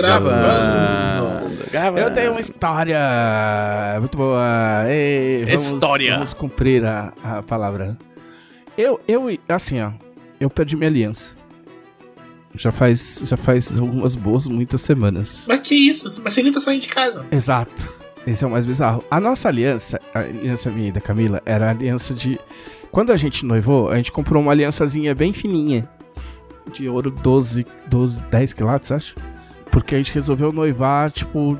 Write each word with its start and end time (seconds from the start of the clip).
Gravando. 0.00 1.56
Gravando. 1.70 2.00
Eu 2.00 2.12
tenho 2.12 2.30
uma 2.32 2.40
história 2.40 2.98
muito 4.00 4.16
boa. 4.16 4.84
Ei, 4.88 5.44
vamos, 5.44 5.72
História. 5.72 6.14
Vamos 6.14 6.34
cumprir 6.34 6.84
a, 6.84 7.12
a 7.22 7.42
palavra. 7.42 7.96
Eu, 8.76 9.00
eu, 9.06 9.26
assim, 9.48 9.80
ó. 9.80 9.92
Eu 10.40 10.48
perdi 10.48 10.74
minha 10.74 10.88
aliança. 10.88 11.34
Já 12.54 12.72
faz, 12.72 13.22
já 13.24 13.36
faz 13.36 13.76
algumas 13.76 14.16
boas, 14.16 14.48
muitas 14.48 14.80
semanas. 14.80 15.44
Mas 15.46 15.60
que 15.60 15.74
isso? 15.74 16.06
Mas 16.24 16.34
você 16.34 16.42
nem 16.42 16.52
tá 16.52 16.60
saindo 16.60 16.80
de 16.80 16.88
casa. 16.88 17.24
Exato. 17.30 17.92
Esse 18.26 18.42
é 18.44 18.46
o 18.46 18.50
mais 18.50 18.66
bizarro. 18.66 19.04
A 19.10 19.20
nossa 19.20 19.48
aliança, 19.48 20.00
a 20.14 20.20
aliança 20.20 20.70
minha 20.70 20.88
e 20.88 20.92
da 20.92 21.00
Camila, 21.00 21.40
era 21.46 21.66
a 21.68 21.70
aliança 21.70 22.12
de. 22.12 22.38
Quando 22.90 23.12
a 23.12 23.16
gente 23.16 23.46
noivou, 23.46 23.88
a 23.88 23.96
gente 23.96 24.10
comprou 24.10 24.42
uma 24.42 24.50
aliançazinha 24.52 25.14
bem 25.14 25.32
fininha. 25.32 25.88
De 26.72 26.88
ouro 26.88 27.10
12, 27.10 27.66
12 27.86 28.22
10 28.24 28.52
quilates, 28.52 28.92
acho. 28.92 29.14
Porque 29.70 29.94
a 29.94 29.98
gente 29.98 30.12
resolveu 30.12 30.52
noivar, 30.52 31.10
tipo, 31.10 31.58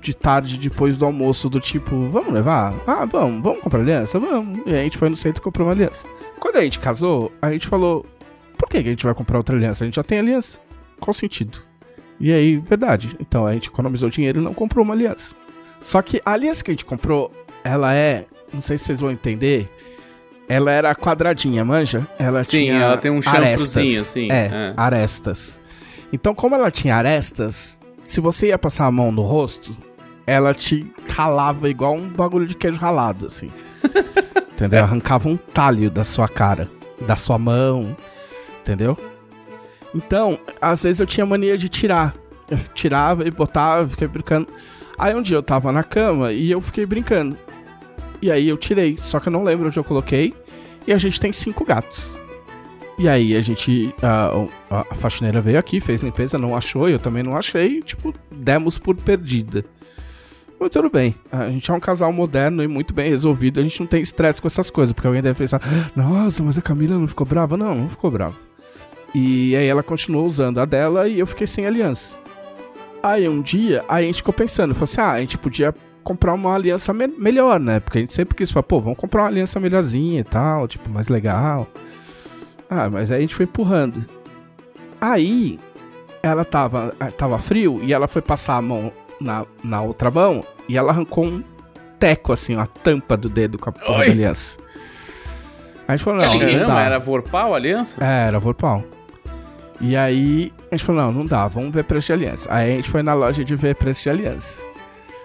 de 0.00 0.14
tarde 0.14 0.58
depois 0.58 0.96
do 0.96 1.04
almoço, 1.04 1.48
do 1.48 1.60
tipo, 1.60 2.08
vamos 2.08 2.32
levar? 2.32 2.74
Ah, 2.86 3.04
vamos, 3.04 3.42
vamos 3.42 3.60
comprar 3.60 3.80
aliança? 3.80 4.18
Vamos. 4.18 4.60
E 4.66 4.70
a 4.74 4.82
gente 4.82 4.96
foi 4.98 5.08
no 5.08 5.16
centro 5.16 5.40
e 5.40 5.44
comprou 5.44 5.66
uma 5.66 5.72
aliança. 5.72 6.06
Quando 6.38 6.56
a 6.56 6.62
gente 6.62 6.78
casou, 6.78 7.32
a 7.40 7.50
gente 7.50 7.66
falou, 7.66 8.04
por 8.58 8.68
que 8.68 8.78
a 8.78 8.82
gente 8.82 9.04
vai 9.04 9.14
comprar 9.14 9.38
outra 9.38 9.56
aliança? 9.56 9.84
A 9.84 9.86
gente 9.86 9.96
já 9.96 10.04
tem 10.04 10.18
aliança. 10.18 10.58
Qual 11.00 11.12
o 11.12 11.14
sentido? 11.14 11.58
E 12.20 12.32
aí, 12.32 12.56
verdade. 12.58 13.16
Então 13.20 13.46
a 13.46 13.52
gente 13.52 13.68
economizou 13.68 14.08
dinheiro 14.08 14.40
e 14.40 14.44
não 14.44 14.54
comprou 14.54 14.84
uma 14.84 14.94
aliança. 14.94 15.34
Só 15.80 16.00
que 16.00 16.20
a 16.24 16.32
aliança 16.32 16.62
que 16.64 16.70
a 16.70 16.74
gente 16.74 16.84
comprou, 16.84 17.30
ela 17.62 17.94
é. 17.94 18.24
Não 18.52 18.62
sei 18.62 18.78
se 18.78 18.84
vocês 18.84 19.00
vão 19.00 19.10
entender. 19.10 19.68
Ela 20.48 20.70
era 20.70 20.94
quadradinha, 20.94 21.64
manja? 21.64 22.06
Ela 22.18 22.44
Sim, 22.44 22.50
tinha. 22.50 22.74
ela 22.74 22.96
tem 22.98 23.10
um 23.10 23.20
chanfrozinho, 23.20 24.00
assim, 24.00 24.30
É, 24.30 24.46
é. 24.46 24.74
arestas. 24.76 25.58
Então, 26.14 26.32
como 26.32 26.54
ela 26.54 26.70
tinha 26.70 26.94
arestas, 26.94 27.80
se 28.04 28.20
você 28.20 28.46
ia 28.46 28.56
passar 28.56 28.86
a 28.86 28.90
mão 28.92 29.10
no 29.10 29.22
rosto, 29.22 29.76
ela 30.24 30.54
te 30.54 30.88
ralava 31.08 31.68
igual 31.68 31.96
um 31.96 32.08
bagulho 32.08 32.46
de 32.46 32.54
queijo 32.54 32.78
ralado, 32.78 33.26
assim. 33.26 33.50
entendeu? 34.54 34.84
Arrancava 34.84 35.28
um 35.28 35.36
talho 35.36 35.90
da 35.90 36.04
sua 36.04 36.28
cara, 36.28 36.70
da 37.04 37.16
sua 37.16 37.36
mão, 37.36 37.96
entendeu? 38.60 38.96
Então, 39.92 40.38
às 40.60 40.84
vezes 40.84 41.00
eu 41.00 41.06
tinha 41.06 41.26
mania 41.26 41.58
de 41.58 41.68
tirar. 41.68 42.14
Eu 42.48 42.58
tirava 42.72 43.26
e 43.26 43.30
botava, 43.32 43.88
fiquei 43.88 44.06
brincando. 44.06 44.46
Aí 44.96 45.12
um 45.16 45.22
dia 45.22 45.36
eu 45.36 45.42
tava 45.42 45.72
na 45.72 45.82
cama 45.82 46.32
e 46.32 46.48
eu 46.48 46.60
fiquei 46.60 46.86
brincando. 46.86 47.36
E 48.22 48.30
aí 48.30 48.48
eu 48.48 48.56
tirei, 48.56 48.96
só 48.98 49.18
que 49.18 49.26
eu 49.26 49.32
não 49.32 49.42
lembro 49.42 49.66
onde 49.66 49.80
eu 49.80 49.82
coloquei. 49.82 50.32
E 50.86 50.92
a 50.92 50.98
gente 50.98 51.18
tem 51.18 51.32
cinco 51.32 51.64
gatos. 51.64 52.08
E 52.98 53.08
aí 53.08 53.36
a 53.36 53.40
gente. 53.40 53.92
A, 54.02 54.30
a, 54.70 54.80
a 54.90 54.94
faxineira 54.94 55.40
veio 55.40 55.58
aqui, 55.58 55.80
fez 55.80 56.00
limpeza, 56.00 56.38
não 56.38 56.56
achou, 56.56 56.88
eu 56.88 56.98
também 56.98 57.22
não 57.22 57.36
achei. 57.36 57.82
Tipo, 57.82 58.14
demos 58.30 58.78
por 58.78 58.94
perdida. 58.96 59.64
Mas 60.60 60.70
tudo 60.70 60.88
bem. 60.88 61.14
A 61.32 61.50
gente 61.50 61.68
é 61.70 61.74
um 61.74 61.80
casal 61.80 62.12
moderno 62.12 62.62
e 62.62 62.68
muito 62.68 62.94
bem 62.94 63.08
resolvido. 63.10 63.58
A 63.58 63.62
gente 63.62 63.80
não 63.80 63.86
tem 63.86 64.00
estresse 64.00 64.40
com 64.40 64.46
essas 64.46 64.70
coisas. 64.70 64.92
Porque 64.92 65.06
alguém 65.08 65.22
deve 65.22 65.36
pensar: 65.38 65.60
Nossa, 65.96 66.42
mas 66.42 66.56
a 66.56 66.62
Camila 66.62 66.96
não 66.96 67.08
ficou 67.08 67.26
brava? 67.26 67.56
Não, 67.56 67.74
não 67.74 67.88
ficou 67.88 68.10
brava. 68.10 68.36
E 69.14 69.54
aí 69.56 69.66
ela 69.66 69.82
continuou 69.82 70.26
usando 70.26 70.58
a 70.58 70.64
dela 70.64 71.08
e 71.08 71.18
eu 71.18 71.26
fiquei 71.26 71.46
sem 71.46 71.66
aliança. 71.66 72.16
Aí 73.02 73.28
um 73.28 73.42
dia, 73.42 73.84
aí 73.88 74.04
a 74.04 74.06
gente 74.06 74.16
ficou 74.16 74.32
pensando, 74.32 74.72
falou 74.74 74.84
assim, 74.84 75.00
ah, 75.00 75.10
a 75.12 75.20
gente 75.20 75.36
podia 75.36 75.74
comprar 76.02 76.32
uma 76.32 76.54
aliança 76.54 76.92
me- 76.92 77.06
melhor, 77.06 77.60
né? 77.60 77.78
Porque 77.78 77.98
a 77.98 78.00
gente 78.00 78.12
sempre 78.14 78.34
quis 78.34 78.50
falar, 78.50 78.62
pô, 78.64 78.80
vamos 78.80 78.98
comprar 78.98 79.22
uma 79.22 79.28
aliança 79.28 79.60
melhorzinha 79.60 80.20
e 80.20 80.24
tal, 80.24 80.66
tipo, 80.66 80.88
mais 80.90 81.08
legal. 81.08 81.68
Ah, 82.68 82.88
mas 82.90 83.10
aí 83.10 83.18
a 83.18 83.20
gente 83.20 83.34
foi 83.34 83.44
empurrando. 83.44 84.04
Aí, 85.00 85.58
ela 86.22 86.44
tava, 86.44 86.94
eh, 86.98 87.10
tava 87.10 87.38
frio 87.38 87.80
e 87.82 87.92
ela 87.92 88.08
foi 88.08 88.22
passar 88.22 88.56
a 88.56 88.62
mão 88.62 88.92
na, 89.20 89.44
na 89.62 89.82
outra 89.82 90.10
mão 90.10 90.44
e 90.68 90.76
ela 90.76 90.90
arrancou 90.90 91.24
um 91.24 91.42
teco, 91.98 92.32
assim, 92.32 92.56
a 92.56 92.66
tampa 92.66 93.16
do 93.16 93.28
dedo 93.28 93.58
com 93.58 93.68
a 93.68 93.72
porra 93.72 94.04
da 94.06 94.10
aliança. 94.10 94.58
A 95.86 95.96
gente 95.96 96.04
falou, 96.04 96.20
não, 96.20 96.34
não 96.34 96.68
dá. 96.68 96.80
era 96.80 96.98
Vorpal 96.98 97.52
a 97.52 97.56
aliança? 97.56 98.02
É, 98.02 98.28
era 98.28 98.38
Vorpal. 98.38 98.82
E 99.80 99.96
aí 99.96 100.52
a 100.70 100.76
gente 100.76 100.84
falou, 100.84 101.02
não, 101.02 101.12
não 101.12 101.26
dá, 101.26 101.46
vamos 101.46 101.72
ver 101.72 101.84
preço 101.84 102.06
de 102.06 102.12
aliança. 102.14 102.48
Aí 102.50 102.72
a 102.72 102.76
gente 102.76 102.90
foi 102.90 103.02
na 103.02 103.12
loja 103.12 103.44
de 103.44 103.54
ver 103.54 103.76
preço 103.76 104.02
de 104.02 104.10
aliança. 104.10 104.62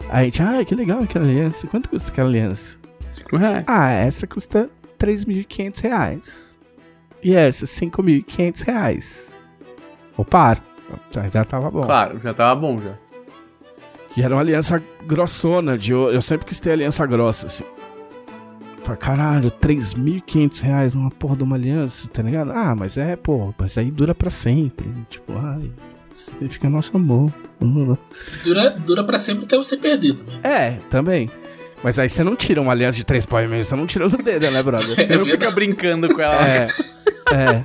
Aí 0.10 0.22
a 0.22 0.24
gente, 0.26 0.42
ah, 0.42 0.66
que 0.66 0.76
legal 0.76 1.02
aquela 1.04 1.26
aliança. 1.26 1.68
Quanto 1.68 1.90
custa 1.90 2.12
aquela 2.12 2.28
aliança? 2.28 2.78
Cinco 3.08 3.38
reais. 3.38 3.64
Ah, 3.68 3.92
essa 3.92 4.28
custa 4.28 4.70
3.500 5.00 5.82
reais. 5.82 6.49
E 7.22 7.34
essa, 7.34 7.66
5.500 7.66 8.64
reais. 8.64 9.40
Ou 10.18 10.26
par. 10.26 10.64
Já, 11.12 11.28
já 11.30 11.46
tava 11.46 11.70
bom. 11.70 11.82
Claro, 11.82 12.20
já 12.24 12.34
tava 12.34 12.60
bom 12.60 12.80
já. 12.80 12.94
E 14.18 14.22
era 14.22 14.34
uma 14.34 14.42
aliança 14.42 14.82
grossona 15.06 15.78
de 15.78 15.94
ouro. 15.94 16.14
Eu 16.14 16.22
sempre 16.22 16.46
quis 16.46 16.60
ter 16.60 16.72
aliança 16.72 17.06
grossa, 17.06 17.46
assim. 17.46 17.64
Falei, 18.84 18.98
caralho, 18.98 19.52
3.500 19.52 20.62
reais 20.62 20.96
numa 20.96 21.12
porra 21.12 21.36
de 21.36 21.44
uma 21.44 21.56
aliança, 21.56 22.08
tá 22.08 22.24
ligado? 22.24 22.52
Ah, 22.52 22.76
mas 22.76 22.98
é, 22.98 23.16
pô, 23.16 23.54
mas 23.58 23.78
aí 23.78 23.92
dura 23.92 24.16
pra 24.16 24.30
sempre. 24.30 24.88
Tipo, 25.10 25.34
ai, 25.38 25.72
significa 26.14 26.70
nosso 26.70 26.96
amor. 26.98 27.32
Dura, 28.44 28.72
dura 28.72 29.04
pra 29.04 29.20
sempre 29.20 29.46
até 29.46 29.58
você 29.58 29.78
perder 29.78 30.16
também. 30.16 30.40
É, 30.44 30.80
também. 30.90 31.30
Mas 31.84 31.98
aí 31.98 32.10
você 32.10 32.24
não 32.24 32.36
tira 32.36 32.62
uma 32.62 32.72
aliança 32.72 32.98
de 32.98 33.04
três 33.04 33.26
pau 33.26 33.42
e 33.42 33.48
meio, 33.48 33.64
você 33.64 33.76
não 33.76 33.88
tira 33.88 34.10
do 34.10 34.18
dedo, 34.18 34.52
né, 34.52 34.62
brother? 34.62 34.96
Você 34.96 35.16
não 35.16 35.26
fica 35.26 35.50
brincando 35.52 36.14
com 36.14 36.22
ela. 36.22 36.48
É, 36.48 36.68
é. 37.32 37.64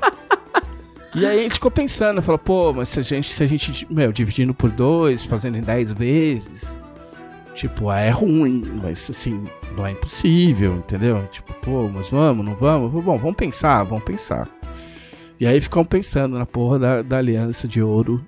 E 1.14 1.25
aí 1.25 1.38
a 1.38 1.42
gente 1.42 1.54
ficou 1.54 1.70
pensando, 1.70 2.20
falou, 2.22 2.38
pô, 2.38 2.72
mas 2.72 2.88
se 2.88 3.00
a 3.00 3.02
gente, 3.02 3.32
se 3.32 3.42
a 3.42 3.47
gente, 3.47 3.86
meu, 3.88 4.12
dividindo 4.12 4.52
por 4.52 4.70
dois, 4.70 5.25
fazendo 5.25 5.56
em 5.56 5.60
dez 5.60 5.92
vezes, 5.92 6.76
tipo, 7.54 7.88
ah, 7.88 8.00
é 8.00 8.10
ruim, 8.10 8.64
mas 8.82 9.08
assim, 9.08 9.44
não 9.76 9.86
é 9.86 9.92
impossível, 9.92 10.75
entendeu? 10.76 11.26
Tipo, 11.31 11.52
pô, 11.54 11.88
mas 11.88 12.10
vamos, 12.10 12.44
não 12.44 12.56
vamos? 12.56 12.92
Bom, 12.92 13.16
vamos 13.16 13.36
pensar, 13.36 13.84
vamos 13.84 14.04
pensar. 14.04 14.48
E 15.38 15.46
aí 15.46 15.60
ficamos 15.60 15.88
pensando 15.88 16.38
na 16.38 16.46
porra 16.46 16.78
da, 16.78 17.02
da 17.02 17.19
aliança 17.19 17.69
de 17.69 17.81
ouro, 17.81 18.25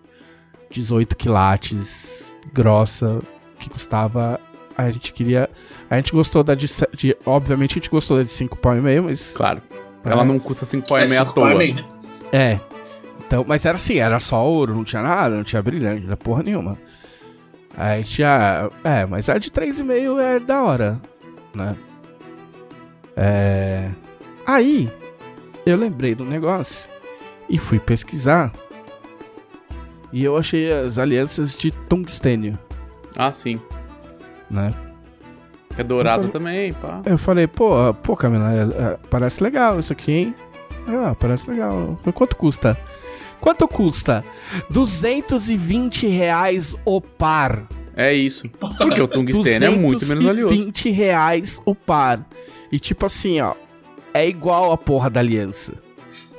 18 0.71 1.17
quilates, 1.17 2.37
grossa, 2.53 3.21
que 3.59 3.69
custava. 3.69 4.41
A 4.77 4.91
gente 4.91 5.13
queria. 5.13 5.49
A 5.89 5.97
gente 5.97 6.13
gostou 6.13 6.45
da 6.45 6.55
de, 6.55 6.67
de. 6.95 7.17
Obviamente 7.25 7.73
a 7.73 7.75
gente 7.75 7.91
gostou 7.91 8.19
da 8.19 8.23
de 8.23 8.31
5 8.31 8.57
pau 8.59 8.77
e 8.77 8.81
meio, 8.81 9.05
mas. 9.05 9.33
Claro. 9.33 9.63
Ela 10.05 10.25
não 10.25 10.39
custa 10.39 10.65
5 10.65 10.87
pau 10.89 11.01
e 11.01 11.09
meio 11.09 11.23
à 11.23 11.25
toa. 11.25 11.55
meio, 11.55 11.75
né? 11.75 11.85
É. 12.33 12.61
Então, 13.27 13.45
mas 13.47 13.65
era 13.65 13.75
assim, 13.77 13.97
era 13.99 14.21
só 14.21 14.47
ouro, 14.47 14.75
não 14.75 14.85
tinha 14.85 15.03
nada, 15.03 15.35
não 15.35 15.43
tinha 15.43 15.61
brilhante, 15.63 16.01
não 16.01 16.05
tinha 16.07 16.17
porra 16.17 16.43
nenhuma. 16.43 16.79
Aí 17.77 18.05
tinha. 18.05 18.71
É, 18.85 19.05
mas 19.07 19.29
a 19.29 19.39
de 19.39 19.51
3,5 19.51 20.21
é 20.21 20.39
da 20.39 20.63
hora, 20.63 21.01
né? 21.55 21.75
É. 23.17 23.91
Aí, 24.47 24.89
eu 25.65 25.77
lembrei 25.77 26.15
do 26.15 26.25
negócio 26.25 26.89
e 27.49 27.59
fui 27.59 27.79
pesquisar. 27.81 28.53
E 30.13 30.23
eu 30.23 30.37
achei 30.37 30.71
as 30.71 30.99
alianças 30.99 31.57
de 31.57 31.71
tungstênio, 31.71 32.59
Ah, 33.17 33.33
sim. 33.33 33.59
Né? 34.51 34.73
É 35.79 35.83
dourado 35.83 36.25
Não 36.25 36.31
também, 36.31 36.73
pá. 36.73 37.03
Eu 37.05 37.19
falei, 37.19 37.47
pô, 37.47 37.93
pô, 38.03 38.17
Camila, 38.17 38.53
é, 38.53 38.63
é, 38.63 38.99
parece 39.11 39.43
legal 39.43 39.79
isso 39.79 39.93
aqui, 39.93 40.13
hein? 40.13 40.35
Ah, 40.89 41.15
parece 41.19 41.51
legal. 41.51 41.99
Falei, 42.01 42.13
Quanto 42.13 42.37
custa? 42.37 42.79
Quanto 43.41 43.69
custa? 43.69 44.25
220 44.71 46.09
reais 46.09 46.75
o 46.85 47.01
par. 47.01 47.67
É 47.95 48.13
isso. 48.13 48.43
Porque 48.79 49.01
o 49.01 49.09
tungstênio 49.09 49.67
é 49.67 49.71
muito 49.71 50.07
menos 50.07 50.25
valioso. 50.25 50.55
220 50.55 50.91
reais 50.91 51.61
o 51.65 51.75
par. 51.75 52.27
E 52.73 52.79
tipo 52.79 53.07
assim, 53.07 53.41
ó, 53.41 53.55
é 54.15 54.27
igual 54.27 54.73
a 54.73 54.79
porra 54.79 55.11
da 55.11 55.21
aliança. 55.21 55.75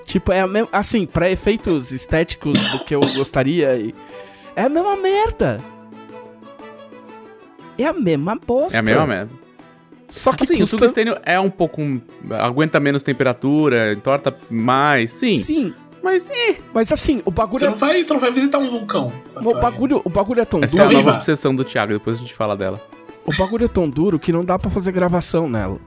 Tipo, 0.05 0.31
é 0.31 0.39
a 0.39 0.47
mesma, 0.47 0.69
assim, 0.71 1.05
pra 1.05 1.29
efeitos 1.29 1.91
estéticos 1.91 2.57
do 2.71 2.79
que 2.79 2.95
eu 2.95 3.01
gostaria, 3.13 3.93
é 4.55 4.61
a 4.61 4.69
mesma 4.69 4.95
merda. 4.95 5.59
É 7.77 7.85
a 7.85 7.93
mesma 7.93 8.35
bosta. 8.35 8.75
É 8.77 8.79
a 8.79 8.83
mesma 8.83 9.05
merda. 9.07 9.31
Só 10.09 10.31
que 10.31 10.43
Assim, 10.43 10.55
o 10.55 10.59
custa... 10.59 10.77
tungstênio 10.77 11.17
é 11.23 11.39
um 11.39 11.49
pouco. 11.49 11.81
aguenta 12.39 12.79
menos 12.79 13.03
temperatura, 13.03 13.91
entorta 13.93 14.35
mais. 14.49 15.11
Sim. 15.11 15.37
Sim, 15.37 15.73
Mas 16.01 16.29
é. 16.29 16.55
mas 16.73 16.91
assim, 16.93 17.21
o 17.25 17.31
bagulho 17.31 17.59
Você 17.59 17.65
é 17.65 17.69
não 17.69 17.75
vai, 17.75 18.03
tu 18.05 18.13
não 18.13 18.21
vai 18.21 18.31
visitar 18.31 18.57
um 18.57 18.67
vulcão. 18.67 19.11
O 19.35 19.53
bagulho, 19.55 20.01
o 20.05 20.09
bagulho 20.09 20.39
é 20.41 20.45
tão 20.45 20.63
Essa 20.63 20.77
é 20.77 20.81
a 20.81 20.85
duro. 20.85 20.97
nova 20.97 21.17
obsessão 21.17 21.53
do 21.53 21.65
Thiago, 21.65 21.91
depois 21.93 22.15
a 22.17 22.19
gente 22.19 22.33
fala 22.33 22.55
dela. 22.55 22.81
O 23.25 23.35
bagulho 23.37 23.65
é 23.65 23.67
tão 23.67 23.89
duro 23.89 24.17
que 24.17 24.31
não 24.31 24.45
dá 24.45 24.57
pra 24.57 24.71
fazer 24.71 24.93
gravação 24.93 25.49
nela. 25.49 25.77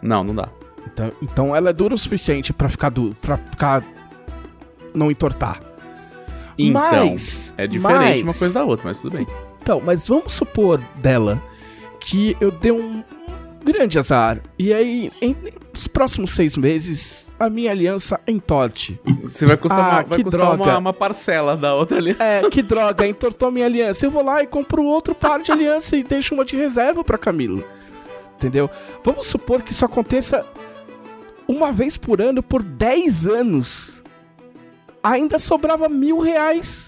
Não, 0.00 0.24
não 0.24 0.34
dá. 0.34 0.48
Então, 0.86 1.12
então 1.20 1.54
ela 1.56 1.68
é 1.68 1.72
dura 1.74 1.94
o 1.94 1.98
suficiente 1.98 2.54
pra 2.54 2.70
ficar 2.70 2.88
duro, 2.88 3.14
para 3.20 3.36
ficar 3.36 3.84
não 4.94 5.10
entortar. 5.10 5.60
Então, 6.58 6.80
mas 7.10 7.52
é 7.58 7.66
diferente 7.66 7.98
mas- 8.00 8.22
uma 8.22 8.32
coisa 8.34 8.54
da 8.54 8.64
outra, 8.64 8.86
mas 8.88 8.98
tudo 9.00 9.18
bem. 9.18 9.26
Então, 9.66 9.82
mas 9.84 10.06
vamos 10.06 10.32
supor 10.32 10.80
dela 10.94 11.42
que 11.98 12.36
eu 12.40 12.52
dei 12.52 12.70
um 12.70 13.02
grande 13.64 13.98
azar 13.98 14.38
e 14.56 14.72
aí 14.72 15.10
em, 15.20 15.34
nos 15.74 15.88
próximos 15.88 16.30
seis 16.36 16.56
meses 16.56 17.28
a 17.36 17.50
minha 17.50 17.72
aliança 17.72 18.20
entorte. 18.28 18.96
Você 19.24 19.44
vai 19.44 19.56
custar, 19.56 19.80
Ah, 19.80 19.88
uma, 19.96 20.02
vai 20.04 20.18
que 20.18 20.22
custar 20.22 20.40
droga. 20.40 20.62
uma, 20.62 20.78
uma 20.78 20.92
parcela 20.92 21.56
da 21.56 21.74
outra 21.74 21.98
ali. 21.98 22.14
É, 22.20 22.48
que 22.48 22.62
droga, 22.62 23.08
entortou 23.08 23.48
a 23.48 23.50
minha 23.50 23.66
aliança. 23.66 24.06
Eu 24.06 24.10
vou 24.12 24.22
lá 24.24 24.40
e 24.40 24.46
compro 24.46 24.84
outro 24.84 25.16
par 25.16 25.42
de 25.42 25.50
aliança 25.50 25.96
e 25.96 26.04
deixo 26.04 26.32
uma 26.32 26.44
de 26.44 26.54
reserva 26.56 27.02
pra 27.02 27.18
Camilo. 27.18 27.64
Entendeu? 28.36 28.70
Vamos 29.02 29.26
supor 29.26 29.62
que 29.62 29.72
isso 29.72 29.84
aconteça 29.84 30.46
uma 31.48 31.72
vez 31.72 31.96
por 31.96 32.20
ano 32.22 32.40
por 32.40 32.62
10 32.62 33.26
anos. 33.26 34.00
Ainda 35.02 35.40
sobrava 35.40 35.88
mil 35.88 36.20
reais. 36.20 36.85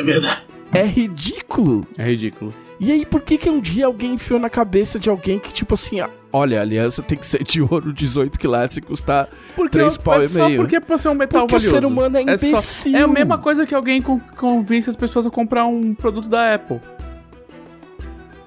É 0.00 0.02
verdade. 0.02 0.46
É 0.72 0.82
ridículo. 0.84 1.86
É 1.98 2.04
ridículo. 2.04 2.54
E 2.78 2.90
aí, 2.92 3.04
por 3.04 3.20
que 3.20 3.36
que 3.36 3.50
um 3.50 3.60
dia 3.60 3.84
alguém 3.86 4.14
enfiou 4.14 4.38
na 4.40 4.48
cabeça 4.48 4.98
de 4.98 5.10
alguém 5.10 5.38
que, 5.38 5.52
tipo 5.52 5.74
assim, 5.74 6.00
ah, 6.00 6.08
olha, 6.32 6.58
a 6.58 6.62
aliança 6.62 7.02
tem 7.02 7.18
que 7.18 7.26
ser 7.26 7.42
de 7.44 7.60
ouro 7.60 7.92
18 7.92 8.38
quilates 8.38 8.76
e 8.78 8.80
custar 8.80 9.28
Porque 9.54 9.76
Três 9.76 9.96
é 9.96 9.98
pau 9.98 10.22
e 10.22 10.28
só 10.28 10.46
meio. 10.46 10.60
porque 10.62 10.76
é 10.76 10.80
pra 10.80 10.96
ser 10.96 11.08
um 11.08 11.14
metal 11.14 11.42
Porque 11.46 11.56
o 11.56 11.58
valioso. 11.58 11.76
ser 11.80 11.84
humano 11.86 12.16
é 12.16 12.38
só- 12.38 12.46
imbecil. 12.46 12.96
É 12.96 13.02
a 13.02 13.08
mesma 13.08 13.36
coisa 13.36 13.66
que 13.66 13.74
alguém 13.74 14.00
con- 14.00 14.20
convence 14.36 14.88
as 14.88 14.96
pessoas 14.96 15.26
a 15.26 15.30
comprar 15.30 15.66
um 15.66 15.92
produto 15.94 16.28
da 16.28 16.54
Apple. 16.54 16.80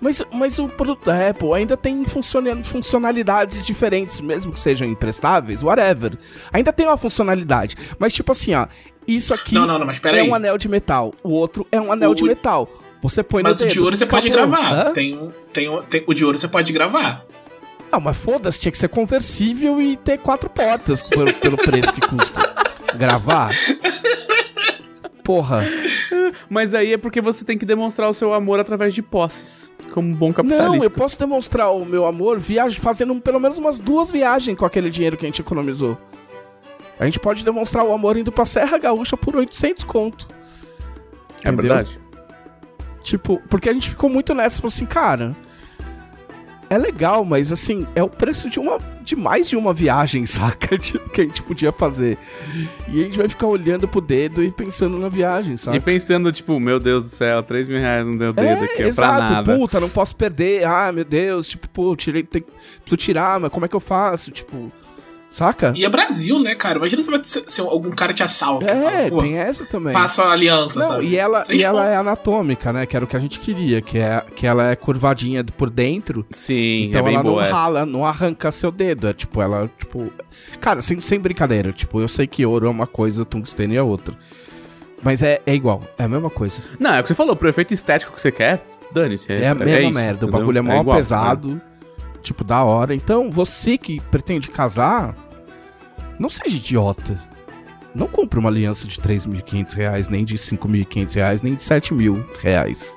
Mas, 0.02 0.22
mas 0.34 0.60
o 0.60 0.68
produto 0.68 1.06
da 1.06 1.30
Apple 1.30 1.54
ainda 1.54 1.78
tem 1.78 2.04
funciona- 2.06 2.62
funcionalidades 2.64 3.66
diferentes, 3.66 4.20
mesmo 4.20 4.52
que 4.52 4.60
sejam 4.60 4.86
imprestáveis, 4.86 5.64
whatever. 5.64 6.18
Ainda 6.52 6.74
tem 6.74 6.86
uma 6.86 6.98
funcionalidade. 6.98 7.78
Mas, 7.98 8.12
tipo 8.14 8.32
assim, 8.34 8.54
ó, 8.54 8.68
isso 9.08 9.34
aqui 9.34 9.54
Não, 9.56 9.66
não, 9.66 9.78
não, 9.80 9.86
mas 9.86 9.98
é 9.98 10.02
peraí. 10.02 10.30
um 10.30 10.34
anel 10.36 10.58
de 10.58 10.68
metal, 10.70 11.14
o 11.24 11.30
outro 11.32 11.66
é 11.72 11.80
um 11.80 11.92
anel 11.92 12.12
O- 12.12 12.16
de 12.16 12.24
metal. 12.24 12.70
Você 13.02 13.22
põe 13.22 13.44
Mas 13.44 13.60
no 13.60 13.66
o 13.66 13.70
de 13.70 13.80
ouro 13.82 13.98
você 13.98 14.06
pode 14.06 14.30
gravar. 14.30 14.72
Hã? 14.72 14.94
Tem, 14.94 15.18
um- 15.18 15.32
tem, 15.52 15.68
um- 15.70 15.82
tem- 15.82 16.04
o 16.08 16.14
de 16.14 16.24
ouro 16.24 16.40
você 16.40 16.48
pode 16.48 16.72
gravar. 16.72 17.26
Não, 17.92 18.00
mas 18.00 18.18
foda-se, 18.18 18.60
tinha 18.60 18.72
que 18.72 18.78
ser 18.78 18.88
conversível 18.88 19.82
e 19.82 19.98
ter 19.98 20.18
quatro 20.20 20.50
portas 20.50 21.04
pelo, 21.04 21.34
pelo 21.34 21.58
preço 21.58 21.92
que 21.94 22.02
custa. 22.02 22.42
Gravar? 22.98 23.52
Porra. 25.24 25.66
Mas 26.50 26.74
aí 26.74 26.94
é 26.94 26.98
porque 26.98 27.22
você 27.22 27.46
tem 27.46 27.58
que 27.58 27.66
demonstrar 27.66 28.10
o 28.10 28.14
seu 28.14 28.34
amor 28.34 28.60
através 28.60 28.94
de 28.94 29.02
posses. 29.02 29.70
Como 29.92 30.08
um 30.10 30.14
bom 30.14 30.34
capitalista. 30.34 30.68
Não, 30.70 30.84
eu 30.84 30.90
posso 30.90 31.18
demonstrar 31.20 31.72
o 31.72 31.86
meu 31.86 32.06
amor 32.06 32.40
viagem, 32.40 32.80
fazendo 32.80 33.20
pelo 33.22 33.40
menos 33.40 33.58
umas 33.58 33.78
duas 33.80 34.10
viagens 34.12 34.58
com 34.58 34.66
aquele 34.66 34.90
dinheiro 34.90 35.16
que 35.16 35.26
a 35.26 35.30
gente 35.30 35.42
economizou. 35.42 35.98
A 37.04 37.06
gente 37.06 37.20
pode 37.20 37.44
demonstrar 37.44 37.84
o 37.84 37.94
amor 37.94 38.18
indo 38.18 38.32
pra 38.32 38.46
Serra 38.46 38.78
Gaúcha 38.78 39.18
por 39.18 39.36
800 39.36 39.84
conto. 39.84 40.28
É 41.44 41.50
entendeu? 41.50 41.76
verdade. 41.76 42.00
Tipo, 43.04 43.42
porque 43.50 43.70
a 43.70 43.74
gente 43.74 43.90
ficou 43.90 44.10
muito 44.10 44.34
nessa, 44.34 44.62
falou 44.62 44.70
assim, 44.70 44.86
cara, 44.86 45.36
é 46.70 46.78
legal, 46.78 47.26
mas 47.26 47.52
assim, 47.52 47.86
é 47.94 48.02
o 48.02 48.08
preço 48.08 48.50
de 48.50 48.60
uma 48.60 48.80
de 49.04 49.18
mais 49.18 49.50
de 49.50 49.58
uma 49.58 49.74
viagem, 49.74 50.26
saca? 50.28 50.78
Tipo, 50.78 51.10
que 51.10 51.20
a 51.20 51.24
gente 51.26 51.44
podia 51.44 51.74
fazer. 51.74 52.18
E 52.88 53.02
a 53.02 53.04
gente 53.04 53.18
vai 53.18 53.28
ficar 53.28 53.48
olhando 53.48 53.86
pro 53.86 54.00
dedo 54.00 54.42
e 54.42 54.50
pensando 54.50 54.98
na 54.98 55.10
viagem, 55.10 55.58
sabe? 55.58 55.78
E 55.78 55.80
pensando, 55.82 56.32
tipo, 56.32 56.58
meu 56.60 56.80
Deus 56.80 57.04
do 57.04 57.10
céu, 57.10 57.44
3 57.44 57.68
mil 57.68 57.80
reais 57.80 58.06
no 58.06 58.14
meu 58.14 58.32
dedo 58.32 58.64
aqui, 58.64 58.76
é 58.76 58.78
pra 58.78 58.88
exato, 58.88 59.34
nada. 59.34 59.58
puta, 59.58 59.80
não 59.80 59.90
posso 59.90 60.16
perder. 60.16 60.66
Ah, 60.66 60.90
meu 60.94 61.04
Deus, 61.04 61.50
tipo, 61.50 61.68
pô, 61.68 61.94
tirei, 61.98 62.24
tem, 62.24 62.42
preciso 62.42 62.98
tirar, 62.98 63.40
mas 63.42 63.52
como 63.52 63.66
é 63.66 63.68
que 63.68 63.76
eu 63.76 63.82
faço? 63.82 64.32
Tipo, 64.32 64.72
saca? 65.34 65.74
E 65.76 65.84
é 65.84 65.90
Brasil, 65.90 66.40
né, 66.40 66.54
cara? 66.54 66.78
Imagina 66.78 67.02
se, 67.02 67.10
vai 67.10 67.20
ser, 67.24 67.44
se 67.48 67.60
algum 67.60 67.90
cara 67.90 68.14
te 68.14 68.24
assalta. 68.24 68.72
É, 68.72 69.10
fala, 69.10 69.24
tem 69.24 69.38
essa 69.38 69.66
também. 69.66 69.92
Passa 69.92 70.24
a 70.24 70.32
aliança, 70.32 70.80
Não, 70.80 70.88
sabe? 70.88 71.08
e 71.08 71.18
ela, 71.18 71.42
Três 71.42 71.60
e 71.62 71.66
ela 71.66 71.90
é 71.92 71.96
anatômica, 71.96 72.72
né? 72.72 72.86
Que 72.86 72.96
era 72.96 73.04
o 73.04 73.08
que 73.08 73.18
a 73.18 73.20
gente 73.20 73.40
queria, 73.40 73.82
que, 73.82 73.98
é, 73.98 74.24
que 74.36 74.46
ela 74.46 74.70
é 74.72 74.76
curvadinha 74.76 75.44
por 75.44 75.70
dentro. 75.70 76.26
Sim, 76.32 76.86
Então 76.90 77.02
é 77.02 77.04
bem 77.04 77.16
ela 77.16 77.24
não 77.24 77.42
essa. 77.42 77.54
rala, 77.54 77.86
não 77.86 78.06
arranca 78.06 78.52
seu 78.52 78.72
dedo. 78.72 79.08
É 79.08 79.14
tipo, 79.14 79.42
ela, 79.42 79.70
tipo. 79.80 80.12
Cara, 80.62 80.82
sem, 80.82 81.00
sem 81.00 81.20
brincadeira. 81.20 81.72
Tipo, 81.72 82.00
eu 82.00 82.08
sei 82.08 82.28
que 82.28 82.46
ouro 82.46 82.68
é 82.68 82.70
uma 82.70 82.88
coisa, 82.88 83.26
tungstênio 83.26 83.78
é 83.78 83.82
outra. 83.82 84.14
Mas 85.02 85.22
é, 85.22 85.42
é 85.46 85.54
igual, 85.54 85.82
é 85.98 86.06
a 86.06 86.08
mesma 86.08 86.30
coisa. 86.30 86.62
Não, 86.80 86.94
é 86.94 87.00
o 87.02 87.04
que 87.04 87.10
você 87.10 87.16
falou, 87.16 87.36
pro 87.36 87.50
efeito 87.50 87.74
estético 87.74 88.14
que 88.14 88.22
você 88.22 88.32
quer, 88.32 88.64
dane-se. 88.94 89.34
É, 89.34 89.50
a 89.50 89.54
mesma 89.56 89.80
isso, 89.82 89.94
merda. 89.94 90.26
O 90.26 90.30
entendeu? 90.30 90.40
bagulho 90.40 90.58
é 90.60 90.62
mó 90.62 90.80
igual, 90.80 90.96
pesado. 90.96 91.62
Tipo, 92.24 92.44
da 92.44 92.64
hora. 92.64 92.96
Então, 92.96 93.30
você 93.30 93.78
que 93.78 94.00
pretende 94.00 94.50
casar, 94.50 95.16
não 96.18 96.30
seja 96.30 96.56
idiota. 96.56 97.20
Não 97.94 98.08
compre 98.08 98.40
uma 98.40 98.50
aliança 98.50 98.88
de 98.88 99.00
3.500 99.00 99.74
reais, 99.76 100.08
nem 100.08 100.26
de 100.26 100.36
5.500 100.36 101.16
reais, 101.16 101.42
nem 101.44 101.54
de 101.54 101.62
7 101.62 101.94
mil 101.94 102.26
reais. 102.42 102.96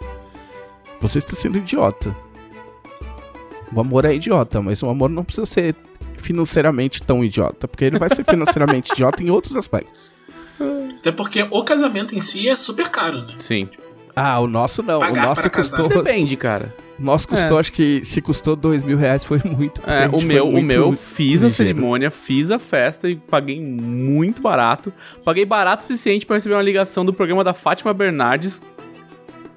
Você 1.00 1.18
está 1.18 1.34
sendo 1.34 1.58
idiota. 1.58 2.16
O 3.74 3.80
amor 3.80 4.04
é 4.04 4.14
idiota, 4.14 4.62
mas 4.62 4.82
o 4.82 4.88
amor 4.88 5.10
não 5.10 5.24
precisa 5.24 5.44
ser 5.44 5.74
financeiramente 6.16 7.02
tão 7.02 7.22
idiota, 7.22 7.68
porque 7.68 7.84
ele 7.84 7.98
vai 7.98 8.08
ser 8.08 8.24
financeiramente 8.24 8.92
idiota 8.92 9.22
em 9.22 9.30
outros 9.30 9.56
aspectos. 9.56 10.10
Até 10.98 11.12
porque 11.12 11.46
o 11.50 11.62
casamento 11.62 12.14
em 12.14 12.20
si 12.20 12.48
é 12.48 12.56
super 12.56 12.88
caro, 12.88 13.22
né? 13.22 13.34
Sim. 13.38 13.68
Ah, 14.16 14.40
o 14.40 14.46
nosso 14.46 14.82
não. 14.82 14.98
O 15.00 15.14
nosso 15.14 15.42
pra 15.42 15.50
casar. 15.50 15.76
custou. 15.76 15.88
Depende, 16.02 16.36
cara. 16.36 16.74
O 16.98 17.02
nosso 17.04 17.28
custou, 17.28 17.58
acho 17.58 17.70
que 17.70 18.02
se 18.02 18.22
custou 18.22 18.56
dois 18.56 18.82
mil 18.82 18.96
reais 18.96 19.22
foi 19.22 19.38
muito. 19.44 19.82
a 19.86 19.92
É, 19.92 20.06
o 20.08 20.12
foi 20.12 20.24
meu, 20.24 20.48
o 20.48 20.52
muito 20.52 20.66
meu 20.66 20.80
eu 20.86 20.92
fiz 20.92 21.42
a 21.42 21.48
ligeiro. 21.48 21.50
cerimônia, 21.52 22.10
fiz 22.10 22.50
a 22.50 22.58
festa 22.58 23.10
e 23.10 23.16
paguei 23.16 23.60
muito 23.60 24.40
barato. 24.40 24.90
Paguei 25.22 25.44
barato 25.44 25.84
o 25.84 25.86
suficiente 25.86 26.24
pra 26.24 26.36
receber 26.36 26.54
uma 26.54 26.62
ligação 26.62 27.04
do 27.04 27.12
programa 27.12 27.44
da 27.44 27.52
Fátima 27.52 27.92
Bernardes 27.92 28.62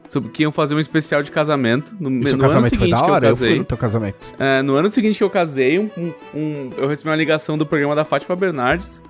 sobre 0.10 0.30
que 0.32 0.44
iam 0.44 0.52
fazer 0.52 0.74
um 0.76 0.80
especial 0.80 1.24
de 1.24 1.32
casamento. 1.32 1.96
No, 2.00 2.10
E 2.10 2.28
seu 2.28 2.38
no 2.38 2.44
ano 2.44 2.54
casamento 2.54 2.70
foi 2.78 2.88
seguinte 2.88 3.00
da 3.00 3.06
que 3.06 3.12
hora? 3.12 3.26
eu 3.28 3.30
Eu, 3.30 3.36
fui 3.38 3.46
casei. 3.48 3.60
no 3.60 3.66
teu 3.66 3.78
casamento. 3.78 4.18
É, 4.40 4.62
no 4.62 4.76
ano 4.76 4.90
seguinte 4.90 5.18
que 5.18 5.24
eu 5.24 5.30
casei, 5.30 5.80
um, 5.80 5.90
um- 5.98 6.14
um- 6.34 6.70
eu 6.78 6.88
recebi 6.90 7.10
uma 7.10 7.16
ligação 7.16 7.58
do 7.58 7.66
programa 7.66 7.96
da 7.96 8.04
Fátima 8.04 8.36
Bernardes 8.36 9.02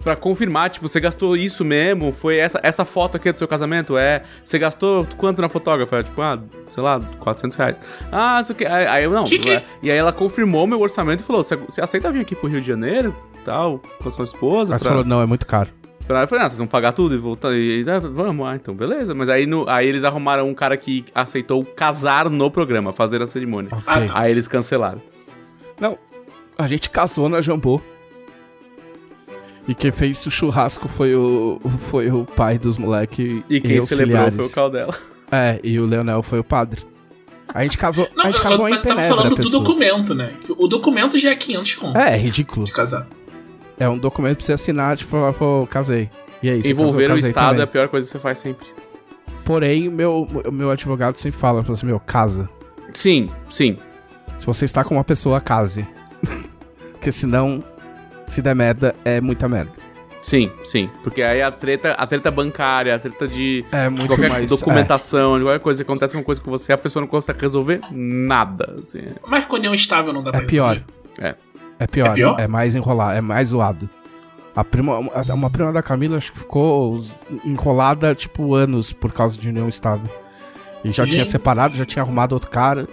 pra 0.00 0.14
confirmar, 0.16 0.70
tipo, 0.70 0.88
você 0.88 1.00
gastou 1.00 1.36
isso 1.36 1.64
mesmo? 1.64 2.12
Foi 2.12 2.36
essa, 2.38 2.58
essa 2.62 2.84
foto 2.84 3.16
aqui 3.16 3.30
do 3.32 3.38
seu 3.38 3.48
casamento? 3.48 3.96
É, 3.98 4.22
você 4.44 4.58
gastou 4.58 5.06
quanto 5.16 5.42
na 5.42 5.48
fotógrafa? 5.48 5.98
É, 5.98 6.02
Tipo, 6.02 6.22
ah, 6.22 6.38
sei 6.68 6.82
lá, 6.82 7.00
400 7.18 7.56
reais. 7.56 7.80
Ah, 8.12 8.40
isso 8.40 8.52
aqui. 8.52 8.64
Aí, 8.64 8.86
aí 8.86 9.04
eu 9.04 9.10
não. 9.10 9.24
Que 9.24 9.38
que- 9.38 9.50
é, 9.50 9.64
E 9.82 9.90
aí 9.90 9.98
ela 9.98 10.12
confirmou 10.12 10.66
meu 10.66 10.80
orçamento 10.80 11.20
e 11.22 11.26
falou: 11.26 11.42
você, 11.44 11.58
aceita 11.80 12.10
vir 12.12 12.20
aqui 12.20 12.34
pro 12.34 12.48
Rio 12.48 12.60
de 12.60 12.66
Janeiro? 12.66 13.14
Tal, 13.44 13.80
com 14.02 14.08
a 14.08 14.12
sua 14.12 14.24
esposa? 14.24 14.72
Mas 14.74 14.82
pra- 14.82 14.90
falou, 14.92 15.04
não, 15.04 15.20
é 15.22 15.26
muito 15.26 15.46
caro. 15.46 15.70
Eu 16.08 16.26
falei, 16.26 16.44
ah, 16.44 16.48
vocês 16.48 16.56
vão 16.58 16.66
pagar 16.66 16.92
tudo 16.92 17.14
e 17.14 17.18
voltar. 17.18 17.52
E, 17.52 17.84
ah, 17.86 17.98
vamos, 17.98 18.46
ah, 18.46 18.54
então 18.56 18.74
beleza. 18.74 19.14
Mas 19.14 19.28
aí, 19.28 19.44
no, 19.46 19.68
aí 19.68 19.86
eles 19.86 20.04
arrumaram 20.04 20.48
um 20.48 20.54
cara 20.54 20.74
que 20.76 21.04
aceitou 21.14 21.62
casar 21.64 22.30
no 22.30 22.50
programa, 22.50 22.94
fazer 22.94 23.20
a 23.20 23.26
cerimônia. 23.26 23.68
Ok. 23.72 23.82
Ah, 23.86 24.00
tá. 24.06 24.20
Aí 24.20 24.30
eles 24.30 24.48
cancelaram. 24.48 25.02
Não, 25.78 25.98
a 26.56 26.66
gente 26.66 26.88
casou 26.88 27.28
na 27.28 27.42
Jambô. 27.42 27.78
E 29.68 29.74
quem 29.74 29.92
fez 29.92 30.24
o 30.26 30.30
churrasco 30.30 30.88
foi 30.88 31.14
o, 31.14 31.60
foi 31.90 32.10
o 32.10 32.24
pai 32.24 32.58
dos 32.58 32.78
moleques 32.78 33.42
E 33.50 33.60
quem 33.60 33.80
celebrou 33.82 34.32
foi 34.32 34.46
o 34.46 34.48
Caldela. 34.50 34.98
É, 35.30 35.60
e 35.62 35.78
o 35.78 35.84
Leonel 35.84 36.22
foi 36.22 36.38
o 36.38 36.44
padre. 36.44 36.82
A 37.52 37.62
gente 37.62 37.76
casou, 37.78 38.08
Não, 38.16 38.24
a 38.24 38.28
gente 38.28 38.38
eu- 38.38 38.42
casou 38.42 38.68
mas 38.68 38.72
em 38.72 38.76
eu 38.76 38.82
tava 38.82 38.94
Tenebra, 39.00 39.16
falando 39.16 39.36
pessoas. 39.36 39.52
do 39.52 39.58
documento, 39.60 40.14
né? 40.14 40.32
O 40.56 40.66
documento 40.66 41.18
já 41.18 41.30
é 41.30 41.36
500 41.36 41.74
conto 41.74 41.98
É, 41.98 42.14
é 42.14 42.16
ridículo. 42.16 42.64
de 42.66 42.72
casar. 42.72 43.06
É 43.78 43.88
um 43.88 43.98
documento 43.98 44.38
pra 44.38 44.46
você 44.46 44.52
assinar, 44.54 44.96
tipo, 44.96 45.10
falar, 45.10 45.32
pô, 45.34 45.66
casei. 45.70 46.08
E 46.42 46.48
aí, 46.50 46.62
você 46.62 46.70
Envolver 46.72 47.08
casou, 47.08 47.24
o 47.24 47.26
Estado 47.28 47.46
também. 47.48 47.60
é 47.60 47.64
a 47.64 47.66
pior 47.66 47.88
coisa 47.88 48.06
que 48.06 48.12
você 48.12 48.18
faz 48.18 48.38
sempre. 48.38 48.66
Porém, 49.44 49.88
meu, 49.88 50.26
meu 50.52 50.70
advogado 50.70 51.16
sempre 51.16 51.38
fala, 51.38 51.62
fala 51.62 51.74
assim, 51.76 51.86
meu, 51.86 52.00
casa. 52.00 52.48
Sim, 52.92 53.28
sim. 53.50 53.76
Se 54.38 54.46
você 54.46 54.64
está 54.64 54.82
com 54.84 54.94
uma 54.96 55.04
pessoa, 55.04 55.40
case. 55.40 55.86
Porque 56.92 57.12
senão, 57.12 57.62
se 58.32 58.42
der 58.42 58.54
merda, 58.54 58.94
é 59.04 59.20
muita 59.20 59.48
merda. 59.48 59.72
Sim, 60.20 60.50
sim. 60.64 60.90
Porque 61.02 61.22
aí 61.22 61.40
a 61.40 61.50
treta, 61.50 61.92
a 61.92 62.06
treta 62.06 62.30
bancária, 62.30 62.94
a 62.94 62.98
treta 62.98 63.26
de 63.28 63.64
É 63.72 63.88
muito 63.88 64.08
qualquer 64.08 64.28
mais... 64.30 64.46
documentação, 64.48 65.38
de 65.38 65.44
qualquer 65.44 65.60
coisa 65.60 65.84
que 65.84 65.90
acontece 65.90 66.16
uma 66.16 66.24
coisa 66.24 66.40
com 66.40 66.50
você, 66.50 66.72
a 66.72 66.78
pessoa 66.78 67.00
não 67.00 67.06
consegue 67.08 67.40
resolver 67.40 67.80
nada. 67.92 68.74
Assim. 68.78 69.02
Mas 69.26 69.44
com 69.44 69.56
união 69.56 69.72
estável 69.72 70.12
não 70.12 70.22
dá 70.22 70.30
É, 70.30 70.32
pra 70.32 70.42
é 70.42 70.46
pior. 70.46 70.72
resolver. 70.74 70.92
É. 71.18 71.34
É 71.80 71.86
pior. 71.86 72.08
É 72.10 72.14
pior? 72.14 72.40
É 72.40 72.48
mais 72.48 72.74
enrolar, 72.74 73.16
é 73.16 73.20
mais 73.20 73.50
zoado. 73.50 73.88
A 74.56 74.64
prima, 74.64 74.98
uma 75.32 75.48
prima 75.50 75.72
da 75.72 75.82
Camila 75.82 76.16
acho 76.16 76.32
que 76.32 76.40
ficou 76.40 77.00
enrolada, 77.44 78.12
tipo, 78.14 78.54
anos 78.56 78.92
por 78.92 79.12
causa 79.12 79.38
de 79.40 79.48
união 79.48 79.68
estável. 79.68 80.10
E 80.84 80.90
já 80.90 81.04
tinha 81.04 81.18
Gente. 81.24 81.30
separado, 81.30 81.76
já 81.76 81.84
tinha 81.84 82.02
arrumado 82.02 82.32
outro 82.32 82.50
cara. 82.50 82.88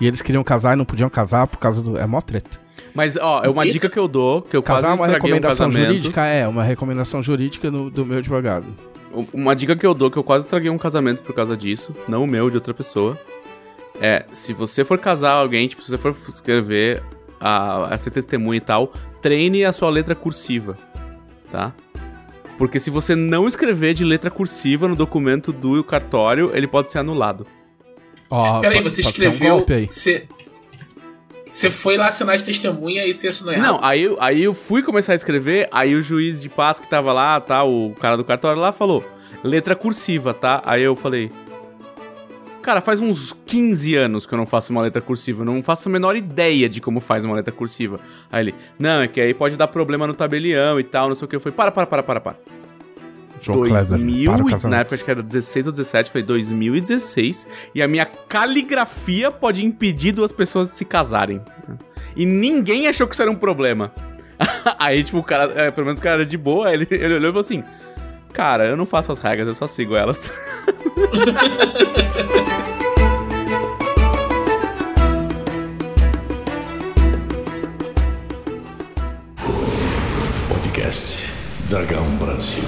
E 0.00 0.06
eles 0.06 0.20
queriam 0.20 0.42
casar 0.42 0.74
e 0.74 0.76
não 0.76 0.84
podiam 0.84 1.08
casar 1.08 1.46
por 1.46 1.58
causa 1.58 1.80
do. 1.82 1.96
É 1.96 2.06
mó 2.06 2.20
treta. 2.20 2.58
Mas, 2.98 3.16
ó, 3.16 3.42
é 3.44 3.48
uma 3.48 3.62
Eita. 3.62 3.72
dica 3.74 3.88
que 3.88 3.96
eu 3.98 4.08
dou, 4.08 4.42
que 4.42 4.56
eu 4.56 4.62
Casar 4.62 4.78
é 4.78 4.82
quase 4.96 5.02
uma 5.02 5.08
um 5.08 5.12
recomendação 5.12 5.66
casamento. 5.68 5.86
jurídica? 5.86 6.26
É, 6.26 6.48
uma 6.48 6.64
recomendação 6.64 7.22
jurídica 7.22 7.70
no- 7.70 7.88
do 7.88 8.04
meu 8.04 8.18
advogado. 8.18 8.66
Uma 9.32 9.54
dica 9.54 9.76
que 9.76 9.86
eu 9.86 9.94
dou, 9.94 10.10
que 10.10 10.16
eu 10.16 10.24
quase 10.24 10.46
estraguei 10.46 10.68
um 10.68 10.76
casamento 10.76 11.22
por 11.22 11.32
causa 11.32 11.56
disso, 11.56 11.94
não 12.08 12.24
o 12.24 12.26
meu, 12.26 12.50
de 12.50 12.56
outra 12.56 12.74
pessoa, 12.74 13.16
é, 14.00 14.24
se 14.32 14.52
você 14.52 14.84
for 14.84 14.98
casar 14.98 15.30
alguém, 15.34 15.68
tipo, 15.68 15.80
se 15.84 15.90
você 15.92 15.96
for 15.96 16.10
escrever 16.28 17.00
a, 17.40 17.88
essa 17.92 18.10
testemunha 18.10 18.58
e 18.58 18.60
tal, 18.60 18.92
treine 19.22 19.64
a 19.64 19.72
sua 19.72 19.90
letra 19.90 20.16
cursiva, 20.16 20.76
tá? 21.52 21.72
Porque 22.58 22.80
se 22.80 22.90
você 22.90 23.14
não 23.14 23.46
escrever 23.46 23.94
de 23.94 24.04
letra 24.04 24.28
cursiva 24.30 24.88
no 24.88 24.96
documento 24.96 25.52
do 25.52 25.84
cartório, 25.84 26.50
ele 26.52 26.66
pode 26.66 26.90
ser 26.90 26.98
anulado. 26.98 27.46
Ó, 28.30 28.60
Peraí, 28.60 28.82
você 28.82 29.02
pode 29.02 29.16
ser 29.16 29.28
um 29.28 29.30
escreveu. 29.30 29.56
golpe 29.56 29.72
aí. 29.72 29.86
Você, 29.88 30.26
Você 31.58 31.72
foi 31.72 31.96
lá 31.96 32.06
assinar 32.06 32.36
de 32.36 32.44
testemunha 32.44 33.04
e 33.04 33.12
você 33.12 33.26
assinou 33.26 33.52
errado. 33.52 33.66
Não, 33.66 33.84
aí, 33.84 34.08
aí 34.20 34.44
eu 34.44 34.54
fui 34.54 34.80
começar 34.80 35.12
a 35.14 35.16
escrever, 35.16 35.68
aí 35.72 35.96
o 35.96 36.00
juiz 36.00 36.40
de 36.40 36.48
paz 36.48 36.78
que 36.78 36.88
tava 36.88 37.12
lá, 37.12 37.40
tá, 37.40 37.64
o 37.64 37.92
cara 38.00 38.16
do 38.16 38.24
cartório 38.24 38.62
lá 38.62 38.70
falou, 38.70 39.04
letra 39.42 39.74
cursiva, 39.74 40.32
tá? 40.32 40.62
Aí 40.64 40.84
eu 40.84 40.94
falei, 40.94 41.32
cara, 42.62 42.80
faz 42.80 43.00
uns 43.00 43.34
15 43.44 43.96
anos 43.96 44.24
que 44.24 44.32
eu 44.32 44.38
não 44.38 44.46
faço 44.46 44.70
uma 44.70 44.82
letra 44.82 45.02
cursiva, 45.02 45.40
eu 45.40 45.46
não 45.46 45.60
faço 45.60 45.88
a 45.88 45.90
menor 45.90 46.14
ideia 46.14 46.68
de 46.68 46.80
como 46.80 47.00
faz 47.00 47.24
uma 47.24 47.34
letra 47.34 47.50
cursiva. 47.50 47.98
Aí 48.30 48.44
ele, 48.44 48.54
não, 48.78 49.02
é 49.02 49.08
que 49.08 49.20
aí 49.20 49.34
pode 49.34 49.56
dar 49.56 49.66
problema 49.66 50.06
no 50.06 50.14
tabelião 50.14 50.78
e 50.78 50.84
tal, 50.84 51.08
não 51.08 51.16
sei 51.16 51.26
o 51.26 51.28
que. 51.28 51.34
Eu 51.34 51.40
falei, 51.40 51.56
para, 51.56 51.72
para, 51.72 51.86
para, 51.88 52.02
para, 52.04 52.20
para. 52.20 52.36
João 53.54 53.68
2000, 53.68 54.32
para 54.32 54.44
o 54.44 54.48
e- 54.48 54.50
casamento. 54.50 54.74
na 54.74 54.80
época 54.80 54.94
acho 54.94 55.04
que 55.04 55.10
era 55.10 55.22
16 55.22 55.66
ou 55.66 55.72
17, 55.72 56.10
foi 56.10 56.22
2016, 56.22 57.46
e 57.74 57.82
a 57.82 57.88
minha 57.88 58.06
caligrafia 58.06 59.30
pode 59.30 59.64
impedir 59.64 60.12
duas 60.12 60.32
pessoas 60.32 60.68
de 60.68 60.74
se 60.74 60.84
casarem. 60.84 61.40
E 62.16 62.24
ninguém 62.26 62.88
achou 62.88 63.06
que 63.06 63.14
isso 63.14 63.22
era 63.22 63.30
um 63.30 63.36
problema. 63.36 63.92
Aí, 64.78 65.02
tipo, 65.02 65.18
o 65.18 65.22
cara, 65.22 65.52
é, 65.54 65.70
pelo 65.70 65.84
menos 65.86 65.98
o 66.00 66.02
cara 66.02 66.16
era 66.16 66.26
de 66.26 66.36
boa, 66.36 66.72
ele, 66.72 66.86
ele 66.90 67.14
olhou 67.14 67.30
e 67.30 67.32
falou 67.32 67.40
assim: 67.40 67.64
Cara, 68.32 68.66
eu 68.66 68.76
não 68.76 68.86
faço 68.86 69.10
as 69.10 69.18
regras, 69.18 69.48
eu 69.48 69.54
só 69.54 69.66
sigo 69.66 69.96
elas. 69.96 70.30
Podcast 80.48 81.18
Dragão 81.68 82.04
Brasil. 82.16 82.62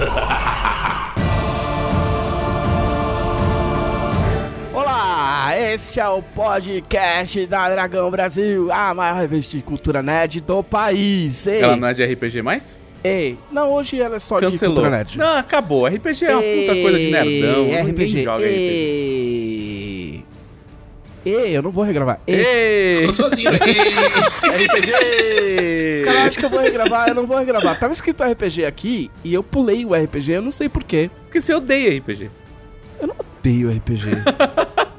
Olá, 4.72 5.50
este 5.56 6.00
é 6.00 6.08
o 6.08 6.22
podcast 6.22 7.46
da 7.46 7.68
Dragão 7.68 8.10
Brasil, 8.10 8.70
a 8.72 8.94
maior 8.94 9.16
revista 9.16 9.56
de 9.56 9.62
cultura 9.62 10.02
nerd 10.02 10.40
do 10.40 10.62
país. 10.62 11.46
Ei, 11.46 11.60
Ela 11.62 11.76
não 11.76 11.88
é 11.88 11.94
de 11.94 12.04
RPG 12.04 12.42
mais? 12.42 12.78
ei, 13.02 13.38
não, 13.50 13.72
hoje 13.72 13.98
ela 14.00 14.16
é 14.16 14.18
só 14.18 14.38
de 14.40 14.46
Cancelou. 14.46 14.74
cultura 14.74 14.90
nerd. 14.96 15.16
Não, 15.18 15.38
acabou. 15.38 15.86
RPG 15.86 16.24
é 16.26 16.32
uma 16.32 16.42
puta 16.42 16.82
coisa 16.82 16.98
de 16.98 17.10
nerdão. 17.10 17.64
Ei, 17.64 17.82
Ninguém 17.82 17.90
RPG. 17.92 18.22
joga 18.24 18.44
RPG. 18.44 20.24
Ei, 21.26 21.34
ei, 21.34 21.56
eu 21.56 21.62
não 21.62 21.70
vou 21.70 21.84
regravar. 21.84 22.18
Ei, 22.26 22.40
Ei! 22.44 22.96
Ficou 23.00 23.12
sozinho. 23.12 23.50
Ei, 23.52 23.58
RPG! 24.66 24.90
Eu 26.20 26.26
acho 26.28 26.38
que 26.38 26.44
eu 26.44 26.50
vou 26.50 26.60
regravar, 26.60 27.08
eu 27.08 27.14
não 27.14 27.26
vou 27.26 27.38
regravar. 27.38 27.78
Tava 27.78 27.92
escrito 27.92 28.22
RPG 28.24 28.64
aqui 28.64 29.10
e 29.24 29.32
eu 29.34 29.42
pulei 29.42 29.84
o 29.84 29.94
RPG, 29.94 30.32
eu 30.32 30.42
não 30.42 30.50
sei 30.50 30.68
porquê. 30.68 31.10
Porque 31.24 31.40
você 31.40 31.54
odeia 31.54 31.96
RPG. 31.98 32.30
Eu 33.00 33.08
não 33.08 33.16
odeio 33.18 33.70
RPG. 33.70 34.08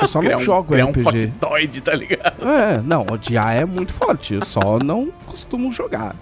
Eu 0.02 0.08
só 0.08 0.20
Criar 0.20 0.34
não 0.36 0.42
um- 0.42 0.46
jogo 0.46 0.72
criar 0.74 0.86
um 0.86 0.90
RPG. 0.90 1.28
factoide, 1.28 1.82
tá 1.82 1.94
ligado? 1.94 2.48
É, 2.50 2.82
não, 2.84 3.06
odiar 3.12 3.56
é 3.56 3.66
muito 3.66 3.94
forte. 3.94 4.34
Eu 4.34 4.44
só 4.46 4.80
não 4.80 5.12
costumo 5.26 5.72
jogar. 5.72 6.16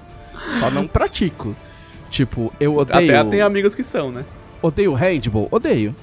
Só 0.60 0.70
não 0.70 0.86
pratico. 0.88 1.56
Tipo, 2.10 2.52
eu 2.60 2.76
odeio. 2.76 3.18
Até 3.20 3.30
tem 3.30 3.42
amigos 3.42 3.76
que 3.76 3.84
são, 3.84 4.12
né? 4.12 4.26
Odeio 4.62 4.94
handball? 4.94 5.48
Odeio. 5.52 5.96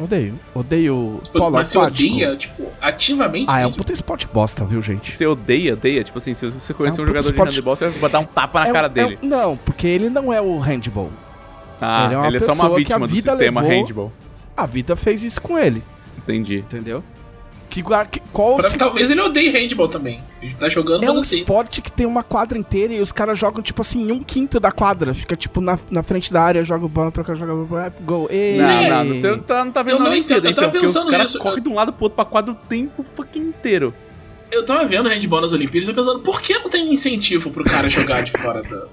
Odeio. 0.00 0.38
Odeio 0.54 1.20
polo 1.32 1.50
Mas 1.50 1.68
você 1.68 1.78
aquático. 1.78 2.12
odeia, 2.14 2.36
tipo, 2.36 2.66
ativamente? 2.80 3.46
Ah, 3.52 3.60
é 3.60 3.66
um 3.66 3.72
puta 3.72 3.92
esporte 3.92 4.26
bosta, 4.26 4.64
viu, 4.64 4.80
gente? 4.80 5.12
Você 5.12 5.26
odeia, 5.26 5.74
odeia? 5.74 6.02
Tipo 6.02 6.16
assim, 6.18 6.32
se 6.32 6.48
você 6.48 6.72
conhecer 6.72 6.98
É 6.98 7.02
um 7.02 7.04
um, 7.04 7.06
jogador 7.08 7.28
esporte- 7.30 7.50
de 7.50 7.56
handebol, 7.56 7.76
você 7.76 7.88
vai 7.90 8.10
dar 8.10 8.18
um 8.20 8.24
tapa 8.24 8.60
na 8.60 8.68
É 8.68 8.72
cara 8.72 8.86
é 8.86 8.90
dele. 8.90 9.18
um- 9.22 9.26
não, 9.28 9.56
porque 9.58 9.86
ele 9.86 10.08
não 10.08 10.32
é 10.32 10.40
o 10.40 10.58
handball. 10.58 11.10
ah, 11.80 12.04
ele 12.06 12.14
é 12.14 12.18
uma 12.18 12.26
ele 12.28 12.36
é 12.38 12.40
só 12.40 12.52
uma 12.54 12.70
vítima 12.74 13.00
do 13.00 13.06
vida 13.06 13.30
sistema 13.32 13.60
levou- 13.60 13.76
handball. 13.78 14.12
A 14.56 14.66
vida 14.66 14.96
fez 14.96 15.22
isso 15.22 15.40
com 15.40 15.58
ele, 15.58 15.82
Entendi. 16.18 16.58
entendeu? 16.58 17.02
Que, 17.70 17.82
que 18.10 18.20
qual 18.32 18.56
Pra- 18.56 18.68
se- 18.68 18.76
Talvez 18.76 19.08
ele 19.08 19.20
odeie 19.20 19.48
handball 19.48 19.88
também. 19.88 20.22
Ele 20.42 20.52
tá 20.54 20.68
jogando, 20.68 21.04
É 21.04 21.06
mas 21.06 21.16
um 21.16 21.20
odeia. 21.20 21.38
esporte 21.40 21.80
que 21.80 21.90
tem 21.92 22.04
uma 22.04 22.22
quadra 22.22 22.58
inteira 22.58 22.92
e 22.92 23.00
os 23.00 23.12
caras 23.12 23.38
jogam, 23.38 23.62
tipo 23.62 23.80
assim, 23.80 24.10
um 24.10 24.18
quinto 24.18 24.58
da 24.58 24.72
quadra. 24.72 25.14
Fica, 25.14 25.36
tipo, 25.36 25.60
na, 25.60 25.78
na 25.90 26.02
frente 26.02 26.32
da 26.32 26.42
área, 26.42 26.64
joga 26.64 26.84
o 26.84 26.88
bola 26.88 27.12
pra 27.12 27.22
cá, 27.24 27.34
joga 27.34 27.54
o 27.54 27.64
bola, 27.64 27.94
gol. 28.02 28.26
Ei. 28.28 28.58
Não, 28.58 29.04
não, 29.04 29.14
você 29.14 29.30
não 29.30 29.38
tá, 29.38 29.64
não 29.64 29.72
tá 29.72 29.82
vendo 29.82 29.98
Eu 29.98 30.04
não 30.04 30.14
entendo, 30.14 30.44
eu 30.46 30.50
então, 30.50 30.64
tava 30.64 30.76
os 30.76 30.82
pensando 30.82 31.10
caras 31.10 31.28
nisso. 31.30 31.38
correm 31.38 31.62
de 31.62 31.68
um 31.68 31.74
lado 31.74 31.92
pro 31.92 32.04
outro 32.04 32.16
pra 32.16 32.24
quadra 32.24 32.52
o 32.52 32.54
tempo 32.56 33.04
fucking 33.14 33.38
inteiro. 33.40 33.94
Eu 34.50 34.64
tava 34.64 34.84
vendo 34.84 35.08
handball 35.08 35.40
nas 35.40 35.52
Olimpíadas 35.52 35.88
e 35.88 35.92
tô 35.92 36.00
pensando, 36.02 36.18
por 36.20 36.42
que 36.42 36.58
não 36.58 36.68
tem 36.68 36.92
incentivo 36.92 37.50
pro 37.50 37.62
cara 37.62 37.88
jogar 37.88 38.22
de 38.24 38.32
fora 38.32 38.62
da. 38.64 38.86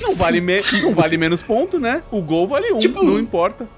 Não 0.00 0.14
vale, 0.16 0.40
me- 0.40 0.58
não 0.82 0.92
vale 0.94 1.16
menos 1.16 1.40
ponto, 1.42 1.78
né? 1.78 2.02
O 2.10 2.20
gol 2.20 2.46
vale 2.48 2.72
um, 2.72 2.78
Tipo- 2.78 3.02
não 3.04 3.18
importa. 3.18 3.68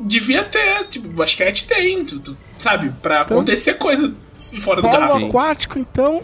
Devia 0.00 0.44
ter, 0.44 0.84
tipo, 0.88 1.08
basquete 1.08 1.66
tem, 1.66 2.04
tu, 2.04 2.18
tu- 2.20 2.36
sabe? 2.58 2.92
Pra 3.02 3.22
acontecer 3.22 3.74
coisa 3.74 4.12
fora 4.60 4.80
do 4.82 4.88
Polo 4.88 4.96
gráfico. 4.98 5.18
Sim. 5.18 5.26
aquático, 5.28 5.78
então. 5.78 6.22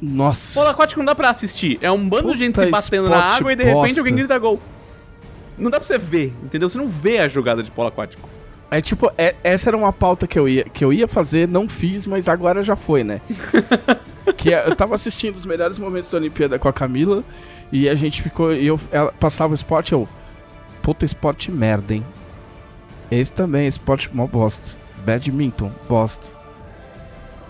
Nossa. 0.00 0.54
Polo 0.54 0.70
aquático 0.70 0.98
não 1.00 1.04
dá 1.04 1.14
pra 1.14 1.30
assistir. 1.30 1.78
É 1.82 1.90
um 1.90 2.08
bando 2.08 2.32
de 2.32 2.38
gente 2.38 2.54
Puta 2.54 2.66
se 2.66 2.70
batendo 2.70 3.08
na 3.10 3.18
água 3.36 3.52
e 3.52 3.56
de 3.56 3.64
repente 3.64 3.82
bosta. 3.86 4.00
alguém 4.00 4.14
grita 4.14 4.38
gol. 4.38 4.60
Não 5.58 5.70
dá 5.70 5.78
pra 5.78 5.86
você 5.86 5.98
ver, 5.98 6.32
entendeu? 6.42 6.68
Você 6.70 6.78
não 6.78 6.88
vê 6.88 7.18
a 7.18 7.28
jogada 7.28 7.62
de 7.62 7.70
polo 7.70 7.88
aquático. 7.88 8.28
É 8.70 8.80
tipo, 8.80 9.10
é- 9.18 9.34
essa 9.44 9.68
era 9.68 9.76
uma 9.76 9.92
pauta 9.92 10.26
que 10.26 10.38
eu, 10.38 10.48
ia, 10.48 10.64
que 10.64 10.82
eu 10.84 10.92
ia 10.92 11.06
fazer, 11.08 11.46
não 11.48 11.68
fiz, 11.68 12.06
mas 12.06 12.28
agora 12.28 12.62
já 12.64 12.76
foi, 12.76 13.02
né? 13.04 13.20
que 14.38 14.54
é- 14.54 14.66
eu 14.66 14.74
tava 14.76 14.94
assistindo 14.94 15.36
os 15.36 15.44
melhores 15.44 15.78
momentos 15.78 16.10
da 16.10 16.16
Olimpíada 16.18 16.58
com 16.58 16.68
a 16.68 16.72
Camila 16.72 17.22
e 17.70 17.88
a 17.88 17.94
gente 17.94 18.22
ficou. 18.22 18.54
E 18.54 18.66
eu, 18.66 18.80
ela 18.90 19.12
passava 19.12 19.52
o 19.52 19.54
esporte, 19.54 19.92
eu. 19.92 20.08
Puta 20.82 21.04
esporte 21.04 21.50
merda, 21.50 21.92
hein? 21.94 22.04
Esse 23.10 23.32
também, 23.32 23.66
esporte 23.66 24.14
mó 24.14 24.26
bosta. 24.26 24.78
Badminton, 25.04 25.70
bosta. 25.88 26.26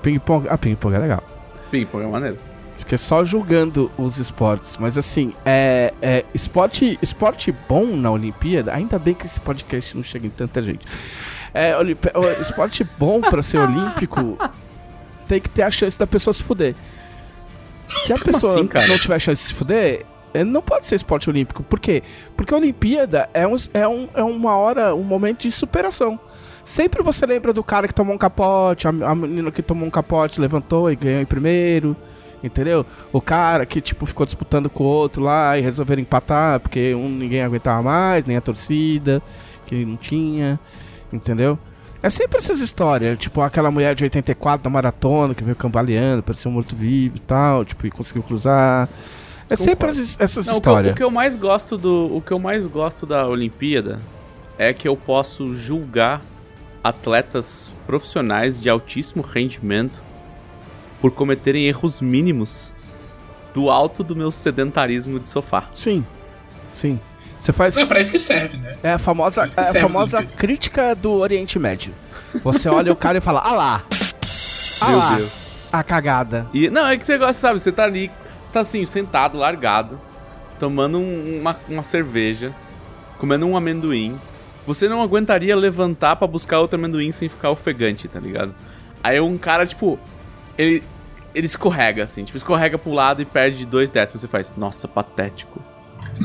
Ping-pong. 0.03 0.47
Ah, 0.49 0.57
ping-pong 0.57 0.95
é 0.95 0.99
legal. 0.99 1.23
Ping-pong 1.71 2.05
é 2.05 2.09
maneiro. 2.09 2.39
Fiquei 2.79 2.97
só 2.97 3.25
julgando 3.25 3.91
os 3.99 4.17
esportes. 4.17 4.79
Mas 4.79 4.97
assim, 4.97 5.35
é, 5.45 5.93
é 6.01 6.25
esporte, 6.33 6.99
esporte 7.03 7.53
bom 7.69 7.85
na 7.97 8.11
Olimpíada. 8.11 8.73
Ainda 8.73 8.99
bem 8.99 9.15
que 9.15 9.27
esse 9.27 9.39
podcast 9.39 9.95
não 9.97 10.03
chega 10.03 10.27
em 10.27 10.31
tanta 10.31 10.63
gente. 10.63 10.87
É, 11.53 11.75
esporte 12.41 12.87
bom 12.99 13.21
pra 13.21 13.43
ser 13.43 13.59
olímpico 13.59 14.39
tem 15.31 15.41
que 15.41 15.49
ter 15.49 15.63
a 15.63 15.71
chance 15.71 15.97
da 15.97 16.09
pessoa 16.09 16.35
se 16.35 16.43
fuder. 16.43 16.75
Se 18.05 18.13
a 18.13 18.19
pessoa 18.19 18.55
assim, 18.55 18.89
não 18.89 18.99
tiver 18.99 19.19
chance 19.21 19.43
de 19.43 19.49
se 19.49 19.55
fuder, 19.55 20.05
não 20.45 20.63
pode 20.63 20.87
ser 20.87 20.97
esporte 20.97 21.29
olímpico. 21.29 21.63
Por 21.63 21.81
quê? 21.81 22.03
Porque 22.37 22.55
a 22.55 22.57
Olimpíada 22.57 23.29
é, 23.35 23.47
um, 23.47 23.57
é, 23.75 23.89
um, 23.89 24.09
é 24.15 24.23
uma 24.23 24.57
hora, 24.57 24.95
um 24.95 25.03
momento 25.03 25.43
de 25.43 25.51
superação. 25.51 26.19
Sempre 26.65 27.03
você 27.03 27.27
lembra 27.27 27.53
do 27.53 27.65
cara 27.65 27.89
que 27.89 27.95
tomou 27.95 28.15
um 28.15 28.19
capote, 28.19 28.87
a, 28.87 28.91
a 28.91 29.15
menina 29.15 29.51
que 29.51 29.63
tomou 29.63 29.87
um 29.87 29.91
capote 29.91 30.41
levantou 30.41 30.91
e 30.91 30.97
ganhou 30.97 31.21
em 31.21 31.27
primeiro. 31.27 31.97
Entendeu? 32.43 32.87
O 33.13 33.21
cara 33.21 33.67
que, 33.67 33.81
tipo, 33.81 34.07
ficou 34.07 34.25
disputando 34.25 34.71
com 34.71 34.85
o 34.85 34.87
outro 34.87 35.23
lá 35.23 35.59
e 35.59 35.61
resolveram 35.61 36.01
empatar 36.01 36.59
porque 36.61 36.95
um 36.95 37.09
ninguém 37.09 37.43
aguentava 37.43 37.83
mais, 37.83 38.25
nem 38.25 38.37
a 38.37 38.41
torcida, 38.41 39.21
que 39.67 39.85
não 39.85 39.97
tinha. 39.97 40.59
Entendeu? 41.13 41.59
É 42.03 42.09
sempre 42.09 42.39
essas 42.39 42.61
histórias, 42.61 43.19
tipo, 43.19 43.43
aquela 43.43 43.71
mulher 43.71 43.95
de 43.95 44.05
84 44.05 44.65
da 44.65 44.71
maratona 44.71 45.35
que 45.35 45.45
veio 45.45 45.55
cambaleando, 45.55 46.23
parecia 46.23 46.51
um 46.51 46.55
morto-vivo 46.55 47.17
e 47.17 47.21
tal, 47.21 47.63
tipo, 47.63 47.87
e 47.87 47.91
conseguiu 47.91 48.23
cruzar. 48.23 48.89
É 49.51 49.57
sempre 49.57 49.89
Concordo. 49.89 50.01
essas, 50.19 50.47
Não, 50.47 50.57
o, 50.57 50.61
que 50.61 50.69
eu, 50.69 50.73
histórias. 50.73 50.93
o 50.93 50.97
que 50.97 51.03
eu 51.03 51.11
mais 51.11 51.37
gosto 51.37 51.77
do, 51.77 52.17
o 52.17 52.23
que 52.23 52.33
eu 52.33 52.39
mais 52.39 52.65
gosto 52.67 53.05
da 53.05 53.27
Olimpíada 53.27 53.99
é 54.57 54.73
que 54.73 54.87
eu 54.87 54.97
posso 54.97 55.55
julgar 55.55 56.23
atletas 56.83 57.71
profissionais 57.87 58.61
de 58.61 58.71
altíssimo 58.71 59.23
rendimento 59.23 60.01
por 61.01 61.11
cometerem 61.11 61.67
erros 61.67 62.01
mínimos 62.01 62.73
do 63.53 63.69
alto 63.71 64.05
do 64.05 64.15
meu 64.15 64.31
sedentarismo 64.31 65.19
de 65.19 65.29
sofá. 65.29 65.69
Sim, 65.75 66.07
sim. 66.71 67.01
Você 67.39 67.53
faz. 67.53 67.77
É 67.77 67.87
pra 67.87 68.01
isso 68.01 68.13
que 68.13 68.19
serve, 68.19 68.59
né? 68.59 68.77
É 68.83 68.93
a 68.93 68.99
famosa, 68.99 69.41
é 69.41 69.45
a 69.45 69.63
as 69.63 69.77
famosa 69.79 70.23
crítica 70.23 70.95
do 70.95 71.13
Oriente 71.13 71.59
Médio. 71.59 71.93
Você 72.45 72.69
olha 72.69 72.93
o 72.93 72.97
cara 72.97 73.19
e 73.19 73.21
fala, 73.21 73.41
ah 73.41 73.53
lá, 73.53 73.85
ah 74.81 74.91
lá, 74.91 75.17
Deus. 75.17 75.33
a 75.73 75.83
cagada. 75.83 76.47
E, 76.53 76.69
não, 76.69 76.87
é 76.87 76.97
que 76.99 77.05
você 77.05 77.17
gosta, 77.17 77.35
sabe? 77.41 77.59
Você 77.59 77.73
tá 77.73 77.85
ali, 77.85 78.11
você 78.51 78.55
tá 78.55 78.61
assim, 78.61 78.85
sentado, 78.85 79.39
largado, 79.39 79.99
tomando 80.59 80.99
um- 80.99 81.39
uma, 81.41 81.57
uma 81.69 81.83
cerveja, 81.83 82.55
comendo 83.19 83.47
um 83.47 83.57
amendoim. 83.57 84.19
Você 84.67 84.89
não 84.89 85.01
aguentaria 85.03 85.57
levantar 85.57 86.17
pra 86.17 86.27
buscar 86.27 86.59
outro 86.59 86.79
amendoim 86.79 87.13
sem 87.13 87.29
ficar 87.29 87.51
ofegante, 87.51 88.09
tá 88.09 88.21
ligado? 88.21 88.55
Aí 89.03 89.21
um 89.21 89.39
cara, 89.39 89.67
tipo, 89.67 89.99
ele, 90.59 90.83
ele 91.35 91.47
escorrega, 91.47 92.05
assim, 92.05 92.25
tipo, 92.25 92.37
escorrega 92.37 92.77
pro 92.77 92.93
lado 92.93 93.23
e 93.23 93.25
perde 93.25 93.65
dois 93.65 93.89
décimos. 93.89 94.21
Você 94.23 94.29
faz, 94.29 94.55
nossa, 94.57 94.87
patético. 94.87 95.61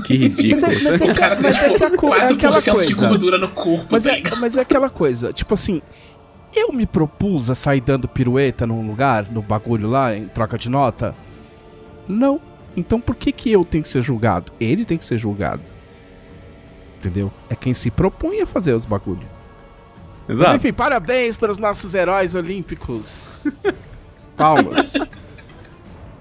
Que 0.05 0.15
ridículo. 0.15 0.62
Mas 0.62 0.84
é- 0.84 0.84
mas 0.84 1.01
é 1.01 1.13
cara 1.13 1.38
Mas 1.41 1.62
é 1.63 1.70
que 1.74 1.84
a 1.84 1.91
co- 1.98 2.13
é 2.15 2.27
aquela 2.34 2.60
4% 2.60 2.62
de 2.63 2.72
coisa. 2.96 3.08
gordura 3.08 3.38
no 3.38 3.48
corpo, 3.50 3.88
Mas 3.91 4.03
tá 4.03 4.12
é, 4.17 4.22
mas 4.39 4.58
é 4.58 4.62
aquela 4.62 4.89
coisa, 4.89 5.32
tipo 5.32 5.53
assim, 5.53 5.82
eu 6.53 6.72
me 6.74 6.86
propus 6.86 7.50
a 7.50 7.55
sair 7.55 7.82
dando 7.82 8.08
pirueta 8.08 8.65
num 8.67 8.86
lugar, 8.88 9.25
no 9.32 9.41
bagulho 9.41 9.89
lá, 9.89 10.15
em 10.15 10.27
troca 10.27 10.58
de 10.58 10.70
nota? 10.70 11.13
Não. 12.07 12.39
Então 12.75 13.00
por 13.00 13.15
que 13.15 13.31
que 13.31 13.51
eu 13.51 13.63
tenho 13.63 13.83
que 13.83 13.89
ser 13.89 14.01
julgado? 14.01 14.51
Ele 14.59 14.85
tem 14.85 14.97
que 14.97 15.05
ser 15.05 15.17
julgado. 15.17 15.63
Entendeu? 16.97 17.31
É 17.50 17.55
quem 17.55 17.74
se 17.74 17.91
propõe 17.91 18.41
a 18.41 18.45
fazer 18.45 18.74
os 18.74 18.85
bagulhos. 18.85 19.25
Mas, 20.27 20.39
Exato. 20.39 20.55
enfim, 20.55 20.74
parabéns 20.74 21.38
para 21.38 21.51
os 21.51 21.57
nossos 21.57 21.93
heróis 21.93 22.33
olímpicos. 22.35 23.45
Palmas. 24.35 24.93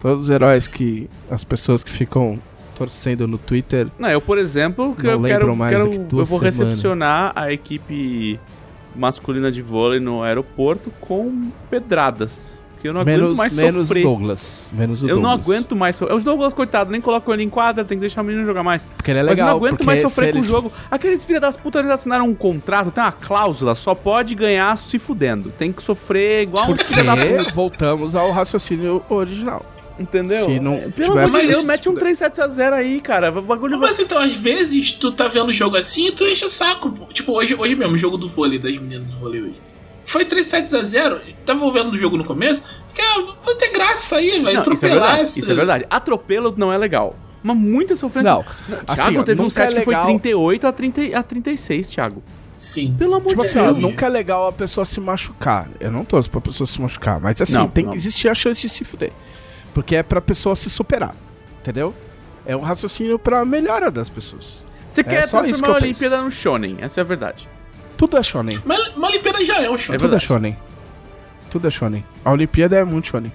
Todos 0.01 0.25
os 0.25 0.31
heróis 0.31 0.67
que. 0.67 1.09
As 1.31 1.43
pessoas 1.43 1.83
que 1.83 1.91
ficam 1.91 2.39
torcendo 2.75 3.27
no 3.27 3.39
Twitter. 3.39 3.89
Não, 3.99 4.11
eu, 4.11 4.21
por 4.21 4.37
exemplo, 4.37 4.95
que 4.95 5.07
eu 5.07 5.21
quero, 5.23 5.57
mais 5.57 5.75
quero 5.75 5.91
que 5.91 6.15
eu 6.15 6.25
vou 6.25 6.39
recepcionar 6.39 7.33
a 7.35 7.53
equipe 7.53 8.39
masculina 8.95 9.51
de 9.51 9.63
vôlei 9.63 10.01
no 10.01 10.23
aeroporto 10.23 10.91
com 11.01 11.51
pedradas. 11.71 12.63
Porque 12.85 12.89
eu 12.89 12.93
não 12.93 13.01
aguento 13.01 13.21
menos 13.21 13.39
mais 13.39 13.55
menos 13.55 13.89
sofrer. 13.89 14.03
Douglas. 14.03 14.71
Menos 14.73 15.03
o 15.03 15.09
Eu 15.09 15.17
não 15.17 15.23
Douglas. 15.23 15.47
aguento 15.47 15.77
mais 15.77 15.97
sofrer. 15.97 16.15
Os 16.15 16.23
Douglas, 16.25 16.53
coitado, 16.53 16.91
nem 16.91 17.01
colocam 17.01 17.33
ele 17.33 17.43
em 17.43 17.49
quadra, 17.49 17.83
tem 17.83 17.97
que 17.97 18.03
deixar 18.03 18.21
o 18.21 18.25
menino 18.25 18.45
jogar 18.45 18.63
mais. 18.63 18.87
Porque 18.97 19.11
ele 19.11 19.21
é 19.21 19.23
Mas 19.23 19.31
legal. 19.31 19.47
eu 19.49 19.51
não 19.53 19.57
aguento 19.57 19.85
mais 19.85 20.03
sofrer 20.03 20.35
com 20.35 20.41
o 20.41 20.45
jogo. 20.45 20.71
Aqueles 20.91 21.25
filha 21.25 21.41
das 21.41 21.57
putas, 21.57 21.81
eles 21.81 21.91
assinaram 21.91 22.27
um 22.27 22.35
contrato, 22.35 22.91
tem 22.91 23.03
uma 23.03 23.11
cláusula, 23.13 23.75
só 23.75 23.95
pode 23.95 24.35
ganhar 24.35 24.77
se 24.77 24.99
fudendo. 24.99 25.51
Tem 25.59 25.73
que 25.73 25.83
sofrer 25.83 26.43
igual 26.43 26.71
um 26.71 26.77
filho 26.77 27.05
da 27.07 27.17
puta. 27.17 27.55
Voltamos 27.55 28.15
ao 28.15 28.31
raciocínio 28.31 29.03
original. 29.09 29.65
Entendeu? 29.99 30.45
Se 30.45 30.61
não 30.61 30.91
Pelo 30.91 31.19
amor 31.19 31.41
de 31.41 31.47
Deus, 31.47 31.65
mete 31.65 31.89
um 31.89 31.95
se 31.95 32.01
3 32.01 32.19
7 32.19 32.41
a 32.43 32.49
0 32.49 32.77
aí, 32.77 33.01
cara. 33.01 33.31
O 33.31 33.41
bagulho 33.41 33.79
vai... 33.79 33.91
Mas 33.91 33.99
então, 34.01 34.19
às 34.19 34.35
vezes, 34.35 34.93
tu 34.93 35.11
tá 35.11 35.27
vendo 35.29 35.49
o 35.49 35.53
jogo 35.53 35.77
assim 35.77 36.09
e 36.09 36.13
tu 36.13 36.25
enche 36.27 36.45
o 36.45 36.49
saco. 36.51 36.91
pô. 36.91 37.07
Tipo, 37.07 37.33
hoje, 37.33 37.55
hoje 37.55 37.75
mesmo, 37.77 37.95
o 37.95 37.97
jogo 37.97 38.19
do 38.19 38.29
vôlei, 38.29 38.59
das 38.59 38.77
meninas 38.77 39.07
do 39.07 39.17
vôlei 39.17 39.41
hoje. 39.41 39.61
Foi 40.05 40.25
3 40.25 40.45
sets 40.47 40.75
a 40.75 40.83
0 40.83 41.21
Tava 41.47 41.71
vendo 41.73 41.93
o 41.93 41.97
jogo 41.97 42.17
no 42.17 42.25
começo. 42.25 42.63
Fiquei, 42.89 43.05
ah, 43.05 43.35
vai 43.45 43.55
ter 43.57 43.73
graça 43.73 44.17
aí, 44.17 44.41
vai 44.43 44.55
Não, 44.55 44.61
isso 44.63 44.71
é 44.87 44.89
atropelar 44.91 45.21
Isso 45.23 45.51
é 45.51 45.55
verdade. 45.55 45.87
Atropelo 45.91 46.55
não 46.57 46.73
é 46.73 46.79
legal. 46.79 47.15
Mas 47.43 47.57
muita 47.57 47.95
sofrência. 47.97 48.33
Não, 48.33 48.43
Thiago 48.43 48.85
assim, 48.87 49.19
ó, 49.19 49.23
teve 49.23 49.43
um 49.43 49.51
set 49.51 49.73
é 49.75 49.79
que 49.79 49.85
foi 49.85 49.93
legal- 49.95 50.07
38 50.07 50.67
a, 50.67 50.73
30, 50.73 51.19
a 51.19 51.23
36, 51.23 51.89
Thiago. 51.89 52.23
Sim. 52.57 52.95
Pelo 52.99 53.17
amor 53.17 53.29
Tipo 53.31 53.43
de 53.43 53.49
assim, 53.49 53.59
Deus. 53.59 53.79
nunca 53.79 54.07
é 54.07 54.09
legal 54.09 54.47
a 54.47 54.53
pessoa 54.53 54.85
se 54.85 55.01
machucar. 55.01 55.69
Eu 55.81 55.91
não 55.91 56.05
torço 56.05 56.31
pra 56.31 56.41
pessoa 56.41 56.67
se 56.67 56.81
machucar. 56.81 57.21
Mas 57.21 57.41
assim, 57.43 57.53
Não, 57.53 57.69
tem 57.69 57.85
não. 57.85 57.91
que 57.91 57.97
existir 57.99 58.29
a 58.29 58.35
chance 58.35 58.63
de 58.63 58.69
se 58.69 58.85
fuder. 58.85 59.11
Porque 59.75 59.97
é 59.97 60.03
pra 60.03 60.21
pessoa 60.21 60.55
se 60.55 60.71
superar. 60.71 61.15
Entendeu? 61.61 61.93
É 62.47 62.57
um 62.57 62.61
raciocínio 62.61 63.19
pra 63.19 63.45
melhora 63.45 63.91
das 63.91 64.09
pessoas. 64.09 64.65
Você 64.89 65.03
quer 65.03 65.27
só 65.27 65.41
isso 65.41 65.49
transformar 65.61 65.75
a 65.75 65.83
Olimpíada 65.83 66.23
no 66.23 66.31
shonen. 66.31 66.77
Essa 66.81 67.01
é 67.01 67.03
a 67.03 67.05
verdade. 67.05 67.49
Tudo 67.97 68.17
é 68.17 68.23
shonen. 68.23 68.61
Mas 68.65 68.89
uma 68.97 69.09
Olimpíada 69.09 69.45
já 69.45 69.61
é 69.63 69.71
um 69.71 69.79
show. 69.79 69.95
É 69.95 69.99
Tudo 69.99 70.17
é 70.17 70.19
shonen. 70.19 70.57
Tudo 71.51 71.69
é 71.69 71.71
shonen. 71.71 72.05
A 72.25 72.33
Olimpíada 72.33 72.77
é 72.77 72.85
muito 72.85 73.09
shonen. 73.09 73.33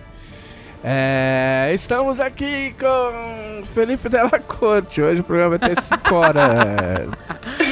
É, 0.84 1.72
estamos 1.74 2.20
aqui 2.20 2.74
com 2.80 3.66
Felipe 3.74 4.08
Della 4.08 4.39
Corte. 4.39 5.01
Hoje 5.01 5.22
o 5.22 5.24
programa 5.24 5.58
vai 5.58 5.70
ter 5.70 5.82
5 5.82 6.16
horas. 6.16 7.10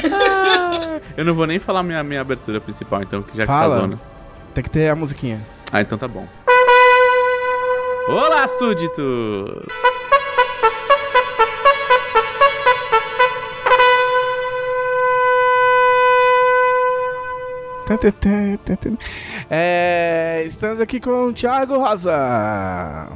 Eu 1.16 1.24
não 1.24 1.34
vou 1.34 1.46
nem 1.46 1.58
falar 1.58 1.82
minha, 1.82 2.02
minha 2.04 2.20
abertura 2.20 2.60
principal, 2.60 3.02
então, 3.02 3.22
que 3.22 3.36
já 3.36 3.42
que 3.44 3.46
Fala. 3.46 3.74
tá 3.74 3.80
zona. 3.80 4.00
Tem 4.54 4.62
que 4.62 4.70
ter 4.70 4.88
a 4.88 4.94
musiquinha. 4.94 5.40
Ah, 5.72 5.80
então 5.80 5.96
tá 5.96 6.06
bom. 6.06 6.26
Olá, 8.08 8.46
súditos! 8.48 9.66
É, 19.48 20.42
estamos 20.46 20.78
aqui 20.78 21.00
com 21.00 21.28
o 21.28 21.32
Thiago 21.32 21.78
Rosa. 21.78 23.08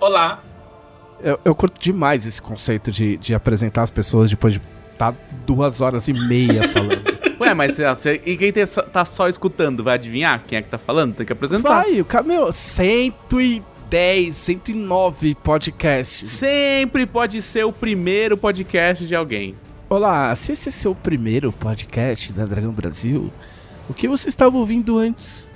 Olá. 0.00 0.42
Eu, 1.22 1.38
eu 1.44 1.54
curto 1.54 1.80
demais 1.80 2.26
esse 2.26 2.42
conceito 2.42 2.90
de, 2.90 3.16
de 3.18 3.34
apresentar 3.34 3.82
as 3.82 3.90
pessoas 3.90 4.28
depois 4.28 4.54
de 4.54 4.60
estar 4.92 5.14
duas 5.46 5.80
horas 5.80 6.08
e 6.08 6.12
meia 6.12 6.68
falando. 6.70 7.20
Ué, 7.40 7.54
mas 7.54 7.76
você- 7.76 8.20
e 8.26 8.36
quem 8.36 8.52
tá 8.92 9.04
só 9.04 9.28
escutando 9.28 9.84
vai 9.84 9.94
adivinhar 9.94 10.42
quem 10.46 10.58
é 10.58 10.62
que 10.62 10.68
tá 10.68 10.78
falando? 10.78 11.14
Tem 11.14 11.24
que 11.24 11.32
apresentar. 11.32 11.82
Vai, 11.82 12.00
o 12.00 12.06
meu, 12.24 12.52
110, 12.52 14.36
109 14.36 15.36
podcasts. 15.36 16.28
Sempre 16.30 17.06
pode 17.06 17.40
ser 17.40 17.64
o 17.64 17.72
primeiro 17.72 18.36
podcast 18.36 19.06
de 19.06 19.14
alguém. 19.14 19.54
Olá, 19.88 20.34
se 20.34 20.52
esse 20.52 20.68
é 20.68 20.72
seu 20.72 20.94
primeiro 20.94 21.50
podcast 21.52 22.32
da 22.32 22.44
Dragão 22.44 22.72
Brasil, 22.72 23.30
o 23.90 23.94
que 23.94 24.06
você 24.06 24.28
estava 24.28 24.56
ouvindo 24.56 24.98
antes? 24.98 25.50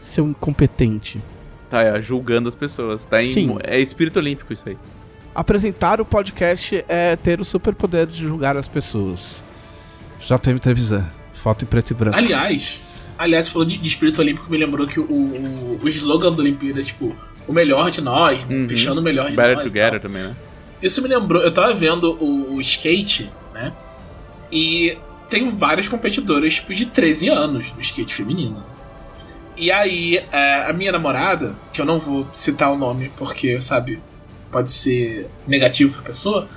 Seu 0.00 0.26
incompetente. 0.26 1.20
Tá 1.68 1.82
é, 1.82 2.00
julgando 2.00 2.48
as 2.48 2.54
pessoas. 2.54 3.04
Tá 3.04 3.22
em, 3.22 3.30
Sim. 3.30 3.58
É 3.62 3.78
espírito 3.78 4.18
olímpico 4.18 4.54
isso 4.54 4.66
aí. 4.66 4.78
Apresentar 5.34 6.00
o 6.00 6.04
podcast 6.04 6.82
é 6.88 7.14
ter 7.14 7.40
o 7.40 7.44
superpoder 7.44 8.06
de 8.06 8.16
julgar 8.16 8.56
as 8.56 8.66
pessoas. 8.66 9.44
JM 10.20 10.58
Trevisan, 10.58 11.06
foto 11.34 11.64
em 11.64 11.66
preto 11.66 11.90
e 11.90 11.94
branco. 11.94 12.16
Aliás, 12.16 12.82
aliás, 13.18 13.46
você 13.46 13.52
falou 13.52 13.68
de, 13.68 13.76
de 13.76 13.86
espírito 13.86 14.22
olímpico, 14.22 14.50
me 14.50 14.56
lembrou 14.56 14.86
que 14.86 14.98
o, 14.98 15.04
o, 15.04 15.78
o 15.82 15.88
slogan 15.90 16.32
da 16.32 16.38
Olimpíada 16.38 16.80
é 16.80 16.82
tipo, 16.82 17.14
o 17.46 17.52
melhor 17.52 17.90
de 17.90 18.00
nós? 18.00 18.44
Uhum. 18.44 18.66
fechando 18.66 19.02
o 19.02 19.04
melhor 19.04 19.28
de 19.30 19.36
Better 19.36 19.56
nós. 19.56 19.64
Together 19.64 20.00
tal. 20.00 20.08
também, 20.08 20.22
né? 20.22 20.34
Isso 20.82 21.02
me 21.02 21.08
lembrou, 21.08 21.42
eu 21.42 21.52
tava 21.52 21.74
vendo 21.74 22.12
o, 22.14 22.54
o 22.54 22.60
skate, 22.62 23.30
né? 23.52 23.74
E 24.50 24.96
tem 25.28 25.48
várias 25.48 25.88
competidoras 25.88 26.54
tipo, 26.54 26.72
de 26.72 26.86
13 26.86 27.28
anos 27.28 27.72
no 27.72 27.80
skate 27.80 28.14
feminino. 28.14 28.64
E 29.56 29.72
aí, 29.72 30.24
é, 30.30 30.66
a 30.68 30.72
minha 30.72 30.92
namorada, 30.92 31.56
que 31.72 31.80
eu 31.80 31.84
não 31.84 31.98
vou 31.98 32.26
citar 32.32 32.72
o 32.72 32.78
nome 32.78 33.10
porque, 33.16 33.60
sabe, 33.60 34.00
pode 34.52 34.70
ser 34.70 35.28
negativo 35.46 35.94
pra 35.94 36.02
pessoa, 36.02 36.48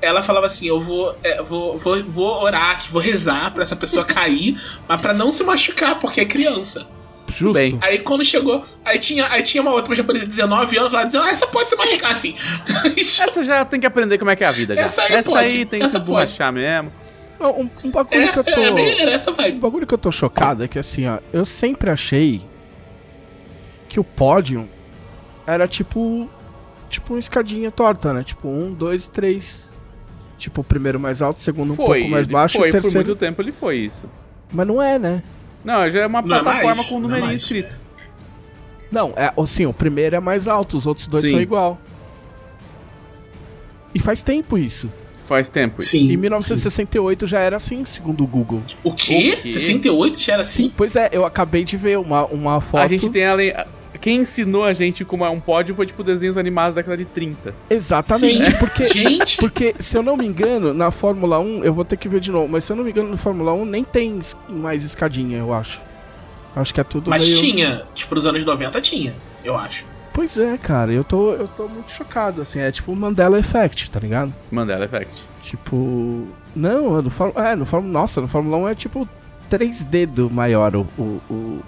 ela 0.00 0.22
falava 0.22 0.46
assim: 0.46 0.66
Eu 0.66 0.80
vou, 0.80 1.16
é, 1.22 1.42
vou, 1.42 1.78
vou, 1.78 2.02
vou 2.04 2.42
orar 2.42 2.72
aqui, 2.72 2.90
vou 2.90 3.00
rezar 3.00 3.52
pra 3.52 3.62
essa 3.62 3.76
pessoa 3.76 4.04
cair, 4.04 4.60
mas 4.86 5.00
pra 5.00 5.12
não 5.12 5.32
se 5.32 5.42
machucar, 5.42 5.98
porque 5.98 6.20
é 6.20 6.24
criança. 6.24 6.86
Justo. 7.28 7.54
bem. 7.54 7.78
Aí 7.80 8.00
quando 8.00 8.24
chegou, 8.24 8.64
aí 8.84 8.98
tinha, 8.98 9.28
aí 9.28 9.42
tinha 9.42 9.62
uma 9.62 9.70
outra 9.70 9.94
japonesa 9.94 10.24
de 10.24 10.30
19 10.30 10.76
anos, 10.76 10.92
ela 10.92 11.04
dizendo: 11.04 11.24
Ah, 11.24 11.30
essa 11.30 11.46
pode 11.46 11.70
se 11.70 11.76
machucar 11.76 12.10
assim. 12.10 12.34
Essa 12.96 13.44
já 13.44 13.64
tem 13.64 13.78
que 13.78 13.86
aprender 13.86 14.18
como 14.18 14.30
é 14.30 14.36
que 14.36 14.42
é 14.42 14.46
a 14.46 14.50
vida 14.50 14.74
já. 14.74 14.82
Essa 14.82 15.02
aí 15.02 15.22
pode, 15.22 15.64
tem 15.66 15.80
que 15.80 15.86
essa 15.86 15.98
se 15.98 16.04
borrachar 16.04 16.52
mesmo. 16.52 16.92
Um, 17.48 17.70
um 17.84 17.90
bagulho 17.90 18.20
É, 18.22 18.28
que 18.32 18.38
eu 18.38 18.44
tô. 18.44 18.50
é, 18.60 19.00
era 19.00 19.10
essa 19.12 19.30
Um 19.30 19.34
vibe. 19.34 19.58
bagulho 19.58 19.86
que 19.86 19.94
eu 19.94 19.98
tô 19.98 20.10
chocado 20.12 20.62
é 20.62 20.68
que 20.68 20.78
assim, 20.78 21.06
ó, 21.06 21.18
eu 21.32 21.44
sempre 21.44 21.90
achei 21.90 22.44
que 23.88 23.98
o 23.98 24.04
pódio 24.04 24.68
era 25.46 25.66
tipo. 25.66 26.28
Tipo 26.88 27.12
uma 27.14 27.18
escadinha 27.20 27.70
torta, 27.70 28.12
né? 28.12 28.24
Tipo 28.24 28.48
um, 28.48 28.72
dois 28.74 29.04
e 29.06 29.10
três. 29.10 29.70
Tipo, 30.36 30.62
o 30.62 30.64
primeiro 30.64 30.98
mais 30.98 31.22
alto, 31.22 31.36
o 31.38 31.40
segundo 31.40 31.72
um 31.74 31.76
foi, 31.76 31.98
pouco 32.00 32.10
mais 32.10 32.26
baixo 32.26 32.56
foi 32.58 32.68
e 32.68 32.70
o 32.70 32.72
por 32.72 32.80
terceiro. 32.82 33.06
muito 33.06 33.18
tempo 33.18 33.40
ele 33.42 33.52
foi 33.52 33.76
isso. 33.78 34.06
Mas 34.52 34.66
não 34.66 34.82
é, 34.82 34.98
né? 34.98 35.22
Não, 35.62 35.88
já 35.88 36.00
é 36.00 36.06
uma 36.06 36.20
Não 36.22 36.36
é 36.36 36.40
plataforma 36.42 36.74
mais, 36.76 36.88
com 36.88 36.94
um 36.94 36.98
é 36.98 37.02
numerinho 37.02 37.32
escrito. 37.34 37.78
Não, 38.90 39.12
é 39.16 39.32
assim, 39.40 39.66
o 39.66 39.72
primeiro 39.72 40.16
é 40.16 40.20
mais 40.20 40.48
alto, 40.48 40.76
os 40.76 40.84
outros 40.86 41.06
dois 41.06 41.24
Sim. 41.24 41.30
são 41.32 41.40
igual. 41.40 41.78
E 43.94 44.00
faz 44.00 44.22
tempo 44.22 44.56
isso. 44.58 44.90
Faz 45.30 45.48
tempo. 45.48 45.80
Sim. 45.80 46.10
Em 46.10 46.16
1968 46.16 47.24
já 47.24 47.38
era 47.38 47.56
assim, 47.56 47.84
segundo 47.84 48.24
o 48.24 48.26
Google. 48.26 48.60
O 48.82 48.92
quê? 48.92 49.36
O 49.38 49.42
quê? 49.42 49.52
68 49.52 50.18
já 50.18 50.32
era 50.32 50.42
assim? 50.42 50.72
Pois 50.76 50.96
é, 50.96 51.08
eu 51.12 51.24
acabei 51.24 51.62
de 51.62 51.76
ver 51.76 51.98
uma, 51.98 52.24
uma 52.24 52.60
foto. 52.60 52.82
A 52.82 52.88
gente 52.88 53.08
tem 53.10 53.24
além. 53.24 53.54
Quem 54.00 54.22
ensinou 54.22 54.64
a 54.64 54.72
gente 54.72 55.04
como 55.04 55.24
é 55.24 55.30
um 55.30 55.38
pódio 55.38 55.72
foi 55.72 55.86
tipo 55.86 56.02
desenhos 56.02 56.36
animados 56.36 56.74
da 56.74 56.80
década 56.80 56.96
de 56.96 57.04
30. 57.04 57.54
Exatamente, 57.70 58.50
Sim. 58.50 58.56
porque 58.58 58.88
Gente, 58.92 59.36
Porque, 59.36 59.72
se 59.78 59.96
eu 59.96 60.02
não 60.02 60.16
me 60.16 60.26
engano, 60.26 60.74
na 60.74 60.90
Fórmula 60.90 61.38
1, 61.38 61.62
eu 61.62 61.72
vou 61.72 61.84
ter 61.84 61.96
que 61.96 62.08
ver 62.08 62.18
de 62.18 62.32
novo, 62.32 62.48
mas 62.48 62.64
se 62.64 62.72
eu 62.72 62.76
não 62.76 62.82
me 62.82 62.90
engano, 62.90 63.10
na 63.10 63.16
Fórmula 63.16 63.52
1 63.52 63.64
nem 63.66 63.84
tem 63.84 64.18
mais 64.48 64.82
escadinha, 64.82 65.38
eu 65.38 65.54
acho. 65.54 65.80
Acho 66.56 66.74
que 66.74 66.80
é 66.80 66.84
tudo 66.84 67.08
mas 67.08 67.24
meio... 67.24 67.38
tinha. 67.38 67.84
Tipo, 67.94 68.16
nos 68.16 68.26
anos 68.26 68.44
90 68.44 68.80
tinha, 68.80 69.14
eu 69.44 69.56
acho. 69.56 69.84
Pois 70.20 70.36
é, 70.36 70.58
cara, 70.58 70.92
eu 70.92 71.02
tô, 71.02 71.32
eu 71.32 71.48
tô 71.48 71.66
muito 71.66 71.90
chocado, 71.90 72.42
assim, 72.42 72.60
é 72.60 72.70
tipo 72.70 72.92
o 72.92 72.94
Mandela 72.94 73.38
Effect, 73.38 73.90
tá 73.90 73.98
ligado? 73.98 74.34
Mandela 74.50 74.84
Effect. 74.84 75.26
Tipo... 75.40 76.28
Não, 76.54 77.00
no 77.00 77.08
Fórmula... 77.08 77.48
É, 77.48 77.56
no 77.56 77.64
Fórmula... 77.64 77.90
Nossa, 77.90 78.20
no 78.20 78.28
Fórmula 78.28 78.58
1 78.58 78.68
é 78.68 78.74
tipo 78.74 79.08
três 79.48 79.82
dedos 79.82 80.30
maior 80.30 80.76
o, 80.76 80.86
o, 80.98 81.20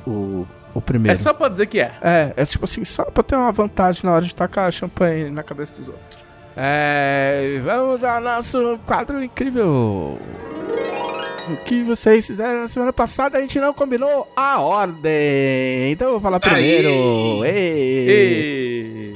o, 0.07 0.47
o, 0.75 0.83
primeiro. 0.83 1.15
É 1.15 1.17
só 1.17 1.33
pra 1.33 1.49
dizer 1.49 1.65
que 1.65 1.81
é. 1.81 1.95
É, 2.03 2.35
é 2.37 2.45
tipo 2.45 2.67
assim, 2.67 2.85
só 2.85 3.05
pra 3.05 3.23
ter 3.23 3.37
uma 3.37 3.51
vantagem 3.53 4.03
na 4.05 4.13
hora 4.13 4.25
de 4.27 4.37
tacar 4.37 4.71
champanhe 4.71 5.31
na 5.31 5.43
cabeça 5.43 5.73
dos 5.79 5.89
outros. 5.89 6.23
É, 6.55 7.59
vamos 7.65 8.05
ao 8.05 8.21
nosso 8.21 8.79
quadro 8.85 9.25
incrível. 9.25 10.21
O 11.51 11.57
que 11.65 11.83
vocês 11.83 12.25
fizeram 12.25 12.61
na 12.61 12.69
semana 12.69 12.93
passada, 12.93 13.37
a 13.37 13.41
gente 13.41 13.59
não 13.59 13.75
combinou 13.75 14.31
a 14.37 14.61
ordem. 14.61 15.91
Então 15.91 16.07
eu 16.07 16.13
vou 16.13 16.21
falar 16.21 16.39
primeiro. 16.39 17.45
Ê. 17.45 19.13
E... 19.13 19.15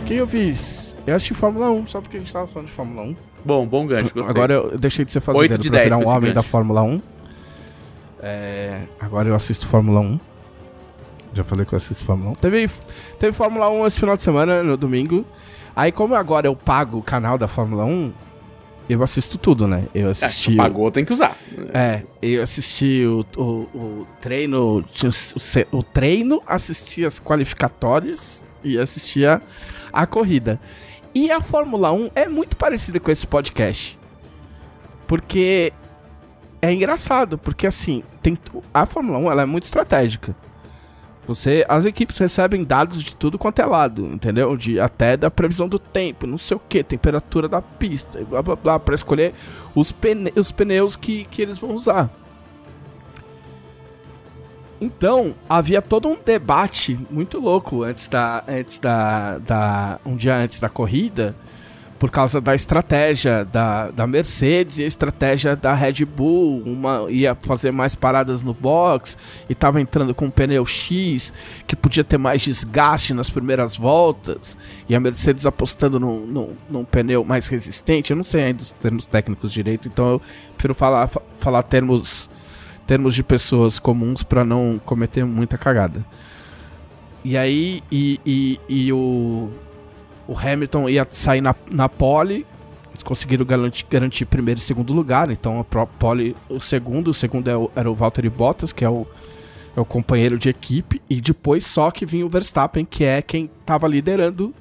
O 0.00 0.04
que 0.04 0.14
eu 0.14 0.26
fiz? 0.26 0.96
Eu 1.06 1.14
assisti 1.14 1.32
Fórmula 1.34 1.70
1, 1.70 1.86
só 1.86 2.00
porque 2.00 2.16
a 2.16 2.20
gente 2.20 2.32
tava 2.32 2.48
falando 2.48 2.66
de 2.66 2.74
Fórmula 2.74 3.02
1. 3.02 3.16
Bom, 3.44 3.66
bom 3.66 3.86
gancho, 3.86 4.12
gostei. 4.12 4.30
Agora 4.30 4.54
eu 4.54 4.78
deixei 4.78 5.04
de 5.04 5.12
ser 5.12 5.20
fazendeiro 5.20 5.58
de 5.58 5.70
pra 5.70 5.78
10 5.78 5.84
virar 5.84 5.98
um 5.98 6.08
homem 6.08 6.30
da 6.30 6.40
gancho. 6.40 6.48
Fórmula 6.48 6.82
1. 6.82 7.02
É, 8.20 8.82
agora 9.00 9.28
eu 9.28 9.34
assisto 9.34 9.66
Fórmula 9.68 10.00
1. 10.00 10.20
Já 11.34 11.44
falei 11.44 11.64
que 11.64 11.72
eu 11.72 11.76
assisto 11.76 12.04
Fórmula 12.04 12.32
1. 12.32 12.34
Teve, 12.34 12.68
teve 13.18 13.32
Fórmula 13.32 13.70
1 13.70 13.86
esse 13.86 14.00
final 14.00 14.16
de 14.16 14.22
semana, 14.24 14.62
no 14.62 14.76
domingo. 14.76 15.24
Aí 15.74 15.90
como 15.92 16.14
agora 16.14 16.46
eu 16.46 16.54
pago 16.56 16.98
o 16.98 17.02
canal 17.02 17.38
da 17.38 17.48
Fórmula 17.48 17.84
1, 17.84 18.12
eu 18.88 19.02
assisto 19.02 19.38
tudo, 19.38 19.66
né? 19.66 19.84
Eu 19.94 20.08
É, 20.08 20.10
assisti. 20.10 20.54
pagou, 20.56 20.90
tem 20.90 21.04
que 21.04 21.12
usar. 21.12 21.36
É, 21.72 22.02
eu 22.20 22.42
assisti 22.42 23.04
o, 23.06 23.24
o, 23.36 23.42
o 23.42 24.06
treino. 24.20 24.80
O, 24.80 25.76
o 25.78 25.82
treino, 25.82 26.42
assisti 26.46 27.04
as 27.04 27.18
qualificatórias 27.18 28.44
e 28.62 28.78
assistia 28.78 29.40
a 29.92 30.06
corrida. 30.06 30.60
E 31.14 31.30
a 31.30 31.40
Fórmula 31.40 31.92
1 31.92 32.10
é 32.14 32.28
muito 32.28 32.56
parecida 32.56 32.98
com 33.00 33.10
esse 33.10 33.26
podcast. 33.26 33.98
Porque 35.06 35.72
é 36.60 36.72
engraçado, 36.72 37.36
porque 37.38 37.66
assim, 37.66 38.02
tem, 38.22 38.36
a 38.72 38.86
Fórmula 38.86 39.18
1 39.18 39.30
ela 39.30 39.42
é 39.42 39.46
muito 39.46 39.64
estratégica. 39.64 40.34
Você, 41.24 41.64
as 41.68 41.84
equipes 41.84 42.18
recebem 42.18 42.64
dados 42.64 43.00
de 43.00 43.14
tudo 43.14 43.38
quanto 43.38 43.60
é 43.60 43.64
lado, 43.64 44.06
entendeu? 44.06 44.56
De 44.56 44.80
até 44.80 45.16
da 45.16 45.30
previsão 45.30 45.68
do 45.68 45.78
tempo, 45.78 46.26
não 46.26 46.36
sei 46.36 46.56
o 46.56 46.60
que, 46.60 46.82
temperatura 46.82 47.48
da 47.48 47.62
pista, 47.62 48.24
blá 48.24 48.42
blá 48.42 48.56
blá, 48.56 48.78
para 48.78 48.94
escolher 48.94 49.32
os, 49.74 49.92
pne- 49.92 50.32
os 50.34 50.50
pneus 50.50 50.96
que, 50.96 51.24
que 51.26 51.40
eles 51.40 51.58
vão 51.58 51.74
usar. 51.74 52.10
Então, 54.80 55.36
havia 55.48 55.80
todo 55.80 56.08
um 56.08 56.16
debate 56.20 56.98
muito 57.08 57.38
louco 57.38 57.84
antes 57.84 58.08
da. 58.08 58.42
antes 58.48 58.80
da. 58.80 59.38
da 59.38 60.00
um 60.04 60.16
dia 60.16 60.34
antes 60.34 60.58
da 60.58 60.68
corrida, 60.68 61.36
por 62.02 62.10
causa 62.10 62.40
da 62.40 62.52
estratégia 62.52 63.44
da, 63.44 63.88
da 63.92 64.08
Mercedes 64.08 64.78
e 64.78 64.82
a 64.82 64.86
estratégia 64.88 65.54
da 65.54 65.72
Red 65.72 66.04
Bull. 66.04 66.60
Uma 66.66 67.08
ia 67.08 67.32
fazer 67.32 67.70
mais 67.70 67.94
paradas 67.94 68.42
no 68.42 68.52
box 68.52 69.16
e 69.48 69.54
tava 69.54 69.80
entrando 69.80 70.12
com 70.12 70.24
um 70.24 70.30
pneu 70.30 70.66
X 70.66 71.32
que 71.64 71.76
podia 71.76 72.02
ter 72.02 72.18
mais 72.18 72.42
desgaste 72.42 73.14
nas 73.14 73.30
primeiras 73.30 73.76
voltas. 73.76 74.58
E 74.88 74.96
a 74.96 74.98
Mercedes 74.98 75.46
apostando 75.46 76.00
num, 76.00 76.26
num, 76.26 76.48
num 76.68 76.84
pneu 76.84 77.22
mais 77.22 77.46
resistente. 77.46 78.10
Eu 78.10 78.16
não 78.16 78.24
sei 78.24 78.42
ainda 78.42 78.60
os 78.60 78.72
termos 78.72 79.06
técnicos 79.06 79.52
direito, 79.52 79.86
então 79.86 80.08
eu 80.08 80.22
prefiro 80.54 80.74
falar, 80.74 81.06
fa- 81.06 81.22
falar 81.38 81.62
termos, 81.62 82.28
termos 82.84 83.14
de 83.14 83.22
pessoas 83.22 83.78
comuns 83.78 84.24
para 84.24 84.44
não 84.44 84.80
cometer 84.84 85.24
muita 85.24 85.56
cagada. 85.56 86.04
E 87.24 87.36
aí, 87.36 87.80
e, 87.92 88.20
e, 88.26 88.60
e 88.68 88.92
o, 88.92 89.50
o 90.26 90.38
Hamilton 90.38 90.88
ia 90.88 91.06
sair 91.10 91.40
na, 91.40 91.54
na 91.70 91.88
pole. 91.88 92.46
Eles 92.90 93.02
conseguiram 93.02 93.44
garantir, 93.46 93.86
garantir 93.88 94.24
primeiro 94.26 94.58
e 94.60 94.62
segundo 94.62 94.92
lugar. 94.92 95.30
Então 95.30 95.58
a 95.60 95.86
pole, 95.86 96.36
o 96.48 96.60
segundo, 96.60 97.08
o 97.08 97.14
segundo 97.14 97.48
é 97.48 97.56
o- 97.56 97.70
era 97.74 97.90
o 97.90 97.94
Valtteri 97.94 98.28
Bottas, 98.28 98.72
que 98.72 98.84
é 98.84 98.88
o, 98.90 99.06
é 99.76 99.80
o 99.80 99.84
companheiro 99.84 100.38
de 100.38 100.48
equipe. 100.48 101.00
E 101.08 101.20
depois 101.20 101.64
só 101.66 101.90
que 101.90 102.04
vinha 102.04 102.26
o 102.26 102.28
Verstappen, 102.28 102.84
que 102.84 103.04
é 103.04 103.22
quem 103.22 103.50
estava 103.60 103.88
liderando 103.88 104.52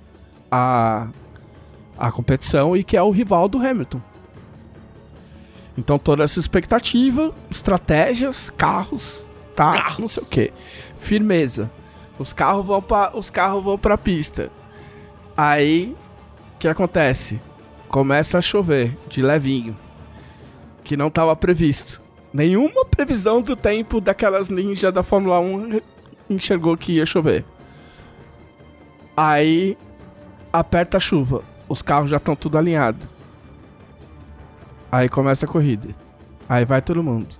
a, 0.49 1.07
a 1.97 2.11
competição 2.11 2.75
e 2.75 2.83
que 2.83 2.95
é 2.95 3.01
o 3.03 3.11
rival 3.11 3.49
do 3.49 3.57
Hamilton. 3.57 4.01
Então 5.77 5.97
toda 5.97 6.23
essa 6.23 6.39
expectativa, 6.39 7.33
estratégias, 7.49 8.49
carros, 8.57 9.27
tá? 9.55 9.71
Carros. 9.73 9.99
Não 9.99 10.07
sei 10.07 10.23
o 10.23 10.25
que. 10.27 10.53
Firmeza. 10.97 11.71
Os 12.19 12.33
carros 12.33 12.65
vão 12.65 12.81
para 12.81 13.17
os 13.17 13.29
carros 13.29 13.63
vão 13.63 13.77
para 13.77 13.97
pista. 13.97 14.51
Aí 15.35 15.95
o 16.55 16.59
que 16.59 16.67
acontece? 16.67 17.41
Começa 17.87 18.37
a 18.37 18.41
chover 18.41 18.97
de 19.09 19.21
levinho, 19.21 19.77
que 20.83 20.95
não 20.95 21.07
estava 21.07 21.35
previsto. 21.35 22.01
Nenhuma 22.33 22.85
previsão 22.85 23.41
do 23.41 23.55
tempo 23.55 23.99
daquelas 23.99 24.49
ninjas 24.49 24.93
da 24.93 25.03
Fórmula 25.03 25.39
1 25.39 25.81
enxergou 26.29 26.77
que 26.77 26.93
ia 26.93 27.05
chover. 27.05 27.43
Aí 29.15 29.77
aperta 30.53 30.97
a 30.97 30.99
chuva, 30.99 31.43
os 31.67 31.81
carros 31.81 32.09
já 32.09 32.17
estão 32.17 32.35
tudo 32.35 32.57
alinhados. 32.57 33.07
Aí 34.91 35.07
começa 35.09 35.45
a 35.45 35.49
corrida. 35.49 35.89
Aí 36.47 36.65
vai 36.65 36.81
todo 36.81 37.03
mundo. 37.03 37.35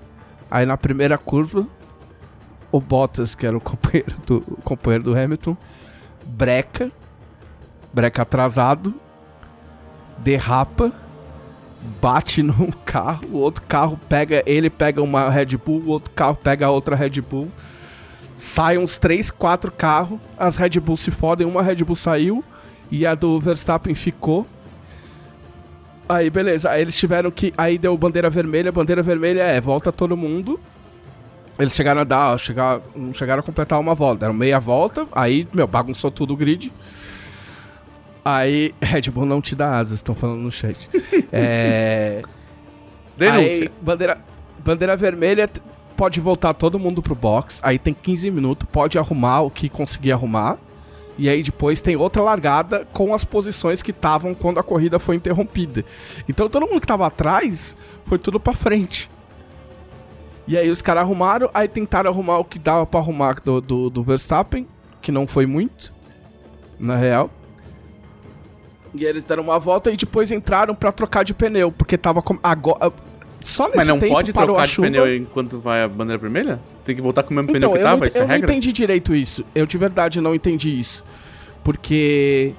Aí 0.50 0.66
na 0.66 0.78
primeira 0.78 1.18
curva, 1.18 1.68
o 2.72 2.80
Bottas, 2.80 3.36
que 3.36 3.46
era 3.46 3.58
o 3.58 3.62
companheiro 3.62 4.16
do, 4.26 4.38
o 4.48 4.62
companheiro 4.62 5.04
do 5.04 5.18
Hamilton, 5.18 5.58
breca, 6.26 6.92
breca 7.94 8.22
atrasado, 8.22 8.94
derrapa, 10.18 10.92
bate 12.02 12.42
num 12.44 12.72
carro, 12.86 13.28
o 13.32 13.38
outro 13.38 13.64
carro 13.68 14.00
pega, 14.10 14.44
ele 14.46 14.70
pega 14.70 15.02
uma 15.02 15.30
Red 15.30 15.58
Bull, 15.58 15.82
o 15.82 15.90
outro 15.90 16.14
carro 16.14 16.36
pega 16.36 16.70
outra 16.70 16.96
Red 16.96 17.22
Bull. 17.22 17.52
Sai 18.36 18.78
uns 18.78 18.98
3, 18.98 19.30
4 19.30 19.72
carros, 19.72 20.20
as 20.38 20.58
Red 20.58 20.80
Bull 20.80 20.98
se 20.98 21.12
fodem, 21.12 21.46
uma 21.46 21.62
Red 21.62 21.84
Bull 21.84 21.96
saiu 21.96 22.44
e 22.90 23.06
a 23.06 23.16
do 23.16 23.40
Verstappen 23.40 23.96
ficou. 23.96 24.46
Aí, 26.12 26.30
beleza. 26.30 26.70
Aí 26.70 26.82
eles 26.82 26.98
tiveram 26.98 27.32
que. 27.32 27.54
Aí 27.58 27.78
deu 27.78 27.98
bandeira 27.98 28.30
vermelha. 28.30 28.70
Bandeira 28.72 29.02
vermelha 29.02 29.44
é, 29.44 29.62
volta 29.62 29.94
todo 29.94 30.18
mundo. 30.18 30.60
Eles 31.58 31.74
chegaram 31.74 32.02
a 32.02 32.04
dar, 32.04 32.38
chegaram 32.38 33.40
a 33.40 33.44
completar 33.44 33.80
uma 33.80 33.96
volta. 33.96 34.22
Deram 34.22 34.34
meia 34.34 34.60
volta. 34.60 35.08
Aí, 35.14 35.48
meu, 35.54 35.68
bagunçou 35.68 36.12
tudo 36.12 36.34
o 36.34 36.38
grid. 36.38 36.74
Aí, 38.24 38.74
Red 38.82 39.10
Bull 39.12 39.26
não 39.26 39.42
te 39.42 39.56
dá 39.56 39.78
asas, 39.78 40.00
estão 40.00 40.16
falando 40.16 40.42
no 40.42 40.52
chat. 40.52 40.90
é. 41.32 42.22
Denúncia. 43.18 43.64
Aí, 43.64 43.72
bandeira, 43.82 44.18
bandeira 44.64 44.96
vermelha 44.96 45.50
pode 45.96 46.20
voltar 46.20 46.54
todo 46.54 46.80
mundo 46.80 47.02
pro 47.02 47.16
box. 47.16 47.60
Aí 47.64 47.78
tem 47.78 47.94
15 47.94 48.32
minutos, 48.32 48.68
pode 48.72 48.98
arrumar 48.98 49.42
o 49.42 49.52
que 49.52 49.70
conseguir 49.70 50.12
arrumar. 50.12 50.58
E 51.18 51.30
aí 51.30 51.44
depois 51.44 51.82
tem 51.82 51.96
outra 51.96 52.24
largada 52.24 52.88
com 52.92 53.14
as 53.14 53.24
posições 53.24 53.84
que 53.84 53.92
estavam 53.92 54.34
quando 54.34 54.60
a 54.60 54.64
corrida 54.64 54.98
foi 54.98 55.16
interrompida. 55.16 55.86
Então 56.28 56.50
todo 56.50 56.66
mundo 56.66 56.82
que 56.82 56.88
tava 56.88 57.06
atrás 57.06 57.76
foi 58.06 58.18
tudo 58.18 58.40
pra 58.40 58.54
frente. 58.54 59.10
E 60.48 60.58
aí 60.58 60.70
os 60.70 60.82
caras 60.82 61.04
arrumaram, 61.04 61.50
aí 61.54 61.68
tentaram 61.68 62.10
arrumar 62.10 62.40
o 62.40 62.46
que 62.46 62.58
dava 62.58 62.86
pra 62.86 63.00
arrumar 63.00 63.36
do, 63.40 63.62
do, 63.62 63.90
do 63.90 64.04
Verstappen, 64.04 64.68
que 65.02 65.12
não 65.12 65.28
foi 65.28 65.46
muito, 65.46 65.94
na 66.80 66.96
real. 66.96 67.30
E 68.94 69.06
eles 69.06 69.24
deram 69.26 69.44
uma 69.44 69.58
volta 69.60 69.90
e 69.92 69.96
depois 69.98 70.32
entraram 70.32 70.76
pra 70.76 70.92
trocar 70.92 71.24
de 71.24 71.34
pneu, 71.34 71.72
porque 71.72 71.98
tava 71.98 72.22
com... 72.22 72.38
Agora, 72.44 72.92
só 73.42 73.66
nesse 73.66 73.78
Mas 73.78 73.88
não 73.88 73.98
tempo 74.00 74.14
pode 74.14 74.34
trocar 74.34 74.68
de 74.68 74.76
pneu 74.76 75.16
enquanto 75.16 75.58
vai 75.60 75.84
a 75.84 75.88
bandeira 75.88 76.20
vermelha? 76.22 76.60
Tem 76.84 76.96
que 76.96 77.02
voltar 77.02 77.24
com 77.24 77.32
o 77.32 77.34
mesmo 77.36 77.56
Então, 77.56 77.72
pneu 77.72 77.78
que 77.78 77.84
tava? 77.84 78.06
ent- 78.06 78.10
Isso 78.10 78.18
é 78.18 78.22
eu 78.22 78.28
não 78.28 78.34
regra? 78.34 78.52
entendi 78.52 78.74
direito 78.74 79.16
isso. 79.16 79.46
Eu 79.56 79.66
de 79.66 79.78
verdade 79.78 80.20
não 80.20 80.36
entendi 80.36 80.78
isso. 80.80 81.04
Porque. 81.64 82.54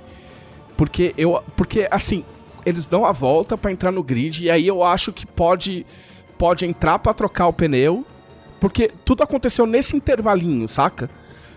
Porque 0.76 1.14
eu. 1.16 1.42
Porque, 1.56 1.86
assim, 1.90 2.24
eles 2.64 2.86
dão 2.86 3.04
a 3.04 3.12
volta 3.12 3.56
pra 3.58 3.70
entrar 3.70 3.92
no 3.92 4.02
grid. 4.02 4.44
E 4.44 4.50
aí 4.50 4.66
eu 4.66 4.82
acho 4.82 5.12
que 5.12 5.26
pode. 5.26 5.84
Pode 6.38 6.64
entrar 6.64 6.98
pra 6.98 7.12
trocar 7.12 7.46
o 7.48 7.52
pneu. 7.52 8.04
Porque 8.60 8.90
tudo 9.04 9.22
aconteceu 9.22 9.66
nesse 9.66 9.96
intervalinho, 9.96 10.68
saca? 10.68 11.10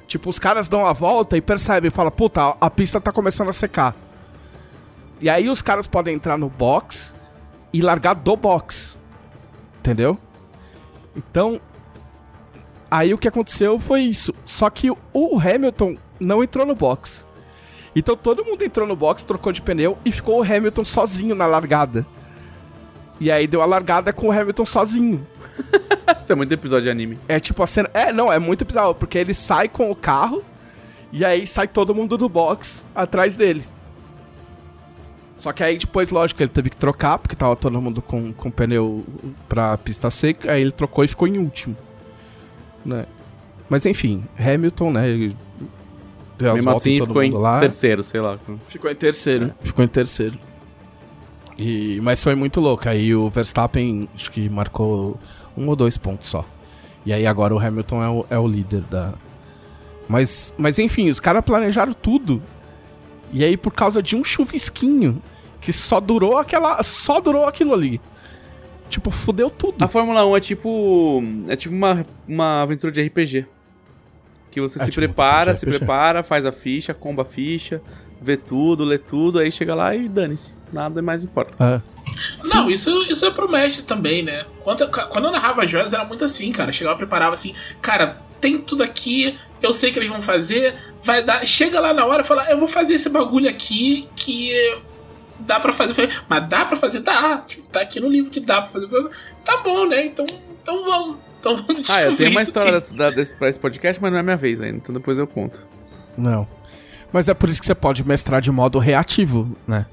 Tipo, 0.08 0.30
os 0.30 0.38
caras 0.40 0.68
dão 0.68 0.86
a 0.86 0.94
volta 0.94 1.38
e 1.38 1.42
percebem, 1.42 1.90
fala, 1.92 2.10
puta, 2.12 2.56
a 2.60 2.70
pista 2.70 3.00
tá 3.00 3.12
começando 3.12 3.50
a 3.50 3.54
secar. 3.54 3.96
E 5.22 5.30
aí 5.30 5.50
os 5.50 5.62
caras 5.62 5.88
podem 5.88 6.16
entrar 6.16 6.38
no 6.38 6.50
box 6.50 7.14
e 7.72 7.82
largar 7.82 8.16
do 8.16 8.36
box. 8.36 8.98
Entendeu? 9.80 10.18
Então, 11.16 11.62
Aí 12.90 13.14
o 13.14 13.18
que 13.18 13.28
aconteceu 13.28 13.80
foi 13.80 14.02
isso. 14.02 14.34
Só 14.46 14.70
que 14.70 14.90
o 14.90 15.40
Hamilton 15.40 15.98
não 16.18 16.44
entrou 16.44 16.66
no 16.66 16.76
box. 16.76 17.26
Então 17.96 18.16
todo 18.16 18.46
mundo 18.46 18.62
entrou 18.64 18.88
no 18.88 18.96
box, 18.96 19.24
trocou 19.24 19.52
de 19.52 19.62
pneu 19.62 19.98
e 20.06 20.12
ficou 20.12 20.40
o 20.40 20.44
Hamilton 20.44 20.86
sozinho 20.86 21.36
na 21.36 21.46
largada. 21.46 22.06
E 23.20 23.32
aí 23.32 23.48
deu 23.48 23.62
a 23.62 23.66
largada 23.66 24.12
com 24.12 24.28
o 24.28 24.32
Hamilton 24.32 24.66
sozinho. 24.66 25.28
Isso 26.22 26.32
é 26.32 26.36
muito 26.36 26.54
episódio 26.54 26.84
de 26.84 26.90
anime. 26.90 27.20
É 27.28 27.40
tipo 27.40 27.64
a 27.64 27.68
cena. 27.68 27.90
É, 27.94 28.12
não, 28.12 28.32
é 28.32 28.40
muito 28.40 28.66
bizarro, 28.66 28.96
porque 28.96 29.18
ele 29.18 29.34
sai 29.34 29.68
com 29.68 29.92
o 29.92 29.96
carro 29.96 30.44
e 31.12 31.24
aí 31.24 31.48
sai 31.48 31.68
todo 31.68 31.96
mundo 31.96 32.18
do 32.18 32.30
box 32.30 32.86
atrás 32.94 33.38
dele. 33.38 33.66
Só 35.46 35.54
que 35.54 35.62
aí 35.62 35.78
depois, 35.78 36.10
lógico, 36.10 36.42
ele 36.42 36.50
teve 36.50 36.72
que 36.72 36.76
trocar, 36.76 37.20
porque 37.20 37.36
tava 37.36 37.56
todo 37.56 37.80
mundo 37.80 38.02
com, 38.02 38.34
com 38.34 38.50
pneu 38.50 39.06
pra 39.48 39.78
pista 39.78 40.10
seca, 40.10 40.52
aí 40.52 40.60
ele 40.60 40.72
trocou 40.72 41.04
e 41.04 41.08
ficou 41.08 41.28
em 41.28 41.38
último. 41.38 41.78
Né? 42.84 43.06
Mas 43.70 43.86
enfim, 43.86 44.26
Hamilton, 44.40 44.92
né? 44.92 45.08
Ele 45.08 45.38
deu 46.36 46.50
as 46.50 46.56
Mesmo 46.56 46.72
em 46.72 46.76
assim, 46.76 46.98
todo 46.98 47.08
ficou 47.10 47.22
em 47.22 47.30
lá. 47.30 47.60
terceiro, 47.60 48.02
sei 48.02 48.22
lá. 48.22 48.40
Ficou 48.68 48.90
em 48.90 48.96
terceiro. 48.96 49.54
Ficou 49.62 49.86
em 49.86 49.88
terceiro. 49.88 50.40
E, 51.60 52.00
mas 52.02 52.24
foi 52.24 52.34
muito 52.34 52.60
louco. 52.60 52.90
Aí 52.90 53.14
o 53.14 53.30
Verstappen, 53.30 54.10
acho 54.16 54.32
que 54.32 54.50
marcou 54.50 55.20
um 55.56 55.68
ou 55.68 55.76
dois 55.76 55.96
pontos 55.96 56.28
só. 56.28 56.44
E 57.06 57.14
aí 57.14 57.28
agora 57.28 57.54
o 57.54 57.60
Hamilton 57.60 58.04
é 58.04 58.10
o, 58.10 58.26
é 58.32 58.40
o 58.40 58.48
líder 58.48 58.82
da. 58.82 59.14
Mas, 60.10 60.56
mas 60.58 60.80
enfim, 60.80 61.08
os 61.08 61.20
caras 61.20 61.46
planejaram 61.46 61.94
tudo. 61.94 62.42
E 63.32 63.44
aí, 63.44 63.56
por 63.56 63.74
causa 63.74 64.02
de 64.02 64.16
um 64.16 64.24
chuvisquinho, 64.24 65.22
que 65.66 65.74
só 65.74 66.00
durou 66.00 66.38
aquela. 66.38 66.82
Só 66.84 67.20
durou 67.20 67.48
aquilo 67.48 67.74
ali. 67.74 68.00
Tipo, 68.88 69.10
fudeu 69.10 69.50
tudo. 69.50 69.84
A 69.84 69.88
Fórmula 69.88 70.24
1 70.24 70.38
é 70.38 70.40
tipo. 70.40 71.24
É 71.48 71.56
tipo 71.56 71.74
uma, 71.74 72.06
uma 72.28 72.62
aventura 72.62 72.92
de 72.92 73.02
RPG. 73.02 73.48
Que 74.52 74.62
você 74.62 74.80
É 74.80 74.86
se 74.86 74.92
tipo 74.92 75.08
prepara, 75.08 75.56
se 75.56 75.66
prepara, 75.66 76.22
faz 76.22 76.46
a 76.46 76.52
ficha, 76.52 76.94
comba 76.94 77.24
a 77.24 77.26
ficha, 77.26 77.82
vê 78.22 78.38
tudo, 78.38 78.86
lê 78.86 79.00
tudo, 79.00 79.40
aí 79.40 79.52
chega 79.52 79.74
lá 79.74 79.96
e 79.96 80.08
dane-se. 80.08 80.54
Nada 80.72 81.02
mais 81.02 81.24
importa. 81.24 81.52
É. 81.62 81.82
Não, 82.54 82.70
isso, 82.70 82.92
isso 83.12 83.26
é 83.26 83.32
pro 83.32 83.50
mestre 83.50 83.86
também, 83.86 84.22
né? 84.22 84.46
Quando, 84.64 84.88
quando 85.10 85.26
eu 85.26 85.32
narrava 85.32 85.66
joias 85.66 85.94
era 85.94 86.06
muito 86.06 86.24
assim, 86.24 86.52
cara. 86.52 86.72
Chegava, 86.72 86.96
preparava 86.96 87.34
assim, 87.34 87.56
cara, 87.82 88.22
tem 88.40 88.60
tudo 88.60 88.84
aqui, 88.84 89.36
eu 89.62 89.74
sei 89.74 89.92
que 89.92 89.98
eles 89.98 90.10
vão 90.10 90.22
fazer, 90.22 90.76
vai 91.04 91.24
dar. 91.24 91.46
Chega 91.46 91.80
lá 91.80 91.92
na 91.94 92.06
hora 92.06 92.22
e 92.22 92.26
fala, 92.26 92.50
eu 92.50 92.60
vou 92.60 92.68
fazer 92.68 92.94
esse 92.94 93.10
bagulho 93.10 93.50
aqui 93.50 94.08
que 94.16 94.54
dá 95.40 95.60
para 95.60 95.74
fazer. 95.74 96.10
Mas 96.28 96.48
dá 96.48 96.66
para 96.66 96.76
fazer? 96.76 97.00
Dá. 97.00 97.40
Tipo, 97.40 97.68
tá 97.70 97.82
aqui 97.82 98.00
no 98.00 98.10
livro 98.10 98.32
que 98.32 98.40
dá 98.40 98.62
pra 98.62 98.70
fazer. 98.70 98.88
Tá 99.44 99.58
bom, 99.58 99.88
né? 99.88 100.06
Então, 100.06 100.26
então 100.62 100.84
vamos. 100.84 101.18
Então 101.40 101.56
vamos 101.58 101.90
Ah, 101.90 102.02
eu 102.02 102.16
tenho 102.16 102.32
uma 102.32 102.42
história 102.42 102.82
que... 102.82 102.94
desse, 102.94 103.16
desse, 103.16 103.34
pra 103.36 103.48
esse 103.48 103.60
podcast, 103.60 104.02
mas 104.02 104.12
não 104.12 104.20
é 104.20 104.24
minha 104.24 104.38
vez 104.38 104.60
ainda, 104.60 104.78
então 104.78 104.94
depois 104.96 105.18
eu 105.18 105.28
conto. 105.28 105.68
Não. 106.18 106.48
Mas 107.14 107.30
é 107.30 107.34
por 107.34 107.50
isso 107.50 107.60
que 107.60 107.68
você 107.68 107.76
pode 107.76 108.04
mestrar 108.06 108.42
de 108.42 108.52
modo 108.52 108.80
reativo, 108.80 109.56
né? 109.68 109.86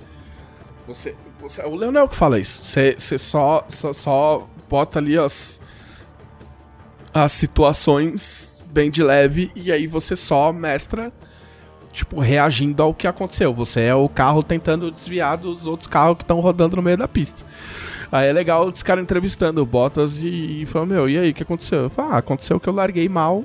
Você, 0.86 1.14
você, 1.40 1.62
o 1.62 1.74
Leonel 1.74 2.08
que 2.08 2.16
fala 2.16 2.38
isso. 2.38 2.64
Você, 2.64 2.94
você 2.96 3.18
só, 3.18 3.64
só, 3.68 3.92
só 3.92 4.48
bota 4.68 4.98
ali 4.98 5.18
as, 5.18 5.60
as 7.12 7.32
situações 7.32 8.62
bem 8.66 8.90
de 8.90 9.02
leve 9.02 9.52
e 9.54 9.70
aí 9.70 9.86
você 9.86 10.16
só 10.16 10.52
mestra, 10.52 11.12
tipo, 11.92 12.20
reagindo 12.20 12.82
ao 12.82 12.94
que 12.94 13.06
aconteceu. 13.06 13.52
Você 13.54 13.82
é 13.82 13.94
o 13.94 14.08
carro 14.08 14.42
tentando 14.42 14.90
desviar 14.90 15.36
dos 15.36 15.66
outros 15.66 15.86
carros 15.86 16.16
que 16.18 16.24
estão 16.24 16.40
rodando 16.40 16.76
no 16.76 16.82
meio 16.82 16.96
da 16.96 17.06
pista. 17.06 17.44
Aí 18.10 18.28
é 18.28 18.32
legal 18.32 18.66
os 18.66 18.82
caras 18.82 19.02
entrevistando 19.02 19.62
o 19.62 19.66
Bottas 19.66 20.22
e, 20.22 20.62
e 20.62 20.66
falando, 20.66 20.90
meu, 20.90 21.08
e 21.08 21.18
aí, 21.18 21.30
o 21.30 21.34
que 21.34 21.42
aconteceu? 21.42 21.80
Eu 21.80 21.90
falo, 21.90 22.12
ah, 22.12 22.18
aconteceu 22.18 22.60
que 22.60 22.68
eu 22.68 22.74
larguei 22.74 23.08
mal 23.08 23.44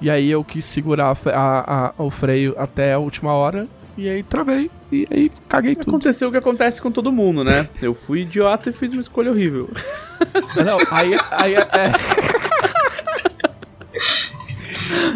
e 0.00 0.08
aí 0.08 0.30
eu 0.30 0.42
quis 0.42 0.64
segurar 0.64 1.16
a, 1.26 1.86
a, 1.88 1.92
o 1.98 2.08
freio 2.08 2.54
até 2.56 2.94
a 2.94 2.98
última 2.98 3.32
hora. 3.32 3.68
E 3.98 4.08
aí 4.08 4.22
travei. 4.22 4.70
E 4.90 5.06
aí 5.10 5.30
caguei 5.46 5.74
tudo. 5.74 5.90
Aconteceu 5.90 6.28
o 6.28 6.30
que 6.30 6.38
acontece 6.38 6.80
com 6.80 6.90
todo 6.90 7.12
mundo, 7.12 7.44
né? 7.44 7.68
Eu 7.82 7.92
fui 7.94 8.22
idiota 8.22 8.70
e 8.70 8.72
fiz 8.72 8.92
uma 8.92 9.02
escolha 9.02 9.30
horrível. 9.30 9.68
Não, 10.64 10.78
aí, 10.90 11.14
aí 11.30 11.54
é. 11.54 11.92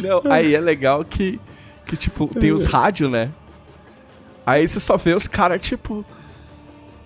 Não, 0.07 0.31
aí 0.31 0.55
é 0.55 0.61
legal 0.61 1.03
que, 1.05 1.40
que 1.97 2.03
tipo, 2.05 2.27
tem 2.27 2.53
os 2.53 2.67
rádios, 2.67 3.11
né? 3.11 3.31
Aí 4.47 4.67
você 4.67 4.81
só 4.81 4.97
vê 4.97 5.15
os 5.15 5.27
caras, 5.27 5.61
tipo. 5.61 6.05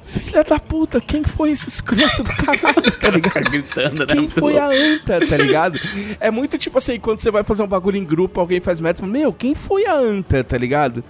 Filha 0.03 0.43
da 0.43 0.59
puta, 0.59 1.03
quem 1.03 1.23
foi 1.23 1.51
esse 1.51 1.69
escroto 1.69 2.23
do 2.23 2.31
caralho, 2.31 2.91
tá 2.99 3.11
ligado? 3.11 3.51
Gritando, 3.51 4.07
né? 4.07 4.15
Quem 4.15 4.27
foi 4.27 4.59
a 4.59 4.67
anta, 4.67 5.21
tá 5.27 5.37
ligado? 5.37 5.79
É 6.19 6.31
muito 6.31 6.57
tipo 6.57 6.79
assim, 6.79 6.99
quando 6.99 7.21
você 7.21 7.31
vai 7.31 7.45
fazer 7.45 7.63
um 7.63 7.67
bagulho 7.67 7.99
em 7.99 8.05
grupo, 8.05 8.41
alguém 8.41 8.59
faz 8.59 8.81
meta, 8.81 9.05
meu, 9.05 9.35
quem 9.35 9.55
foi 9.55 9.85
a 9.85 9.93
anta, 9.93 10.43
tá 10.43 10.57
ligado? 10.57 11.05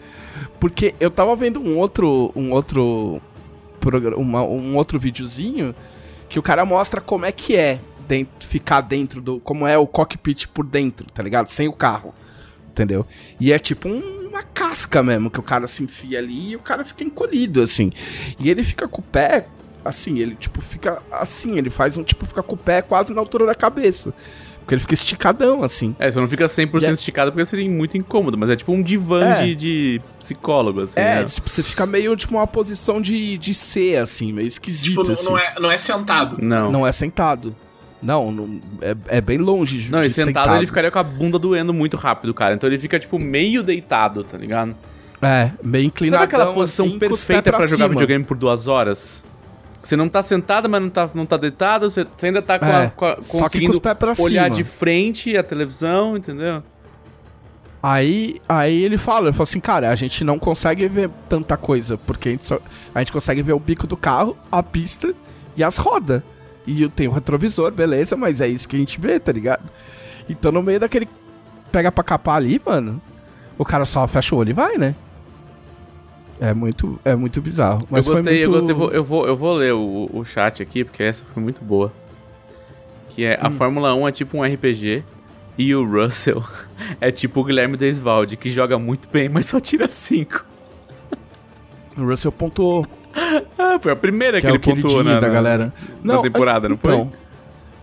Porque 0.58 0.96
eu 0.98 1.12
tava 1.12 1.36
vendo 1.36 1.60
um 1.60 1.78
outro, 1.78 2.32
um 2.34 2.50
outro 2.50 3.22
programa, 3.78 4.42
um 4.42 4.74
outro 4.76 4.98
videozinho 4.98 5.72
que 6.28 6.40
o 6.40 6.42
cara 6.42 6.64
mostra 6.64 7.00
como 7.00 7.24
é 7.24 7.30
que 7.30 7.54
é 7.54 7.78
dentro, 8.08 8.48
ficar 8.48 8.80
dentro 8.80 9.20
do, 9.20 9.38
como 9.40 9.66
é 9.66 9.78
o 9.78 9.86
cockpit 9.86 10.46
por 10.48 10.66
dentro, 10.66 11.06
tá 11.12 11.22
ligado? 11.22 11.48
Sem 11.48 11.68
o 11.68 11.72
carro, 11.72 12.12
entendeu? 12.78 13.06
E 13.40 13.52
é 13.52 13.58
tipo 13.58 13.88
um 13.88 14.18
uma 14.28 14.42
casca 14.42 15.02
mesmo, 15.02 15.30
que 15.30 15.40
o 15.40 15.42
cara 15.42 15.66
se 15.66 15.82
enfia 15.82 16.18
ali 16.18 16.50
e 16.50 16.56
o 16.56 16.60
cara 16.60 16.84
fica 16.84 17.02
encolhido, 17.02 17.62
assim. 17.62 17.90
E 18.38 18.48
ele 18.48 18.62
fica 18.62 18.86
com 18.86 19.00
o 19.00 19.04
pé, 19.04 19.46
assim, 19.84 20.18
ele 20.18 20.36
tipo 20.36 20.60
fica 20.60 21.02
assim, 21.10 21.58
ele 21.58 21.70
faz 21.70 21.96
um 21.96 22.04
tipo, 22.04 22.24
fica 22.26 22.42
com 22.42 22.54
o 22.54 22.58
pé 22.58 22.82
quase 22.82 23.12
na 23.12 23.20
altura 23.20 23.46
da 23.46 23.54
cabeça. 23.54 24.14
Porque 24.60 24.74
ele 24.74 24.82
fica 24.82 24.92
esticadão, 24.92 25.64
assim. 25.64 25.96
É, 25.98 26.12
você 26.12 26.20
não 26.20 26.28
fica 26.28 26.44
100% 26.44 26.82
é... 26.82 26.92
esticado 26.92 27.32
porque 27.32 27.46
seria 27.46 27.68
muito 27.70 27.96
incômodo, 27.96 28.36
mas 28.36 28.50
é 28.50 28.56
tipo 28.56 28.70
um 28.70 28.82
divã 28.82 29.24
é. 29.24 29.46
de, 29.46 29.54
de, 29.54 30.00
psicólogo, 30.18 30.82
assim. 30.82 31.00
É, 31.00 31.14
né? 31.16 31.24
tipo, 31.24 31.48
você 31.48 31.62
fica 31.62 31.86
meio, 31.86 32.14
tipo, 32.14 32.34
uma 32.34 32.46
posição 32.46 33.00
de, 33.00 33.38
de 33.38 33.54
C, 33.54 33.96
assim, 33.96 34.30
meio 34.30 34.46
esquisito. 34.46 34.90
Tipo, 34.90 35.04
não, 35.04 35.14
assim. 35.14 35.24
não, 35.24 35.38
é, 35.38 35.54
não 35.58 35.72
é 35.72 35.78
sentado. 35.78 36.36
Não. 36.38 36.70
Não 36.70 36.86
é 36.86 36.92
sentado. 36.92 37.56
Não, 38.02 38.30
não 38.30 38.60
é, 38.80 38.96
é, 39.08 39.20
bem 39.20 39.38
longe 39.38 39.78
de 39.78 39.90
Não, 39.90 40.00
e 40.00 40.10
sentado, 40.10 40.26
sentado, 40.26 40.56
ele 40.56 40.66
ficaria 40.66 40.90
com 40.90 40.98
a 40.98 41.02
bunda 41.02 41.38
doendo 41.38 41.74
muito 41.74 41.96
rápido, 41.96 42.32
cara. 42.32 42.54
Então 42.54 42.68
ele 42.68 42.78
fica, 42.78 42.98
tipo, 42.98 43.18
meio 43.18 43.62
deitado, 43.62 44.22
tá 44.22 44.38
ligado? 44.38 44.76
É, 45.20 45.50
meio 45.62 45.86
inclinado. 45.86 46.22
Sabe 46.22 46.34
aquela 46.34 46.54
posição 46.54 46.86
assim, 46.86 46.98
perfeita 46.98 47.50
para 47.50 47.66
jogar 47.66 47.88
videogame 47.88 48.24
por 48.24 48.36
duas 48.36 48.68
horas? 48.68 49.24
Você 49.82 49.96
não 49.96 50.08
tá 50.08 50.22
sentado, 50.22 50.68
mas 50.68 50.80
não 50.80 50.90
tá, 50.90 51.10
não 51.14 51.26
tá 51.26 51.36
deitado, 51.36 51.90
você, 51.90 52.06
você 52.16 52.26
ainda 52.26 52.42
tá 52.42 52.58
com 52.58 52.66
é, 52.66 52.86
a, 52.86 52.90
com 52.90 53.04
a, 53.04 53.16
conseguindo 53.16 53.80
olhar 54.18 54.44
cima. 54.44 54.50
de 54.50 54.64
frente 54.64 55.36
a 55.36 55.42
televisão, 55.42 56.16
entendeu? 56.16 56.62
Aí, 57.82 58.40
aí 58.48 58.84
ele 58.84 58.98
fala, 58.98 59.26
ele 59.26 59.32
fala 59.32 59.44
assim, 59.44 59.60
cara, 59.60 59.90
a 59.90 59.94
gente 59.94 60.24
não 60.24 60.38
consegue 60.38 60.86
ver 60.88 61.10
tanta 61.28 61.56
coisa, 61.56 61.96
porque 61.96 62.28
a 62.28 62.32
gente, 62.32 62.44
só, 62.44 62.58
a 62.94 62.98
gente 62.98 63.12
consegue 63.12 63.40
ver 63.40 63.52
o 63.52 63.58
bico 63.60 63.86
do 63.86 63.96
carro, 63.96 64.36
a 64.50 64.62
pista 64.62 65.14
e 65.56 65.62
as 65.62 65.78
rodas. 65.78 66.22
E 66.68 66.86
tem 66.90 67.08
o 67.08 67.10
retrovisor, 67.10 67.72
beleza, 67.72 68.14
mas 68.14 68.42
é 68.42 68.46
isso 68.46 68.68
que 68.68 68.76
a 68.76 68.78
gente 68.78 69.00
vê, 69.00 69.18
tá 69.18 69.32
ligado? 69.32 69.66
Então 70.28 70.52
no 70.52 70.62
meio 70.62 70.78
daquele 70.78 71.08
pega 71.72 71.90
pra 71.90 72.04
capar 72.04 72.36
ali, 72.36 72.60
mano, 72.62 73.00
o 73.56 73.64
cara 73.64 73.86
só 73.86 74.06
fecha 74.06 74.34
o 74.34 74.38
olho 74.38 74.50
e 74.50 74.52
vai, 74.52 74.76
né? 74.76 74.94
É 76.38 76.52
muito, 76.52 77.00
é 77.06 77.16
muito 77.16 77.40
bizarro. 77.40 77.88
Mas 77.90 78.06
eu 78.06 78.12
gostei, 78.12 78.34
muito... 78.34 78.44
eu 78.44 78.52
gostei, 78.52 78.98
eu 78.98 79.02
vou, 79.02 79.26
eu 79.26 79.34
vou 79.34 79.54
ler 79.54 79.72
o, 79.72 80.10
o 80.12 80.24
chat 80.26 80.62
aqui, 80.62 80.84
porque 80.84 81.02
essa 81.02 81.24
foi 81.24 81.42
muito 81.42 81.64
boa. 81.64 81.90
Que 83.08 83.24
é, 83.24 83.34
hum. 83.34 83.46
a 83.46 83.50
Fórmula 83.50 83.94
1 83.94 84.08
é 84.08 84.12
tipo 84.12 84.36
um 84.36 84.42
RPG 84.42 85.04
e 85.56 85.74
o 85.74 85.84
Russell 85.84 86.44
é 87.00 87.10
tipo 87.10 87.40
o 87.40 87.44
Guilherme 87.44 87.78
Desvalde, 87.78 88.36
que 88.36 88.50
joga 88.50 88.78
muito 88.78 89.08
bem, 89.08 89.26
mas 89.30 89.46
só 89.46 89.58
tira 89.58 89.88
5. 89.88 90.44
O 91.96 92.04
Russell 92.04 92.30
pontuou. 92.30 92.86
ah, 93.58 93.78
foi 93.80 93.92
a 93.92 93.96
primeira 93.96 94.40
que, 94.40 94.46
que 94.46 94.46
é 94.46 94.50
ele 94.50 94.58
pontuou 94.58 95.02
na, 95.02 95.20
da 95.20 95.28
galera. 95.28 95.72
Não, 96.02 96.16
na 96.16 96.22
temporada, 96.22 96.68
não 96.68 96.76
então, 96.76 97.10
foi? 97.10 97.18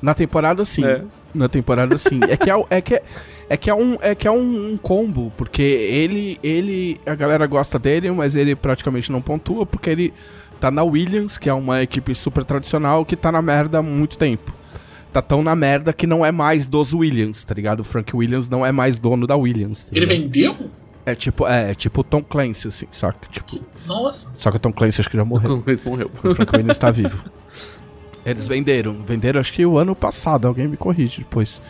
Na 0.01 0.13
temporada 0.13 0.65
sim. 0.65 0.85
É. 0.85 1.01
Na 1.33 1.49
temporada 1.49 1.97
sim. 1.97 2.19
é 2.29 2.37
que 2.37 2.49
é, 2.49 2.65
é 2.69 2.81
que 2.81 2.95
é, 2.95 3.03
é 3.49 3.57
que 3.57 3.69
é 3.69 3.75
um 3.75 3.97
é 4.01 4.15
que 4.15 4.27
é 4.27 4.31
um, 4.31 4.73
um, 4.73 4.77
combo, 4.77 5.31
porque 5.35 5.61
ele 5.61 6.39
ele 6.41 6.99
a 7.05 7.15
galera 7.15 7.45
gosta 7.45 7.77
dele, 7.77 8.09
mas 8.11 8.35
ele 8.35 8.55
praticamente 8.55 9.11
não 9.11 9.21
pontua 9.21 9.65
porque 9.65 9.89
ele 9.89 10.13
tá 10.59 10.71
na 10.71 10.83
Williams, 10.83 11.37
que 11.37 11.49
é 11.49 11.53
uma 11.53 11.83
equipe 11.83 12.15
super 12.15 12.43
tradicional 12.43 13.05
que 13.05 13.15
tá 13.15 13.31
na 13.31 13.41
merda 13.41 13.79
há 13.79 13.81
muito 13.81 14.17
tempo. 14.17 14.53
Tá 15.11 15.21
tão 15.21 15.41
na 15.41 15.55
merda 15.55 15.93
que 15.93 16.05
não 16.05 16.25
é 16.25 16.31
mais 16.31 16.65
dos 16.65 16.93
Williams, 16.93 17.43
tá 17.43 17.53
ligado? 17.53 17.81
O 17.81 17.83
Frank 17.83 18.15
Williams 18.15 18.49
não 18.49 18.65
é 18.65 18.71
mais 18.71 18.97
dono 18.97 19.25
da 19.25 19.35
Williams. 19.35 19.85
Tá 19.85 19.91
ele 19.93 20.05
vendeu? 20.05 20.55
É 21.05 21.13
tipo, 21.13 21.47
é, 21.47 21.71
é 21.71 21.75
tipo 21.75 22.03
Tom 22.03 22.23
Clancy, 22.23 22.67
assim, 22.67 22.87
saca? 22.91 23.27
Tipo, 23.29 23.63
Nossa. 23.85 24.31
Só 24.33 24.49
que 24.49 24.57
o 24.57 24.59
Tom 24.59 24.73
Clancy 24.73 25.01
acho 25.01 25.09
que 25.09 25.17
já 25.17 25.23
morreu. 25.23 25.57
Tom 25.57 25.61
Clancy 25.61 25.87
morreu. 25.87 26.11
O 26.23 26.33
Frank 26.33 26.51
Williams 26.51 26.77
está 26.77 26.89
vivo. 26.89 27.23
Eles 28.25 28.47
venderam. 28.47 29.03
Venderam 29.05 29.39
acho 29.39 29.53
que 29.53 29.63
o 29.65 29.77
ano 29.77 29.95
passado. 29.95 30.47
Alguém 30.47 30.67
me 30.67 30.75
corrige 30.75 31.19
depois. 31.19 31.61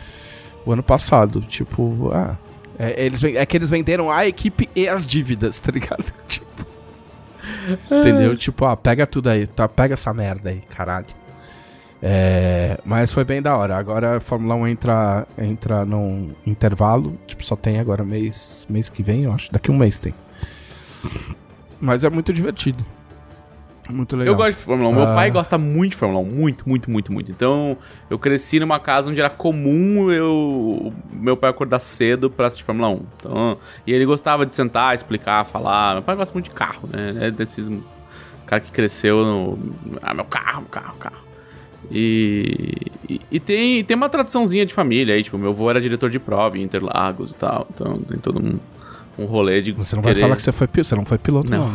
O 0.64 0.72
ano 0.72 0.82
passado. 0.82 1.42
Tipo, 1.42 2.10
ah. 2.14 2.36
É, 2.78 3.04
eles, 3.06 3.22
é 3.24 3.44
que 3.46 3.56
eles 3.56 3.70
venderam 3.70 4.10
a 4.10 4.26
equipe 4.26 4.68
e 4.76 4.86
as 4.86 5.04
dívidas, 5.04 5.58
tá 5.60 5.72
ligado? 5.72 6.12
Tipo. 6.28 6.66
Entendeu? 7.90 8.36
Tipo, 8.36 8.64
ah, 8.64 8.76
pega 8.76 9.06
tudo 9.06 9.28
aí, 9.28 9.46
tá? 9.46 9.68
Pega 9.68 9.94
essa 9.94 10.12
merda 10.12 10.50
aí, 10.50 10.60
caralho. 10.68 11.06
É, 12.08 12.78
mas 12.84 13.12
foi 13.12 13.24
bem 13.24 13.42
da 13.42 13.56
hora. 13.56 13.76
Agora 13.76 14.18
a 14.18 14.20
Fórmula 14.20 14.54
1 14.54 14.68
entra, 14.68 15.26
entra 15.36 15.84
num 15.84 16.30
intervalo. 16.46 17.18
Tipo, 17.26 17.44
só 17.44 17.56
tem 17.56 17.80
agora 17.80 18.04
mês, 18.04 18.64
mês 18.70 18.88
que 18.88 19.02
vem, 19.02 19.24
eu 19.24 19.32
acho. 19.32 19.50
Daqui 19.50 19.72
um 19.72 19.76
mês 19.76 19.98
tem. 19.98 20.14
Mas 21.80 22.04
é 22.04 22.10
muito 22.10 22.32
divertido. 22.32 22.84
Muito 23.90 24.16
legal. 24.16 24.34
Eu 24.34 24.36
gosto 24.36 24.58
de 24.58 24.64
Fórmula 24.64 24.90
1. 24.90 24.92
Meu 24.94 25.04
pai 25.06 25.28
ah. 25.28 25.32
gosta 25.32 25.58
muito 25.58 25.90
de 25.92 25.96
Fórmula 25.96 26.20
1. 26.20 26.24
Muito, 26.24 26.68
muito, 26.68 26.88
muito, 26.88 27.12
muito. 27.12 27.32
Então, 27.32 27.76
eu 28.08 28.20
cresci 28.20 28.60
numa 28.60 28.78
casa 28.78 29.10
onde 29.10 29.20
era 29.20 29.30
comum 29.30 30.08
eu 30.08 30.92
meu 31.12 31.36
pai 31.36 31.50
acordar 31.50 31.80
cedo 31.80 32.30
pra 32.30 32.46
assistir 32.46 32.64
Fórmula 32.64 32.88
1. 32.88 33.02
Então, 33.16 33.58
e 33.84 33.92
ele 33.92 34.06
gostava 34.06 34.46
de 34.46 34.54
sentar, 34.54 34.94
explicar, 34.94 35.44
falar. 35.44 35.94
Meu 35.94 36.02
pai 36.04 36.14
gosta 36.14 36.32
muito 36.32 36.46
de 36.46 36.52
carro, 36.52 36.88
né? 36.88 37.26
É 37.26 37.30
desses 37.32 37.68
cara 38.46 38.60
que 38.60 38.70
cresceu 38.70 39.24
no. 39.24 39.58
Ah, 40.00 40.14
meu 40.14 40.24
carro, 40.24 40.66
carro, 40.70 40.96
carro. 40.98 41.25
E, 41.90 42.74
e, 43.08 43.20
e, 43.30 43.40
tem, 43.40 43.84
tem 43.84 43.96
uma 43.96 44.08
tradiçãozinha 44.08 44.66
de 44.66 44.74
família 44.74 45.14
aí, 45.14 45.22
tipo, 45.22 45.38
meu 45.38 45.50
avô 45.50 45.70
era 45.70 45.80
diretor 45.80 46.10
de 46.10 46.18
prova 46.18 46.58
em 46.58 46.62
Interlagos 46.62 47.32
e 47.32 47.36
tal, 47.36 47.66
então 47.72 47.98
tem 47.98 48.18
todo 48.18 48.40
um, 48.40 48.58
um 49.22 49.26
rolê 49.26 49.60
de. 49.60 49.72
Você 49.72 49.94
não 49.94 50.02
querer... 50.02 50.14
vai 50.14 50.22
falar 50.22 50.36
que 50.36 50.42
você 50.42 50.52
foi 50.52 50.66
piloto, 50.66 50.88
você 50.88 50.96
não 50.96 51.04
foi 51.04 51.18
piloto, 51.18 51.50
não. 51.50 51.68
Não, 51.68 51.72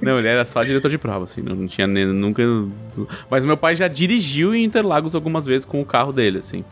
não 0.14 0.18
ele 0.18 0.28
era 0.28 0.44
só 0.44 0.62
diretor 0.62 0.88
de 0.88 0.98
prova, 0.98 1.24
assim, 1.24 1.42
não, 1.42 1.56
não 1.56 1.66
tinha 1.66 1.86
nem, 1.86 2.06
nunca. 2.06 2.42
Mas 3.28 3.44
meu 3.44 3.56
pai 3.56 3.74
já 3.74 3.88
dirigiu 3.88 4.54
em 4.54 4.64
Interlagos 4.64 5.14
algumas 5.14 5.44
vezes 5.44 5.64
com 5.64 5.80
o 5.80 5.84
carro 5.84 6.12
dele, 6.12 6.38
assim. 6.38 6.64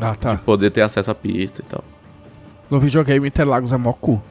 Ah, 0.00 0.14
tá. 0.14 0.34
De 0.34 0.42
poder 0.42 0.70
ter 0.70 0.82
acesso 0.82 1.10
à 1.10 1.14
pista 1.14 1.60
e 1.60 1.64
tal. 1.64 1.84
No 2.70 2.78
videogame, 2.80 3.26
Interlagos 3.26 3.72
é 3.72 3.76
mó 3.76 3.92
cu. 3.92 4.22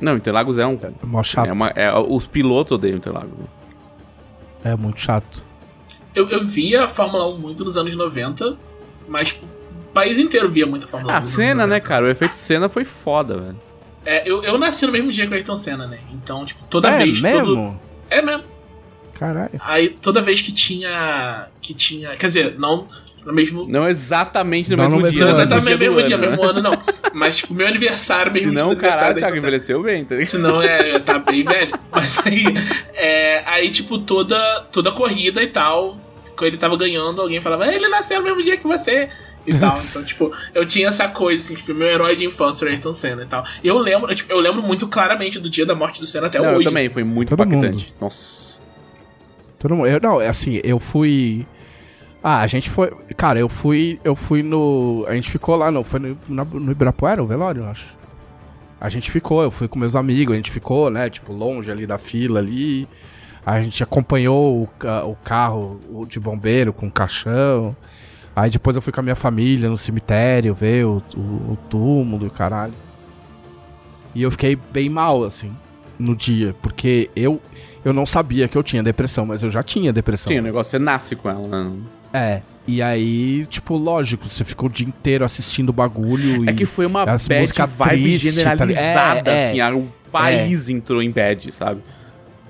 Não, 0.00 0.16
Interlagos 0.16 0.58
é 0.58 0.66
um. 0.66 0.74
É 0.74 1.06
mó 1.06 1.22
chato. 1.22 1.48
É 1.48 1.52
uma, 1.52 1.68
é, 1.68 1.92
os 1.98 2.26
pilotos 2.26 2.72
odeiam 2.72 2.96
Interlagos. 2.96 3.36
É 4.64 4.74
muito 4.76 5.00
chato. 5.00 5.44
Eu, 6.14 6.28
eu 6.28 6.44
via 6.44 6.84
a 6.84 6.88
Fórmula 6.88 7.28
1 7.28 7.38
muito 7.38 7.64
nos 7.64 7.76
anos 7.76 7.94
90, 7.94 8.56
mas 9.06 9.32
o 9.32 9.92
país 9.92 10.18
inteiro 10.18 10.48
via 10.48 10.66
muito 10.66 10.84
a 10.84 10.88
Fórmula 10.88 11.14
1. 11.14 11.16
A 11.16 11.22
cena, 11.22 11.66
né, 11.66 11.80
cara? 11.80 12.06
O 12.06 12.08
efeito 12.08 12.34
cena 12.34 12.68
foi 12.68 12.84
foda, 12.84 13.38
velho. 13.38 13.60
É, 14.04 14.22
eu, 14.28 14.42
eu 14.42 14.56
nasci 14.58 14.86
no 14.86 14.92
mesmo 14.92 15.12
dia 15.12 15.26
que 15.26 15.32
o 15.32 15.34
Ayrton 15.34 15.56
Senna, 15.56 15.86
né? 15.86 15.98
Então, 16.12 16.44
tipo, 16.44 16.64
toda 16.64 16.88
é 16.88 16.98
vez. 16.98 17.20
mesmo? 17.20 17.44
Todo... 17.44 17.80
É 18.08 18.22
mesmo. 18.22 18.44
Caralho. 19.12 19.60
Aí 19.60 19.90
toda 19.90 20.22
vez 20.22 20.40
que 20.40 20.52
tinha. 20.52 21.48
Que 21.60 21.74
tinha. 21.74 22.12
Quer 22.12 22.28
dizer, 22.28 22.58
não 22.58 22.86
no 23.24 23.32
mesmo. 23.32 23.66
Não 23.68 23.88
exatamente 23.88 24.70
no 24.70 24.76
Não 24.76 24.84
mesmo 24.84 24.96
no 24.96 25.02
mesmo 25.02 25.12
dia. 25.12 25.24
Não 25.24 25.30
exatamente 25.30 25.72
no 25.72 25.78
mesmo 25.78 26.02
dia, 26.02 26.16
ano, 26.16 26.24
né? 26.24 26.30
mesmo 26.30 26.44
ano, 26.44 26.62
não. 26.62 26.82
Mas, 27.12 27.36
tipo, 27.38 27.54
meu 27.54 27.66
aniversário 27.66 28.32
mesmo 28.32 28.52
do 28.52 28.60
aniversário 28.60 28.80
caralho, 28.80 29.14
Thiago 29.16 29.24
Ayrton 29.26 29.36
Senna. 29.36 29.48
envelheceu 29.48 29.82
bem, 29.82 30.04
tá 30.04 30.14
ligado? 30.14 30.30
Senão 30.30 30.62
é, 30.62 30.98
tá 30.98 31.18
bem 31.18 31.42
velho. 31.42 31.78
Mas 31.90 32.18
aí, 32.26 32.44
é, 32.94 33.42
aí 33.46 33.70
tipo, 33.70 33.98
toda, 33.98 34.66
toda 34.72 34.90
corrida 34.92 35.42
e 35.42 35.48
tal, 35.48 35.98
quando 36.36 36.48
ele 36.48 36.56
tava 36.56 36.76
ganhando, 36.76 37.20
alguém 37.20 37.40
falava, 37.40 37.72
ele 37.72 37.88
nasceu 37.88 38.18
no 38.18 38.24
mesmo 38.24 38.42
dia 38.42 38.56
que 38.56 38.66
você. 38.66 39.08
E 39.46 39.54
tal. 39.54 39.78
Então, 39.78 40.04
tipo, 40.04 40.32
eu 40.54 40.66
tinha 40.66 40.88
essa 40.88 41.08
coisa, 41.08 41.42
assim, 41.42 41.54
tipo, 41.54 41.72
meu 41.72 41.88
herói 41.88 42.14
de 42.14 42.26
infância 42.26 42.64
era 42.64 42.70
o 42.70 42.74
Ayrton 42.74 42.92
Senna 42.92 43.22
e 43.22 43.26
tal. 43.26 43.44
E 43.64 43.68
eu 43.68 43.78
lembro, 43.78 44.14
tipo, 44.14 44.30
eu 44.30 44.38
lembro 44.40 44.62
muito 44.62 44.86
claramente 44.86 45.38
do 45.40 45.48
dia 45.48 45.64
da 45.64 45.74
morte 45.74 46.00
do 46.00 46.06
Senna 46.06 46.26
até 46.26 46.38
Não, 46.38 46.50
hoje. 46.50 46.60
eu 46.60 46.64
também, 46.64 46.84
assim. 46.86 46.92
foi 46.92 47.02
muito 47.02 47.34
Todo 47.34 47.42
impactante. 47.44 47.94
Nossa. 47.98 48.58
Todo 49.58 49.74
mundo. 49.74 49.88
Eu, 49.88 50.00
não, 50.00 50.20
é 50.20 50.28
assim, 50.28 50.60
eu 50.62 50.78
fui. 50.78 51.46
Ah, 52.22 52.40
a 52.40 52.46
gente 52.46 52.68
foi. 52.68 52.90
Cara, 53.16 53.38
eu 53.38 53.48
fui. 53.48 54.00
Eu 54.02 54.16
fui 54.16 54.42
no. 54.42 55.04
A 55.08 55.14
gente 55.14 55.30
ficou 55.30 55.54
lá, 55.56 55.70
não. 55.70 55.84
Foi 55.84 56.00
no, 56.00 56.16
na- 56.28 56.44
no 56.44 56.72
Ibirapuera, 56.72 57.22
o 57.22 57.26
velório, 57.26 57.62
eu 57.62 57.68
acho. 57.68 57.96
A 58.80 58.88
gente 58.88 59.10
ficou, 59.10 59.42
eu 59.42 59.50
fui 59.50 59.66
com 59.66 59.78
meus 59.78 59.96
amigos, 59.96 60.32
a 60.34 60.36
gente 60.36 60.50
ficou, 60.52 60.88
né, 60.88 61.10
tipo, 61.10 61.32
longe 61.32 61.70
ali 61.70 61.84
da 61.86 61.98
fila 61.98 62.38
ali. 62.38 62.88
A 63.44 63.60
gente 63.62 63.82
acompanhou 63.82 64.62
o, 64.62 64.68
o 65.10 65.16
carro 65.24 65.80
de 66.08 66.20
bombeiro 66.20 66.72
com 66.72 66.86
o 66.86 66.90
caixão. 66.90 67.74
Aí 68.36 68.50
depois 68.50 68.76
eu 68.76 68.82
fui 68.82 68.92
com 68.92 69.00
a 69.00 69.02
minha 69.02 69.16
família 69.16 69.68
no 69.68 69.76
cemitério 69.78 70.54
ver 70.54 70.84
o, 70.86 71.02
o, 71.16 71.20
o 71.52 71.58
túmulo 71.68 72.24
e 72.24 72.28
o 72.28 72.30
caralho. 72.30 72.74
E 74.14 74.22
eu 74.22 74.30
fiquei 74.30 74.54
bem 74.56 74.88
mal, 74.88 75.24
assim, 75.24 75.50
no 75.98 76.14
dia, 76.14 76.54
porque 76.62 77.10
eu, 77.16 77.40
eu 77.84 77.92
não 77.92 78.06
sabia 78.06 78.46
que 78.48 78.56
eu 78.56 78.62
tinha 78.62 78.82
depressão, 78.82 79.26
mas 79.26 79.42
eu 79.42 79.50
já 79.50 79.62
tinha 79.62 79.92
depressão. 79.92 80.30
Sim, 80.32 80.38
o 80.38 80.42
negócio 80.42 80.70
você 80.70 80.78
nasce 80.78 81.16
com 81.16 81.28
ela, 81.28 81.46
né? 81.48 81.72
É. 82.12 82.40
E 82.66 82.82
aí, 82.82 83.46
tipo, 83.46 83.76
lógico, 83.76 84.28
você 84.28 84.44
ficou 84.44 84.68
o 84.68 84.72
dia 84.72 84.86
inteiro 84.86 85.24
assistindo 85.24 85.70
o 85.70 85.72
bagulho 85.72 86.48
É 86.48 86.52
e. 86.52 86.54
que 86.54 86.66
foi 86.66 86.84
uma 86.86 87.04
as 87.04 87.26
bad 87.26 87.50
vibe 87.50 88.02
tristes, 88.02 88.34
tá 88.34 88.40
generalizada, 88.40 89.30
É, 89.30 89.34
é. 89.34 89.48
assim. 89.48 89.60
a- 89.60 89.74
O 89.74 89.88
país 90.10 90.68
entrou 90.70 91.02
em 91.02 91.10
bad, 91.10 91.52
sabe? 91.52 91.80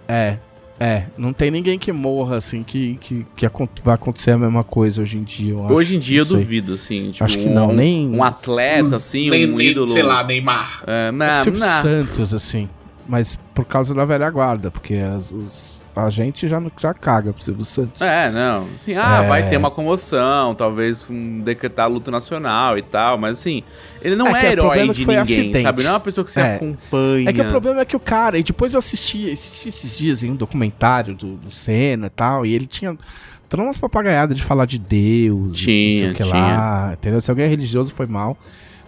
É. 0.07 0.39
É, 0.81 1.07
não 1.19 1.33
tem 1.33 1.51
ninguém 1.51 1.77
que 1.77 1.91
morra, 1.91 2.37
assim, 2.37 2.63
que, 2.63 2.97
que, 3.01 3.27
que 3.35 3.49
vai 3.83 3.97
acontecer 3.97 4.31
a 4.31 4.39
mesma 4.39 4.63
coisa 4.63 5.03
hoje 5.03 5.19
em 5.19 5.25
dia. 5.25 5.51
eu 5.53 5.65
acho. 5.65 5.75
Hoje 5.75 5.97
em 5.97 5.99
dia 5.99 6.21
eu 6.21 6.25
sei. 6.25 6.37
duvido, 6.37 6.75
assim. 6.75 7.11
Tipo, 7.11 7.25
Acho 7.25 7.37
que 7.39 7.49
não, 7.49 7.71
um- 7.71 7.75
nem- 7.75 8.09
Um 8.09 8.23
atleta, 8.23 8.95
assim, 8.97 9.29
nem, 9.29 9.53
um 9.53 9.57
nem, 9.57 9.71
ídolo. 9.71 9.87
sei 9.87 10.05
lá, 10.05 10.23
Neymar. 10.23 10.85
É, 10.87 11.09
É 11.09 11.13
não, 11.13 11.43
Silvio 11.43 11.61
não. 11.61 11.83
Santos, 11.83 12.33
assim. 12.33 12.69
Mas 13.09 13.35
por 13.53 13.65
causa 13.65 13.93
da 13.93 14.05
velha 14.05 14.31
guarda, 14.31 14.71
porque 14.71 14.95
as- 14.95 15.33
os, 15.33 15.78
a 16.05 16.11
gente 16.11 16.47
já, 16.49 16.63
já 16.79 16.95
caga 16.95 17.33
pro 17.33 17.43
Silvio 17.43 17.65
Santos. 17.65 18.01
É, 18.03 18.31
não. 18.31 18.67
Assim, 18.75 18.95
ah, 18.97 19.23
É. 19.25 19.29
vai 19.29 19.49
ter 19.49 19.57
uma 19.57 19.71
comoção, 19.71 20.55
talvez 20.55 21.09
um 21.11 21.41
decretar 21.41 21.91
luto 21.91 22.11
nacional 22.11 22.77
e 22.79 22.83
tal, 22.83 23.19
mas 23.19 23.39
assim, 23.39 23.63
ele 24.01 24.15
não 24.17 24.29
É 24.29 24.31
é, 24.31 24.49
o 24.49 24.53
herói 24.53 24.79
é 24.81 24.87
de 24.93 25.01
ninguém, 25.01 25.17
acidente. 25.19 25.63
sabe? 25.63 25.83
Não 25.83 25.91
é 25.91 25.93
uma 25.95 26.01
pessoa 26.01 26.25
que 26.25 26.31
se 26.31 26.41
É. 26.41 26.55
acompanha. 26.57 27.31
É 27.31 27.33
que 27.33 27.41
o 27.41 27.49
problema 27.49 27.81
é 27.81 27.85
que 27.85 27.97
o 27.97 28.01
cara, 28.01 28.39
e 28.39 28.43
depois 28.43 28.75
eu 28.75 28.79
assisti, 28.79 29.31
assisti 29.31 29.69
esses 29.69 29.97
dias 29.97 30.23
em 30.23 30.31
um 30.31 30.37
documentário 30.37 31.15
do, 31.15 31.37
do 31.37 31.51
Senna 31.51 32.07
e 32.07 32.11
tal, 32.11 32.45
e 32.47 32.55
ele 32.55 32.67
tinha 32.67 32.97
todas 33.49 33.67
umas 33.67 33.79
papagaiadas 33.79 34.37
de 34.37 34.43
falar 34.43 34.67
de 34.67 34.79
Deus, 34.79 35.55
Tinha, 35.57 35.85
não 35.93 36.01
sei 36.01 36.11
o 36.11 36.15
que 36.15 36.23
lá, 36.25 36.91
entendeu? 36.93 37.21
Se 37.21 37.31
alguém 37.31 37.47
é 37.47 37.49
religioso 37.49 37.93
foi 37.95 38.07
mal, 38.07 38.37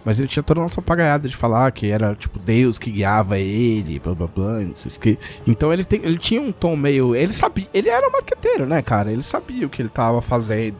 mas 0.03 0.17
ele 0.19 0.27
tinha 0.27 0.41
toda 0.43 0.59
uma 0.59 0.69
papagaiada 0.69 1.27
de 1.27 1.35
falar 1.35 1.71
que 1.71 1.89
era, 1.89 2.15
tipo, 2.15 2.39
Deus 2.39 2.77
que 2.79 2.89
guiava 2.91 3.37
ele, 3.37 3.99
blá 3.99 4.13
blá 4.15 4.27
blá, 4.27 4.59
não 4.59 4.73
sei 4.73 4.91
o 4.95 4.99
que. 4.99 5.19
Então 5.45 5.71
ele, 5.71 5.83
tem, 5.83 6.01
ele 6.03 6.17
tinha 6.17 6.41
um 6.41 6.51
tom 6.51 6.75
meio, 6.75 7.15
ele 7.15 7.33
sabia, 7.33 7.67
ele 7.73 7.89
era 7.89 8.07
um 8.07 8.11
marqueteiro, 8.11 8.65
né, 8.65 8.81
cara? 8.81 9.11
Ele 9.11 9.23
sabia 9.23 9.65
o 9.65 9.69
que 9.69 9.81
ele 9.81 9.89
tava 9.89 10.21
fazendo, 10.21 10.77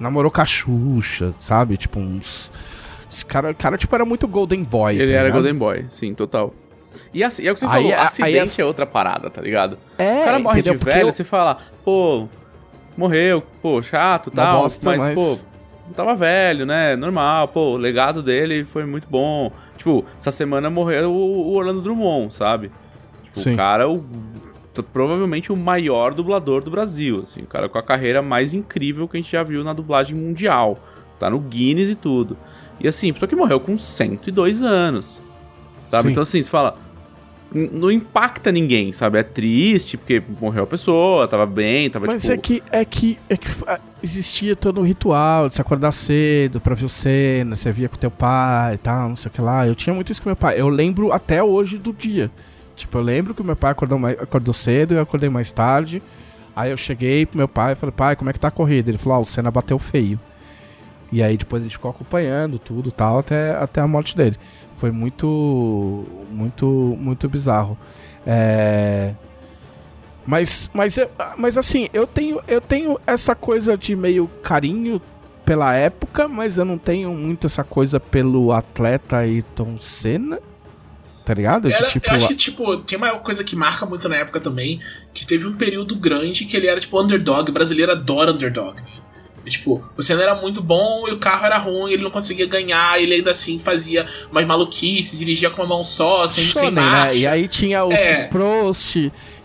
namorou 0.00 0.30
com 0.30 0.40
a 0.40 0.46
Xuxa, 0.46 1.34
sabe? 1.38 1.76
Tipo, 1.76 1.98
uns... 2.00 2.52
Esse 3.08 3.26
cara, 3.26 3.52
cara, 3.52 3.76
tipo, 3.76 3.94
era 3.94 4.06
muito 4.06 4.26
Golden 4.26 4.62
Boy, 4.64 4.94
Ele 4.96 5.06
tá 5.08 5.12
era 5.18 5.22
ligado? 5.24 5.32
Golden 5.42 5.54
Boy, 5.58 5.84
sim, 5.90 6.14
total. 6.14 6.54
E 7.12 7.22
assim, 7.22 7.46
é 7.46 7.50
o 7.50 7.54
que 7.54 7.60
você 7.60 7.66
Aí- 7.66 7.72
falou, 7.72 7.88
aí- 7.88 7.94
acidente 8.06 8.60
é 8.60 8.64
outra 8.64 8.86
parada, 8.86 9.28
tá 9.28 9.40
ligado? 9.42 9.78
É, 9.98 10.20
o 10.22 10.24
cara 10.24 10.38
morre 10.38 10.62
de 10.62 10.68
entendeu? 10.70 10.78
Porque 10.78 10.94
velho, 10.94 11.08
eu- 11.08 11.12
você 11.12 11.24
fala, 11.24 11.58
pô, 11.84 12.26
morreu, 12.96 13.42
pô, 13.60 13.82
chato 13.82 14.30
e 14.30 14.32
tal, 14.34 14.62
bosta, 14.62 14.90
mas, 14.90 14.98
mas- 14.98 15.14
pô, 15.14 15.38
tava 15.94 16.14
velho, 16.14 16.64
né? 16.64 16.96
Normal, 16.96 17.48
pô, 17.48 17.72
o 17.72 17.76
legado 17.76 18.22
dele 18.22 18.64
foi 18.64 18.84
muito 18.84 19.08
bom. 19.08 19.52
Tipo, 19.76 20.04
essa 20.16 20.30
semana 20.30 20.70
morreu 20.70 21.12
o, 21.12 21.54
Orlando 21.54 21.80
Drummond, 21.80 22.32
sabe? 22.32 22.70
Tipo, 23.24 23.40
Sim. 23.40 23.54
o 23.54 23.56
cara, 23.56 23.88
o, 23.88 24.04
provavelmente 24.92 25.52
o 25.52 25.56
maior 25.56 26.14
dublador 26.14 26.62
do 26.62 26.70
Brasil, 26.70 27.20
assim, 27.20 27.42
o 27.42 27.46
cara 27.46 27.68
com 27.68 27.78
a 27.78 27.82
carreira 27.82 28.22
mais 28.22 28.54
incrível 28.54 29.08
que 29.08 29.16
a 29.16 29.20
gente 29.20 29.32
já 29.32 29.42
viu 29.42 29.62
na 29.64 29.72
dublagem 29.72 30.16
mundial. 30.16 30.78
Tá 31.18 31.30
no 31.30 31.38
Guinness 31.38 31.88
e 31.88 31.94
tudo. 31.94 32.36
E 32.80 32.88
assim, 32.88 33.12
pessoa 33.12 33.28
que 33.28 33.36
morreu 33.36 33.60
com 33.60 33.76
102 33.76 34.62
anos. 34.62 35.22
Sabe? 35.84 36.04
Sim. 36.04 36.10
Então 36.10 36.22
assim, 36.22 36.42
você 36.42 36.50
fala, 36.50 36.76
não 37.54 37.90
impacta 37.90 38.50
ninguém, 38.50 38.92
sabe? 38.92 39.18
É 39.18 39.22
triste 39.22 39.96
porque 39.96 40.22
morreu 40.40 40.64
a 40.64 40.66
pessoa, 40.66 41.28
tava 41.28 41.46
bem, 41.46 41.90
tava 41.90 42.06
Mas 42.06 42.22
tipo. 42.22 42.32
é 42.32 42.36
que 42.36 42.62
é 42.70 42.84
que 42.84 43.18
é 43.28 43.36
que 43.36 43.48
existia 44.02 44.56
todo 44.56 44.80
um 44.80 44.84
ritual 44.84 45.48
de 45.48 45.54
se 45.54 45.60
acordar 45.60 45.92
cedo 45.92 46.60
pra 46.60 46.74
ver 46.74 46.84
o 46.84 46.88
cena, 46.88 47.54
você 47.54 47.70
via 47.70 47.88
com 47.88 47.96
teu 47.96 48.10
pai 48.10 48.74
e 48.74 48.78
tal, 48.78 49.08
não 49.08 49.16
sei 49.16 49.28
o 49.28 49.32
que 49.32 49.40
lá. 49.40 49.66
Eu 49.66 49.74
tinha 49.74 49.94
muito 49.94 50.10
isso 50.10 50.22
com 50.22 50.28
meu 50.28 50.36
pai. 50.36 50.60
Eu 50.60 50.68
lembro 50.68 51.12
até 51.12 51.42
hoje 51.42 51.78
do 51.78 51.92
dia. 51.92 52.30
Tipo, 52.74 52.98
eu 52.98 53.02
lembro 53.02 53.34
que 53.34 53.42
meu 53.42 53.56
pai 53.56 53.72
acordou, 53.72 53.98
mais, 53.98 54.18
acordou 54.18 54.54
cedo, 54.54 54.94
eu 54.94 55.02
acordei 55.02 55.28
mais 55.28 55.52
tarde. 55.52 56.02
Aí 56.54 56.70
eu 56.70 56.76
cheguei 56.76 57.24
pro 57.24 57.38
meu 57.38 57.48
pai 57.48 57.72
e 57.72 57.76
falei, 57.76 57.94
pai, 57.96 58.16
como 58.16 58.30
é 58.30 58.32
que 58.32 58.40
tá 58.40 58.48
a 58.48 58.50
corrida? 58.50 58.90
Ele 58.90 58.98
falou, 58.98 59.18
ah, 59.18 59.20
o 59.20 59.24
Senna 59.24 59.50
bateu 59.50 59.78
feio. 59.78 60.18
E 61.12 61.22
aí 61.22 61.36
depois 61.36 61.62
a 61.62 61.66
gente 61.66 61.76
ficou 61.76 61.90
acompanhando 61.90 62.58
tudo 62.58 62.88
e 62.88 62.92
tal, 62.92 63.18
até, 63.18 63.54
até 63.54 63.80
a 63.80 63.86
morte 63.86 64.16
dele. 64.16 64.36
Foi 64.76 64.90
muito, 64.90 66.06
muito, 66.30 66.66
muito 66.98 67.28
bizarro. 67.28 67.78
É... 68.26 69.14
Mas, 70.24 70.70
mas, 70.72 70.96
mas 71.36 71.58
assim, 71.58 71.88
eu 71.92 72.06
tenho, 72.06 72.40
eu 72.48 72.60
tenho 72.60 72.98
essa 73.06 73.34
coisa 73.34 73.76
de 73.76 73.94
meio 73.94 74.28
carinho 74.42 75.02
pela 75.44 75.74
época, 75.74 76.28
mas 76.28 76.58
eu 76.58 76.64
não 76.64 76.78
tenho 76.78 77.12
muito 77.12 77.46
essa 77.46 77.62
coisa 77.62 78.00
pelo 78.00 78.52
atleta 78.52 79.18
Ayrton 79.18 79.78
Senna. 79.80 80.40
Tá 81.24 81.34
ligado? 81.34 81.68
De 81.68 81.74
Era- 81.74 81.86
tipo, 81.86 82.08
eu 82.08 82.14
acho 82.14 82.28
que, 82.28 82.34
tipo, 82.34 82.76
tem 82.78 82.98
uma 82.98 83.10
coisa 83.18 83.44
que 83.44 83.54
marca 83.54 83.86
muito 83.86 84.08
na 84.08 84.16
época 84.16 84.40
também, 84.40 84.80
que 85.14 85.24
teve 85.24 85.46
um 85.46 85.52
período 85.52 85.94
grande 85.94 86.44
que 86.44 86.56
ele 86.56 86.66
era, 86.66 86.80
tipo, 86.80 87.00
underdog. 87.00 87.48
O 87.48 87.52
brasileiro 87.52 87.92
adora 87.92 88.32
underdog. 88.32 88.82
E, 89.44 89.50
tipo, 89.50 89.82
o 89.96 90.02
Senna 90.02 90.22
era 90.22 90.34
muito 90.34 90.62
bom 90.62 91.08
e 91.08 91.12
o 91.12 91.18
carro 91.18 91.44
era 91.46 91.58
ruim, 91.58 91.92
ele 91.92 92.02
não 92.04 92.10
conseguia 92.10 92.46
ganhar, 92.46 93.00
ele 93.02 93.14
ainda 93.14 93.32
assim 93.32 93.58
fazia 93.58 94.06
umas 94.30 94.46
maluquices, 94.46 95.18
dirigia 95.18 95.50
com 95.50 95.62
uma 95.62 95.68
mão 95.68 95.82
só, 95.84 96.28
sem, 96.28 96.44
sem 96.44 96.52
Shonen, 96.52 96.72
marcha. 96.72 97.12
né? 97.12 97.16
E 97.16 97.26
aí 97.26 97.48
tinha 97.48 97.84
o 97.84 97.92
É. 97.92 98.28
Prost, 98.28 98.96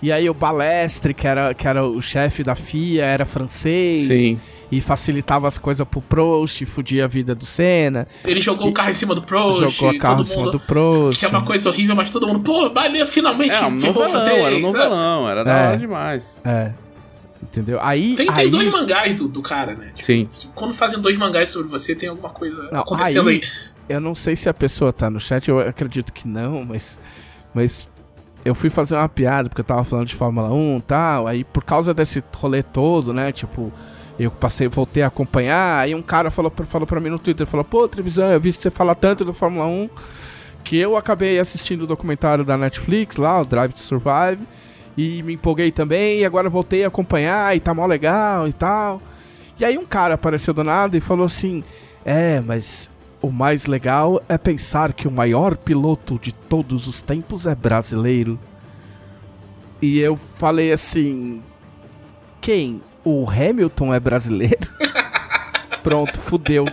e 0.01 0.11
aí 0.11 0.29
o 0.29 0.33
Balestre, 0.33 1.13
que 1.13 1.25
era, 1.27 1.53
que 1.53 1.67
era 1.67 1.83
o 1.85 1.99
chefe 2.01 2.43
da 2.43 2.53
FIA, 2.55 3.05
era 3.05 3.25
francês. 3.25 4.07
Sim. 4.07 4.39
E 4.69 4.81
facilitava 4.81 5.47
as 5.47 5.57
coisas 5.57 5.87
pro 5.87 6.01
Prost, 6.01 6.61
fudia 6.65 7.05
a 7.05 7.07
vida 7.07 7.33
do 7.33 7.45
Senna. 7.45 8.05
Ele 8.25 8.41
jogou 8.41 8.67
o 8.67 8.73
carro 8.73 8.89
em 8.89 8.93
cima 8.93 9.15
do 9.15 9.21
Prost, 9.21 9.61
jogou 9.71 9.95
a 9.95 9.97
carro 9.97 10.21
em 10.21 10.25
cima 10.25 10.43
mundo. 10.43 10.51
do 10.51 10.59
Prost. 10.59 11.17
Que 11.19 11.25
é 11.25 11.29
uma 11.29 11.41
coisa 11.41 11.69
horrível, 11.69 11.95
mas 11.95 12.11
todo 12.11 12.27
mundo, 12.27 12.41
pô, 12.41 12.69
valeu, 12.69 13.07
finalmente 13.07 13.55
É, 13.55 13.65
um 13.65 13.71
novelão, 13.71 14.09
vocês, 14.09 14.37
era 14.37 14.55
um 14.55 14.59
novelão, 14.59 15.29
era 15.29 15.43
da 15.45 15.51
É. 15.57 15.67
hora 15.69 15.77
demais. 15.77 16.41
É. 16.43 16.71
Entendeu? 17.41 17.79
Aí. 17.81 18.15
Tem, 18.15 18.27
aí... 18.29 18.35
tem 18.35 18.49
dois 18.51 18.67
mangás 18.69 19.15
do, 19.15 19.27
do 19.27 19.41
cara, 19.41 19.75
né? 19.75 19.91
Sim. 19.97 20.27
Quando 20.55 20.73
fazem 20.73 20.99
dois 20.99 21.17
mangás 21.17 21.49
sobre 21.49 21.67
você, 21.69 21.95
tem 21.95 22.09
alguma 22.09 22.29
coisa 22.29 22.69
Não, 22.71 22.81
acontecendo 22.81 23.29
aí. 23.29 23.35
aí- 23.43 23.95
Eu 23.95 24.01
não 24.01 24.15
sei 24.15 24.35
se 24.35 24.49
a 24.49 24.53
pessoa 24.53 24.91
tá 24.91 25.09
no 25.09 25.19
chat, 25.19 25.47
eu 25.47 25.59
acredito 25.59 26.11
que 26.11 26.27
não, 26.27 26.65
mas. 26.65 26.99
Mas 27.53 27.89
eu 28.43 28.53
fui 28.55 28.69
fazer 28.69 28.95
uma 28.95 29.07
piada, 29.09 29.49
porque 29.49 29.61
eu 29.61 29.65
tava 29.65 29.83
falando 29.83 30.07
de 30.07 30.15
Fórmula 30.15 30.51
1 30.51 30.77
e 30.77 30.81
tal. 30.81 31.27
Aí 31.27 31.43
por 31.43 31.63
causa 31.63 31.93
desse 31.93 32.23
rolê 32.35 32.61
todo, 32.63 33.13
né? 33.13 33.31
Tipo, 33.31 33.71
eu 34.19 34.31
passei, 34.31 34.67
voltei 34.67 35.03
a 35.03 35.07
acompanhar. 35.07 35.79
Aí 35.79 35.93
um 35.95 36.01
cara 36.01 36.31
falou, 36.31 36.49
pra- 36.51 36.65
falou 36.65 36.87
pra 36.87 36.99
mim 36.99 37.09
no 37.09 37.19
Twitter, 37.19 37.45
falou, 37.47 37.63
pô, 37.63 37.87
televisão, 37.87 38.31
eu 38.31 38.39
vi 38.41 38.51
você 38.51 38.69
falar 38.71 38.95
tanto 38.95 39.23
do 39.23 39.33
Fórmula 39.33 39.65
1 39.67 39.89
que 40.63 40.75
eu 40.77 40.97
acabei 40.97 41.39
assistindo 41.39 41.83
o 41.83 41.87
documentário 41.87 42.43
da 42.43 42.57
Netflix 42.57 43.15
lá, 43.15 43.39
o 43.41 43.45
Drive 43.45 43.71
to 43.73 43.79
Survive. 43.79 44.39
E 44.97 45.21
me 45.21 45.33
empolguei 45.33 45.71
também, 45.71 46.19
e 46.19 46.25
agora 46.25 46.49
voltei 46.49 46.83
a 46.83 46.87
acompanhar, 46.87 47.55
e 47.55 47.59
tá 47.59 47.73
mó 47.73 47.85
legal 47.85 48.47
e 48.47 48.53
tal. 48.53 49.01
E 49.59 49.63
aí 49.63 49.77
um 49.77 49.85
cara 49.85 50.15
apareceu 50.15 50.53
do 50.53 50.63
nada 50.63 50.97
e 50.97 51.01
falou 51.01 51.25
assim: 51.25 51.63
É, 52.03 52.39
mas 52.39 52.89
o 53.21 53.31
mais 53.31 53.65
legal 53.65 54.21
é 54.27 54.37
pensar 54.37 54.93
que 54.93 55.07
o 55.07 55.11
maior 55.11 55.55
piloto 55.55 56.19
de 56.19 56.33
todos 56.33 56.87
os 56.87 57.01
tempos 57.01 57.45
é 57.45 57.53
brasileiro. 57.53 58.39
E 59.81 59.99
eu 59.99 60.17
falei 60.35 60.71
assim: 60.71 61.43
Quem? 62.41 62.81
O 63.03 63.29
Hamilton 63.29 63.93
é 63.93 63.99
brasileiro? 63.99 64.67
Pronto, 65.83 66.19
fudeu. 66.19 66.65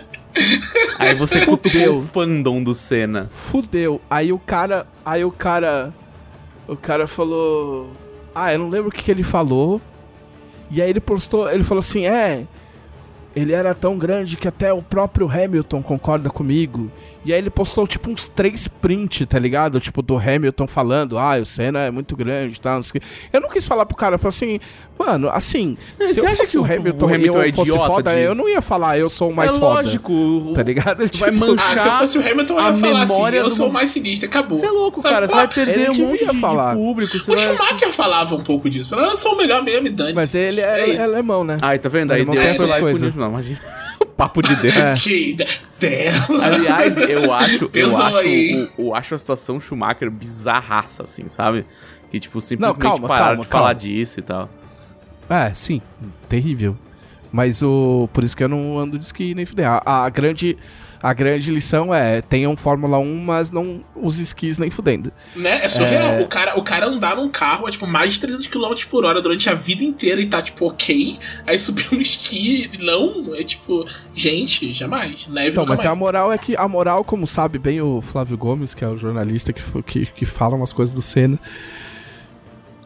Aí 0.99 1.15
você 1.15 1.45
cutucou 1.45 1.97
o 1.97 2.01
fandom 2.01 2.61
do 2.61 2.75
Senna. 2.75 3.27
Fudeu. 3.27 4.01
Aí 4.09 4.33
o 4.33 4.39
cara. 4.39 4.87
Aí 5.05 5.23
o 5.23 5.31
cara. 5.31 5.93
O 6.67 6.75
cara 6.75 7.07
falou. 7.07 7.91
Ah, 8.35 8.53
eu 8.53 8.59
não 8.59 8.69
lembro 8.69 8.89
o 8.89 8.91
que, 8.91 9.01
que 9.01 9.09
ele 9.09 9.23
falou. 9.23 9.81
E 10.69 10.81
aí 10.81 10.89
ele 10.89 10.99
postou. 10.99 11.49
Ele 11.49 11.63
falou 11.63 11.79
assim: 11.79 12.05
é. 12.05 12.45
Ele 13.33 13.53
era 13.53 13.73
tão 13.73 13.97
grande 13.97 14.37
que 14.37 14.47
até 14.47 14.71
o 14.71 14.81
próprio 14.81 15.29
Hamilton 15.29 15.81
concorda 15.81 16.29
comigo. 16.29 16.91
E 17.25 17.33
aí 17.33 17.39
ele 17.39 17.49
postou 17.49 17.87
tipo 17.87 18.09
uns 18.11 18.27
três 18.27 18.67
prints, 18.67 19.25
tá 19.27 19.39
ligado? 19.39 19.79
Tipo 19.79 20.01
do 20.03 20.15
Hamilton 20.15 20.67
falando, 20.67 21.17
ah, 21.17 21.37
o 21.41 21.45
Senna 21.45 21.79
é 21.79 21.89
muito 21.91 22.15
grande 22.15 22.55
e 22.55 22.59
tal, 22.59 22.75
não 22.75 22.83
sei 22.83 22.89
o 22.89 23.01
quê. 23.01 23.07
Eu 23.33 23.41
não 23.41 23.49
quis 23.49 23.65
falar 23.67 23.83
pro 23.87 23.97
cara, 23.97 24.15
eu 24.15 24.19
falei 24.19 24.29
assim, 24.35 24.59
mano, 24.97 25.29
assim, 25.33 25.75
É, 25.99 26.07
se 26.07 26.13
você 26.13 26.19
eu 26.21 26.25
acha 26.27 26.35
fosse 26.37 26.51
que 26.51 26.57
o 26.59 26.63
Hamilton, 26.63 27.05
o 27.05 27.13
Hamilton 27.13 27.41
é 27.41 27.47
idiota 27.49 27.85
foda, 27.87 28.13
de- 28.15 28.21
eu 28.21 28.35
não 28.35 28.47
ia 28.47 28.61
falar, 28.61 28.99
eu 28.99 29.09
sou 29.09 29.31
o 29.31 29.35
mais 29.35 29.49
é 29.49 29.53
foda. 29.59 29.65
lógico. 29.81 30.13
o- 30.13 30.53
Tá 30.53 30.61
ligado? 30.61 30.97
Vai 30.99 31.09
Tipo, 31.09 31.33
manchar 31.33 31.77
Ah, 31.77 31.81
se 31.81 31.87
eu 31.87 31.91
fosse 31.93 32.17
o 32.19 32.21
Hamilton, 32.31 32.53
eu 32.53 32.59
a 32.59 32.69
ia 32.71 32.77
falar 32.77 33.01
assim, 33.01 33.35
eu 33.37 33.49
sou 33.49 33.69
o 33.69 33.73
mais 33.73 33.89
sinistro, 33.89 34.29
acabou. 34.29 34.57
Você 34.59 34.65
é 34.67 34.71
louco, 34.71 35.01
Sabe, 35.01 35.13
cara. 35.15 35.27
Você 35.27 35.33
vai 35.33 35.47
perder 35.47 35.79
ele 35.79 36.01
um 36.03 36.07
monte 36.09 36.25
de, 36.25 36.31
de 36.31 36.39
falar. 36.39 36.75
público. 36.75 37.17
O. 37.17 37.35
Schumacher 37.37 37.91
falava 37.91 38.35
um 38.35 38.43
pouco 38.43 38.69
disso. 38.69 38.91
Falava, 38.91 39.13
eu 39.13 39.15
sou 39.17 39.33
o 39.33 39.37
melhor 39.37 39.63
mesmo, 39.63 39.87
e 39.87 39.89
dane 39.89 40.13
Mas 40.13 40.35
ele 40.35 40.61
é, 40.61 40.89
É 40.91 40.95
é 40.95 41.03
alemão, 41.03 41.43
né? 41.43 41.57
Ai, 41.59 41.79
tá 41.79 41.89
vendo? 41.89 42.11
Aí 42.11 42.19
Ele 42.19 42.25
não 42.27 42.33
Deus 42.33 42.45
tem 42.45 42.55
foi 42.55 42.65
essas 42.65 42.79
coisas. 42.79 43.15
Não, 43.15 43.29
imagina. 43.29 43.59
Papo 44.17 44.41
de 44.41 44.55
Deus. 44.55 44.75
É. 44.77 44.93
Que 44.95 45.33
de- 45.33 45.47
dela. 45.79 46.45
Aliás, 46.45 46.97
eu 46.97 47.33
acho, 47.33 47.69
eu 47.73 47.97
acho, 47.97 48.17
o- 48.17 48.81
eu 48.87 48.95
acho 48.95 49.15
a 49.15 49.17
situação 49.17 49.59
Schumacher 49.59 50.09
bizarraça, 50.09 51.03
assim, 51.03 51.27
sabe? 51.27 51.65
Que, 52.09 52.19
tipo, 52.19 52.39
simplesmente 52.39 52.81
calma, 52.81 53.07
pararam 53.07 53.27
calma, 53.31 53.43
de 53.43 53.49
falar 53.49 53.63
calma. 53.65 53.75
disso 53.75 54.19
e 54.19 54.23
tal. 54.23 54.49
É, 55.29 55.53
sim, 55.53 55.81
terrível. 56.29 56.77
Mas 57.35 57.61
o. 57.61 58.07
Por 58.13 58.23
isso 58.23 58.35
que 58.35 58.41
eu 58.41 58.47
não 58.47 58.79
ando 58.79 58.97
de 58.97 59.03
esqui 59.03 59.35
nem 59.35 59.45
fuder. 59.45 59.67
A, 59.69 60.05
a 60.05 60.09
grande. 60.09 60.57
A 61.03 61.13
grande 61.13 61.51
lição 61.51 61.93
é, 61.93 62.19
tenham 62.19 62.57
Fórmula 62.57 62.97
1, 62.97 63.19
mas 63.19 63.51
não 63.51 63.83
use 63.95 64.23
esquis 64.23 64.57
nem 64.57 64.71
fudendo. 64.71 65.11
Né? 65.35 65.63
É 65.63 65.69
surreal. 65.69 66.19
O, 66.19 66.27
cara, 66.27 66.57
o 66.57 66.63
cara 66.63 66.87
andar 66.87 67.17
num 67.17 67.29
carro 67.29 67.67
a 67.67 67.69
tipo, 67.69 67.85
mais 67.85 68.13
de 68.13 68.21
300 68.21 68.47
km 68.47 68.73
por 68.89 69.05
hora 69.05 69.21
durante 69.21 69.47
a 69.47 69.53
vida 69.53 69.83
inteira 69.83 70.19
e 70.19 70.25
tá 70.25 70.41
tipo 70.41 70.65
ok, 70.65 71.19
aí 71.45 71.59
subir 71.59 71.85
um 71.93 72.01
esqui, 72.01 72.71
não, 72.81 73.35
é 73.35 73.43
tipo, 73.43 73.85
gente, 74.15 74.73
jamais. 74.73 75.27
Neve 75.27 75.49
Então, 75.49 75.65
mas 75.67 75.81
a 75.81 75.89
mais. 75.89 75.99
moral 75.99 76.33
é 76.33 76.37
que, 76.39 76.55
a 76.55 76.67
moral, 76.67 77.03
como 77.03 77.27
sabe 77.27 77.59
bem 77.59 77.81
o 77.81 78.01
Flávio 78.01 78.37
Gomes, 78.37 78.73
que 78.73 78.83
é 78.83 78.87
o 78.87 78.97
jornalista 78.97 79.53
que, 79.53 79.61
que, 79.83 80.05
que 80.07 80.25
fala 80.25 80.55
umas 80.55 80.73
coisas 80.73 80.95
do 80.95 81.03
Senna. 81.03 81.37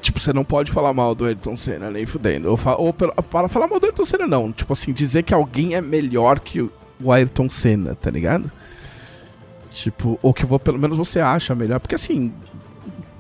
Tipo, 0.01 0.19
você 0.19 0.31
não 0.31 0.45
pode 0.45 0.71
falar 0.71 0.93
mal 0.93 1.13
do 1.13 1.25
Ayrton 1.25 1.55
Senna, 1.57 1.89
nem 1.91 2.05
fudendo. 2.05 2.49
Ou, 2.49 2.55
fa- 2.55 2.75
ou 2.75 2.93
para 2.93 3.47
falar 3.49 3.67
mal 3.67 3.79
do 3.79 3.85
Ayrton 3.85 4.05
Senna, 4.05 4.25
não. 4.27 4.51
Tipo 4.51 4.71
assim, 4.73 4.93
dizer 4.93 5.23
que 5.23 5.33
alguém 5.33 5.75
é 5.75 5.81
melhor 5.81 6.39
que 6.39 6.61
o 6.61 7.11
Ayrton 7.11 7.49
Senna, 7.49 7.95
tá 7.95 8.09
ligado? 8.09 8.49
Tipo, 9.71 10.17
ou 10.21 10.33
que 10.33 10.45
vo- 10.45 10.57
pelo 10.59 10.79
menos 10.79 10.97
você 10.97 11.19
acha 11.19 11.53
melhor. 11.53 11.79
Porque 11.79 11.95
assim, 11.95 12.33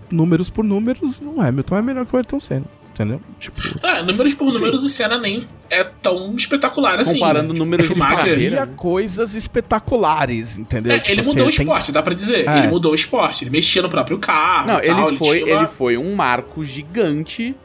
números 0.09 0.49
por 0.49 0.63
números, 0.63 1.21
o 1.21 1.39
Hamilton 1.41 1.77
é 1.77 1.81
melhor 1.81 2.05
que 2.05 2.13
o 2.15 2.17
Ayrton 2.17 2.39
Senna, 2.39 2.65
entendeu? 2.99 3.21
Tipo, 3.39 3.61
Ah, 3.81 4.03
números 4.03 4.33
por 4.33 4.51
números, 4.51 4.83
o 4.83 4.89
Senna 4.89 5.17
nem 5.17 5.47
é 5.69 5.83
tão 5.83 6.35
espetacular 6.35 6.99
assim. 6.99 7.13
Comparando 7.19 7.53
né? 7.53 7.59
números 7.59 7.87
de 7.87 7.93
Schumacher- 7.93 8.17
carreira. 8.17 8.57
fazia 8.57 8.73
coisas 8.75 9.35
espetaculares, 9.35 10.57
entendeu? 10.59 10.91
É, 10.91 10.99
Tipo 10.99 11.11
ele 11.11 11.21
assim, 11.21 11.29
mudou 11.29 11.47
o 11.47 11.49
tem- 11.49 11.59
esporte, 11.65 11.91
dá 11.91 12.03
pra 12.03 12.13
dizer. 12.13 12.47
É. 12.47 12.57
Ele 12.59 12.67
mudou 12.67 12.91
o 12.91 12.95
esporte. 12.95 13.43
Ele 13.45 13.51
mexia 13.51 13.81
no 13.81 13.89
próprio 13.89 14.17
carro. 14.19 14.67
Não, 14.67 14.81
tal, 14.81 15.07
ele 15.09 15.17
foi, 15.17 15.37
tinha 15.43 15.53
uma- 15.55 15.61
ele 15.61 15.67
foi 15.67 15.97
um 15.97 16.13
marco 16.15 16.63
gigante 16.63 17.55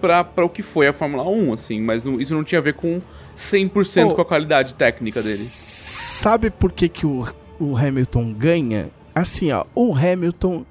pra, 0.00 0.22
pra 0.24 0.44
o 0.44 0.48
que 0.48 0.62
foi 0.62 0.86
a 0.88 0.92
Fórmula 0.92 1.22
1, 1.24 1.52
assim, 1.52 1.80
mas 1.80 2.04
não- 2.04 2.20
isso 2.20 2.34
não 2.34 2.44
tinha 2.44 2.58
a 2.58 2.62
ver 2.62 2.74
com 2.74 3.00
100% 3.34 4.08
Pô, 4.10 4.16
com 4.16 4.22
a 4.22 4.24
qualidade 4.26 4.74
técnica 4.74 5.22
dele. 5.22 5.38
Sabe 5.38 6.50
por 6.50 6.70
que, 6.72 6.88
que 6.88 7.06
o, 7.06 7.26
o 7.58 7.76
Hamilton 7.76 8.32
ganha? 8.34 8.90
Assim, 9.14 9.50
ó, 9.52 9.64
o 9.74 9.94
Hamilton 9.94 10.64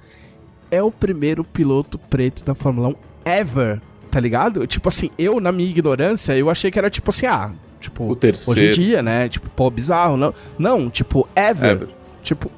é 0.69 0.81
o 0.81 0.91
primeiro 0.91 1.43
piloto 1.43 1.97
preto 1.97 2.43
da 2.45 2.53
Fórmula 2.55 2.89
1 2.89 2.95
ever, 3.25 3.81
tá 4.11 4.19
ligado? 4.19 4.67
Tipo 4.67 4.89
assim, 4.89 5.09
eu, 5.17 5.39
na 5.39 5.51
minha 5.51 5.69
ignorância, 5.69 6.37
eu 6.37 6.49
achei 6.49 6.69
que 6.69 6.77
era 6.77 6.89
tipo 6.89 7.09
assim, 7.09 7.25
ah, 7.25 7.51
tipo, 7.79 8.03
O 8.09 8.15
terceiro. 8.15 8.51
hoje 8.51 8.67
em 8.67 8.71
dia, 8.71 9.01
né? 9.01 9.29
Tipo, 9.29 9.49
pô, 9.49 9.71
bizarro, 9.71 10.17
não. 10.17 10.33
Não, 10.59 10.89
tipo, 10.89 11.27
ever. 11.35 11.71
Ever. 11.71 11.89
Tipo, 12.21 12.51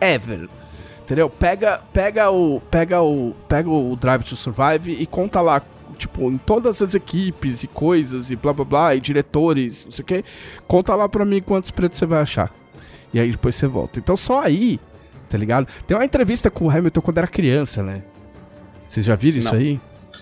ever. 0.00 0.48
Entendeu? 1.02 1.30
Pega, 1.30 1.80
pega 1.92 2.30
o, 2.30 2.60
pega 2.70 3.00
o, 3.00 3.32
pega 3.48 3.70
o 3.70 3.96
Drive 3.96 4.24
to 4.24 4.36
Survive 4.36 4.92
e 5.00 5.06
conta 5.06 5.40
lá, 5.40 5.62
tipo, 5.96 6.30
em 6.30 6.36
todas 6.36 6.82
as 6.82 6.94
equipes 6.94 7.62
e 7.62 7.66
coisas 7.66 8.30
e 8.30 8.36
blá 8.36 8.52
blá 8.52 8.64
blá 8.64 8.94
e 8.94 9.00
diretores, 9.00 9.84
não 9.86 9.92
sei 9.92 10.02
o 10.02 10.06
que. 10.06 10.24
Conta 10.66 10.94
lá 10.94 11.08
pra 11.08 11.24
mim 11.24 11.40
quantos 11.40 11.70
pretos 11.70 11.96
você 11.96 12.04
vai 12.04 12.20
achar. 12.20 12.52
E 13.14 13.18
aí 13.18 13.30
depois 13.30 13.54
você 13.54 13.66
volta. 13.66 13.98
Então 13.98 14.18
só 14.18 14.42
aí, 14.42 14.78
tá 15.30 15.38
ligado? 15.38 15.66
Tem 15.86 15.96
uma 15.96 16.04
entrevista 16.04 16.50
com 16.50 16.66
o 16.66 16.70
Hamilton 16.70 17.00
quando 17.00 17.16
era 17.18 17.26
criança, 17.26 17.82
né? 17.82 18.02
Vocês 18.86 19.06
já 19.06 19.14
viram 19.14 19.38
isso 19.38 19.50
Não. 19.54 19.58
aí? 19.58 19.80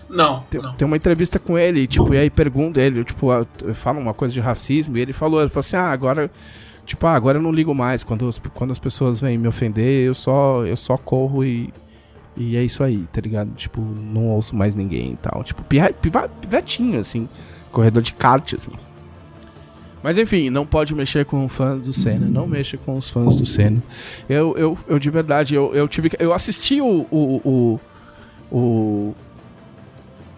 Não, 0.09 0.41
Tem, 0.49 0.61
não. 0.61 0.73
tem 0.73 0.85
uma 0.85 0.95
entrevista 0.95 1.37
com 1.39 1.57
ele, 1.57 1.85
tipo, 1.87 2.13
e 2.13 2.17
aí 2.17 2.29
pergunta 2.29 2.79
ele, 2.81 3.03
tipo, 3.03 3.27
fala 3.73 3.99
uma 3.99 4.13
coisa 4.13 4.33
de 4.33 4.39
racismo, 4.39 4.97
e 4.97 5.01
ele 5.01 5.13
falou, 5.13 5.39
ele 5.41 5.49
falou 5.49 5.61
assim, 5.61 5.75
ah, 5.77 5.91
agora, 5.91 6.29
tipo, 6.85 7.05
ah, 7.07 7.13
agora 7.13 7.37
eu 7.37 7.41
não 7.41 7.51
ligo 7.51 7.73
mais, 7.75 8.03
quando 8.03 8.27
as, 8.27 8.39
quando 8.53 8.71
as 8.71 8.79
pessoas 8.79 9.19
vêm 9.21 9.37
me 9.37 9.47
ofender, 9.47 10.05
eu 10.07 10.13
só, 10.13 10.65
eu 10.65 10.77
só 10.77 10.97
corro 10.97 11.43
e, 11.43 11.73
e 12.35 12.55
é 12.57 12.63
isso 12.63 12.83
aí, 12.83 13.05
tá 13.11 13.19
ligado? 13.21 13.49
Tipo, 13.55 13.81
não 13.81 14.27
ouço 14.27 14.55
mais 14.55 14.73
ninguém 14.75 15.13
e 15.13 15.17
tal, 15.17 15.43
tipo, 15.43 15.63
pivetinho, 15.63 16.99
assim, 16.99 17.27
corredor 17.71 18.01
de 18.01 18.13
kart, 18.13 18.53
assim. 18.53 18.71
Mas 20.03 20.17
enfim, 20.17 20.49
não 20.51 20.65
pode 20.65 20.93
mexer 20.95 21.25
com 21.25 21.49
fãs 21.49 21.81
do 21.81 21.91
Senna, 21.91 22.27
não 22.27 22.45
mexa 22.47 22.77
com 22.77 22.95
os 22.95 23.09
fãs 23.09 23.35
do 23.35 23.45
Senna. 23.45 23.81
Eu, 24.29 24.55
eu, 24.57 24.77
eu 24.87 24.99
de 24.99 25.09
verdade, 25.09 25.55
eu, 25.55 25.73
eu 25.73 25.87
tive, 25.87 26.09
que- 26.11 26.23
eu 26.23 26.33
assisti 26.33 26.79
o, 26.79 27.05
o, 27.11 27.41
o, 27.43 28.55
o 28.55 29.15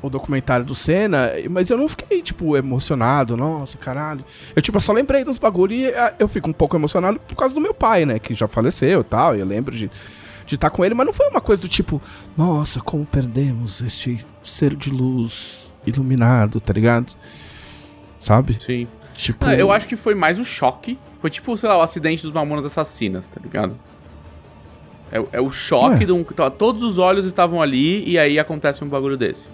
o 0.02 0.10
documentário 0.10 0.66
do 0.66 0.74
Senna, 0.74 1.32
mas 1.50 1.70
eu 1.70 1.78
não 1.78 1.88
fiquei, 1.90 2.22
tipo, 2.22 2.56
emocionado, 2.56 3.36
nossa, 3.36 3.78
caralho. 3.78 4.24
Eu, 4.56 4.62
tipo, 4.62 4.78
eu 4.78 4.82
só 4.82 4.94
lembrei 4.94 5.24
dos 5.24 5.38
bagulho 5.38 5.74
e 5.74 5.88
ah, 5.94 6.14
eu 6.18 6.28
fico 6.28 6.50
um 6.50 6.54
pouco 6.54 6.76
emocionado 6.78 7.20
por 7.20 7.36
causa 7.36 7.54
do 7.54 7.60
meu 7.62 7.74
pai, 7.74 8.06
né, 8.06 8.18
que 8.20 8.34
já 8.34 8.48
faleceu 8.48 9.02
e 9.02 9.04
tal, 9.04 9.36
e 9.36 9.40
eu 9.40 9.46
lembro 9.46 9.76
de 9.76 9.90
de 10.46 10.56
estar 10.56 10.72
com 10.72 10.84
ele, 10.84 10.96
mas 10.96 11.06
não 11.06 11.14
foi 11.14 11.28
uma 11.28 11.40
coisa 11.40 11.62
do 11.62 11.68
tipo, 11.68 12.02
nossa, 12.36 12.82
como 12.82 13.06
perdemos 13.06 13.84
este 13.84 14.26
ser 14.44 14.76
de 14.76 14.90
luz 14.90 15.72
iluminado, 15.86 16.60
tá 16.60 16.74
ligado? 16.74 17.14
Sabe? 18.18 18.58
Sim. 18.60 18.88
Tipo, 19.14 19.46
Ah, 19.46 19.54
eu 19.54 19.72
acho 19.72 19.88
que 19.88 19.96
foi 19.96 20.16
mais 20.16 20.40
o 20.40 20.44
choque. 20.44 20.98
Foi 21.20 21.30
tipo, 21.30 21.56
sei 21.56 21.70
lá, 21.70 21.78
o 21.78 21.82
acidente 21.82 22.24
dos 22.24 22.32
Mamonas 22.32 22.66
Assassinas, 22.66 23.30
tá 23.30 23.40
ligado? 23.44 23.76
É, 25.12 25.20
o- 25.20 25.30
é 25.34 25.40
o 25.40 25.52
choque 25.52 26.00
Ué. 26.00 26.06
de 26.06 26.12
um. 26.12 26.24
tá, 26.24 26.50
Todos 26.50 26.82
os 26.82 26.98
olhos 26.98 27.26
estavam 27.26 27.62
ali 27.62 28.04
e 28.10 28.18
aí 28.18 28.40
acontece 28.40 28.84
um 28.84 28.88
bagulho 28.88 29.18
desse. 29.18 29.50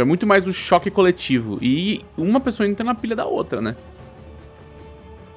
Tipo, 0.00 0.02
É 0.02 0.04
muito 0.04 0.26
mais 0.26 0.46
o 0.46 0.52
choque 0.52 0.90
coletivo. 0.90 1.58
E 1.60 2.02
uma 2.16 2.40
pessoa 2.40 2.66
entra 2.68 2.84
na 2.84 2.94
pilha 2.94 3.14
da 3.14 3.24
outra, 3.26 3.60
né? 3.60 3.76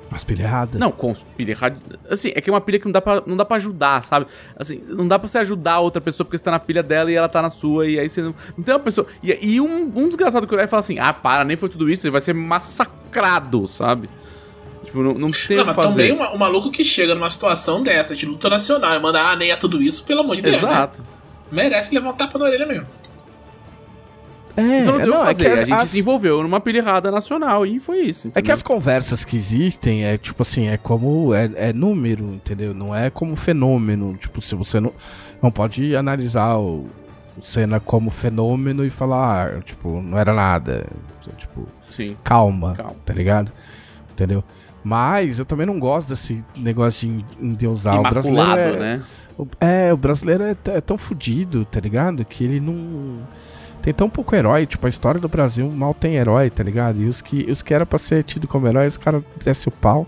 Mas 0.09 0.23
pilha 0.23 0.43
errada. 0.43 0.77
Não, 0.77 0.91
com 0.91 1.15
pilha 1.35 1.51
errada. 1.51 1.77
Assim, 2.09 2.31
é 2.35 2.39
que 2.41 2.47
é 2.49 2.53
uma 2.53 2.61
pilha 2.61 2.77
que 2.77 2.85
não 2.85 2.91
dá, 2.91 3.01
pra, 3.01 3.23
não 3.25 3.35
dá 3.35 3.43
pra 3.43 3.55
ajudar, 3.57 4.03
sabe? 4.03 4.27
Assim, 4.55 4.79
não 4.87 5.07
dá 5.07 5.17
pra 5.17 5.27
você 5.27 5.39
ajudar 5.39 5.73
a 5.73 5.79
outra 5.79 5.99
pessoa 5.99 6.23
porque 6.23 6.37
você 6.37 6.43
tá 6.43 6.51
na 6.51 6.59
pilha 6.59 6.83
dela 6.83 7.11
e 7.11 7.15
ela 7.15 7.27
tá 7.27 7.41
na 7.41 7.49
sua, 7.49 7.87
e 7.87 7.99
aí 7.99 8.07
você 8.07 8.21
não. 8.21 8.35
Não 8.55 8.63
tem 8.63 8.75
uma 8.75 8.79
pessoa. 8.79 9.07
E, 9.23 9.31
e 9.55 9.59
um, 9.59 9.91
um 9.95 10.07
desgraçado 10.07 10.45
que 10.45 10.53
olhar 10.53 10.65
e 10.65 10.67
fala 10.67 10.81
assim: 10.81 10.99
ah, 10.99 11.11
para, 11.11 11.43
nem 11.43 11.57
foi 11.57 11.67
tudo 11.67 11.89
isso, 11.89 12.05
ele 12.05 12.11
vai 12.11 12.21
ser 12.21 12.33
massacrado, 12.33 13.67
sabe? 13.67 14.07
Tipo, 14.85 15.01
não, 15.01 15.13
não 15.15 15.27
tem 15.29 15.57
Não, 15.57 15.63
o 15.63 15.67
que 15.69 15.73
fazer. 15.73 15.87
também 15.89 16.11
uma- 16.11 16.31
um 16.31 16.37
maluco 16.37 16.69
que 16.69 16.83
chega 16.83 17.15
numa 17.15 17.29
situação 17.31 17.81
dessa, 17.81 18.15
de 18.15 18.27
luta 18.27 18.47
nacional, 18.49 18.95
e 18.95 18.99
manda, 18.99 19.19
ah, 19.19 19.35
nem 19.35 19.49
é 19.49 19.55
tudo 19.55 19.81
isso, 19.81 20.05
pelo 20.05 20.19
amor 20.21 20.35
de 20.35 20.43
Deus, 20.43 20.61
né? 20.61 20.69
Exato. 20.69 21.03
Merece 21.51 21.91
levar 21.93 22.09
um 22.11 22.13
tapa 22.13 22.37
na 22.37 22.45
orelha 22.45 22.67
mesmo. 22.67 22.85
É, 24.55 24.81
Então 24.81 24.99
não 24.99 25.05
tem 25.05 25.09
o 25.09 25.35
que 25.35 25.45
é 25.45 25.45
que 25.45 25.47
a 25.47 25.53
as- 25.53 25.67
gente 25.67 25.73
as- 25.73 25.89
se 25.89 25.99
envolveu 25.99 26.43
numa 26.43 26.59
pilha 26.59 26.77
errada 26.77 27.09
nacional 27.09 27.65
e 27.65 27.79
foi 27.79 28.01
isso. 28.01 28.27
É 28.27 28.31
que 28.31 28.39
entendeu? 28.39 28.53
as 28.53 28.61
conversas 28.61 29.25
que 29.25 29.35
existem 29.35 30.05
é 30.05 30.17
tipo 30.17 30.41
assim, 30.43 30.67
é 30.67 30.77
como. 30.77 31.33
É, 31.33 31.49
é 31.55 31.73
número, 31.73 32.23
entendeu? 32.25 32.73
Não 32.73 32.95
é 32.95 33.09
como 33.09 33.35
fenômeno. 33.35 34.15
Tipo, 34.15 34.41
se 34.41 34.53
você 34.55 34.79
não. 34.79 34.93
Não 35.41 35.49
pode 35.51 35.95
analisar 35.95 36.55
o, 36.57 36.87
o 37.37 37.41
Senna 37.41 37.79
como 37.79 38.09
fenômeno 38.11 38.85
e 38.85 38.89
falar, 38.89 39.47
ah, 39.57 39.61
tipo, 39.61 40.01
não 40.01 40.17
era 40.17 40.33
nada. 40.33 40.85
Tipo, 41.37 41.67
Sim. 41.89 42.15
calma, 42.23 42.73
Calma. 42.75 42.95
tá 43.05 43.13
ligado? 43.13 43.51
Entendeu? 44.11 44.43
Mas 44.83 45.39
eu 45.39 45.45
também 45.45 45.65
não 45.65 45.79
gosto 45.79 46.09
desse 46.09 46.45
negócio 46.55 47.09
de 47.09 47.25
endeusar 47.45 47.99
o 47.99 48.03
brasileiro. 48.03 48.45
Imaculado, 48.45 48.75
É, 48.75 48.79
né? 48.79 49.01
o- 49.37 49.47
é, 49.59 49.93
o 49.93 49.97
brasileiro 49.97 50.43
é, 50.43 50.55
é 50.65 50.81
tão 50.81 50.97
fudido, 50.97 51.65
tá 51.65 51.79
ligado? 51.79 52.23
Que 52.23 52.43
ele 52.43 52.59
não. 52.59 53.19
Tem 53.83 53.93
tão 53.93 54.09
pouco 54.09 54.33
herói, 54.33 54.65
tipo, 54.65 54.85
a 54.85 54.89
história 54.89 55.19
do 55.19 55.27
Brasil 55.27 55.69
mal 55.69 55.93
tem 55.93 56.15
herói, 56.15 56.49
tá 56.49 56.63
ligado? 56.63 57.01
E 57.01 57.05
os 57.05 57.21
que, 57.21 57.51
os 57.51 57.61
que 57.61 57.73
era 57.73 57.85
pra 57.85 57.99
ser 57.99 58.23
tido 58.23 58.47
como 58.47 58.65
herói, 58.65 58.87
os 58.87 58.95
caras 58.95 59.21
descem 59.43 59.71
o 59.71 59.75
pau. 59.75 60.07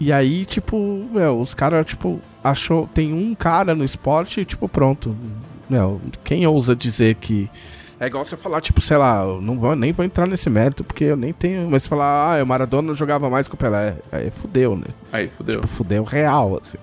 E 0.00 0.12
aí, 0.12 0.44
tipo, 0.44 1.06
meu, 1.12 1.38
os 1.40 1.54
caras, 1.54 1.86
tipo, 1.86 2.20
achou. 2.42 2.88
Tem 2.92 3.12
um 3.12 3.36
cara 3.36 3.72
no 3.72 3.84
esporte 3.84 4.40
e, 4.40 4.44
tipo, 4.44 4.68
pronto. 4.68 5.16
Meu, 5.70 6.00
quem 6.24 6.44
ousa 6.44 6.74
dizer 6.74 7.14
que 7.14 7.48
É 8.00 8.06
igual 8.08 8.24
você 8.24 8.36
falar, 8.36 8.60
tipo, 8.60 8.80
sei 8.80 8.96
lá, 8.96 9.22
eu 9.22 9.40
não 9.40 9.56
vou, 9.56 9.76
nem 9.76 9.92
vou 9.92 10.04
entrar 10.04 10.26
nesse 10.26 10.50
mérito, 10.50 10.82
porque 10.82 11.04
eu 11.04 11.16
nem 11.16 11.32
tenho. 11.32 11.70
Mas 11.70 11.86
falar, 11.86 12.36
ah, 12.36 12.42
o 12.42 12.46
Maradona 12.46 12.92
jogava 12.94 13.30
mais 13.30 13.46
que 13.46 13.54
o 13.54 13.56
Pelé. 13.56 13.96
Aí 14.10 14.30
fudeu, 14.30 14.76
né? 14.76 14.88
Aí, 15.12 15.28
fudeu. 15.28 15.54
Tipo, 15.54 15.68
fudeu 15.68 16.02
real, 16.02 16.58
assim. 16.60 16.78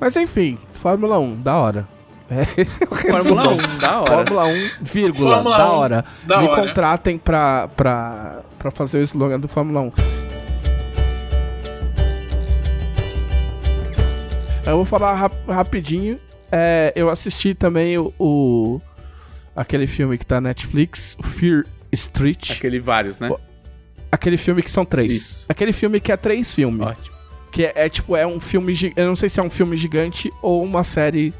Mas 0.00 0.16
enfim, 0.16 0.58
Fórmula 0.72 1.18
1, 1.20 1.42
da 1.42 1.56
hora. 1.56 1.88
É, 2.30 2.46
esse 2.60 2.82
é 2.82 2.86
o 2.90 2.94
Fórmula 2.94 3.42
resumo. 3.52 3.74
1, 3.74 3.78
da 3.78 4.00
hora. 4.00 4.12
Fórmula 4.16 4.44
1, 4.46 4.70
vírgula, 4.82 5.34
Fórmula 5.36 5.56
da 5.58 5.70
1, 5.70 5.72
hora. 5.76 6.04
da 6.24 6.40
Me 6.42 6.48
hora. 6.48 6.62
contratem 6.66 7.18
pra, 7.18 7.68
pra, 7.68 8.40
pra 8.58 8.70
fazer 8.70 8.98
o 8.98 9.02
slogan 9.02 9.40
do 9.40 9.48
Fórmula 9.48 9.80
1. 9.80 9.92
Eu 14.66 14.76
vou 14.76 14.84
falar 14.84 15.14
rap- 15.14 15.46
rapidinho. 15.48 16.18
É, 16.52 16.92
eu 16.94 17.08
assisti 17.10 17.54
também 17.54 17.96
o, 17.98 18.12
o- 18.18 18.80
aquele 19.56 19.86
filme 19.86 20.18
que 20.18 20.26
tá 20.26 20.40
na 20.40 20.48
Netflix, 20.50 21.16
o 21.18 21.22
Fear 21.22 21.64
Street. 21.92 22.50
Aquele 22.52 22.78
vários, 22.78 23.18
né? 23.18 23.30
Aquele 24.12 24.36
filme 24.36 24.62
que 24.62 24.70
são 24.70 24.84
três. 24.84 25.12
Isso. 25.14 25.46
Aquele 25.48 25.72
filme 25.72 26.00
que 26.00 26.12
é 26.12 26.16
três 26.16 26.52
filmes. 26.52 26.86
Ótimo. 26.86 27.16
Que 27.50 27.64
é, 27.64 27.72
é, 27.76 27.88
tipo, 27.88 28.14
é 28.14 28.26
um 28.26 28.38
filme. 28.40 28.74
Eu 28.96 29.06
não 29.06 29.16
sei 29.16 29.28
se 29.30 29.40
é 29.40 29.42
um 29.42 29.50
filme 29.50 29.76
gigante 29.76 30.30
ou 30.42 30.62
uma 30.62 30.84
série. 30.84 31.32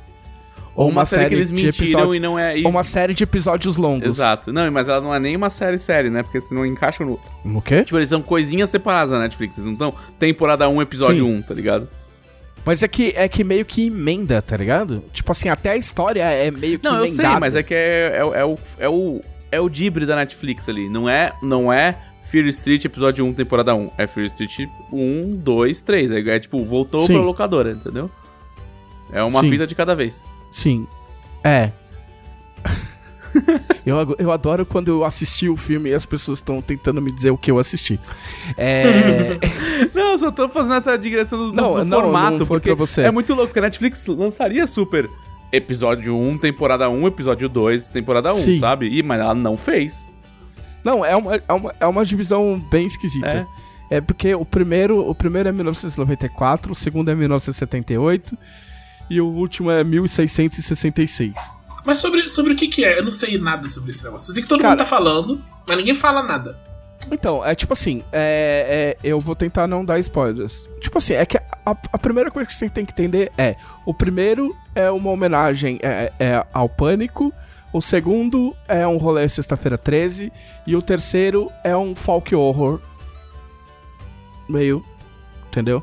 Ou 0.85 0.89
uma, 0.89 1.05
série, 1.05 1.29
que 1.29 1.35
eles 1.35 1.51
mentiram 1.51 1.68
episódios- 1.70 2.16
e 2.16 2.20
não 2.20 2.39
é. 2.39 2.59
e- 2.59 2.64
Ou 2.64 2.70
uma 2.70 2.85
série 2.85 3.12
de 3.14 3.24
episódios 3.24 3.76
longos. 3.76 4.07
Exato. 4.09 4.53
Não, 4.53 4.70
mas 4.70 4.89
ela 4.89 5.01
não 5.01 5.14
é 5.14 5.18
nem 5.18 5.35
uma 5.37 5.51
série 5.51 5.79
série, 5.79 6.09
né? 6.09 6.22
Porque 6.22 6.41
senão 6.41 6.64
encaixa 6.64 7.05
no 7.05 7.12
outro. 7.12 7.31
No 7.45 7.61
quê? 7.61 7.83
Tipo, 7.85 7.99
eles 7.99 8.09
são 8.09 8.22
coisinhas 8.22 8.70
separadas 8.70 9.11
na 9.11 9.18
Netflix, 9.20 9.59
eles 9.59 9.68
não 9.68 9.76
são 9.76 9.95
temporada 10.18 10.68
1, 10.68 10.81
episódio 10.83 11.24
Sim. 11.26 11.39
1, 11.39 11.43
tá 11.43 11.55
ligado? 11.55 11.89
Mas 12.64 12.83
é 12.83 12.89
que, 12.89 13.12
é 13.16 13.26
que 13.29 13.43
meio 13.45 13.64
que 13.64 13.87
emenda, 13.87 14.41
tá 14.43 14.57
ligado? 14.57 15.03
Tipo 15.12 15.33
assim, 15.33 15.49
até 15.49 15.70
a 15.70 15.76
história 15.76 16.22
é 16.22 16.51
meio 16.51 16.79
que 16.79 16.85
Não, 16.89 16.97
eu 16.99 17.07
emendada. 17.07 17.31
sei, 17.31 17.41
mas 17.41 17.57
é 17.57 17.62
que 17.62 17.74
é, 17.74 18.16
é, 18.18 18.24
o- 18.24 18.35
é 18.35 18.45
o, 18.45 18.59
é, 18.79 18.89
o, 18.89 19.20
é 19.53 19.61
o 19.61 19.68
dibre 19.68 20.05
da 20.07 20.14
Netflix 20.16 20.68
ali. 20.68 20.89
Não 20.89 21.09
é, 21.09 21.33
não 21.43 21.72
é 21.72 21.97
Fear 22.24 22.47
Street 22.49 22.85
episódio 22.85 23.24
1, 23.24 23.33
temporada 23.33 23.74
1. 23.74 23.91
É 23.97 24.07
Fear 24.07 24.26
Street 24.26 24.68
1, 24.93 25.37
2, 25.43 25.81
3. 25.83 26.11
É, 26.12 26.20
é 26.20 26.39
tipo, 26.39 26.62
voltou 26.64 27.07
Sim. 27.07 27.14
pra 27.14 27.22
locadora, 27.22 27.70
entendeu? 27.72 28.11
É 29.12 29.22
uma 29.22 29.41
Sim. 29.41 29.51
fita 29.51 29.66
de 29.66 29.74
cada 29.74 29.95
vez. 29.95 30.22
Sim. 30.51 30.86
É. 31.44 31.70
eu, 33.84 34.16
eu 34.18 34.32
adoro 34.32 34.64
quando 34.64 34.88
eu 34.88 35.05
assisti 35.05 35.49
o 35.49 35.57
filme 35.57 35.90
e 35.90 35.94
as 35.94 36.05
pessoas 36.05 36.38
estão 36.38 36.61
tentando 36.61 37.01
me 37.01 37.12
dizer 37.12 37.30
o 37.30 37.38
que 37.38 37.51
eu 37.51 37.59
assisti. 37.59 37.99
É. 38.57 39.38
Não, 39.94 40.12
eu 40.12 40.18
só 40.18 40.30
tô 40.30 40.49
fazendo 40.49 40.74
essa 40.74 40.96
digressão 40.96 41.38
do, 41.38 41.53
Não, 41.53 41.74
do 41.74 41.84
não, 41.84 42.01
formato, 42.01 42.38
não 42.38 42.46
porque 42.46 42.74
você. 42.74 43.03
é 43.03 43.11
muito 43.11 43.32
louco, 43.32 43.49
porque 43.49 43.59
a 43.59 43.62
Netflix 43.62 44.07
lançaria 44.07 44.66
super 44.66 45.09
episódio 45.53 46.16
1, 46.16 46.38
temporada 46.38 46.88
1, 46.90 47.07
episódio 47.07 47.49
2, 47.49 47.88
temporada 47.90 48.34
1, 48.34 48.38
Sim. 48.38 48.59
sabe? 48.59 48.88
E, 48.88 49.03
mas 49.03 49.20
ela 49.20 49.34
não 49.34 49.57
fez. 49.57 50.07
não, 50.84 51.05
é 51.05 51.16
uma, 51.16 51.36
é, 51.36 51.53
uma, 51.53 51.74
é 51.80 51.86
uma 51.86 52.05
divisão 52.05 52.59
bem 52.70 52.86
esquisita. 52.86 53.46
É. 53.90 54.01
porque 54.01 54.34
o 54.34 54.44
primeiro, 54.44 55.09
o 55.09 55.14
primeiro 55.14 55.49
é 55.49 55.53
1994, 55.53 56.72
o 56.72 56.74
segundo 56.74 57.11
é 57.11 57.14
1978 57.14 58.36
e 59.11 59.20
o 59.20 59.26
último 59.26 59.70
é 59.70 59.82
1666. 59.84 61.34
Mas 61.84 61.98
sobre, 62.00 62.28
sobre 62.28 62.52
o 62.52 62.56
que 62.56 62.68
que 62.68 62.84
é? 62.84 62.98
Eu 62.98 63.04
não 63.04 63.12
sei 63.12 63.38
nada 63.38 63.68
sobre 63.68 63.90
esse 63.90 64.04
negócio. 64.04 64.30
Eu 64.30 64.34
sei 64.34 64.42
que 64.42 64.48
todo 64.48 64.61
Cara- 64.61 64.70
mundo 64.70 64.78
tá 64.78 64.84
falando, 64.86 65.42
mas 65.66 65.76
ninguém 65.78 65.94
fala 65.94 66.22
nada. 66.22 66.59
Então, 67.12 67.42
é 67.44 67.54
tipo 67.54 67.72
assim, 67.72 68.02
é, 68.12 68.96
é, 69.02 69.09
eu 69.09 69.18
vou 69.20 69.34
tentar 69.34 69.66
não 69.66 69.84
dar 69.84 69.98
spoilers. 69.98 70.66
Tipo 70.80 70.98
assim, 70.98 71.14
é 71.14 71.24
que 71.24 71.38
a, 71.38 71.42
a 71.64 71.98
primeira 71.98 72.30
coisa 72.30 72.46
que 72.46 72.54
você 72.54 72.68
tem 72.68 72.84
que 72.84 72.92
entender 72.92 73.32
é: 73.38 73.56
o 73.86 73.94
primeiro 73.94 74.54
é 74.74 74.90
uma 74.90 75.11
homenagem 75.11 75.78
é, 75.82 76.12
é 76.18 76.44
ao 76.52 76.68
pânico, 76.68 77.32
o 77.72 77.80
segundo 77.80 78.54
é 78.66 78.86
um 78.86 78.98
rolê 78.98 79.26
sexta-feira 79.28 79.78
13, 79.78 80.30
e 80.66 80.76
o 80.76 80.82
terceiro 80.82 81.50
é 81.64 81.74
um 81.76 81.94
folk 81.94 82.34
horror. 82.34 82.80
Meio. 84.48 84.84
Entendeu? 85.48 85.82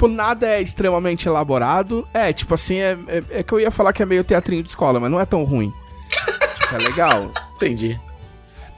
Tipo, 0.00 0.08
nada 0.08 0.48
é 0.48 0.62
extremamente 0.62 1.28
elaborado. 1.28 2.08
É, 2.14 2.32
tipo 2.32 2.54
assim, 2.54 2.76
é, 2.76 2.96
é, 3.06 3.40
é 3.40 3.42
que 3.42 3.52
eu 3.52 3.60
ia 3.60 3.70
falar 3.70 3.92
que 3.92 4.02
é 4.02 4.06
meio 4.06 4.24
teatrinho 4.24 4.62
de 4.62 4.70
escola, 4.70 4.98
mas 4.98 5.10
não 5.10 5.20
é 5.20 5.26
tão 5.26 5.44
ruim. 5.44 5.70
tipo, 6.58 6.74
é 6.74 6.78
legal. 6.78 7.30
Entendi. 7.56 8.00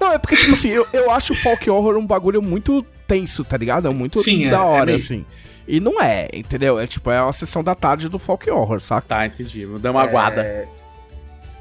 Não, 0.00 0.10
é 0.10 0.18
porque, 0.18 0.36
tipo 0.36 0.54
assim, 0.54 0.70
eu, 0.70 0.84
eu 0.92 1.12
acho 1.12 1.32
o 1.32 1.36
folk 1.36 1.70
horror 1.70 1.96
um 1.96 2.04
bagulho 2.04 2.42
muito 2.42 2.84
tenso, 3.06 3.44
tá 3.44 3.56
ligado? 3.56 3.86
É 3.86 3.90
muito 3.92 4.18
Sim, 4.20 4.46
é, 4.46 4.50
da 4.50 4.56
é 4.56 4.60
hora, 4.62 4.86
mesmo. 4.86 5.04
assim. 5.04 5.26
E 5.68 5.78
não 5.78 6.02
é, 6.02 6.28
entendeu? 6.32 6.76
É 6.80 6.88
tipo, 6.88 7.08
é 7.08 7.22
uma 7.22 7.32
sessão 7.32 7.62
da 7.62 7.76
tarde 7.76 8.08
do 8.08 8.18
folk 8.18 8.50
horror, 8.50 8.80
saca? 8.80 9.06
Tá, 9.06 9.24
entendi. 9.24 9.64
Vou 9.64 9.78
dar 9.78 9.92
uma 9.92 10.02
aguada. 10.02 10.68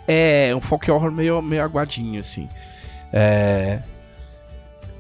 É, 0.07 0.51
um 0.55 0.59
folk 0.59 0.89
horror 0.89 1.12
meio, 1.12 1.39
meio 1.39 1.64
aguadinho, 1.64 2.20
assim. 2.20 2.49
É. 3.14 3.80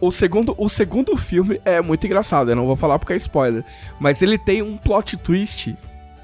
O 0.01 0.11
segundo, 0.11 0.55
o 0.57 0.67
segundo 0.67 1.15
filme 1.15 1.61
é 1.63 1.79
muito 1.79 2.05
engraçado, 2.07 2.49
eu 2.49 2.55
não 2.55 2.65
vou 2.65 2.75
falar 2.75 2.97
porque 2.97 3.13
é 3.13 3.17
spoiler. 3.17 3.63
Mas 3.99 4.21
ele 4.23 4.37
tem 4.37 4.61
um 4.63 4.75
plot 4.75 5.15
twist. 5.17 5.75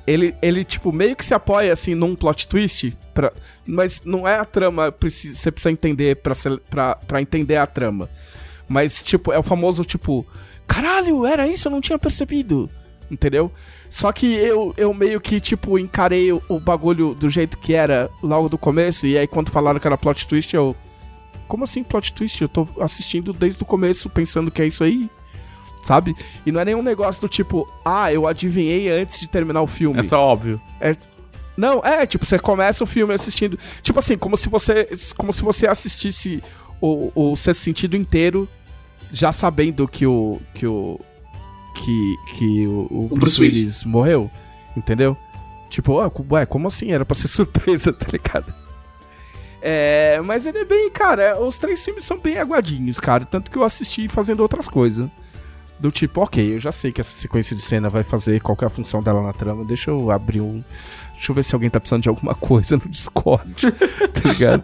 Ele, 0.08 0.34
ele 0.42 0.66
tipo, 0.66 0.92
meio 0.92 1.16
que 1.16 1.24
se 1.24 1.34
apoia, 1.34 1.72
assim, 1.72 1.94
num 1.94 2.16
plot 2.16 2.48
twist. 2.50 2.98
Pra, 3.14 3.32
mas 3.68 4.02
não 4.04 4.28
é 4.28 4.40
a 4.40 4.46
trama, 4.46 4.92
preci- 4.92 5.36
você 5.36 5.52
precisa 5.52 5.72
entender 5.72 6.16
pra, 6.18 6.34
pra, 6.70 6.96
pra 6.96 7.22
entender 7.22 7.58
a 7.58 7.68
trama. 7.68 8.10
Mas, 8.68 9.04
tipo, 9.04 9.32
é 9.32 9.38
o 9.38 9.44
famoso, 9.44 9.84
tipo... 9.84 10.26
Caralho, 10.66 11.26
era 11.26 11.48
isso? 11.48 11.68
Eu 11.68 11.72
não 11.72 11.80
tinha 11.82 12.00
percebido. 12.00 12.70
Entendeu? 13.12 13.52
Só 13.90 14.12
que 14.12 14.34
eu, 14.34 14.74
eu 14.76 14.94
meio 14.94 15.22
que, 15.22 15.40
tipo, 15.40 15.78
encarei 15.80 16.32
o, 16.34 16.42
o 16.50 16.60
bagulho 16.60 17.14
do 17.14 17.30
jeito 17.30 17.58
que 17.58 17.74
era 17.74 18.10
logo 18.24 18.50
do 18.50 18.58
começo. 18.58 19.06
E 19.08 19.18
aí, 19.18 19.28
quando 19.28 19.52
falaram 19.52 19.80
que 19.80 19.88
era 19.88 19.98
plot 19.98 20.28
twist, 20.28 20.54
eu... 20.56 20.76
Como 21.48 21.64
assim 21.64 21.84
plot 21.84 22.14
twist? 22.14 22.42
Eu 22.42 22.50
tô 22.50 22.68
assistindo 22.80 23.34
desde 23.34 23.62
o 23.64 23.66
começo 23.66 24.10
pensando 24.10 24.52
que 24.52 24.62
é 24.62 24.68
isso 24.68 24.84
aí. 24.84 25.10
Sabe? 25.84 26.16
E 26.46 26.52
não 26.52 26.60
é 26.60 26.66
nenhum 26.66 26.82
negócio 26.82 27.22
do 27.22 27.30
tipo... 27.30 27.72
Ah, 27.86 28.12
eu 28.12 28.28
adivinhei 28.28 28.90
antes 28.90 29.20
de 29.20 29.30
terminar 29.30 29.62
o 29.62 29.68
filme. 29.68 30.00
É 30.00 30.04
só 30.04 30.20
óbvio. 30.20 30.60
Não, 31.58 31.82
é, 31.84 32.06
tipo, 32.06 32.26
você 32.26 32.38
começa 32.38 32.84
o 32.84 32.88
filme 32.88 33.14
assistindo. 33.16 33.58
Tipo 33.82 34.00
assim, 34.00 34.16
como 34.16 34.38
se 34.38 34.48
você. 34.48 34.88
Como 35.18 35.34
se 35.34 35.42
você 35.42 35.66
assistisse 35.66 36.44
o, 36.80 37.12
o 37.16 37.36
sexto 37.36 37.62
sentido 37.62 37.98
inteiro, 37.98 38.48
já 39.12 39.34
sabendo 39.34 39.88
que 39.88 40.06
o. 40.06 40.40
que 40.54 40.68
o. 40.68 41.00
que, 41.74 42.16
que 42.36 42.68
o, 42.68 42.88
o 42.92 43.00
Bruce, 43.08 43.20
Bruce 43.20 43.42
Willis. 43.42 43.58
Willis. 43.58 43.84
morreu. 43.86 44.32
Entendeu? 44.76 45.18
Tipo, 45.72 46.00
ah, 46.00 46.12
ué, 46.32 46.46
como 46.46 46.68
assim? 46.68 46.92
Era 46.92 47.04
pra 47.04 47.16
ser 47.16 47.28
surpresa, 47.28 47.92
tá 47.92 48.06
ligado? 48.12 48.54
É, 49.70 50.22
mas 50.24 50.46
ele 50.46 50.60
é 50.60 50.64
bem, 50.64 50.90
cara, 50.90 51.42
os 51.44 51.58
três 51.58 51.84
filmes 51.84 52.06
são 52.06 52.18
bem 52.18 52.38
aguadinhos, 52.38 53.02
cara. 53.02 53.26
Tanto 53.26 53.52
que 53.52 53.58
eu 53.58 53.66
assisti 53.66 54.08
fazendo 54.08 54.40
outras 54.40 54.66
coisas. 54.66 55.10
Do 55.78 55.92
tipo, 55.92 56.22
ok, 56.22 56.56
eu 56.56 56.60
já 56.60 56.72
sei 56.72 56.94
que 56.94 57.02
essa 57.02 57.14
sequência 57.14 57.54
de 57.54 57.62
cena 57.62 57.90
vai 57.90 58.02
fazer 58.02 58.40
qual 58.40 58.58
é 58.62 58.66
a 58.66 58.70
função 58.70 59.04
dela 59.04 59.22
na 59.22 59.34
trama. 59.34 59.66
Deixa 59.66 59.92
eu 59.92 60.10
abrir 60.10 60.40
um. 60.40 60.64
Deixa 61.16 61.32
eu 61.32 61.36
ver 61.36 61.44
se 61.44 61.54
alguém 61.54 61.70
tá 61.70 61.82
precisando 61.82 62.02
de 62.04 62.08
alguma 62.08 62.34
coisa 62.40 62.78
no 62.78 62.90
Discord. 62.90 63.54
tá 64.14 64.30
ligado? 64.32 64.64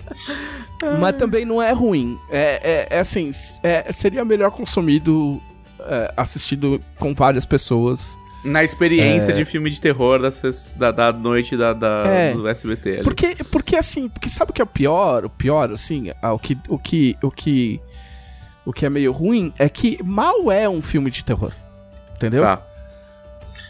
Mas 0.98 1.16
também 1.16 1.44
não 1.44 1.60
é 1.60 1.70
ruim. 1.72 2.18
É, 2.30 2.86
é, 2.90 2.96
é 2.96 3.00
assim, 3.00 3.32
é- 3.62 3.92
seria 3.92 4.24
melhor 4.24 4.50
consumido, 4.50 5.38
é, 5.80 6.14
assistido 6.16 6.82
com 6.98 7.12
várias 7.14 7.44
pessoas. 7.44 8.16
Na 8.44 8.64
experiência 8.64 9.32
de 9.32 9.44
filme 9.44 9.70
de 9.70 9.80
terror 9.80 10.20
da, 10.20 10.28
da, 10.76 10.90
da 10.90 11.12
noite 11.12 11.56
da, 11.56 11.72
da- 11.72 12.04
É. 12.08 12.32
do 12.32 12.48
SBT. 12.48 12.88
ali. 12.94 13.02
Porque, 13.04 13.36
porque 13.50 13.76
assim, 13.76 14.08
porque 14.08 14.28
sabe 14.28 14.50
o 14.50 14.54
que 14.54 14.60
é 14.60 14.64
o 14.64 14.66
pior? 14.66 15.24
O 15.24 15.30
pior, 15.30 15.70
assim, 15.70 16.10
ah, 16.20 16.32
o 16.32 16.38
que, 16.38 16.58
o 16.68 16.76
que, 16.78 17.16
o 17.22 17.30
que, 17.30 17.80
o 18.66 18.72
que 18.72 18.84
é 18.84 18.90
meio 18.90 19.12
ruim 19.12 19.52
é 19.58 19.68
que 19.68 19.96
mal 20.02 20.50
é 20.50 20.68
um 20.68 20.82
filme 20.82 21.08
de 21.10 21.24
terror. 21.24 21.52
Entendeu? 22.16 22.42
Tá. 22.42 22.60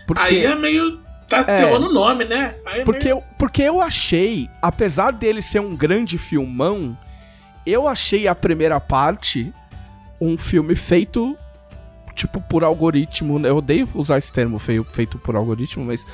Porque, 0.06 0.22
Aí 0.22 0.44
é 0.44 0.54
meio. 0.54 1.00
Tá 1.28 1.40
É. 1.46 1.56
terror 1.58 1.78
no 1.78 1.90
nome, 1.92 2.24
né? 2.24 2.54
Aí 2.66 2.80
é 2.80 2.84
porque, 2.84 3.04
meio... 3.04 3.16
eu, 3.18 3.24
porque 3.38 3.62
eu 3.62 3.80
achei, 3.80 4.48
apesar 4.60 5.10
dele 5.12 5.40
ser 5.42 5.60
um 5.60 5.74
grande 5.76 6.16
filmão, 6.18 6.96
eu 7.66 7.86
achei 7.88 8.26
a 8.28 8.34
primeira 8.34 8.78
parte 8.80 9.52
um 10.20 10.36
filme 10.38 10.74
feito, 10.74 11.36
tipo, 12.14 12.40
por 12.40 12.64
algoritmo. 12.64 13.44
Eu 13.46 13.56
odeio 13.56 13.88
usar 13.94 14.18
esse 14.18 14.32
termo 14.32 14.58
feio, 14.58 14.84
feito 14.84 15.18
por 15.18 15.36
algoritmo, 15.36 15.84
mas, 15.84 16.06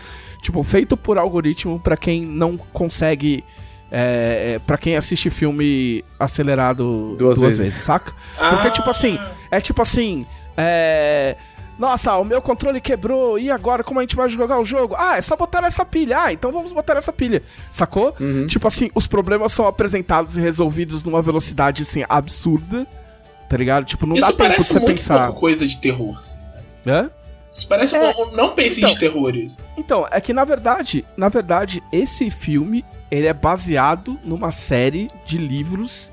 tipo, 0.43 0.63
feito 0.63 0.97
por 0.97 1.19
algoritmo 1.19 1.79
pra 1.81 1.97
quem 1.97 2.25
não 2.27 2.57
consegue. 2.57 3.45
É, 3.91 4.57
é, 4.57 4.59
para 4.59 4.77
quem 4.77 4.97
assiste 4.97 5.31
filme 5.31 6.05
acelerado 6.21 7.17
Duas 7.19 7.39
duas, 7.39 7.57
vezes. 7.57 7.73
vezes. 7.73 7.85
saca? 7.85 8.13
Porque, 8.37 8.69
Ah, 8.69 8.71
tipo 8.71 8.91
assim, 8.91 9.19
é 9.51 9.61
tipo 9.61 9.81
assim, 9.81 10.27
é. 10.57 11.37
Nossa, 11.79 12.17
o 12.17 12.25
meu 12.25 12.43
controle 12.43 12.81
quebrou, 12.81 13.39
e 13.39 13.51
agora 13.53 13.85
como 13.85 14.01
a 14.01 14.03
gente 14.03 14.17
vai 14.17 14.29
jogar 14.29 14.59
o 14.59 14.65
jogo? 14.65 14.97
Ah, 14.99 15.17
é 15.17 15.21
só 15.21 15.37
botar 15.37 15.65
essa 15.65 15.85
pilha. 15.85 16.19
Ah, 16.25 16.33
então 16.33 16.51
vamos 16.51 16.73
botar 16.73 16.97
essa 16.97 17.13
pilha. 17.13 17.41
Sacou? 17.71 18.15
Uhum. 18.19 18.49
Tipo 18.49 18.67
assim, 18.67 18.91
os 18.97 19.07
problemas 19.07 19.53
são 19.53 19.65
apresentados 19.67 20.37
e 20.37 20.41
resolvidos 20.41 21.05
numa 21.05 21.23
velocidade, 21.23 21.83
assim, 21.85 22.05
absurda. 22.09 22.85
Tá 23.49 23.57
ligado? 23.57 23.85
Tipo, 23.85 24.07
não 24.07 24.15
dá 24.17 24.29
Isso 24.29 24.37
tempo 24.37 24.57
de 24.57 24.65
você 24.65 24.73
muito 24.75 24.87
pensar. 24.87 25.25
pouco 25.27 25.41
coisa 25.41 25.67
de 25.67 25.77
terror. 25.79 26.17
assim. 26.19 26.39
Hã? 26.87 27.11
Isso 27.51 27.67
parece 27.67 27.97
É. 27.97 28.15
um, 28.17 28.33
não 28.33 28.55
pense 28.55 28.79
Então. 28.81 28.91
de 28.93 28.99
terror 28.99 29.35
isso. 29.35 29.59
Então, 29.77 30.07
é 30.11 30.21
que 30.21 30.33
na 30.35 30.45
verdade, 30.45 31.05
na 31.17 31.29
verdade, 31.29 31.83
esse 31.91 32.31
filme 32.31 32.85
ele 33.11 33.27
é 33.27 33.33
baseado 33.33 34.19
numa 34.25 34.53
série 34.53 35.09
de 35.25 35.39
livros 35.39 36.11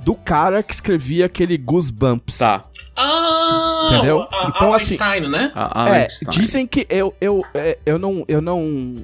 do 0.00 0.14
cara 0.14 0.62
que 0.62 0.74
escrevia 0.74 1.26
aquele 1.26 1.56
Goosebumps. 1.56 2.38
Tá. 2.38 2.64
Ah, 2.96 3.88
Entendeu? 3.92 4.22
A, 4.32 4.48
Então, 4.48 4.72
a 4.72 4.76
assim- 4.76 4.94
Einstein, 5.00 5.28
né? 5.30 5.52
A, 5.54 5.88
É, 5.90 6.02
Einstein. 6.04 6.30
dizem 6.30 6.66
que 6.66 6.86
eu, 6.90 7.14
eu, 7.20 7.44
é, 7.54 7.78
eu 7.86 7.98
não. 7.98 8.24
Eu 8.26 8.40
não. 8.40 8.96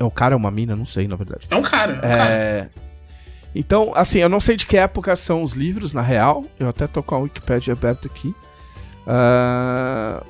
É 0.00 0.04
o 0.04 0.10
cara 0.10 0.34
ou 0.34 0.38
uma 0.38 0.50
mina? 0.50 0.74
Não 0.74 0.86
sei, 0.86 1.06
na 1.06 1.16
verdade. 1.16 1.46
É 1.50 1.54
um 1.54 1.62
cara, 1.62 1.92
é 1.92 1.96
um 1.96 2.00
cara. 2.00 2.70
Então, 3.54 3.92
assim, 3.94 4.18
eu 4.18 4.28
não 4.28 4.40
sei 4.40 4.56
de 4.56 4.66
que 4.66 4.76
época 4.76 5.14
são 5.14 5.42
os 5.42 5.52
livros, 5.52 5.92
na 5.92 6.02
real. 6.02 6.44
Eu 6.58 6.68
até 6.68 6.86
tô 6.86 7.02
com 7.02 7.14
a 7.14 7.18
Wikipedia 7.18 7.72
aberta 7.72 8.08
aqui. 8.08 8.34
Ah, 9.06 10.22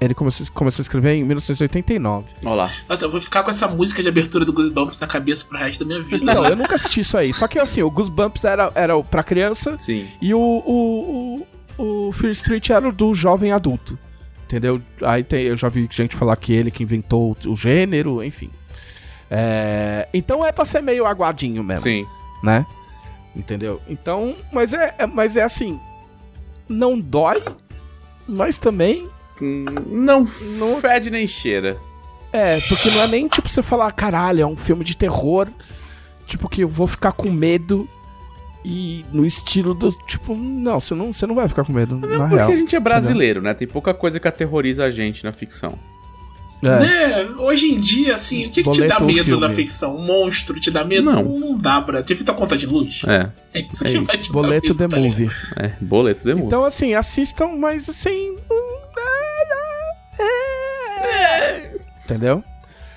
ele 0.00 0.14
começou, 0.14 0.46
começou 0.54 0.80
a 0.80 0.84
escrever 0.84 1.14
em 1.14 1.24
1989. 1.24 2.26
Olha 2.44 2.54
lá. 2.54 2.70
Nossa, 2.88 3.04
eu 3.04 3.10
vou 3.10 3.20
ficar 3.20 3.42
com 3.42 3.50
essa 3.50 3.66
música 3.66 4.02
de 4.02 4.08
abertura 4.08 4.44
do 4.44 4.52
Goosebumps 4.52 4.98
na 4.98 5.06
cabeça 5.06 5.44
pro 5.44 5.58
resto 5.58 5.84
da 5.84 5.86
minha 5.86 6.00
vida. 6.00 6.24
Não, 6.24 6.44
eu 6.44 6.56
nunca 6.56 6.76
assisti 6.76 7.00
isso 7.00 7.16
aí. 7.18 7.32
Só 7.32 7.48
que, 7.48 7.58
assim, 7.58 7.82
o 7.82 7.90
Goosebumps 7.90 8.44
era, 8.44 8.70
era 8.74 9.02
pra 9.02 9.22
criança 9.22 9.76
Sim. 9.78 10.08
e 10.22 10.32
o, 10.32 10.38
o, 10.38 11.46
o, 11.76 12.08
o 12.08 12.12
Fear 12.12 12.32
Street 12.32 12.70
era 12.70 12.88
o 12.88 12.92
do 12.92 13.12
jovem 13.12 13.52
adulto. 13.52 13.98
Entendeu? 14.44 14.80
Aí 15.02 15.22
tem, 15.22 15.44
eu 15.44 15.56
já 15.56 15.68
vi 15.68 15.86
gente 15.90 16.16
falar 16.16 16.36
que 16.36 16.54
ele 16.54 16.70
que 16.70 16.82
inventou 16.82 17.36
o, 17.44 17.50
o 17.50 17.56
gênero, 17.56 18.24
enfim. 18.24 18.50
É, 19.30 20.08
então 20.14 20.46
é 20.46 20.52
pra 20.52 20.64
ser 20.64 20.80
meio 20.80 21.04
aguadinho 21.04 21.62
mesmo. 21.62 21.82
Sim. 21.82 22.06
Né? 22.42 22.64
Entendeu? 23.36 23.80
Então, 23.88 24.36
mas 24.52 24.72
é, 24.72 24.94
é- 24.98 25.06
mas 25.06 25.36
é 25.36 25.42
assim, 25.42 25.78
não 26.68 26.98
dói, 26.98 27.42
mas 28.28 28.58
também 28.58 29.08
Hum, 29.40 29.64
Não, 29.86 30.26
fede 30.80 31.10
nem 31.10 31.24
cheira. 31.24 31.76
é, 32.32 32.58
porque 32.68 32.90
não 32.90 33.02
é 33.02 33.06
nem 33.06 33.28
tipo 33.28 33.48
você 33.48 33.62
falar, 33.62 33.92
caralho, 33.92 34.42
é 34.42 34.46
um 34.46 34.56
filme 34.56 34.84
de 34.84 34.96
terror, 34.96 35.46
tipo 36.26 36.48
que 36.48 36.62
eu 36.62 36.68
vou 36.68 36.88
ficar 36.88 37.12
com 37.12 37.30
medo 37.30 37.88
e 38.64 39.04
no 39.12 39.24
estilo 39.24 39.72
do, 39.74 39.92
tipo, 40.08 40.34
não, 40.34 40.80
você 40.80 40.92
não, 40.92 41.12
você 41.12 41.24
não 41.24 41.36
vai 41.36 41.48
ficar 41.48 41.64
com 41.64 41.72
medo, 41.72 41.94
na 41.96 42.18
Porque 42.18 42.34
real. 42.34 42.50
a 42.50 42.56
gente 42.56 42.74
é 42.74 42.80
brasileiro, 42.80 43.40
né? 43.40 43.54
Tem 43.54 43.68
pouca 43.68 43.94
coisa 43.94 44.18
que 44.18 44.26
aterroriza 44.26 44.82
a 44.84 44.90
gente 44.90 45.22
na 45.22 45.30
ficção. 45.32 45.78
É. 46.62 46.80
Né? 46.80 47.28
Hoje 47.38 47.66
em 47.72 47.78
dia, 47.78 48.14
assim, 48.14 48.46
o 48.46 48.50
que, 48.50 48.62
que 48.64 48.70
te 48.72 48.86
dá 48.86 48.98
medo 48.98 49.24
filme? 49.24 49.40
na 49.40 49.48
ficção? 49.50 49.96
Um 49.96 50.02
monstro 50.04 50.58
te 50.58 50.70
dá 50.70 50.84
medo? 50.84 51.04
Não. 51.10 51.22
Não, 51.22 51.56
dá, 51.58 51.80
pra. 51.80 52.02
Teve 52.02 52.24
tua 52.24 52.34
conta 52.34 52.56
de 52.56 52.66
luz? 52.66 53.02
É, 53.06 53.28
É 53.54 53.60
isso 53.60 53.86
É 53.86 53.90
que 53.90 53.96
isso. 53.96 54.04
vai 54.06 54.18
te 54.18 54.32
Boleto 54.32 54.74
dar 54.74 54.88
The 54.88 54.96
medo, 54.96 55.16
tá 55.16 55.18
ligado? 55.18 55.28
Movie. 55.28 55.30
é. 55.56 55.72
Boleto 55.80 56.24
demônio. 56.24 56.46
Então, 56.46 56.64
assim, 56.64 56.94
assistam, 56.94 57.48
mas 57.56 57.88
assim. 57.88 58.36
é, 60.18 61.70
Entendeu? 62.04 62.42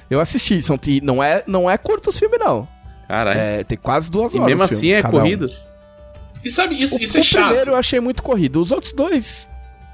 Eu 0.10 0.20
assisti, 0.20 0.62
são, 0.62 0.80
e 0.88 1.00
não 1.02 1.24
é, 1.24 1.44
não 1.48 1.70
é 1.70 1.78
curto 1.78 2.10
os 2.10 2.18
filmes, 2.20 2.40
não. 2.40 2.68
Caralho. 3.08 3.40
É, 3.40 3.64
tem 3.64 3.78
quase 3.78 4.10
duas 4.10 4.34
e 4.34 4.38
horas. 4.40 4.48
mesmo 4.50 4.64
o 4.66 4.68
filme, 4.68 4.80
assim 4.80 4.92
é 4.98 5.02
cada 5.02 5.16
um. 5.18 5.20
corrido? 5.22 5.50
E 6.44 6.50
sabe, 6.50 6.82
isso, 6.82 6.96
O, 6.98 7.02
isso 7.04 7.18
é 7.18 7.22
o 7.22 7.24
primeiro 7.24 7.56
chato. 7.58 7.68
eu 7.68 7.76
achei 7.76 8.00
muito 8.00 8.24
corrido. 8.24 8.60
Os 8.60 8.72
outros 8.72 8.94
dois 8.94 9.48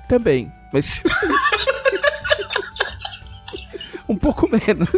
também. 0.07 0.49
Mas. 0.71 1.01
um 4.09 4.15
pouco 4.15 4.49
menos. 4.49 4.89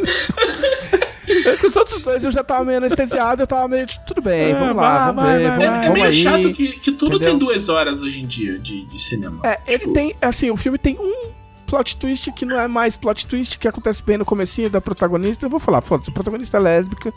É 1.46 1.56
que 1.58 1.66
os 1.68 1.76
outros 1.76 2.02
dois 2.02 2.24
eu 2.24 2.32
já 2.32 2.44
tava 2.44 2.66
meio 2.66 2.78
anestesiado, 2.80 3.44
eu 3.44 3.48
tava 3.48 3.68
meio. 3.68 3.86
de, 3.86 4.00
Tudo 4.02 4.22
bem, 4.22 4.52
É, 4.52 4.54
vamos 4.56 4.76
lá, 4.76 4.98
vai, 4.98 5.06
vamos 5.14 5.24
vai, 5.24 5.38
ver, 5.38 5.48
vai, 5.50 5.58
vamos, 5.60 5.64
É, 5.64 5.78
é 5.78 5.82
vamos 5.82 5.94
meio 5.94 6.06
aí. 6.08 6.14
chato 6.14 6.52
que, 6.52 6.68
que 6.80 6.92
tudo 6.92 7.16
entendeu? 7.18 7.30
tem 7.30 7.38
duas 7.40 7.70
horas 7.70 8.02
hoje 8.02 8.22
em 8.22 8.26
dia 8.26 8.58
de, 8.58 8.86
de 8.86 9.00
cinema. 9.02 9.40
É, 9.44 9.60
ele 9.68 9.80
Tipo, 9.80 9.94
tem. 9.94 10.16
Assim, 10.22 10.50
o 10.50 10.58
filme 10.58 10.78
tem 10.78 10.98
um 11.00 11.30
plot 11.68 11.98
twist 11.98 12.32
que 12.32 12.46
não 12.46 12.60
é 12.60 12.68
mais 12.68 12.98
plot 12.98 13.28
twist, 13.28 13.60
que 13.60 13.68
acontece 13.68 14.02
bem 14.02 14.18
no 14.18 14.26
comecinho 14.26 14.70
da 14.72 14.82
protagonista. 14.82 15.46
Eu 15.46 15.50
vou 15.52 15.60
falar, 15.60 15.82
foda-se, 15.82 16.10
a 16.10 16.14
protagonista 16.14 16.58
é 16.58 16.60
lésbica. 16.60 17.14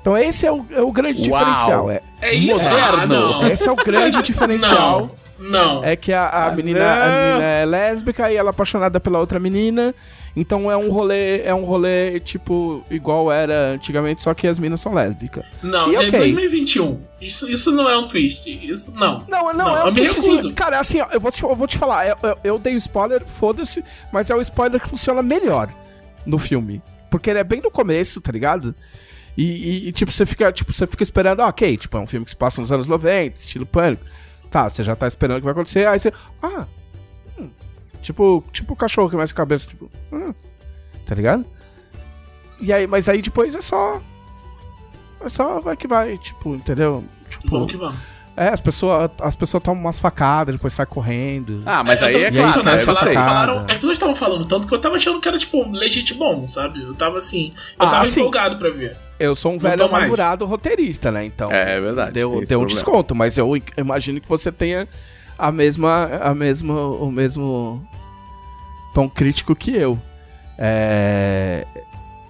Então 0.00 0.16
esse 0.16 0.46
é 0.46 0.52
o, 0.52 0.64
é 0.70 0.80
o 0.80 0.92
grande 0.92 1.28
Uau. 1.28 1.40
diferencial. 1.40 1.90
É, 1.90 2.00
É 2.20 2.32
isso? 2.32 2.70
Moderno. 2.70 3.00
Ah, 3.02 3.06
não. 3.06 3.48
esse 3.48 3.68
é 3.68 3.72
o 3.72 3.76
grande 3.76 4.22
diferencial. 4.22 5.10
Não, 5.36 5.50
não. 5.50 5.84
É 5.84 5.96
que 5.96 6.12
a, 6.12 6.22
a 6.26 6.46
Ah, 6.46 6.50
menina, 6.52 6.78
não. 6.78 6.86
a 6.86 7.06
menina 7.08 7.44
é 7.44 7.64
lésbica 7.66 8.30
e 8.32 8.36
ela 8.36 8.50
é 8.50 8.52
apaixonada 8.52 9.00
pela 9.00 9.18
outra 9.18 9.40
menina. 9.40 9.92
Então 10.40 10.70
é 10.70 10.76
um 10.76 10.88
rolê, 10.90 11.40
é 11.42 11.52
um 11.52 11.64
rolê 11.64 12.20
tipo 12.20 12.84
igual 12.90 13.32
era 13.32 13.70
antigamente, 13.72 14.22
só 14.22 14.32
que 14.34 14.46
as 14.46 14.58
minas 14.58 14.80
são 14.80 14.94
lésbicas. 14.94 15.44
Não, 15.62 15.90
E 15.90 15.96
é 15.96 15.98
ok. 15.98 16.10
2021. 16.12 17.00
Isso, 17.20 17.50
isso 17.50 17.72
não 17.72 17.88
é 17.88 17.98
um 17.98 18.06
twist. 18.06 18.46
Isso 18.48 18.92
não. 18.92 19.18
Não, 19.28 19.46
não, 19.46 19.54
Não, 19.54 19.76
é 19.78 19.80
eu 19.80 19.84
um 19.86 19.92
me 19.92 19.94
twistzinho. 19.94 20.36
recuso. 20.36 20.54
Cara, 20.54 20.78
assim, 20.78 21.00
ó, 21.00 21.08
eu 21.12 21.20
vou 21.20 21.32
te, 21.32 21.42
eu 21.42 21.54
vou 21.56 21.66
te 21.66 21.76
falar, 21.76 22.06
eu, 22.08 22.16
eu, 22.22 22.38
eu 22.44 22.58
dei 22.58 22.74
o 22.74 22.76
spoiler, 22.76 23.24
foda-se, 23.26 23.84
mas 24.12 24.30
é 24.30 24.34
o 24.36 24.40
spoiler 24.40 24.80
que 24.80 24.88
funciona 24.88 25.22
melhor 25.22 25.68
no 26.24 26.38
filme. 26.38 26.80
Porque 27.10 27.30
ele 27.30 27.38
é 27.40 27.44
bem 27.44 27.60
no 27.60 27.70
começo, 27.70 28.20
tá 28.20 28.30
ligado? 28.30 28.74
E, 29.36 29.42
e- 29.44 29.88
e, 29.88 29.92
tipo, 29.92 30.12
você 30.12 30.24
fica, 30.26 30.52
tipo, 30.52 30.72
você 30.72 30.86
fica 30.86 31.02
esperando, 31.02 31.40
ah, 31.40 31.48
ok, 31.48 31.76
tipo, 31.76 31.96
é 31.96 32.00
um 32.00 32.06
filme 32.06 32.24
que 32.24 32.30
se 32.30 32.36
passa 32.36 32.60
nos 32.60 32.70
anos 32.70 32.86
90, 32.86 33.40
estilo 33.40 33.66
pânico. 33.66 34.04
Tá, 34.50 34.68
você 34.68 34.82
já 34.82 34.94
tá 34.94 35.06
esperando 35.08 35.36
o 35.38 35.40
que 35.40 35.44
vai 35.44 35.52
acontecer, 35.52 35.86
aí 35.86 35.98
você. 35.98 36.12
Ah. 36.42 36.64
Tipo, 38.02 38.44
tipo 38.52 38.72
o 38.72 38.76
cachorro 38.76 39.08
que 39.10 39.16
mexe 39.16 39.32
a 39.32 39.36
cabeça, 39.36 39.68
tipo. 39.68 39.90
hum, 40.12 40.32
tá 41.06 41.14
ligado? 41.14 41.44
E 42.60 42.72
aí, 42.72 42.86
mas 42.86 43.08
aí 43.08 43.22
depois 43.22 43.54
é 43.54 43.60
só. 43.60 44.00
É 45.24 45.28
só 45.28 45.60
vai 45.60 45.76
que 45.76 45.86
vai, 45.86 46.16
tipo, 46.18 46.54
entendeu? 46.54 47.04
Tipo, 47.28 47.48
Vamos 47.50 47.70
que 47.72 47.76
vamos. 47.76 47.96
é, 48.36 48.48
as 48.48 48.60
pessoas 48.60 49.10
as 49.20 49.34
pessoas 49.36 49.62
tomam 49.62 49.80
umas 49.82 49.98
facadas, 49.98 50.54
depois 50.54 50.72
sai 50.72 50.86
correndo. 50.86 51.62
Ah, 51.66 51.82
mas 51.84 52.00
eu 52.00 52.06
aí 52.06 52.14
é 52.24 52.30
claro, 52.30 52.68
aí 52.68 52.78
eu 52.80 52.84
falaram, 52.94 53.58
as 53.68 53.74
pessoas 53.74 53.92
estavam 53.92 54.14
falando 54.14 54.44
tanto 54.44 54.66
que 54.68 54.74
eu 54.74 54.80
tava 54.80 54.94
achando 54.96 55.20
que 55.20 55.26
era, 55.28 55.36
tipo, 55.38 55.68
legit 55.70 56.14
bom, 56.14 56.46
sabe? 56.48 56.82
Eu 56.82 56.94
tava 56.94 57.18
assim. 57.18 57.52
Eu 57.78 57.86
Ah, 57.86 57.90
tava 57.90 58.06
sim. 58.06 58.20
empolgado 58.20 58.58
pra 58.58 58.70
ver. 58.70 58.96
Eu 59.18 59.34
sou 59.34 59.50
um 59.50 59.54
Não 59.54 59.60
velho 59.60 59.84
amargurado 59.84 60.46
roteirista, 60.46 61.10
né? 61.10 61.24
Então, 61.24 61.50
É, 61.50 61.76
é 61.76 61.80
verdade. 61.80 62.12
deu, 62.12 62.30
deu 62.30 62.38
um 62.38 62.46
problema. 62.46 62.66
desconto, 62.68 63.14
mas 63.16 63.36
eu 63.36 63.52
imagino 63.76 64.20
que 64.20 64.28
você 64.28 64.52
tenha 64.52 64.86
a 65.38 65.52
mesma, 65.52 66.06
a 66.20 66.34
mesma, 66.34 66.74
o 66.82 67.10
mesmo 67.10 67.82
tom 68.94 69.08
crítico 69.08 69.54
que 69.54 69.74
eu. 69.74 69.98
É, 70.58 71.64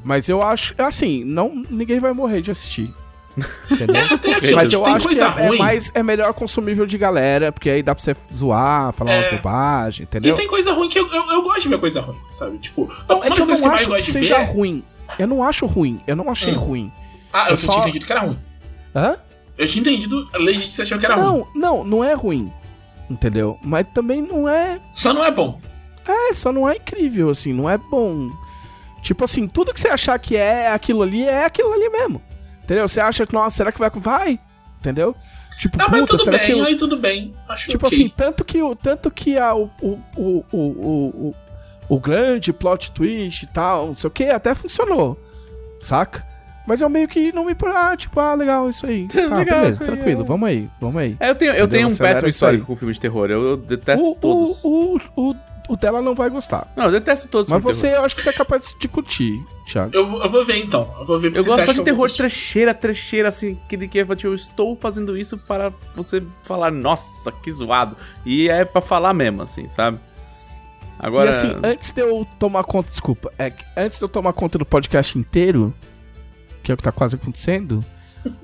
mas 0.05 0.29
eu 0.29 0.43
acho, 0.43 0.75
assim, 0.79 1.25
não, 1.25 1.65
ninguém 1.71 1.99
vai 1.99 2.13
morrer 2.13 2.43
de 2.43 2.51
assistir. 2.51 2.93
Aquilo, 3.71 4.57
Mas 4.57 4.73
eu 4.73 4.85
acho 4.85 5.09
que 5.09 5.21
é, 5.21 5.47
é 5.47 5.59
mais, 5.59 5.91
é 5.95 6.03
melhor 6.03 6.33
consumível 6.35 6.85
de 6.85 6.99
galera, 6.99 7.53
porque 7.53 7.71
aí 7.71 7.83
dá 7.85 7.95
pra 7.95 8.03
você 8.03 8.17
zoar, 8.35 8.93
falar 8.93 9.13
É. 9.13 9.17
umas 9.19 9.31
bobagens, 9.31 10.01
E 10.01 10.03
entendeu? 10.03 10.35
tem 10.35 10.49
coisa 10.49 10.73
ruim 10.73 10.89
que 10.89 10.99
eu, 10.99 11.07
eu, 11.07 11.31
eu 11.31 11.43
gosto 11.43 11.63
de 11.63 11.69
ver 11.69 11.79
coisa 11.79 12.01
ruim, 12.01 12.19
sabe? 12.31 12.59
Tipo, 12.59 12.93
Não, 13.09 13.23
é 13.23 13.31
que 13.31 13.41
eu 13.41 13.47
não 13.47 13.55
que 13.57 13.65
acho 13.65 13.91
que 13.95 14.01
seja 14.03 14.39
ver. 14.39 14.45
ruim. 14.47 14.83
Eu 15.19 15.27
não 15.29 15.43
acho 15.43 15.67
ruim. 15.67 16.01
Eu 16.07 16.17
não 16.17 16.29
achei 16.31 16.53
Hum. 16.55 16.59
ruim. 16.59 16.93
Ah, 17.33 17.47
eu, 17.47 17.51
Eu 17.53 17.57
tinha 17.59 17.73
só- 17.73 17.81
entendido 17.83 18.05
que 18.07 18.13
era 18.13 18.21
ruim. 18.23 18.39
Hã? 18.95 19.17
Eu 19.57 19.67
tinha 19.69 19.81
entendido 19.81 20.27
que 20.31 20.73
você 20.73 20.83
achou 20.83 20.99
que 20.99 21.07
era 21.07 21.15
ruim. 21.17 21.45
Não, 21.55 21.77
não, 21.77 21.85
não 21.85 22.05
é 22.05 22.15
ruim. 22.15 22.53
Entendeu? 23.11 23.59
Mas 23.63 23.87
também 23.95 24.21
não 24.21 24.49
é. 24.49 24.81
Só 24.93 25.13
não 25.15 25.25
é 25.25 25.31
bom. 25.31 25.59
É, 26.07 26.33
só 26.35 26.53
não 26.53 26.69
é 26.69 26.77
incrível, 26.77 27.31
assim, 27.31 27.53
não 27.53 27.69
é 27.69 27.77
bom. 27.79 28.31
Tipo 29.03 29.25
assim, 29.25 29.47
tudo 29.47 29.73
que 29.73 29.81
você 29.81 29.89
achar 29.89 30.19
que 30.19 30.37
é 30.37 30.71
aquilo 30.73 31.03
ali, 31.03 31.23
é 31.25 31.45
aquilo 31.45 31.73
ali 31.73 31.89
mesmo. 31.89 32.21
Entendeu? 32.65 32.87
Você 32.89 33.01
acha 33.01 33.27
que, 33.27 33.33
nossa, 33.33 33.57
será 33.57 33.73
que 33.73 33.79
vai. 33.79 33.91
Vai! 33.95 34.41
Entendeu? 34.81 35.15
Tipo, 35.59 35.77
mas 35.79 35.89
puta, 35.89 36.07
tudo 36.07 36.25
será 36.25 36.39
bem, 36.39 36.47
que. 36.47 36.53
eu- 36.53 36.65
aí 36.65 36.77
tudo 36.77 36.97
bem. 36.97 37.35
Acho 37.49 37.71
Tipo 37.71 37.87
ok. 37.87 37.99
assim, 37.99 38.09
tanto 38.15 38.45
que, 38.45 38.63
o, 38.63 38.77
tanto 38.77 39.11
que 39.11 39.37
a, 39.39 39.55
o, 39.55 39.71
o, 39.83 39.99
o, 40.17 40.45
o, 40.53 40.59
o, 40.59 41.35
o 41.89 41.99
grande 42.01 42.53
plot 42.53 42.93
twist 42.93 43.43
e 43.45 43.47
tal, 43.49 43.89
não 43.89 43.97
sei 43.97 44.09
o 44.09 44.11
que, 44.11 44.25
até 44.25 44.55
funcionou. 44.55 45.19
Saca? 45.81 46.25
Mas 46.69 46.83
eu 46.83 46.89
meio 46.91 47.09
que 47.09 47.33
não 47.33 47.47
me. 47.47 47.57
Ah, 47.75 47.97
tipo, 47.97 48.21
ah, 48.21 48.35
legal, 48.35 48.69
isso 48.69 48.85
aí. 48.85 49.09
Tá, 49.11 49.21
Legal, 49.39 49.45
beleza, 49.61 49.83
isso 49.83 49.83
aí, 49.83 49.97
tranquilo, 49.97 50.21
é. 50.21 50.25
vamos 50.25 50.49
aí, 50.49 50.69
vamos 50.79 50.97
aí. 51.01 51.17
É, 51.19 51.31
eu 51.31 51.35
tenho, 51.35 51.51
eu 51.53 51.65
Entendeu? 51.65 51.69
tenho 51.69 51.89
um 51.89 51.93
Acelera 51.93 52.15
péssimo 52.17 52.29
histórico 52.29 52.67
com 52.67 52.77
filme 52.77 52.93
de 52.93 53.01
terror. 53.01 53.31
Eu, 53.31 53.43
eu 53.43 53.57
detesto 53.57 54.05
O, 54.07 54.15
todos. 54.15 54.61
o, 54.63 55.01
o, 55.17 55.31
o, 55.31 55.37
o 55.71 55.77
dela 55.77 56.03
não 56.03 56.15
vai 56.15 56.29
gostar. 56.29 56.71
Não, 56.77 56.85
eu 56.85 56.93
detesto 56.93 57.27
todos 57.29 57.47
os 57.47 57.51
Mas 57.53 57.63
filmes 57.63 57.77
de 57.77 57.81
você, 57.89 57.97
eu 57.97 58.05
acho 58.05 58.15
que 58.15 58.21
você 58.23 58.29
é 58.29 58.33
capaz 58.35 58.75
de 58.79 58.87
curtir, 58.89 59.43
Thiago. 59.67 59.91
Eu, 59.95 60.07
vou- 60.07 60.23
eu 60.23 60.29
vou 60.29 60.45
ver 60.45 60.59
então. 60.59 60.87
Eu 61.01 61.07
vou 61.07 61.19
ver 61.19 61.35
Eu 61.35 61.43
gosto 61.45 61.65
só 61.65 61.73
de 61.73 61.83
terror 61.83 62.11
trecheira, 62.11 62.75
trecheira, 62.75 63.29
assim, 63.29 63.59
que, 63.69 63.77
que 63.89 64.05
tipo, 64.05 64.27
eu 64.27 64.35
estou 64.35 64.77
fazendo 64.77 65.17
isso 65.17 65.39
para 65.39 65.73
você 65.97 66.23
falar, 66.43 66.71
nossa, 66.71 67.33
que 67.33 67.51
zoado. 67.51 67.97
E 68.27 68.49
é 68.51 68.65
pra 68.67 68.83
falar 68.83 69.15
mesmo, 69.15 69.41
assim, 69.43 69.67
sabe? 69.69 69.99
Agora. 70.99 71.27
E 71.31 71.31
assim, 71.31 71.57
antes 71.63 71.93
de 71.93 72.03
eu 72.03 72.27
tomar 72.39 72.65
conta, 72.65 72.91
desculpa, 72.91 73.31
é 73.39 73.53
antes 73.77 73.99
de 73.99 74.05
eu 74.05 74.09
tomar 74.09 74.33
conta 74.33 74.59
do 74.59 74.67
podcast 74.67 75.19
inteiro, 75.19 75.73
que 76.69 76.73
é 76.73 76.75
o 76.75 76.77
que 76.77 76.83
tá 76.83 76.93
quase 76.93 77.17
acontecendo, 77.17 77.83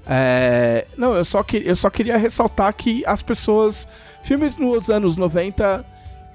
é, 0.06 0.86
não, 0.96 1.14
eu 1.14 1.24
só, 1.26 1.42
que, 1.42 1.58
eu 1.64 1.76
só 1.76 1.90
queria 1.90 2.16
ressaltar 2.16 2.72
que 2.74 3.04
as 3.06 3.20
pessoas. 3.22 3.86
Filmes 4.22 4.56
nos 4.56 4.88
anos 4.88 5.16
90 5.18 5.84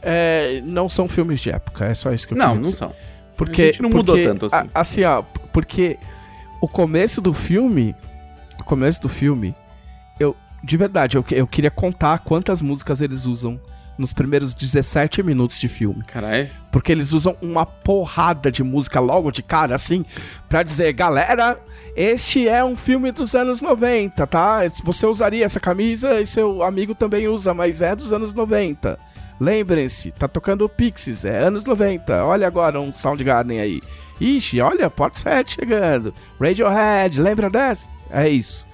é, 0.03 0.61
não 0.63 0.87
são 0.87 1.09
filmes 1.09 1.41
de 1.41 1.49
época, 1.49 1.85
é 1.85 1.93
só 1.95 2.13
isso 2.13 2.27
que 2.27 2.33
eu 2.35 2.37
não, 2.37 2.53
não 2.55 2.61
dizer. 2.61 2.75
são. 2.75 2.93
Porque, 3.35 3.61
A 3.63 3.65
gente 3.65 3.81
não 3.81 3.89
mudou 3.89 4.15
porque, 4.15 4.27
tanto 4.27 4.45
assim. 4.45 4.55
a- 4.73 4.79
assim, 4.79 5.03
ó, 5.03 5.23
porque 5.51 5.97
o 6.61 6.67
começo 6.67 7.21
do 7.21 7.33
filme. 7.33 7.95
O 8.59 8.63
começo 8.63 9.01
do 9.01 9.09
filme. 9.09 9.55
Eu, 10.19 10.35
de 10.63 10.77
verdade, 10.77 11.17
eu, 11.17 11.25
eu 11.31 11.47
queria 11.47 11.71
contar 11.71 12.19
quantas 12.19 12.61
músicas 12.61 13.01
eles 13.01 13.25
usam 13.25 13.59
nos 13.97 14.13
primeiros 14.13 14.53
17 14.53 15.23
minutos 15.23 15.59
de 15.59 15.67
filme. 15.67 16.03
Caralho. 16.03 16.49
Porque 16.71 16.91
eles 16.91 17.13
usam 17.13 17.35
uma 17.41 17.65
porrada 17.65 18.51
de 18.51 18.61
música 18.63 18.99
logo 18.99 19.31
de 19.31 19.41
cara, 19.41 19.73
assim, 19.73 20.05
pra 20.47 20.61
dizer, 20.61 20.93
galera, 20.93 21.57
este 22.01 22.47
é 22.47 22.63
um 22.63 22.75
filme 22.77 23.11
dos 23.11 23.35
anos 23.35 23.61
90, 23.61 24.25
tá? 24.27 24.61
Você 24.83 25.05
usaria 25.05 25.43
essa 25.45 25.59
camisa 25.59 26.21
e 26.21 26.25
seu 26.25 26.63
amigo 26.63 26.95
também 26.95 27.27
usa, 27.27 27.53
mas 27.53 27.81
é 27.81 27.95
dos 27.95 28.13
anos 28.13 28.33
90. 28.33 28.97
Lembrem-se, 29.39 30.11
tá 30.11 30.27
tocando 30.27 30.67
Pixies, 30.69 31.23
é 31.25 31.39
anos 31.43 31.63
90. 31.65 32.23
Olha 32.25 32.47
agora 32.47 32.79
um 32.79 32.93
Soundgarden 32.93 33.59
aí. 33.59 33.81
Ixi, 34.19 34.59
olha, 34.61 34.89
Portishead 34.89 35.49
chegando. 35.51 36.13
Radiohead, 36.39 37.21
lembra 37.21 37.49
dessa? 37.49 37.85
É 38.11 38.27
isso. 38.27 38.65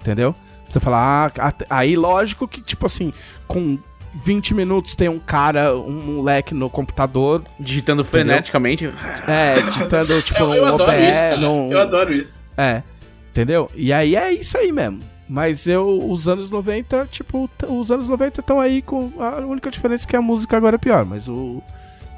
Entendeu? 0.00 0.34
Você 0.68 0.80
fala, 0.80 1.30
ah, 1.38 1.52
aí 1.70 1.94
lógico 1.94 2.48
que, 2.48 2.60
tipo 2.62 2.86
assim, 2.86 3.12
com 3.46 3.78
20 4.24 4.54
minutos 4.54 4.94
tem 4.94 5.08
um 5.08 5.18
cara, 5.18 5.76
um 5.76 5.90
moleque 6.16 6.54
no 6.54 6.70
computador, 6.70 7.42
Digitando 7.60 8.02
freneticamente. 8.04 8.90
é, 9.26 9.54
digitando, 9.60 10.20
tipo, 10.22 10.40
Eu, 10.42 10.54
eu 10.54 10.64
um 10.64 10.74
adoro 10.74 10.90
OBE, 10.90 11.02
isso, 11.10 11.20
cara. 11.20 11.36
num- 11.36 11.70
Eu 11.72 11.80
adoro 11.80 12.14
isso. 12.14 12.32
É, 12.56 12.82
entendeu? 13.30 13.70
E 13.74 13.92
aí 13.92 14.16
é 14.16 14.32
isso 14.32 14.56
aí 14.56 14.72
mesmo. 14.72 15.00
Mas 15.28 15.66
eu, 15.66 16.10
os 16.10 16.28
anos 16.28 16.50
90, 16.50 17.08
tipo, 17.10 17.48
os 17.66 17.90
anos 17.90 18.08
90 18.08 18.40
estão 18.40 18.60
aí 18.60 18.82
com. 18.82 19.10
A 19.18 19.40
única 19.40 19.70
diferença 19.70 20.04
é 20.04 20.08
que 20.08 20.16
a 20.16 20.22
música 20.22 20.56
agora 20.56 20.76
é 20.76 20.78
pior, 20.78 21.04
mas 21.04 21.28
o, 21.28 21.62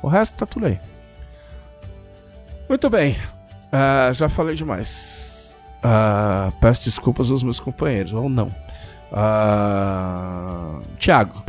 o 0.03 0.09
resto 0.09 0.37
tá 0.37 0.45
tudo 0.45 0.67
aí. 0.67 0.79
Muito 2.69 2.91
bem. 2.91 3.17
Ah, 3.71 4.11
já 4.13 4.29
falei 4.29 4.57
demais. 4.57 5.65
Ah, 5.83 6.51
peço 6.61 6.85
desculpas 6.85 7.31
aos 7.31 7.45
meus 7.45 7.61
companheiros, 7.61 8.13
ou 8.13 8.29
não. 8.29 8.51
Ah, 9.13 10.81
Tiago. 10.99 11.45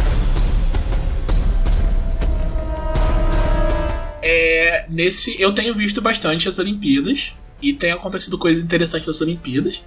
É, 4.21 4.85
nesse, 4.89 5.41
eu 5.41 5.53
tenho 5.53 5.73
visto 5.73 6.01
bastante 6.01 6.47
as 6.47 6.59
Olimpíadas 6.59 7.35
e 7.61 7.73
tem 7.73 7.91
acontecido 7.91 8.37
coisas 8.37 8.63
interessantes 8.63 9.07
nas 9.07 9.21
Olimpíadas. 9.21 9.83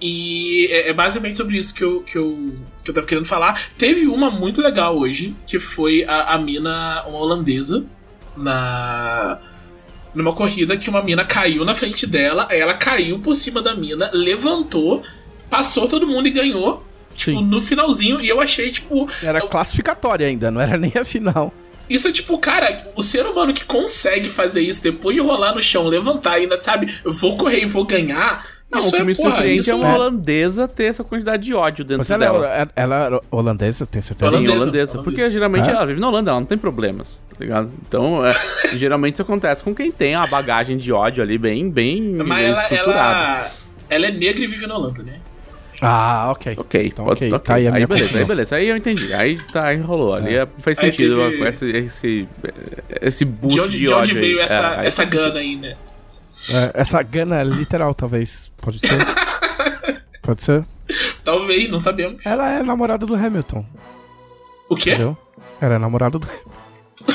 E 0.00 0.66
é, 0.70 0.90
é 0.90 0.92
basicamente 0.92 1.36
sobre 1.36 1.56
isso 1.56 1.72
que 1.72 1.84
eu, 1.84 2.00
que, 2.02 2.18
eu, 2.18 2.52
que 2.82 2.90
eu 2.90 2.94
tava 2.94 3.06
querendo 3.06 3.24
falar. 3.24 3.68
Teve 3.78 4.08
uma 4.08 4.30
muito 4.30 4.60
legal 4.60 4.98
hoje, 4.98 5.36
que 5.46 5.60
foi 5.60 6.04
a, 6.04 6.34
a 6.34 6.38
mina, 6.38 7.04
uma 7.06 7.18
holandesa, 7.18 7.84
na. 8.36 9.38
Numa 10.12 10.34
corrida 10.34 10.76
que 10.76 10.90
uma 10.90 11.02
mina 11.02 11.24
caiu 11.24 11.64
na 11.64 11.74
frente 11.74 12.06
dela, 12.06 12.46
ela 12.50 12.74
caiu 12.74 13.18
por 13.18 13.34
cima 13.34 13.62
da 13.62 13.74
mina, 13.74 14.10
levantou, 14.12 15.02
passou 15.48 15.88
todo 15.88 16.06
mundo 16.06 16.28
e 16.28 16.30
ganhou. 16.30 16.84
Tipo, 17.14 17.40
no 17.40 17.62
finalzinho, 17.62 18.20
e 18.20 18.28
eu 18.28 18.40
achei, 18.40 18.70
tipo, 18.70 19.08
Era 19.22 19.40
classificatória 19.40 20.26
ainda, 20.26 20.50
não 20.50 20.60
era 20.60 20.76
nem 20.76 20.92
a 21.00 21.04
final. 21.04 21.52
Isso 21.94 22.08
é 22.08 22.12
tipo, 22.12 22.38
cara, 22.38 22.76
o 22.96 23.02
ser 23.02 23.26
humano 23.26 23.52
que 23.52 23.64
consegue 23.64 24.28
fazer 24.28 24.60
isso 24.60 24.82
depois 24.82 25.14
de 25.16 25.22
rolar 25.22 25.54
no 25.54 25.62
chão, 25.62 25.86
levantar 25.86 26.38
e 26.38 26.42
ainda, 26.42 26.60
sabe, 26.62 26.94
eu 27.04 27.12
vou 27.12 27.36
correr 27.36 27.60
e 27.62 27.66
vou 27.66 27.84
ganhar. 27.84 28.44
Não, 28.70 28.78
isso 28.78 28.88
o 28.88 28.92
que 28.92 28.96
é, 28.96 29.04
me 29.04 29.14
porra, 29.14 29.30
surpreende 29.32 29.58
isso 29.60 29.70
é 29.70 29.74
uma 29.74 29.88
é- 29.88 29.94
holandesa 29.94 30.66
ter 30.66 30.84
essa 30.84 31.04
quantidade 31.04 31.42
de 31.44 31.52
ódio 31.52 31.84
dentro 31.84 31.98
Mas 31.98 32.10
ela, 32.10 32.24
dela. 32.24 32.46
era- 32.48 32.70
ela 32.74 33.04
era 33.04 33.20
holandesa, 33.30 33.84
tem 33.84 34.00
certeza? 34.00 34.30
Sim, 34.30 34.36
Holandesa, 34.36 34.56
holandesa. 34.62 34.92
holandesa. 34.94 35.02
Porque 35.16 35.30
geralmente 35.30 35.68
É? 35.68 35.72
ela 35.72 35.84
vive 35.84 36.00
na 36.00 36.08
Holanda, 36.08 36.30
ela 36.30 36.40
não 36.40 36.46
tem 36.46 36.56
problemas, 36.56 37.22
tá 37.28 37.36
ligado? 37.38 37.70
Então, 37.86 38.24
é, 38.24 38.32
geralmente 38.78 39.14
isso 39.16 39.22
acontece 39.22 39.62
com 39.62 39.74
quem 39.74 39.92
tem 39.92 40.16
uma 40.16 40.26
bagagem 40.26 40.78
de 40.78 40.90
ódio 40.90 41.22
ali 41.22 41.36
bem, 41.36 41.68
bem, 41.70 42.00
Mas 42.16 42.26
bem 42.28 42.46
ela, 42.46 42.62
estruturada. 42.62 43.00
ela, 43.40 43.50
ela 43.90 44.06
é 44.06 44.10
negra 44.10 44.42
e 44.42 44.46
vive 44.46 44.66
na 44.66 44.74
Holanda, 44.74 45.02
né? 45.02 45.16
Ah, 45.80 46.28
ok. 46.30 46.54
Ok, 46.58 46.86
Então, 46.86 47.04
pode- 47.04 47.18
ok, 47.24 47.32
ok. 47.32 47.46
tá 47.46 47.54
aí 47.54 47.66
a 47.66 47.72
minha 47.72 47.86
beleza, 47.86 48.18
aí 48.18 48.24
beleza. 48.24 48.56
Aí 48.56 48.68
eu 48.68 48.76
entendi. 48.76 49.12
Aí 49.14 49.36
tá, 49.38 49.66
aí 49.68 49.78
rolou. 49.80 50.14
Ali 50.14 50.36
é- 50.36 50.46
faz 50.58 50.78
Aí 50.78 50.86
sentido 50.92 51.16
teve- 51.16 51.38
com 51.38 51.46
esse, 51.46 51.66
esse, 51.70 52.28
esse 53.00 53.24
boost 53.24 53.48
De 53.48 53.54
de, 53.56 53.60
onde, 53.62 53.78
de 53.78 53.84
onde 53.86 53.94
ódio 53.94 54.14
veio 54.14 54.38
aí. 54.38 54.44
essa, 54.44 54.54
É, 54.54 54.78
aí 54.80 54.86
essa 54.86 55.04
gana 55.04 55.40
aí, 55.40 55.56
né? 55.56 55.76
É, 56.50 56.80
essa 56.80 57.02
gana 57.02 57.42
literal, 57.42 57.94
talvez. 57.94 58.50
Pode 58.60 58.78
ser? 58.78 58.88
Pode 60.22 60.42
ser? 60.42 60.64
Talvez, 61.24 61.68
não 61.70 61.80
sabemos. 61.80 62.24
Ela 62.24 62.50
é 62.50 62.62
namorada 62.62 63.04
do 63.06 63.14
Hamilton, 63.14 63.64
O 64.68 64.76
quê? 64.76 64.90
entendeu? 64.90 65.16
Ela 65.60 65.74
é 65.74 65.78
namorada 65.78 66.18
do 66.18 66.28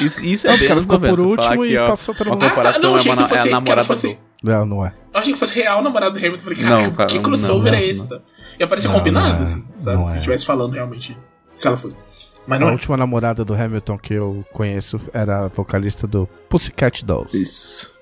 Isso, 0.02 0.24
isso 0.26 0.48
é 0.48 0.52
porque 0.52 0.64
bem 0.66 0.72
anos 0.74 0.84
ficou 0.86 1.00
90, 1.00 1.16
por 1.16 1.26
último 1.26 1.66
e 1.66 1.70
que, 1.70 1.78
ó, 1.78 1.88
passou 1.88 2.14
todo 2.16 2.30
mundo. 2.32 2.44
Ah, 2.44 2.50
tá. 2.50 2.56
comparação 2.56 2.82
Não, 2.82 2.96
é, 2.96 3.00
achei 3.00 3.12
que 3.14 3.20
na- 3.22 3.28
fosse- 3.28 3.48
é 3.54 3.62
que 3.62 3.72
ela 3.72 3.84
fosse- 3.84 4.14
do... 4.14 4.27
Não, 4.48 4.66
não 4.66 4.86
é. 4.86 4.94
Eu 5.14 5.20
achei 5.20 5.34
que 5.34 5.40
fosse 5.40 5.54
real 5.56 5.80
o 5.80 5.82
namorado 5.84 6.18
do 6.20 6.26
Hamilton. 6.26 6.44
Falei, 6.44 6.60
cara, 6.60 6.76
Não, 6.82 6.90
que, 6.92 6.98
cara, 6.98 7.10
que 7.10 7.20
crossover 7.20 7.72
não, 7.72 7.80
é 7.80 7.82
não, 7.82 7.88
esse? 7.90 8.08
sabe? 8.08 8.24
Ia 8.60 8.68
parecer 8.68 8.88
Não, 8.88 8.96
combinado, 8.96 9.34
não 9.34 9.40
é. 9.40 9.44
assim, 9.44 9.68
sabe? 9.76 9.98
Não 9.98 10.06
Se 10.06 10.14
é. 10.14 10.18
estivesse 10.18 10.46
falando 10.46 10.74
realmente. 10.74 11.18
Se 11.56 11.68
ela 11.68 11.78
fosse. 11.78 12.00
Mas 12.46 12.60
não 12.60 12.68
a 12.68 12.70
é. 12.70 12.74
última 12.74 12.96
namorada 12.98 13.44
do 13.44 13.54
Hamilton 13.54 13.98
que 13.98 14.14
eu 14.14 14.46
conheço 14.54 15.00
era 15.14 15.46
a 15.46 15.48
vocalista 15.48 16.08
do 16.08 16.28
Pussycat 16.50 17.04
Dolls. 17.04 17.36
Isso. 17.36 17.94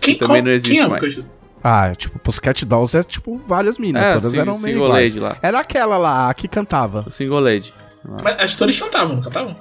Quem, 0.00 0.14
também 0.16 0.36
qual- 0.36 0.42
não 0.44 0.50
existe 0.52 0.70
quem 0.72 0.80
é 0.80 0.86
mais. 0.88 1.28
Ah, 1.62 1.92
tipo, 1.94 2.18
Pussycat 2.18 2.64
Dolls 2.64 2.96
é 2.96 3.02
tipo 3.02 3.36
várias 3.46 3.76
minas, 3.78 4.02
É, 4.02 4.12
todas 4.14 4.32
sim, 4.32 4.38
eram 4.38 4.58
meio 4.58 4.74
single 4.74 4.86
iguais. 4.88 5.14
lady 5.14 5.20
lá. 5.20 5.36
Era 5.42 5.60
aquela 5.60 5.98
lá, 5.98 6.30
a 6.30 6.34
que 6.34 6.48
cantava. 6.48 7.04
O 7.06 7.10
single 7.10 7.38
lady. 7.40 7.74
Mas 8.22 8.38
as 8.38 8.54
todas 8.54 8.78
cantavam, 8.78 9.16
não 9.16 9.22
cantavam? 9.22 9.56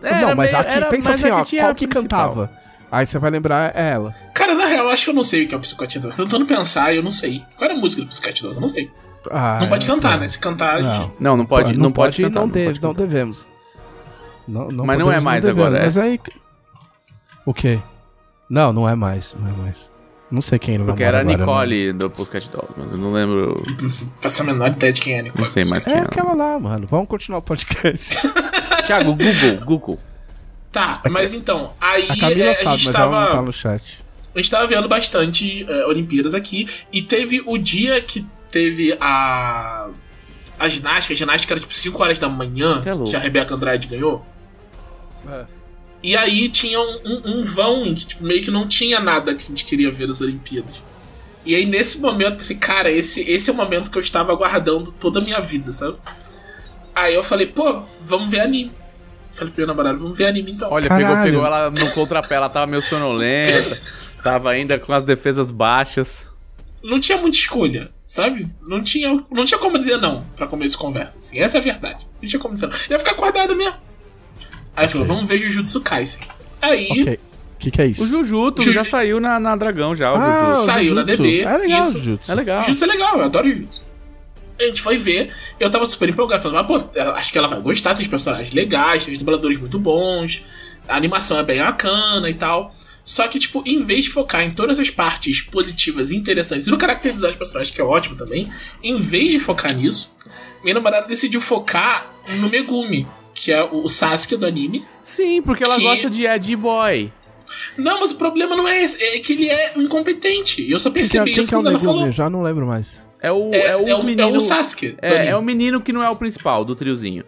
não, 0.00 0.34
mas 0.34 0.52
aqui, 0.54 0.84
pensa 0.90 1.12
assim, 1.12 1.28
ó, 1.30 1.44
qual 1.44 1.74
que 1.74 1.86
cantava? 1.86 2.46
cantava? 2.46 2.63
Aí 2.94 3.06
você 3.06 3.18
vai 3.18 3.30
lembrar 3.30 3.74
é 3.74 3.90
ela. 3.90 4.14
Cara, 4.32 4.54
na 4.54 4.66
real, 4.66 4.84
eu 4.86 4.90
acho 4.90 5.04
que 5.04 5.10
eu 5.10 5.14
não 5.14 5.24
sei 5.24 5.44
o 5.44 5.48
que 5.48 5.54
é 5.54 5.58
o. 5.58 5.60
Tô 5.60 6.10
tentando 6.10 6.46
pensar 6.46 6.94
eu 6.94 7.02
não 7.02 7.10
sei. 7.10 7.42
Qual 7.56 7.68
era 7.68 7.76
a 7.76 7.80
música 7.80 8.02
do 8.02 8.08
Dolls? 8.08 8.56
Eu 8.56 8.60
não 8.60 8.68
sei. 8.68 8.90
Ah, 9.30 9.58
não 9.60 9.68
pode 9.68 9.86
cantar, 9.86 10.12
não. 10.12 10.20
né? 10.20 10.28
Se 10.28 10.38
cantar, 10.38 10.76
a 10.76 10.82
gente... 10.82 10.98
Não. 11.00 11.12
Não, 11.18 11.36
não 11.38 11.46
pode, 11.46 11.76
não, 11.76 11.90
pode, 11.90 12.20
e 12.20 12.24
cantar, 12.24 12.40
não, 12.40 12.46
não 12.46 12.52
deve, 12.52 12.66
pode 12.66 12.82
não 12.82 12.90
cantar. 12.94 13.06
devemos. 13.06 13.48
Não, 14.46 14.68
não 14.68 14.86
Mas 14.86 14.98
não 14.98 15.10
é 15.10 15.20
mais 15.20 15.42
devemos. 15.42 15.66
agora, 15.66 15.80
é? 15.80 15.84
Mas 15.84 15.98
aí. 15.98 16.20
O 17.46 17.52
quê? 17.54 17.80
Não, 18.48 18.72
não 18.72 18.88
é 18.88 18.94
mais, 18.94 19.34
não 19.40 19.48
é 19.48 19.52
mais. 19.56 19.90
Não 20.30 20.40
sei 20.40 20.58
quem 20.58 20.74
ele 20.76 20.84
Porque 20.84 21.02
era 21.02 21.18
a 21.18 21.20
agora, 21.20 21.38
Nicole 21.38 21.92
do 21.92 22.10
Pussycat 22.10 22.50
Dolls, 22.50 22.72
mas 22.76 22.92
eu 22.92 22.98
não 22.98 23.12
lembro, 23.12 23.54
Faço 24.20 24.42
a 24.42 24.44
menor 24.46 24.68
ideia 24.68 24.92
de 24.92 25.00
quem 25.00 25.14
é, 25.14 25.22
Nicole. 25.22 25.42
não 25.44 25.50
sei 25.50 25.64
mais 25.64 25.84
não. 25.86 25.92
quem 25.92 26.00
É 26.00 26.04
é. 26.04 26.06
aquela 26.06 26.34
lá, 26.34 26.58
mano. 26.58 26.86
Vamos 26.88 27.08
continuar 27.08 27.38
o 27.38 27.42
podcast. 27.42 28.16
Thiago, 28.86 29.12
Google, 29.16 29.64
Google. 29.64 29.98
Tá, 30.74 31.00
mas 31.08 31.32
então, 31.32 31.72
aí 31.80 32.06
A 32.10 32.16
Camila 32.18 32.48
é, 32.48 32.50
a 32.50 32.54
sabe, 32.56 32.76
gente 32.78 32.86
mas 32.86 32.94
tava. 32.96 33.16
ela 33.16 33.24
não 33.26 33.32
tá 33.32 33.42
no 33.42 33.52
chat. 33.52 33.98
A 34.34 34.38
gente 34.38 34.50
tava 34.50 34.66
vendo 34.66 34.88
bastante 34.88 35.64
é, 35.66 35.86
Olimpíadas 35.86 36.34
aqui. 36.34 36.68
E 36.92 37.00
teve 37.00 37.40
o 37.46 37.56
dia 37.56 38.00
que 38.02 38.26
teve 38.50 38.94
a. 39.00 39.88
A 40.58 40.68
ginástica. 40.68 41.14
A 41.14 41.16
ginástica 41.16 41.54
era 41.54 41.60
tipo 41.60 41.72
5 41.72 42.02
horas 42.02 42.18
da 42.18 42.28
manhã, 42.28 42.82
louco. 42.84 43.08
que 43.08 43.14
a 43.16 43.20
Rebeca 43.20 43.54
Andrade 43.54 43.86
ganhou. 43.86 44.26
E 46.02 46.16
aí 46.16 46.48
tinha 46.48 46.78
um, 46.80 46.98
um- 47.04 47.22
um 47.38 47.42
vão 47.44 47.94
que 47.94 48.06
tipo, 48.06 48.24
meio 48.24 48.42
que 48.42 48.50
não 48.50 48.68
tinha 48.68 49.00
nada 49.00 49.34
que 49.34 49.44
a 49.44 49.46
gente 49.46 49.64
queria 49.64 49.90
ver 49.90 50.06
das 50.06 50.20
Olimpíadas. 50.20 50.82
E 51.46 51.54
aí 51.54 51.64
nesse 51.64 51.98
momento 51.98 52.32
eu 52.32 52.36
pensei, 52.36 52.56
cara, 52.56 52.90
esse, 52.90 53.20
esse 53.22 53.48
é 53.48 53.52
o 53.52 53.56
momento 53.56 53.90
que 53.90 53.96
eu 53.96 54.02
estava 54.02 54.32
aguardando 54.32 54.92
toda 54.92 55.20
a 55.20 55.22
minha 55.22 55.40
vida, 55.40 55.72
sabe? 55.72 55.96
Aí 56.94 57.14
eu 57.14 57.22
falei, 57.22 57.46
pô, 57.46 57.82
vamos 58.00 58.28
ver 58.28 58.40
anime. 58.40 58.72
Falei 59.34 59.52
pro 59.52 59.60
meu 59.62 59.66
namorado, 59.66 59.98
vamos 59.98 60.16
ver 60.16 60.26
anime 60.26 60.52
então. 60.52 60.70
Olha, 60.70 60.88
pegou, 60.88 60.98
Caralho. 61.14 61.32
pegou 61.32 61.46
ela 61.46 61.70
no 61.70 61.90
contrapé, 61.92 62.36
ela 62.36 62.48
tava 62.48 62.66
meio 62.66 62.82
sonolenta, 62.82 63.80
tava 64.22 64.50
ainda 64.50 64.78
com 64.78 64.92
as 64.92 65.02
defesas 65.04 65.50
baixas. 65.50 66.32
não 66.82 67.00
tinha 67.00 67.18
muita 67.18 67.36
escolha, 67.36 67.90
sabe? 68.06 68.48
Não 68.62 68.82
tinha, 68.82 69.24
não 69.30 69.44
tinha 69.44 69.58
como 69.58 69.78
dizer 69.78 69.96
não 69.98 70.24
pra 70.36 70.46
começo 70.46 70.72
de 70.72 70.78
conversa. 70.78 71.16
Assim, 71.16 71.38
essa 71.40 71.58
é 71.58 71.60
a 71.60 71.64
verdade. 71.64 72.06
Não 72.22 72.28
tinha 72.28 72.38
como 72.40 72.54
dizer 72.54 72.66
não. 72.68 72.74
Ia 72.90 72.98
ficar 72.98 73.12
acordado 73.12 73.56
mesmo. 73.56 73.74
Aí 74.76 74.88
falou, 74.88 75.06
vamos 75.06 75.26
ver 75.26 75.38
Jujutsu 75.38 75.80
Kaisen. 75.80 76.20
Aí. 76.60 77.18
O 77.54 77.58
que, 77.58 77.70
que 77.70 77.80
é 77.80 77.86
isso? 77.86 78.02
O 78.02 78.06
Jujutsu 78.06 78.62
Juju- 78.62 78.74
já 78.74 78.84
saiu 78.84 79.18
na, 79.20 79.40
na 79.40 79.56
Dragão 79.56 79.94
já, 79.94 80.12
o 80.12 80.16
Ah, 80.16 80.42
Jujutsu. 80.46 80.64
Saiu 80.66 80.94
na 80.94 81.00
Jujutsu. 81.02 81.22
DB, 81.22 81.40
É 81.42 81.56
legal 81.56 81.80
isso. 81.80 81.92
Jujutsu. 81.98 82.30
É 82.30 82.34
legal. 82.34 82.60
Jujutsu 82.62 82.84
é 82.84 82.86
legal, 82.86 83.18
eu 83.18 83.24
adoro 83.24 83.48
Jujutsu. 83.48 83.82
A 84.58 84.62
gente 84.64 84.80
foi 84.82 84.96
ver, 84.96 85.32
eu 85.58 85.68
tava 85.70 85.84
super 85.86 86.08
empolgado, 86.08 86.42
falando, 86.42 86.58
ah, 86.58 86.64
pô, 86.64 87.00
acho 87.14 87.32
que 87.32 87.38
ela 87.38 87.48
vai 87.48 87.60
gostar, 87.60 87.94
tem 87.94 88.04
os 88.04 88.08
personagens 88.10 88.52
legais, 88.54 89.04
tem 89.04 89.12
os 89.12 89.18
dubladores 89.18 89.58
muito 89.58 89.78
bons, 89.78 90.44
a 90.88 90.96
animação 90.96 91.38
é 91.38 91.42
bem 91.42 91.58
bacana 91.58 92.30
e 92.30 92.34
tal. 92.34 92.74
Só 93.04 93.26
que, 93.28 93.38
tipo, 93.38 93.62
em 93.66 93.82
vez 93.82 94.04
de 94.04 94.10
focar 94.10 94.42
em 94.44 94.50
todas 94.52 94.78
as 94.80 94.88
partes 94.88 95.42
positivas 95.42 96.10
e 96.10 96.16
interessantes, 96.16 96.66
e 96.66 96.70
no 96.70 96.78
caracterizar 96.78 97.28
os 97.30 97.36
personagens, 97.36 97.74
que 97.74 97.80
é 97.80 97.84
ótimo 97.84 98.16
também, 98.16 98.48
em 98.82 98.96
vez 98.96 99.32
de 99.32 99.38
focar 99.40 99.74
nisso, 99.76 100.10
minha 100.62 100.74
namorada 100.74 101.06
decidiu 101.06 101.40
focar 101.40 102.06
no 102.38 102.48
Megumi, 102.48 103.06
que 103.34 103.52
é 103.52 103.62
o 103.62 103.88
Sasuke 103.90 104.36
do 104.36 104.46
anime. 104.46 104.86
Sim, 105.02 105.42
porque 105.42 105.64
ela 105.64 105.76
Que- 105.76 105.82
gosta 105.82 106.08
de 106.08 106.24
Ed 106.26 106.56
Boy. 106.56 107.12
Não, 107.76 108.00
mas 108.00 108.12
o 108.12 108.14
problema 108.16 108.56
não 108.56 108.66
é 108.66 108.82
esse, 108.82 109.02
é 109.02 109.18
que 109.18 109.34
ele 109.34 109.50
é 109.50 109.74
incompetente. 109.76 110.68
Eu 110.70 110.78
só 110.78 110.90
Quem, 110.90 111.02
que 111.02 111.08
é, 111.08 111.10
percebi 111.10 111.30
quem 111.32 111.40
isso 111.40 111.48
que 111.48 111.54
é 111.54 111.58
o 111.58 111.60
quando 111.60 111.66
ela 111.66 111.76
Megumi? 111.78 111.92
falou. 111.94 112.06
Eu 112.06 112.12
já 112.12 112.30
não 112.30 112.42
lembro 112.42 112.66
mais. 112.66 113.03
É 113.24 113.32
o, 113.32 113.54
É, 113.54 113.58
é, 113.68 113.76
o 113.76 113.88
é 113.88 113.94
o, 113.94 114.02
menino. 114.02 114.22
é 114.22 114.36
o 114.36 114.40
Sasuke. 114.40 114.96
é, 115.00 115.28
é 115.28 115.36
o 115.36 115.40
menino 115.42 115.80
que 115.80 115.92
não 115.92 116.02
é 116.02 116.10
o 116.10 116.14
principal 116.16 116.64
do 116.64 116.76
triozinho. 116.76 117.24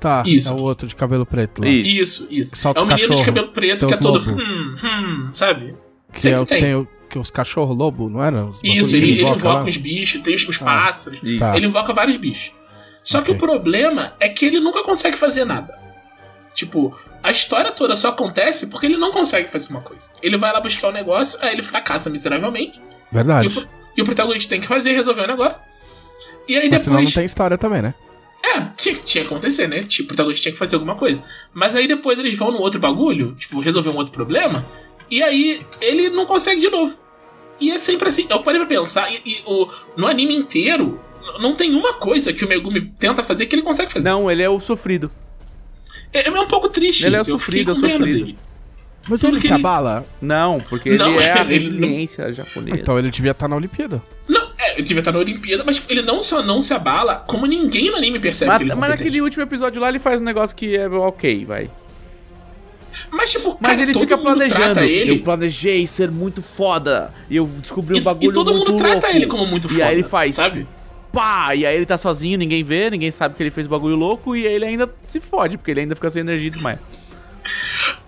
Tá, 0.00 0.22
Isso. 0.26 0.48
é 0.48 0.52
o 0.52 0.60
outro 0.62 0.86
de 0.88 0.94
cabelo 0.96 1.24
preto 1.24 1.62
lá. 1.62 1.68
Isso. 1.68 2.26
Isso, 2.30 2.54
é 2.68 2.80
um 2.80 2.86
menino 2.86 3.14
de 3.14 3.24
cabelo 3.24 3.48
preto 3.48 3.86
que 3.86 3.94
é 3.94 3.96
todo. 3.96 4.28
lobo. 4.28 4.42
Hum, 4.42 4.76
hum, 4.82 5.28
sabe? 5.32 5.74
Que 6.12 6.20
Sempre 6.20 6.38
é 6.38 6.40
o 6.40 6.46
que 6.46 6.48
tem. 6.54 6.62
tem 6.62 6.74
o, 6.74 6.88
que 7.08 7.18
os 7.18 7.30
cachorros 7.30 7.76
lobo, 7.76 8.10
não 8.10 8.22
era? 8.22 8.44
Os 8.44 8.60
Isso, 8.62 8.90
que 8.90 8.96
ele, 8.96 9.10
ele 9.12 9.22
invoca 9.22 9.64
os 9.68 9.76
bichos, 9.76 10.20
tem 10.20 10.34
os, 10.34 10.46
os 10.48 10.60
Ah. 10.60 10.64
pássaros. 10.64 11.20
Tá. 11.38 11.56
Ele 11.56 11.66
invoca 11.66 11.92
vários 11.92 12.16
bichos. 12.16 12.52
Só 13.04 13.22
que 13.22 13.30
Ok. 13.30 13.36
o 13.36 13.38
problema 13.38 14.14
é 14.18 14.28
que 14.28 14.44
ele 14.44 14.58
nunca 14.58 14.82
consegue 14.82 15.16
fazer 15.16 15.44
nada. 15.44 15.72
Tipo, 16.54 16.96
a 17.22 17.30
história 17.30 17.70
toda 17.70 17.94
só 17.94 18.08
acontece 18.08 18.66
porque 18.66 18.86
ele 18.86 18.96
não 18.96 19.12
consegue 19.12 19.48
fazer 19.48 19.70
uma 19.70 19.80
coisa. 19.80 20.10
Ele 20.22 20.36
vai 20.36 20.52
lá 20.52 20.60
buscar 20.60 20.88
o 20.88 20.90
um 20.90 20.92
negócio, 20.92 21.38
aí 21.40 21.52
ele 21.52 21.62
fracassa 21.62 22.10
miseravelmente. 22.10 22.80
Verdade. 23.12 23.66
E 23.96 24.02
o, 24.02 24.04
protagonista 24.04 24.50
tem 24.50 24.60
que 24.60 24.66
fazer, 24.66 24.92
resolver 24.92 25.22
o 25.22 25.26
negócio. 25.26 25.60
E 26.48 26.56
aí 26.56 26.68
Mas 26.68 26.70
depois. 26.70 26.82
senão 26.84 27.02
não 27.02 27.10
tem 27.10 27.24
história 27.24 27.56
também, 27.58 27.82
né? 27.82 27.94
É, 28.44 28.60
tinha, 28.76 28.94
tinha 28.96 29.24
que 29.24 29.28
acontecer, 29.32 29.66
né? 29.66 29.82
Tipo, 29.82 30.04
o 30.04 30.08
protagonista 30.08 30.42
tinha 30.42 30.52
que 30.52 30.58
fazer 30.58 30.76
alguma 30.76 30.94
coisa. 30.94 31.22
Mas 31.52 31.74
aí 31.74 31.88
depois 31.88 32.18
eles 32.18 32.34
vão 32.34 32.52
no 32.52 32.60
outro 32.60 32.78
bagulho, 32.78 33.34
tipo, 33.38 33.58
resolver 33.60 33.90
um 33.90 33.96
outro 33.96 34.12
problema. 34.12 34.64
E 35.10 35.22
aí 35.22 35.60
ele 35.80 36.10
não 36.10 36.26
consegue 36.26 36.60
de 36.60 36.68
novo. 36.68 36.96
E 37.60 37.70
é 37.70 37.78
sempre 37.78 38.08
assim. 38.08 38.26
Eu 38.28 38.42
parei 38.42 38.60
pra 38.60 38.68
pensar, 38.68 39.10
e, 39.12 39.20
e 39.24 39.42
o, 39.46 39.68
no 39.96 40.06
anime 40.06 40.34
inteiro, 40.34 41.00
não 41.40 41.54
tem 41.54 41.74
uma 41.74 41.94
coisa 41.94 42.32
que 42.32 42.44
o 42.44 42.48
Megumi 42.48 42.92
tenta 42.98 43.22
fazer 43.22 43.46
que 43.46 43.54
ele 43.56 43.62
consegue 43.62 43.92
fazer. 43.92 44.08
Não, 44.08 44.30
ele 44.30 44.42
é 44.42 44.48
o 44.48 44.60
sofrido. 44.60 45.10
É, 46.12 46.28
é 46.28 46.40
um 46.40 46.46
pouco 46.46 46.68
triste. 46.68 47.04
Ele 47.04 47.16
é 47.16 47.18
o 47.18 47.22
eu 47.22 47.38
fiquei 47.38 47.64
sofrido, 47.64 47.72
com 47.72 47.78
é 47.78 47.78
o 47.78 47.82
pena 47.82 47.98
sofrido. 47.98 48.24
dele. 48.26 48.38
Mas 49.08 49.20
Tudo 49.20 49.34
ele 49.34 49.40
se 49.40 49.46
ele- 49.46 49.54
abala. 49.54 50.04
Não, 50.20 50.58
porque 50.68 50.88
ele 50.88 50.98
Não, 50.98 51.20
é 51.20 51.30
a 51.32 51.40
ele- 51.42 51.54
ele 51.54 51.64
não- 51.70 51.78
resiliência 51.80 52.34
japonesa. 52.34 52.76
Então 52.76 52.98
ele 52.98 53.10
devia 53.10 53.30
estar 53.30 53.46
na 53.48 53.54
Olimpíada. 53.56 54.02
Não, 54.28 54.48
é, 54.58 54.72
ele 54.74 54.82
devia 54.82 55.00
estar 55.00 55.12
na 55.12 55.18
Olimpíada, 55.18 55.62
mas 55.64 55.76
tipo, 55.76 55.92
ele 55.92 56.02
não 56.02 56.22
só 56.22 56.42
não 56.42 56.60
se 56.60 56.74
abala, 56.74 57.24
como 57.26 57.46
ninguém 57.46 57.90
no 57.90 57.96
anime 57.96 58.18
percebe 58.18 58.48
mas 58.48 58.58
que 58.58 58.64
ele 58.64 58.72
é 58.72 58.74
mas 58.74 58.90
naquele 58.90 59.20
último 59.20 59.42
episódio 59.44 59.80
lá 59.80 59.88
ele 59.88 59.98
faz 60.00 60.20
um 60.20 60.24
negócio 60.24 60.56
que 60.56 60.76
é 60.76 60.88
ok, 60.88 61.44
vai. 61.44 61.70
Mas, 63.10 63.30
tipo, 63.30 63.50
Mas 63.60 63.70
cara, 63.72 63.82
ele 63.82 63.92
todo 63.92 64.02
fica 64.02 64.16
planejando. 64.16 64.60
trata 64.74 64.86
ele. 64.86 65.10
Eu 65.12 65.20
planejei 65.22 65.86
ser 65.86 66.10
muito 66.10 66.40
foda. 66.40 67.12
E 67.28 67.36
eu 67.36 67.46
descobri 67.60 67.94
um 67.94 67.98
E, 67.98 68.00
bagulho 68.00 68.30
e 68.30 68.32
todo 68.32 68.54
muito 68.54 68.72
mundo 68.72 68.78
trata 68.80 69.06
louco. 69.06 69.16
ele 69.16 69.26
como 69.26 69.46
muito 69.46 69.66
E 69.66 69.70
foda. 69.70 69.84
aí 69.86 69.94
ele 69.94 70.02
faz. 70.02 70.34
Sabe? 70.34 70.66
Pá! 71.12 71.54
E 71.54 71.66
aí 71.66 71.76
ele 71.76 71.84
tá 71.84 71.98
sozinho, 71.98 72.38
ninguém 72.38 72.64
vê, 72.64 72.88
ninguém 72.88 73.10
sabe 73.10 73.34
que 73.34 73.42
ele 73.42 73.50
fez 73.50 73.66
bagulho 73.66 73.96
louco. 73.96 74.34
E 74.34 74.46
aí 74.46 74.54
ele 74.54 74.64
ainda 74.64 74.90
se 75.06 75.20
fode, 75.20 75.58
porque 75.58 75.70
ele 75.72 75.80
ainda 75.80 75.94
fica 75.94 76.08
sem 76.08 76.20
energia 76.20 76.46
e 76.46 76.50
desmaia. 76.50 76.80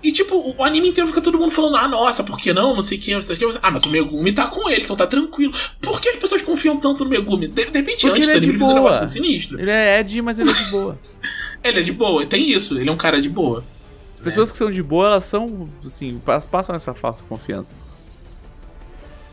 E 0.02 0.12
tipo, 0.12 0.54
o 0.56 0.64
anime 0.64 0.88
inteiro 0.88 1.08
fica 1.08 1.20
todo 1.20 1.38
mundo 1.38 1.50
falando, 1.50 1.76
ah, 1.76 1.88
nossa, 1.88 2.22
por 2.22 2.38
que 2.38 2.52
não? 2.52 2.74
Não 2.74 2.82
sei 2.82 2.98
o 2.98 3.00
que, 3.00 3.14
não 3.14 3.22
sei 3.22 3.36
o 3.36 3.38
que. 3.38 3.58
Ah, 3.62 3.70
mas 3.70 3.84
o 3.84 3.88
Megumi 3.88 4.32
tá 4.32 4.46
com 4.48 4.68
ele, 4.70 4.82
então 4.82 4.96
tá 4.96 5.06
tranquilo. 5.06 5.52
Por 5.80 6.00
que 6.00 6.08
as 6.08 6.16
pessoas 6.16 6.42
confiam 6.42 6.76
tanto 6.76 7.04
no 7.04 7.10
Megumi? 7.10 7.48
De, 7.48 7.64
de 7.64 7.78
repente, 7.78 8.02
Porque 8.02 8.16
antes 8.18 8.28
ele 8.28 8.36
é 8.36 8.40
dele, 8.40 8.46
de 8.46 8.50
ele 8.52 8.58
fez 8.58 8.62
um 8.62 8.72
boa. 8.72 8.74
negócio 8.74 8.98
muito 9.00 9.12
sinistro. 9.12 9.60
Ele 9.60 9.70
é 9.70 10.00
Ed, 10.00 10.22
mas 10.22 10.38
ele 10.38 10.50
é 10.50 10.54
de 10.54 10.70
boa. 10.70 10.98
Ele 11.64 11.80
é 11.80 11.82
de 11.82 11.92
boa, 11.92 12.24
tem 12.24 12.52
isso, 12.52 12.78
ele 12.78 12.88
é 12.88 12.92
um 12.92 12.96
cara 12.96 13.20
de 13.20 13.28
boa. 13.28 13.64
As 14.14 14.20
pessoas 14.20 14.50
que 14.52 14.56
são 14.56 14.70
de 14.70 14.82
boa, 14.82 15.06
elas 15.06 15.24
são, 15.24 15.68
assim, 15.84 16.20
elas 16.26 16.46
passam 16.46 16.74
essa 16.74 16.94
falsa 16.94 17.24
confiança. 17.28 17.74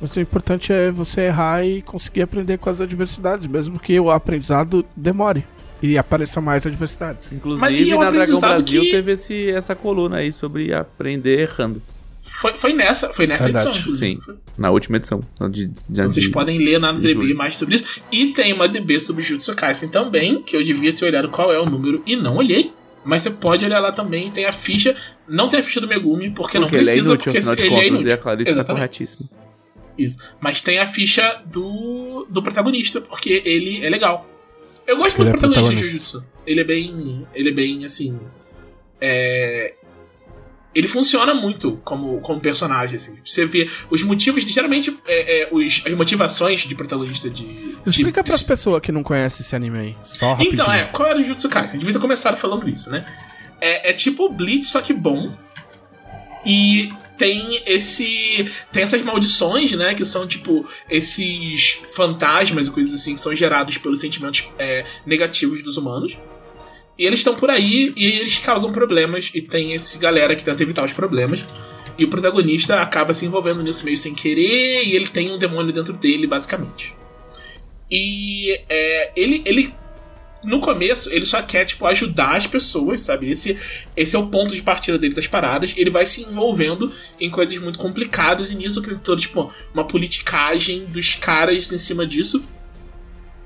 Mas 0.01 0.15
o 0.15 0.19
importante 0.19 0.73
é 0.73 0.91
você 0.91 1.21
errar 1.21 1.63
e 1.65 1.81
conseguir 1.81 2.23
aprender 2.23 2.57
com 2.57 2.69
as 2.69 2.81
adversidades, 2.81 3.47
mesmo 3.47 3.79
que 3.79 3.99
o 3.99 4.11
aprendizado 4.11 4.85
demore. 4.95 5.45
E 5.81 5.97
apareça 5.97 6.39
mais 6.41 6.65
adversidades. 6.65 7.31
Inclusive, 7.33 7.61
Mas 7.61 7.79
e 7.79 7.91
é 7.91 7.97
na 7.97 8.09
Dragão 8.09 8.39
Brasil 8.39 8.81
que- 8.81 8.91
teve 8.91 9.11
esse, 9.11 9.51
essa 9.51 9.75
coluna 9.75 10.17
aí 10.17 10.31
sobre 10.31 10.73
aprender 10.73 11.39
errando. 11.41 11.81
Foi, 12.23 12.57
foi 12.57 12.73
nessa, 12.73 13.13
foi 13.13 13.27
nessa 13.27 13.43
Verdade, 13.43 13.67
edição, 13.67 13.81
inclusive. 13.83 14.19
Sim, 14.25 14.33
na 14.57 14.71
última 14.71 14.97
edição. 14.97 15.21
De, 15.51 15.67
de, 15.67 15.81
Então 15.91 16.09
vocês 16.09 16.25
de- 16.25 16.31
podem 16.31 16.57
ler 16.57 16.79
na 16.79 16.91
DB 16.91 17.13
julho. 17.13 17.35
mais 17.37 17.55
sobre 17.55 17.75
isso. 17.75 18.01
E 18.11 18.27
tem 18.33 18.51
uma 18.51 18.67
DB 18.67 18.99
sobre 18.99 19.21
Jutsu 19.23 19.53
Kaisen 19.55 19.89
também, 19.89 20.41
que 20.41 20.55
eu 20.57 20.63
devia 20.63 20.91
ter 20.91 21.05
olhado 21.05 21.29
qual 21.29 21.53
é 21.53 21.59
o 21.59 21.65
número 21.65 22.01
e 22.05 22.15
não 22.15 22.37
olhei. 22.37 22.71
Mas 23.03 23.21
você 23.21 23.29
pode 23.29 23.63
olhar 23.63 23.79
lá 23.79 23.91
também, 23.91 24.31
tem 24.31 24.45
a 24.45 24.51
ficha. 24.51 24.95
Não 25.27 25.47
tem 25.49 25.59
a 25.59 25.63
ficha 25.63 25.79
do 25.79 25.87
Megumi, 25.87 26.31
porque, 26.31 26.57
não 26.57 26.65
Porque 26.65 26.77
ele 26.77 26.83
é 26.89 26.93
precisa, 26.93 27.09
inútil, 27.09 27.25
porque 27.25 27.37
afinal 27.37 27.55
de 27.55 27.61
ele 27.61 27.67
é 27.67 27.69
contas, 27.75 27.87
inútil. 27.89 28.07
e 28.07 28.13
a 28.13 28.17
Clarice 28.17 28.45
tá 28.45 28.51
Exatamente. 28.51 28.79
corretíssima. 28.81 29.29
Isso. 29.95 30.17
Mas 30.39 30.61
tem 30.61 30.79
a 30.79 30.87
ficha 30.87 31.41
do, 31.45 32.25
do 32.27 32.41
protagonista, 32.41 32.99
porque 32.99 33.43
ele 33.45 33.85
é 33.85 33.89
legal. 33.89 34.27
Eu 34.87 34.97
gosto 34.97 35.17
muito 35.17 35.29
Ele 35.29 35.37
do 35.37 35.45
é 35.45 35.47
protagonista 35.49 35.75
de. 35.83 35.91
Jujutsu. 35.91 36.23
Ele 36.45 36.61
é 36.61 36.63
bem. 36.63 37.27
Ele 37.33 37.49
é 37.49 37.53
bem 37.53 37.85
assim. 37.85 38.19
É. 39.01 39.73
Ele 40.73 40.89
funciona 40.89 41.33
muito 41.33 41.79
como, 41.85 42.19
como 42.19 42.41
personagem, 42.41 42.97
assim. 42.97 43.15
Você 43.23 43.45
vê 43.45 43.69
os 43.89 44.03
motivos, 44.03 44.43
geralmente, 44.43 44.95
é, 45.07 45.43
é, 45.43 45.49
os, 45.49 45.81
as 45.85 45.93
motivações 45.93 46.61
de 46.61 46.75
protagonista 46.75 47.29
de. 47.29 47.45
de- 47.45 47.77
Explica 47.85 48.21
de- 48.21 48.29
pras 48.29 48.43
pessoas 48.43 48.81
que 48.81 48.91
não 48.91 49.01
conhecem 49.01 49.41
esse 49.41 49.55
anime 49.55 49.77
aí. 49.79 49.95
Só 50.03 50.31
rapidinho. 50.33 50.53
então, 50.53 50.71
é, 50.73 50.83
qual 50.85 51.07
era 51.07 51.17
o 51.17 51.23
Jutsu 51.23 51.47
Kaisen? 51.47 51.79
Devia 51.79 51.93
ter 51.93 51.99
começado 51.99 52.35
falando 52.35 52.67
isso, 52.67 52.89
né? 52.89 53.05
É, 53.61 53.91
é 53.91 53.93
tipo 53.93 54.25
o 54.25 54.29
Bleach, 54.29 54.65
só 54.65 54.81
que 54.81 54.91
bom. 54.91 55.33
E 56.45 56.91
tem 57.17 57.61
esse. 57.65 58.51
Tem 58.71 58.83
essas 58.83 59.01
maldições, 59.01 59.71
né? 59.73 59.95
Que 59.95 60.05
são 60.05 60.27
tipo 60.27 60.67
esses 60.89 61.71
fantasmas 61.95 62.67
e 62.67 62.71
coisas 62.71 62.93
assim 62.93 63.15
que 63.15 63.21
são 63.21 63.33
gerados 63.33 63.77
pelos 63.77 63.99
sentimentos 63.99 64.47
é, 64.59 64.85
negativos 65.05 65.63
dos 65.63 65.77
humanos. 65.77 66.17
E 66.97 67.05
eles 67.05 67.19
estão 67.19 67.35
por 67.35 67.49
aí 67.49 67.91
e 67.95 68.05
eles 68.05 68.37
causam 68.39 68.71
problemas. 68.71 69.31
E 69.33 69.41
tem 69.41 69.73
esse 69.73 69.97
galera 69.97 70.35
que 70.35 70.45
tenta 70.45 70.61
evitar 70.61 70.85
os 70.85 70.93
problemas. 70.93 71.45
E 71.97 72.05
o 72.05 72.09
protagonista 72.09 72.81
acaba 72.81 73.13
se 73.13 73.25
envolvendo 73.25 73.63
nisso 73.63 73.83
meio 73.83 73.97
sem 73.97 74.13
querer. 74.13 74.83
E 74.83 74.95
ele 74.95 75.07
tem 75.07 75.31
um 75.31 75.37
demônio 75.37 75.73
dentro 75.73 75.93
dele, 75.93 76.27
basicamente. 76.27 76.95
E 77.89 78.59
é, 78.69 79.11
ele, 79.15 79.41
ele 79.45 79.73
no 80.45 80.59
começo, 80.59 81.11
ele 81.11 81.25
só 81.25 81.41
quer, 81.41 81.65
tipo, 81.65 81.85
ajudar 81.87 82.35
as 82.35 82.47
pessoas, 82.47 83.01
sabe? 83.01 83.29
Esse, 83.29 83.57
esse 83.95 84.15
é 84.15 84.19
o 84.19 84.27
ponto 84.27 84.55
de 84.55 84.61
partida 84.61 84.97
dele 84.97 85.15
das 85.15 85.27
paradas. 85.27 85.73
Ele 85.75 85.89
vai 85.89 86.05
se 86.05 86.21
envolvendo 86.21 86.91
em 87.19 87.29
coisas 87.29 87.57
muito 87.57 87.79
complicadas 87.79 88.51
e 88.51 88.55
nisso 88.55 88.81
tem 88.81 88.97
todo, 88.97 89.19
tipo, 89.19 89.51
uma 89.73 89.83
politicagem 89.83 90.85
dos 90.85 91.15
caras 91.15 91.71
em 91.71 91.77
cima 91.77 92.05
disso. 92.05 92.41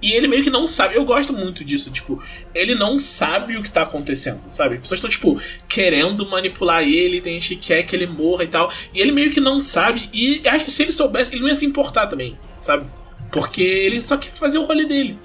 E 0.02 0.14
ele 0.14 0.28
meio 0.28 0.44
que 0.44 0.50
não 0.50 0.66
sabe. 0.66 0.96
Eu 0.96 1.04
gosto 1.04 1.34
muito 1.34 1.64
disso, 1.64 1.90
tipo, 1.92 2.22
ele 2.54 2.74
não 2.74 2.98
sabe 2.98 3.58
o 3.58 3.64
que 3.64 3.72
tá 3.72 3.82
acontecendo, 3.82 4.42
sabe? 4.48 4.76
As 4.76 4.82
pessoas 4.82 5.00
estão, 5.00 5.10
tipo, 5.10 5.42
querendo 5.68 6.30
manipular 6.30 6.84
ele, 6.84 7.20
tem 7.22 7.40
gente 7.40 7.56
que 7.56 7.68
quer 7.68 7.84
que 7.84 7.96
ele 7.96 8.08
morra 8.08 8.44
e 8.44 8.48
tal. 8.48 8.72
E 8.94 9.00
ele 9.00 9.12
meio 9.12 9.32
que 9.32 9.42
não 9.42 9.60
sabe. 9.60 10.10
E 10.14 10.42
acho 10.48 10.66
que 10.66 10.72
se 10.72 10.84
ele 10.84 10.92
soubesse, 10.92 11.34
ele 11.34 11.42
não 11.42 11.50
ia 11.50 11.56
se 11.56 11.66
importar 11.66 12.08
também, 12.08 12.38
sabe? 12.58 12.86
Porque 13.32 13.62
ele 13.62 14.00
só 14.00 14.16
quer 14.18 14.32
fazer 14.32 14.58
o 14.58 14.64
rolê 14.64 14.86
dele. 14.86 15.20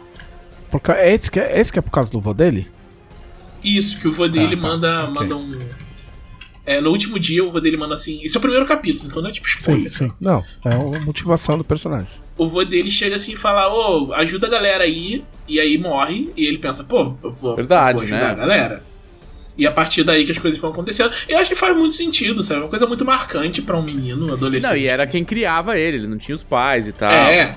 Porque 0.79 0.91
é 0.91 1.15
esse, 1.15 1.31
que 1.31 1.39
é, 1.39 1.61
esse 1.61 1.73
que 1.73 1.79
é 1.79 1.83
por 1.83 1.93
causa 1.93 2.11
do 2.11 2.21
vô 2.21 2.35
dele? 2.35 2.67
Isso, 3.63 3.97
que 4.01 4.09
o 4.09 4.13
vô 4.13 4.27
dele 4.27 4.57
Ah, 4.57 4.61
tá. 4.61 4.69
manda, 4.69 5.05
Ok. 5.05 5.15
manda 5.15 5.37
um. 5.37 5.59
É, 6.67 6.81
no 6.81 6.91
último 6.91 7.17
dia, 7.19 7.45
o 7.45 7.51
vô 7.51 7.61
dele 7.61 7.77
manda 7.77 7.95
assim. 7.95 8.21
Esse 8.25 8.37
é 8.37 8.39
o 8.39 8.41
primeiro 8.41 8.67
capítulo, 8.67 9.07
então 9.09 9.23
não 9.23 9.29
é 9.29 9.33
tipo 9.33 9.49
Sim, 9.49 9.59
spoiler. 9.61 9.93
sim. 9.93 10.11
Não, 10.21 10.43
é 10.65 10.75
a 10.75 11.01
motivação 11.05 11.57
do 11.57 11.63
personagem. 11.63 12.09
O 12.37 12.45
vô 12.47 12.65
dele 12.65 12.91
chega 12.91 13.15
assim 13.15 13.35
e 13.35 13.37
fala: 13.37 13.73
Ô, 13.73 14.13
ajuda 14.15 14.49
a 14.49 14.51
galera 14.51 14.83
aí. 14.83 15.23
E 15.47 15.61
aí 15.61 15.79
morre. 15.79 16.33
E 16.37 16.45
ele 16.45 16.59
pensa: 16.59 16.83
pô, 16.83 17.15
eu 17.23 17.31
vou, 17.31 17.55
Verdade, 17.55 17.91
eu 17.91 17.95
vou 17.95 18.03
ajudar 18.03 18.19
né? 18.27 18.31
a 18.33 18.35
galera. 18.35 18.83
E 19.57 19.65
a 19.67 19.71
partir 19.71 20.03
daí 20.03 20.25
que 20.27 20.33
as 20.33 20.39
coisas 20.39 20.59
vão 20.61 20.73
acontecendo. 20.73 21.13
Eu 21.29 21.39
acho 21.39 21.51
que 21.51 21.55
faz 21.57 21.77
muito 21.77 21.95
sentido, 21.95 22.43
sabe? 22.43 22.63
Uma 22.63 22.69
coisa 22.69 22.87
muito 22.89 23.05
marcante 23.05 23.63
pra 23.63 23.77
um 23.79 23.83
menino, 23.83 24.29
um 24.29 24.33
adolescente. 24.33 24.71
Não, 24.73 24.77
e 24.77 24.89
era 24.89 25.07
quem 25.07 25.25
criava 25.25 25.79
ele, 25.79 25.99
ele 25.99 26.09
não 26.09 26.19
tinha 26.19 26.35
os 26.35 26.43
pais 26.43 26.89
e 26.89 26.93
tal. 26.93 27.13
É. 27.13 27.53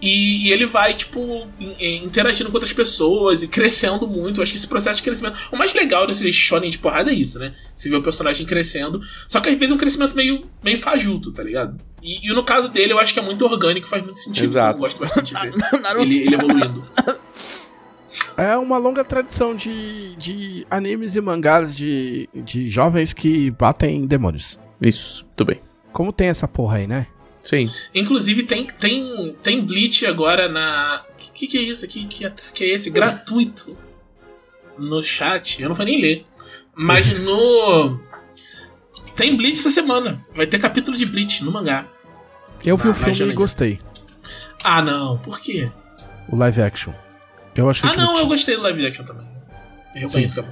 E, 0.00 0.46
e 0.48 0.52
ele 0.52 0.66
vai, 0.66 0.92
tipo, 0.94 1.46
in- 1.58 2.04
interagindo 2.04 2.50
com 2.50 2.56
outras 2.56 2.72
pessoas 2.72 3.42
e 3.42 3.48
crescendo 3.48 4.06
muito. 4.06 4.38
Eu 4.38 4.42
acho 4.42 4.52
que 4.52 4.58
esse 4.58 4.68
processo 4.68 4.98
de 4.98 5.04
crescimento. 5.04 5.36
O 5.50 5.56
mais 5.56 5.72
legal 5.72 6.06
desse 6.06 6.30
shonen 6.32 6.68
de 6.70 6.78
porrada 6.78 7.10
é 7.10 7.14
isso, 7.14 7.38
né? 7.38 7.54
Você 7.74 7.88
vê 7.88 7.96
o 7.96 8.02
personagem 8.02 8.46
crescendo. 8.46 9.00
Só 9.26 9.40
que 9.40 9.48
às 9.48 9.56
vezes 9.58 9.72
é 9.72 9.74
um 9.74 9.78
crescimento 9.78 10.14
meio, 10.14 10.44
meio 10.62 10.78
fajuto, 10.78 11.32
tá 11.32 11.42
ligado? 11.42 11.78
E, 12.02 12.28
e 12.28 12.34
no 12.34 12.44
caso 12.44 12.68
dele, 12.68 12.92
eu 12.92 12.98
acho 12.98 13.14
que 13.14 13.18
é 13.18 13.22
muito 13.22 13.44
orgânico, 13.46 13.86
faz 13.88 14.02
muito 14.02 14.18
sentido. 14.18 14.44
Exato. 14.44 14.76
Eu 14.76 14.80
gosto 14.82 15.00
bastante 15.00 15.34
de 15.34 15.40
ver 15.40 15.54
ele, 16.00 16.18
ele 16.18 16.34
evoluindo. 16.34 16.84
É 18.36 18.56
uma 18.56 18.78
longa 18.78 19.04
tradição 19.04 19.54
de, 19.54 20.14
de 20.16 20.66
animes 20.70 21.16
e 21.16 21.20
mangás 21.20 21.76
de, 21.76 22.28
de 22.34 22.66
jovens 22.66 23.12
que 23.12 23.50
batem 23.50 23.96
em 24.02 24.06
demônios. 24.06 24.58
Isso, 24.80 25.24
tudo 25.36 25.48
bem. 25.48 25.60
Como 25.92 26.12
tem 26.12 26.28
essa 26.28 26.46
porra 26.48 26.78
aí, 26.78 26.86
né? 26.86 27.06
Sim. 27.46 27.70
Inclusive, 27.94 28.42
tem, 28.42 28.66
tem, 28.66 29.36
tem 29.40 29.64
Bleach 29.64 30.04
agora 30.04 30.48
na. 30.48 31.04
Que, 31.16 31.30
que 31.30 31.46
que 31.46 31.58
é 31.58 31.62
isso 31.62 31.84
aqui? 31.84 32.04
Que 32.06 32.26
ataque 32.26 32.64
é 32.64 32.68
esse? 32.68 32.90
Gratuito. 32.90 33.78
No 34.76 35.00
chat. 35.00 35.62
Eu 35.62 35.68
não 35.68 35.76
vou 35.76 35.86
nem 35.86 36.00
ler. 36.00 36.26
Mas 36.74 37.06
no. 37.20 38.00
Tem 39.14 39.36
Bleach 39.36 39.60
essa 39.60 39.70
semana. 39.70 40.20
Vai 40.34 40.46
ter 40.46 40.58
capítulo 40.58 40.96
de 40.96 41.06
Bleach 41.06 41.44
no 41.44 41.52
mangá. 41.52 41.86
Eu 42.64 42.76
vi 42.76 42.88
Ah, 42.88 42.90
o 42.90 42.94
filme 42.94 43.30
e 43.30 43.34
gostei. 43.34 43.80
Ah, 44.64 44.82
não. 44.82 45.16
Por 45.18 45.38
quê? 45.38 45.70
O 46.28 46.34
live 46.36 46.60
action. 46.60 46.92
Eu 47.54 47.70
achei 47.70 47.88
Ah, 47.88 47.94
não. 47.94 48.18
Eu 48.18 48.26
gostei 48.26 48.56
do 48.56 48.62
live 48.62 48.86
action 48.86 49.04
também. 49.04 49.26
Eu 49.94 50.10
é 50.12 50.42
bom. 50.42 50.48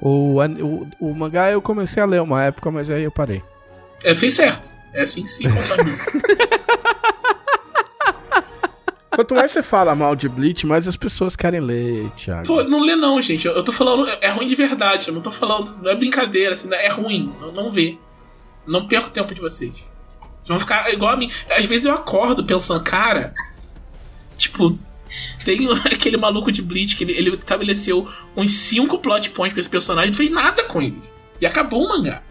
o, 0.00 0.40
o, 0.40 0.88
o 1.00 1.14
mangá 1.14 1.52
eu 1.52 1.62
comecei 1.62 2.02
a 2.02 2.06
ler 2.06 2.20
uma 2.20 2.42
época, 2.42 2.68
mas 2.70 2.90
aí 2.90 3.04
eu 3.04 3.12
parei. 3.12 3.42
É, 4.02 4.12
fez 4.12 4.34
certo. 4.34 4.74
É 4.94 5.02
assim 5.02 5.22
que 5.22 5.28
se 5.28 5.42
consome. 5.42 5.92
Quanto 9.10 9.34
mais 9.34 9.50
você 9.52 9.62
fala 9.62 9.94
mal 9.94 10.16
de 10.16 10.28
Bleach, 10.28 10.66
mais 10.66 10.88
as 10.88 10.96
pessoas 10.96 11.36
querem 11.36 11.60
ler, 11.60 12.10
Thiago. 12.16 12.46
Pô, 12.46 12.64
não 12.64 12.80
lê 12.80 12.96
não, 12.96 13.20
gente. 13.22 13.46
Eu, 13.46 13.52
eu 13.52 13.62
tô 13.62 13.70
falando. 13.70 14.08
É 14.20 14.28
ruim 14.30 14.46
de 14.46 14.56
verdade. 14.56 15.08
Eu 15.08 15.14
não 15.14 15.20
tô 15.20 15.30
falando. 15.30 15.76
Não 15.82 15.90
é 15.90 15.94
brincadeira, 15.94 16.54
assim. 16.54 16.72
É 16.72 16.88
ruim. 16.88 17.32
Não, 17.40 17.52
não 17.52 17.70
vê. 17.70 17.96
Não 18.66 18.88
perca 18.88 19.08
o 19.08 19.10
tempo 19.10 19.32
de 19.34 19.40
vocês. 19.40 19.74
Vocês 19.74 20.48
vão 20.48 20.58
ficar 20.58 20.92
igual 20.92 21.12
a 21.12 21.16
mim. 21.16 21.30
Às 21.50 21.64
vezes 21.66 21.86
eu 21.86 21.92
acordo 21.92 22.44
pensando, 22.44 22.82
cara. 22.82 23.32
Tipo, 24.36 24.76
Tem 25.44 25.68
aquele 25.92 26.16
maluco 26.16 26.50
de 26.50 26.60
Bleach 26.60 26.96
que 26.96 27.04
ele, 27.04 27.12
ele 27.12 27.30
estabeleceu 27.30 28.08
uns 28.36 28.52
5 28.52 28.98
plot 28.98 29.30
points 29.30 29.54
com 29.54 29.60
esse 29.60 29.70
personagem, 29.70 30.10
não 30.10 30.16
fez 30.16 30.30
nada 30.30 30.64
com 30.64 30.82
ele. 30.82 31.00
E 31.40 31.46
acabou 31.46 31.84
o 31.84 31.88
mangá. 31.88 32.22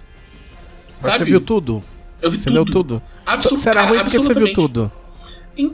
Mas 1.02 1.06
Sabe? 1.06 1.18
Você 1.20 1.26
viu 1.26 1.42
tudo? 1.42 1.84
Eu 2.24 2.32
vi 2.32 2.38
Você 2.38 2.46
tudo. 2.46 2.54
leu 2.56 2.66
tudo? 2.66 3.02
Absol 3.26 3.58
Você 3.62 3.70
era 3.70 3.76
cara, 3.82 3.88
ruim 3.90 4.00
porque 4.04 4.18
você 4.18 4.34
viu 4.34 4.48
absolutamente. 4.48 4.56
tudo. 4.56 4.92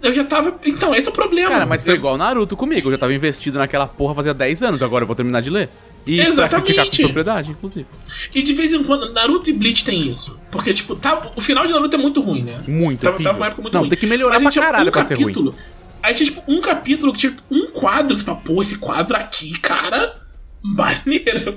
Eu 0.04 0.12
já 0.12 0.26
tava. 0.26 0.60
Então, 0.66 0.94
esse 0.94 1.08
é 1.08 1.12
o 1.12 1.14
problema. 1.14 1.50
Cara, 1.52 1.66
mas 1.66 1.82
foi 1.82 1.94
Eu- 1.94 1.98
igual 1.98 2.18
Naruto 2.18 2.58
comigo. 2.58 2.88
Eu 2.88 2.92
já 2.92 2.98
tava 2.98 3.14
investido 3.14 3.58
naquela 3.58 3.88
porra 3.88 4.14
fazia 4.16 4.34
10 4.34 4.62
anos, 4.62 4.82
agora 4.84 5.04
eu 5.04 5.08
vou 5.08 5.16
terminar 5.16 5.42
de 5.42 5.50
ler. 5.50 5.70
E 6.06 6.18
pra 6.18 6.28
Exatamente. 6.28 6.66
criticar 6.66 6.86
com 6.90 6.98
propriedade, 7.04 7.52
inclusive. 7.52 7.86
E 8.34 8.42
de 8.42 8.54
vez 8.54 8.74
em 8.74 8.84
quando, 8.84 9.14
Naruto 9.14 9.50
e 9.50 9.54
Bleach 9.54 9.86
tem 9.86 10.10
isso. 10.10 10.38
Porque, 10.52 10.74
tipo, 10.74 10.96
tá, 10.96 11.22
o 11.36 11.40
final 11.42 11.66
de 11.66 11.72
Naruto 11.74 11.96
é 11.96 12.00
muito 12.00 12.20
ruim, 12.20 12.44
né? 12.44 12.58
Muito, 12.68 13.02
Tava, 13.02 13.16
horrível. 13.16 13.32
tava 13.32 13.38
uma 13.44 13.48
época 13.48 13.62
muito 13.62 13.74
Não, 13.74 13.82
ruim. 13.82 13.90
tem 13.90 14.00
que 14.00 14.08
melhorar 14.08 14.34
Mas 14.40 14.44
pra 14.44 14.52
tinha 14.52 14.66
caralho 14.66 14.90
um 14.90 14.92
pra 14.92 15.04
ser 15.06 15.14
ruim. 15.14 15.24
capítulo, 15.26 15.56
Aí 16.02 16.14
tinha, 16.14 16.26
tipo, 16.32 16.42
um 16.48 16.62
capítulo 16.62 17.12
que 17.14 17.20
tinha 17.20 17.32
tipo, 17.34 17.44
um 17.52 17.68
quadro. 17.72 18.18
Você 18.18 18.24
fala, 18.24 18.38
pô, 18.40 18.62
esse 18.62 18.78
quadro 18.80 19.16
aqui, 19.18 19.52
cara, 19.60 20.16
maneiro. 20.64 21.56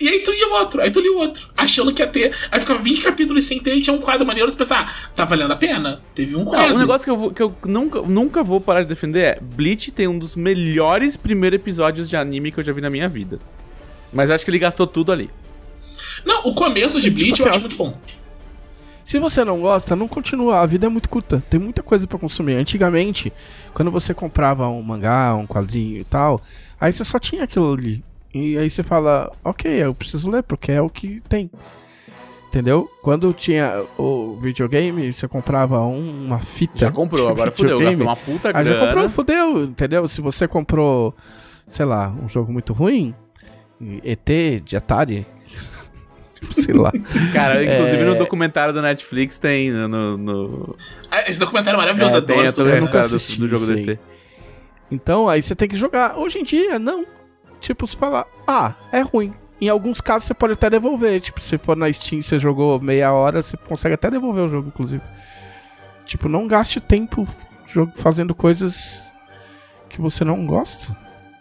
E 0.00 0.08
aí 0.08 0.20
tu 0.22 0.32
ia 0.32 0.48
o 0.48 0.52
outro, 0.52 0.80
aí 0.80 0.90
tu 0.90 1.00
lia 1.00 1.12
o 1.12 1.18
outro, 1.18 1.48
achando 1.56 1.92
que 1.94 2.02
ia 2.02 2.06
ter. 2.06 2.36
Aí 2.50 2.60
ficava 2.60 2.78
20 2.78 3.00
capítulos 3.00 3.44
sem 3.44 3.58
ter 3.60 3.74
e 3.74 3.80
tinha 3.80 3.94
um 3.96 4.00
quadro 4.00 4.26
maneiro. 4.26 4.50
Você 4.50 4.58
pensava, 4.58 4.90
ah, 4.90 5.08
tá 5.14 5.24
valendo 5.24 5.52
a 5.52 5.56
pena? 5.56 6.00
Teve 6.14 6.36
um 6.36 6.44
Não, 6.44 6.50
quadro. 6.52 6.74
um 6.74 6.78
negócio 6.78 7.04
que 7.04 7.10
eu, 7.10 7.16
vou- 7.16 7.30
que 7.30 7.42
eu 7.42 7.54
nunca, 7.64 8.02
nunca 8.02 8.42
vou 8.42 8.60
parar 8.60 8.82
de 8.82 8.88
defender 8.88 9.20
é 9.24 9.38
Bleach 9.40 9.90
tem 9.90 10.06
um 10.06 10.18
dos 10.18 10.36
melhores 10.36 11.16
primeiros 11.16 11.56
episódios 11.56 12.08
de 12.08 12.16
anime 12.16 12.52
que 12.52 12.60
eu 12.60 12.64
já 12.64 12.72
vi 12.72 12.80
na 12.80 12.90
minha 12.90 13.08
vida. 13.08 13.38
Mas 14.12 14.28
acho 14.30 14.44
que 14.44 14.50
ele 14.50 14.58
gastou 14.58 14.86
tudo 14.86 15.12
ali. 15.12 15.30
Não, 16.24 16.42
o 16.46 16.54
começo 16.54 17.00
de 17.00 17.10
Tipo 17.10 17.20
Bleach 17.20 17.32
assim, 17.34 17.42
eu 17.44 17.48
acho 17.48 17.58
ó, 17.58 17.60
muito 17.60 17.76
bom. 17.76 17.98
Se 19.04 19.18
você 19.18 19.44
não 19.44 19.60
gosta, 19.60 19.96
não 19.96 20.06
continua. 20.06 20.60
A 20.60 20.66
vida 20.66 20.86
é 20.86 20.88
muito 20.88 21.08
curta. 21.08 21.42
Tem 21.50 21.58
muita 21.58 21.82
coisa 21.82 22.06
pra 22.06 22.18
consumir. 22.18 22.54
Antigamente, 22.54 23.32
quando 23.74 23.90
você 23.90 24.14
comprava 24.14 24.68
um 24.68 24.80
mangá, 24.82 25.34
um 25.34 25.46
quadrinho 25.46 25.98
e 25.98 26.04
tal, 26.04 26.40
aí 26.80 26.92
você 26.92 27.04
só 27.04 27.18
tinha 27.18 27.42
aquilo 27.44 27.72
ali. 27.72 28.04
E 28.32 28.56
aí 28.56 28.70
você 28.70 28.82
fala, 28.82 29.32
ok, 29.44 29.70
eu 29.82 29.92
preciso 29.94 30.30
ler, 30.30 30.42
porque 30.42 30.70
é 30.72 30.80
o 30.80 30.88
que 30.88 31.20
tem. 31.28 31.50
Entendeu? 32.48 32.88
Quando 33.02 33.32
tinha 33.32 33.84
o 33.96 34.36
videogame, 34.40 35.12
você 35.12 35.28
comprava 35.28 35.80
um- 35.82 36.26
uma 36.26 36.40
fita. 36.40 36.78
Já 36.78 36.90
comprou, 36.90 37.26
de 37.26 37.32
agora 37.32 37.50
fudeu. 37.50 37.78
Gastou 37.78 38.06
uma 38.06 38.16
puta 38.16 38.48
Ah, 38.48 38.52
grana. 38.62 38.80
já 38.80 38.86
comprou, 38.86 39.08
fudeu, 39.08 39.64
entendeu? 39.64 40.08
Se 40.08 40.20
você 40.20 40.48
comprou, 40.48 41.14
sei 41.66 41.84
lá, 41.86 42.08
um 42.22 42.28
jogo 42.28 42.52
muito 42.52 42.72
ruim, 42.72 43.14
ET 44.02 44.60
de 44.64 44.76
Atari, 44.76 45.24
sei 46.52 46.74
lá. 46.74 46.90
Cara, 47.32 47.62
inclusive 47.62 48.02
É. 48.02 48.04
no 48.04 48.16
documentário 48.16 48.74
da 48.74 48.82
Netflix 48.82 49.38
tem 49.38 49.70
no... 49.70 49.86
no, 49.88 50.16
no... 50.18 50.76
Ah, 51.10 51.28
Esse 51.30 51.38
documentário 51.38 51.76
é 51.76 51.80
maravilhoso, 51.80 52.16
É, 52.16 52.18
eu 52.18 52.22
adoro 52.22 52.36
tem 52.38 52.44
esse 52.44 52.50
história 52.50 53.08
do, 53.08 53.38
do 53.38 53.48
jogo 53.48 53.66
do 53.66 53.72
aí. 53.72 53.90
ET. 53.90 53.98
Então 54.90 55.28
aí 55.28 55.40
você 55.40 55.54
tem 55.54 55.68
que 55.68 55.76
jogar. 55.76 56.18
Hoje 56.18 56.38
em 56.40 56.44
dia, 56.44 56.78
não. 56.80 57.04
Tipo, 57.60 57.86
você 57.86 57.96
fala, 57.96 58.26
ah, 58.46 58.74
é 58.90 59.00
ruim. 59.00 59.34
Em 59.60 59.68
alguns 59.68 60.00
casos 60.00 60.26
você 60.26 60.34
pode 60.34 60.54
até 60.54 60.70
devolver. 60.70 61.20
Tipo, 61.20 61.40
se 61.40 61.58
for 61.58 61.76
na 61.76 61.92
Steam 61.92 62.22
você 62.22 62.38
jogou 62.38 62.80
meia 62.80 63.12
hora, 63.12 63.42
você 63.42 63.56
consegue 63.56 63.94
até 63.94 64.10
devolver 64.10 64.44
o 64.44 64.48
jogo, 64.48 64.68
inclusive. 64.68 65.02
Tipo, 66.06 66.28
não 66.28 66.46
gaste 66.48 66.80
tempo 66.80 67.26
jogo 67.66 67.92
fazendo 67.96 68.34
coisas 68.34 69.12
que 69.88 70.00
você 70.00 70.24
não 70.24 70.46
gosta. 70.46 70.96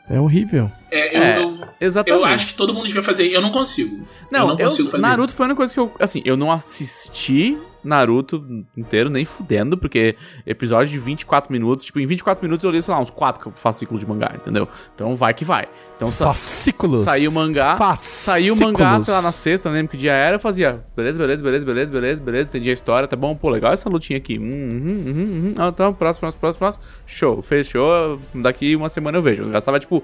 É 0.10 0.20
horrível. 0.20 0.72
É, 0.92 1.16
eu, 1.16 1.22
É, 1.22 1.40
eu, 1.40 1.68
Exatamente. 1.80 2.22
eu 2.24 2.26
acho 2.28 2.48
que 2.48 2.54
todo 2.56 2.74
mundo 2.74 2.88
devia 2.88 3.04
fazer. 3.04 3.28
Eu 3.28 3.42
não 3.42 3.52
consigo. 3.52 4.08
Não, 4.32 4.40
eu 4.42 4.48
não 4.50 4.58
consigo 4.58 4.88
eu- 4.88 4.92
fazer. 4.92 5.02
Naruto 5.04 5.34
foi 5.34 5.46
uma 5.46 5.56
coisa 5.56 5.74
que 5.74 5.80
eu. 5.80 5.92
Assim, 6.00 6.22
eu 6.26 6.36
não 6.36 6.52
assisti 6.52 7.58
Naruto 7.84 8.66
inteiro, 8.76 9.10
nem 9.10 9.24
fudendo, 9.26 9.78
porque 9.78 10.16
episódio 10.46 10.92
de 10.92 11.00
24 11.00 11.52
minutos, 11.52 11.86
tipo, 11.86 12.00
em 12.00 12.06
24 12.06 12.44
minutos 12.44 12.64
eu 12.64 12.72
li, 12.72 12.82
sei 12.82 12.94
lá, 12.94 13.00
uns 13.00 13.10
4 13.10 13.52
fascículos 13.56 14.02
de 14.02 14.08
mangá, 14.08 14.32
entendeu? 14.36 14.68
Então 14.94 15.16
vai 15.16 15.34
que 15.34 15.46
vai. 15.46 15.68
Então 15.96 16.12
Fascículos. 16.12 17.04
saiu 17.04 17.30
o 17.30 17.34
mangá. 17.34 17.76
Fascículos. 17.78 18.10
Saiu 18.10 18.54
o 18.54 18.60
mangá, 18.60 19.00
sei 19.00 19.14
lá, 19.14 19.22
na 19.22 19.32
sexta, 19.32 19.70
não 19.70 19.76
lembro 19.76 19.92
que 19.92 19.98
dia 19.98 20.14
era, 20.14 20.36
eu 20.36 20.40
fazia, 20.40 20.84
beleza, 20.96 21.18
beleza, 21.20 21.44
beleza, 21.44 21.66
beleza, 21.66 21.92
beleza, 21.92 22.24
beleza, 22.24 22.50
entendi 22.50 22.70
a 22.70 22.74
história, 22.74 23.08
tá 23.08 23.16
bom, 23.16 23.36
pô, 23.36 23.50
legal 23.50 23.74
essa 23.74 23.90
lutinha 23.90 24.18
aqui. 24.18 24.38
Uhum, 24.38 24.46
uhum, 24.46 25.14
uhum. 25.16 25.54
Ah, 25.58 25.72
tá, 25.72 25.92
próximo, 25.92 26.22
próximo, 26.22 26.40
próximo, 26.40 26.60
próximo. 26.60 26.84
Show, 27.06 27.42
fechou, 27.42 28.20
daqui 28.34 28.76
uma 28.76 28.90
semana 28.90 29.18
eu 29.18 29.22
vejo. 29.22 29.44
Eu 29.44 29.50
gastava, 29.50 29.80
tipo, 29.80 30.04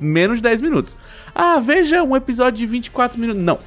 menos 0.00 0.38
de 0.38 0.42
10 0.42 0.60
minutos. 0.60 0.96
Ah, 1.34 1.60
veja 1.60 2.02
um 2.02 2.16
episódio 2.16 2.58
de 2.58 2.66
24 2.66 3.18
minutos. 3.18 3.42
Não. 3.42 3.58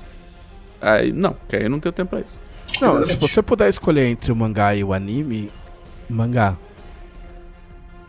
Aí, 0.82 1.12
não, 1.12 1.34
porque 1.34 1.56
aí 1.56 1.64
eu 1.64 1.70
não 1.70 1.80
tenho 1.80 1.94
tempo 1.94 2.12
pra 2.12 2.20
isso. 2.22 2.40
Não, 2.82 2.88
Exatamente. 2.90 3.08
se 3.12 3.16
você 3.18 3.42
puder 3.42 3.70
escolher 3.70 4.06
entre 4.08 4.32
o 4.32 4.36
mangá 4.36 4.76
e 4.76 4.84
o 4.84 4.94
anime, 4.94 5.50
mangá. 6.10 6.56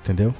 Entendeu? 0.02 0.34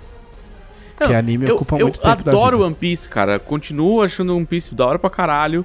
Porque 0.97 1.13
Não, 1.13 1.19
anime 1.19 1.49
eu, 1.49 1.55
ocupa 1.55 1.77
eu 1.79 1.87
muito 1.87 2.01
tempo 2.01 2.23
da 2.25 2.31
adoro 2.33 2.57
vida. 2.59 2.67
One 2.67 2.75
Piece, 2.75 3.09
cara. 3.09 3.39
Continuo 3.39 4.03
achando 4.03 4.37
One 4.37 4.45
Piece 4.47 4.75
da 4.75 4.87
hora 4.87 4.99
pra 4.99 5.09
caralho. 5.11 5.65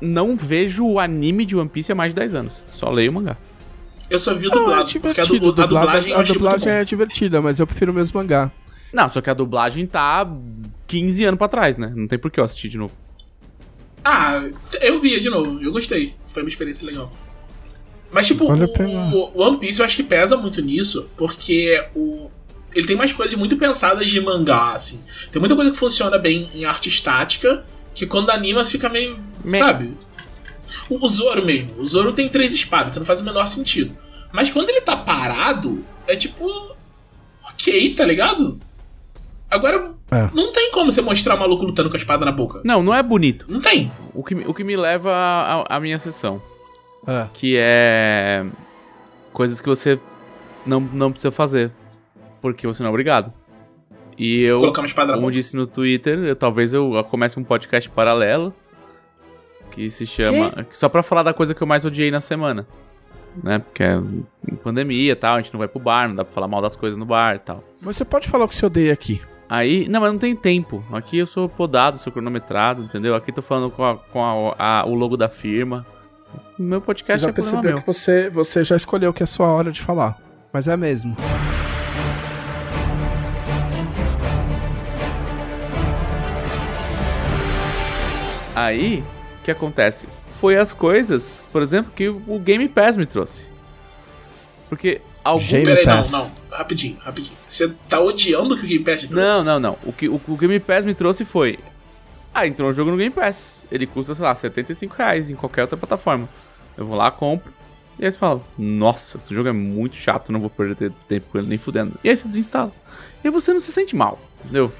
Não 0.00 0.36
vejo 0.36 0.84
o 0.86 1.00
anime 1.00 1.46
de 1.46 1.56
One 1.56 1.68
Piece 1.68 1.90
há 1.90 1.94
mais 1.94 2.12
de 2.12 2.20
10 2.20 2.34
anos. 2.34 2.62
Só 2.72 2.90
leio 2.90 3.10
o 3.10 3.14
mangá. 3.14 3.36
Eu 4.10 4.18
só 4.20 4.34
vi 4.34 4.46
o 4.48 4.50
Não, 4.50 4.58
dublado, 4.64 4.82
é 4.82 4.84
porque 5.00 5.20
a, 5.20 5.24
divertido. 5.24 5.52
du- 5.52 5.62
a 5.62 5.66
dublagem 5.66 6.12
eu 6.12 6.18
a 6.18 6.22
dublagem 6.22 6.72
é 6.72 6.84
divertida, 6.84 7.40
mas 7.40 7.58
eu 7.58 7.66
prefiro 7.66 7.92
mesmo 7.92 8.20
mangá. 8.20 8.50
Não, 8.92 9.08
só 9.08 9.20
que 9.22 9.30
a 9.30 9.34
dublagem 9.34 9.86
tá 9.86 10.30
15 10.86 11.24
anos 11.24 11.38
pra 11.38 11.48
trás, 11.48 11.78
né? 11.78 11.90
Não 11.96 12.06
tem 12.06 12.18
por 12.18 12.30
que 12.30 12.38
eu 12.38 12.44
assistir 12.44 12.68
de 12.68 12.76
novo. 12.76 12.94
Ah, 14.04 14.42
eu 14.82 15.00
via 15.00 15.18
de 15.18 15.30
novo, 15.30 15.58
eu 15.62 15.72
gostei. 15.72 16.14
Foi 16.26 16.42
uma 16.42 16.48
experiência 16.48 16.86
legal. 16.86 17.10
Mas, 18.14 18.28
tipo, 18.28 18.46
Vale 18.46 18.64
o, 18.64 19.32
o 19.34 19.42
One 19.42 19.58
Piece 19.58 19.80
eu 19.80 19.84
acho 19.84 19.96
que 19.96 20.04
pesa 20.04 20.36
muito 20.36 20.62
nisso, 20.62 21.10
porque 21.16 21.84
o. 21.96 22.30
Ele 22.72 22.86
tem 22.86 22.94
umas 22.94 23.12
coisas 23.12 23.34
muito 23.36 23.56
pensadas 23.56 24.08
de 24.08 24.20
mangá, 24.20 24.72
assim. 24.72 25.00
Tem 25.32 25.40
muita 25.40 25.56
coisa 25.56 25.70
que 25.72 25.76
funciona 25.76 26.16
bem 26.16 26.48
em 26.54 26.64
arte 26.64 26.88
estática, 26.88 27.64
que 27.92 28.06
quando 28.06 28.30
anima 28.30 28.64
fica 28.64 28.88
meio. 28.88 29.18
Me- 29.44 29.58
Sabe? 29.58 29.96
O, 30.88 31.04
o 31.04 31.08
Zoro 31.08 31.44
mesmo. 31.44 31.74
O 31.78 31.84
Zoro 31.84 32.12
tem 32.12 32.28
três 32.28 32.54
espadas, 32.54 32.92
isso 32.92 33.00
não 33.00 33.06
faz 33.06 33.20
o 33.20 33.24
menor 33.24 33.46
sentido. 33.48 33.96
Mas 34.32 34.48
quando 34.48 34.70
ele 34.70 34.80
tá 34.80 34.96
parado, 34.96 35.84
é 36.06 36.14
tipo. 36.14 36.46
Ok, 37.50 37.94
tá 37.94 38.04
ligado? 38.06 38.60
Agora, 39.50 39.92
É. 40.10 40.30
não 40.34 40.52
tem 40.52 40.70
como 40.70 40.90
você 40.90 41.00
mostrar 41.02 41.34
o 41.34 41.38
maluco 41.38 41.64
lutando 41.64 41.88
com 41.90 41.96
a 41.96 41.98
espada 41.98 42.24
na 42.24 42.32
boca. 42.32 42.60
Não, 42.64 42.80
não 42.82 42.94
é 42.94 43.02
bonito. 43.02 43.46
Não 43.48 43.60
tem. 43.60 43.90
O 44.14 44.22
que, 44.24 44.34
me- 44.34 44.44
o 44.46 44.54
que 44.54 44.64
me 44.64 44.76
leva 44.76 45.12
à 45.12 45.76
à 45.76 45.80
minha 45.80 45.98
sessão. 45.98 46.40
É. 47.06 47.26
Que 47.34 47.56
é. 47.58 48.44
Coisas 49.32 49.60
que 49.60 49.68
você 49.68 49.98
não, 50.64 50.80
não 50.80 51.10
precisa 51.12 51.32
fazer. 51.32 51.70
Porque 52.40 52.66
você 52.66 52.82
não 52.82 52.88
é 52.88 52.90
obrigado. 52.90 53.32
E 54.16 54.42
eu. 54.44 54.60
Como 55.14 55.30
disse 55.30 55.56
no 55.56 55.66
Twitter, 55.66 56.18
eu- 56.20 56.36
talvez 56.36 56.72
eu 56.72 57.04
comece 57.10 57.38
um 57.38 57.44
podcast 57.44 57.90
paralelo 57.90 58.54
que 59.70 59.90
se 59.90 60.06
chama 60.06 60.52
só 60.72 60.88
pra 60.88 61.02
falar 61.02 61.24
da 61.24 61.34
coisa 61.34 61.52
que 61.54 61.60
eu 61.60 61.66
mais 61.66 61.84
odiei 61.84 62.08
na 62.10 62.20
semana, 62.20 62.64
né? 63.42 63.58
Porque 63.58 63.82
é 63.82 63.98
pandemia 64.62 65.10
e 65.12 65.16
tal, 65.16 65.34
a 65.34 65.40
gente 65.40 65.52
não 65.52 65.58
vai 65.58 65.66
pro 65.66 65.80
bar, 65.80 66.06
não 66.08 66.14
dá 66.14 66.24
pra 66.24 66.32
falar 66.32 66.46
mal 66.46 66.62
das 66.62 66.76
coisas 66.76 66.96
no 66.96 67.04
bar 67.04 67.34
e 67.34 67.38
tal. 67.40 67.64
Mas 67.82 67.96
você 67.96 68.04
pode 68.04 68.28
falar 68.28 68.44
o 68.44 68.48
que 68.48 68.54
você 68.54 68.64
odeia 68.66 68.92
aqui. 68.92 69.20
Aí, 69.48 69.88
não, 69.88 70.00
mas 70.00 70.12
não 70.12 70.18
tem 70.18 70.36
tempo. 70.36 70.84
Aqui 70.92 71.18
eu 71.18 71.26
sou 71.26 71.48
podado, 71.48 71.98
sou 71.98 72.12
cronometrado, 72.12 72.82
entendeu? 72.84 73.16
Aqui 73.16 73.32
tô 73.32 73.42
falando 73.42 73.68
com, 73.70 73.84
a- 73.84 73.96
com 73.96 74.22
a- 74.24 74.54
a- 74.82 74.86
o 74.86 74.94
logo 74.94 75.16
da 75.16 75.28
firma. 75.28 75.84
Meu 76.58 76.80
Você 76.80 76.86
podcast 76.86 77.22
já 77.22 77.28
é 77.28 77.32
percebeu 77.32 77.62
meu. 77.62 77.78
que 77.80 77.86
você, 77.86 78.30
você 78.30 78.62
já 78.64 78.76
escolheu 78.76 79.12
que 79.12 79.22
é 79.22 79.26
sua 79.26 79.48
hora 79.48 79.70
de 79.72 79.80
falar. 79.80 80.18
Mas 80.52 80.68
é 80.68 80.76
mesmo. 80.76 81.16
Aí, 88.54 89.02
o 89.40 89.44
que 89.44 89.50
acontece? 89.50 90.08
Foi 90.30 90.56
as 90.56 90.72
coisas, 90.72 91.42
por 91.52 91.62
exemplo, 91.62 91.92
que 91.94 92.08
o 92.08 92.38
Game 92.38 92.68
Pass 92.68 92.96
me 92.96 93.06
trouxe. 93.06 93.48
Porque 94.68 95.00
algum 95.24 95.44
Game 95.44 95.64
Peraí, 95.64 95.86
não, 95.86 95.96
Pass. 95.98 96.10
não. 96.12 96.32
Rapidinho, 96.50 96.96
rapidinho. 97.00 97.36
Você 97.46 97.72
tá 97.88 98.00
odiando 98.00 98.54
o 98.54 98.58
que 98.58 98.64
o 98.64 98.68
Game 98.68 98.84
Pass 98.84 99.00
te 99.00 99.08
trouxe? 99.08 99.26
Não, 99.26 99.42
não, 99.42 99.58
não. 99.60 99.78
O 99.84 99.92
que 99.92 100.08
o, 100.08 100.20
o 100.28 100.36
Game 100.36 100.58
Pass 100.60 100.84
me 100.84 100.94
trouxe 100.94 101.24
foi. 101.24 101.58
Ah, 102.34 102.46
entrou 102.46 102.68
um 102.68 102.72
jogo 102.72 102.90
no 102.90 102.96
Game 102.96 103.14
Pass. 103.14 103.62
Ele 103.70 103.86
custa, 103.86 104.14
sei 104.14 104.24
lá, 104.24 104.34
75 104.34 104.94
reais 104.96 105.30
em 105.30 105.36
qualquer 105.36 105.62
outra 105.62 105.76
plataforma. 105.76 106.28
Eu 106.76 106.84
vou 106.84 106.96
lá, 106.96 107.10
compro. 107.10 107.52
E 107.98 108.04
aí 108.04 108.10
você 108.10 108.18
fala, 108.18 108.42
nossa, 108.58 109.18
esse 109.18 109.32
jogo 109.32 109.48
é 109.48 109.52
muito 109.52 109.94
chato, 109.94 110.32
não 110.32 110.40
vou 110.40 110.50
perder 110.50 110.90
tempo 111.08 111.26
com 111.30 111.38
ele 111.38 111.46
nem 111.46 111.58
fudendo. 111.58 111.92
E 112.02 112.10
aí 112.10 112.16
você 112.16 112.26
desinstala. 112.26 112.72
E 113.22 113.28
aí 113.28 113.32
você 113.32 113.52
não 113.52 113.60
se 113.60 113.70
sente 113.70 113.94
mal, 113.94 114.18
entendeu? 114.42 114.72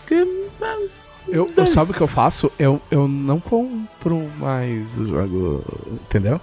Porque. 0.00 0.14
é, 0.14 0.88
Eu, 1.28 1.50
eu 1.54 1.66
sabe 1.66 1.90
o 1.90 1.94
que 1.94 2.00
eu 2.00 2.08
faço? 2.08 2.50
Eu, 2.58 2.80
eu 2.90 3.06
não 3.06 3.38
compro 3.38 4.18
mais 4.38 4.96
o 4.98 5.04
jogo. 5.04 5.64
Entendeu? 6.06 6.40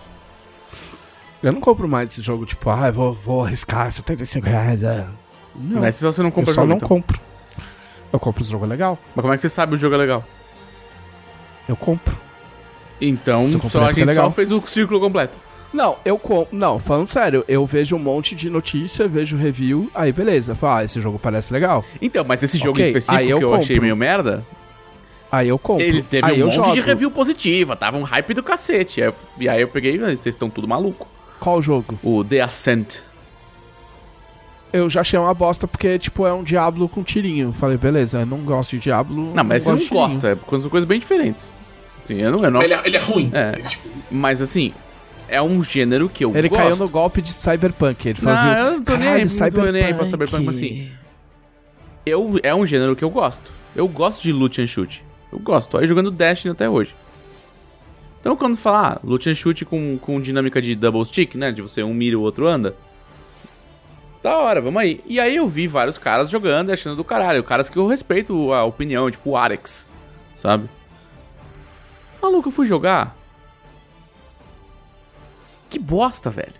Eu 1.41 1.52
não 1.52 1.60
compro 1.60 1.88
mais 1.88 2.12
esse 2.12 2.22
jogo, 2.22 2.46
tipo, 2.46 2.70
ah, 2.70 2.88
eu 2.88 2.93
vou, 2.93 3.14
vou 3.14 3.43
arriscar 3.46 3.91
75 3.91 4.46
reais. 4.48 4.84
É. 4.84 5.08
Não, 5.56 5.82
Mas 5.82 5.96
se 5.96 6.04
você 6.04 6.22
não 6.22 6.30
eu 6.30 6.34
compra 6.34 6.54
só 6.54 6.62
jogo, 6.62 6.70
não 6.70 6.76
então. 6.78 6.88
compro. 6.88 7.20
Eu 8.16 8.20
compro 8.20 8.41
o 8.41 8.45
jogo 8.45 8.66
legal. 8.66 8.97
Mas 9.13 9.22
como 9.22 9.34
é 9.34 9.36
que 9.38 9.41
você 9.41 9.49
sabe 9.49 9.76
o 9.76 9.78
jogo 9.78 9.95
é 9.95 9.97
legal? 9.97 10.24
Eu 11.68 11.76
compro. 11.76 12.16
Então, 13.01 13.49
Se 13.49 13.55
eu 13.55 13.59
comprar 13.59 13.80
só, 13.80 13.86
a 13.86 13.88
porque 13.89 14.01
é 14.01 14.03
gente 14.05 14.13
só 14.16 14.22
legal. 14.22 14.32
fez 14.32 14.51
o 14.51 14.61
círculo 14.66 14.99
completo. 15.01 15.38
Não, 15.74 15.97
eu 16.05 16.18
com... 16.18 16.47
Não, 16.51 16.80
falando 16.80 17.09
sério, 17.09 17.43
eu 17.47 17.66
vejo 17.66 17.97
um 17.97 17.99
monte 17.99 18.34
de 18.34 18.49
notícia, 18.49 19.05
vejo 19.09 19.36
review, 19.36 19.91
aí 19.93 20.13
beleza. 20.13 20.55
Falo, 20.55 20.78
ah, 20.78 20.84
esse 20.86 21.01
jogo 21.01 21.20
parece 21.20 21.51
legal. 21.51 21.84
Então, 22.01 22.24
mas 22.26 22.41
esse 22.41 22.57
jogo 22.57 22.80
Ok, 22.80 22.86
específico 22.88 23.18
aí 23.18 23.30
eu 23.30 23.38
que 23.39 23.43
eu 23.43 23.49
compro. 23.49 23.63
achei 23.66 23.80
meio 23.82 23.95
merda, 23.97 24.45
Aí 25.30 25.49
eu 25.49 25.59
compro. 25.59 25.84
ele 25.84 26.01
teve 26.01 26.26
aí 26.26 26.38
um 26.38 26.39
eu 26.41 26.45
monte 26.45 26.55
jogo. 26.55 26.72
de 26.74 26.80
review 26.80 27.11
positiva, 27.11 27.76
tava 27.76 27.97
um 27.97 28.03
hype 28.03 28.34
do 28.34 28.41
cacete. 28.41 29.01
Aí 29.01 29.07
eu- 29.09 29.16
E 29.38 29.49
aí 29.49 29.59
eu 29.61 29.68
peguei, 29.68 29.97
"Ah, 29.97 30.05
vocês 30.16 30.28
estão 30.28 30.49
tudo 30.49 30.66
maluco. 30.66 31.05
Qual 31.41 31.61
jogo? 31.61 31.99
O 32.01 32.24
The 32.24 32.39
Ascent. 32.39 32.99
Eu 34.76 34.89
já 34.89 35.01
achei 35.01 35.17
uma 35.17 35.34
bosta 35.34 35.67
porque, 35.67 35.97
tipo, 35.97 36.26
é 36.28 36.34
um 36.34 36.43
Diablo 36.43 36.89
com 36.89 37.01
tirinho. 37.03 37.53
Falei, 37.53 37.78
beleza, 37.78 38.19
eu 38.19 38.26
não 38.26 38.39
gosto 38.39 38.71
de 38.71 38.80
Diablo. 38.80 39.34
Não, 39.34 39.43
mas 39.43 39.63
você 39.63 39.69
não 39.69 39.76
gosto 39.78 39.84
de 39.84 39.88
tirinho. 39.89 40.07
gosta, 40.13 40.28
é 40.30 40.36
coisas, 40.36 40.69
coisas 40.69 40.88
bem 40.88 40.99
diferentes. 40.99 41.51
Sim, 42.03 42.15
eu 42.21 42.32
não, 42.32 42.43
eu 42.43 42.51
não 42.51 42.61
Ele, 42.61 42.73
é, 42.73 42.82
ele 42.86 42.97
é 42.97 42.99
ruim. 42.99 43.32
É. 43.34 43.53
Ele, 43.57 43.63
tipo, 43.67 43.88
Mas 44.11 44.41
assim, 44.41 44.73
é 45.28 45.41
um 45.41 45.63
gênero 45.63 46.09
que 46.09 46.23
eu 46.26 46.36
Ele 46.36 46.49
gosto. 46.49 46.61
caiu 46.61 46.76
no 46.76 46.89
golpe 46.89 47.21
de 47.21 47.32
Cyberpunk. 47.32 48.07
Ele 48.09 48.19
falou, 48.19 48.36
Não, 48.38 48.43
viu, 48.43 48.51
eu 48.65 48.71
não 48.73 48.84
tô 48.84 48.91
nem 48.91 48.99
"Caralho, 48.99 49.15
aí, 49.21 49.23
não 49.23 49.49
tô 49.51 49.71
nem 49.71 49.84
aí 49.84 49.93
pra 49.93 50.05
Cyberpunk, 50.05 50.43
mas 50.45 50.55
assim, 50.57 50.91
Eu, 52.05 52.39
é 52.43 52.53
um 52.53 52.65
gênero 52.65 52.95
que 52.95 53.03
eu 53.03 53.09
gosto. 53.09 53.51
Eu 53.76 53.88
gosto 53.88 54.21
de 54.21 54.32
loot 54.32 54.61
and 54.61 54.67
shoot. 54.67 55.03
Eu 55.32 55.39
gosto. 55.39 55.69
Tô 55.69 55.78
aí 55.78 55.88
jogando 55.88 56.11
Destiny 56.11 56.51
até 56.51 56.69
hoje. 56.69 56.93
Então 58.19 58.36
quando 58.36 58.57
falar 58.57 58.97
ah, 58.97 58.99
loot 59.03 59.30
and 59.30 59.36
shoot 59.36 59.63
com, 59.65 59.97
com 59.99 60.19
dinâmica 60.19 60.61
de 60.61 60.76
double 60.76 61.05
stick, 61.05 61.36
né? 61.36 61.51
De 61.51 61.61
você 61.61 61.82
um 61.84 61.93
mira 61.93 62.13
e 62.13 62.15
o 62.17 62.21
outro 62.21 62.47
anda. 62.47 62.76
Da 64.26 64.38
hora, 64.39 64.59
vamos 64.59 64.82
aí. 64.82 65.03
E 65.05 65.19
aí 65.19 65.36
eu 65.36 65.47
vi 65.47 65.67
vários 65.67 65.99
caras 65.99 66.32
jogando 66.32 66.69
e 66.69 66.73
achando 66.73 66.95
do 66.95 67.03
caralho. 67.03 67.43
Caras 67.43 67.69
que 67.69 67.78
eu 67.78 67.86
respeito 67.86 68.51
a 68.51 68.63
opinião, 68.63 69.11
tipo 69.11 69.30
o 69.30 69.38
Arex, 69.38 69.88
sabe? 70.34 70.67
Maluco, 72.19 72.47
eu 72.47 72.51
fui 72.51 72.65
jogar. 72.65 73.15
Que 75.69 75.78
bosta, 75.78 76.32
velho. 76.32 76.55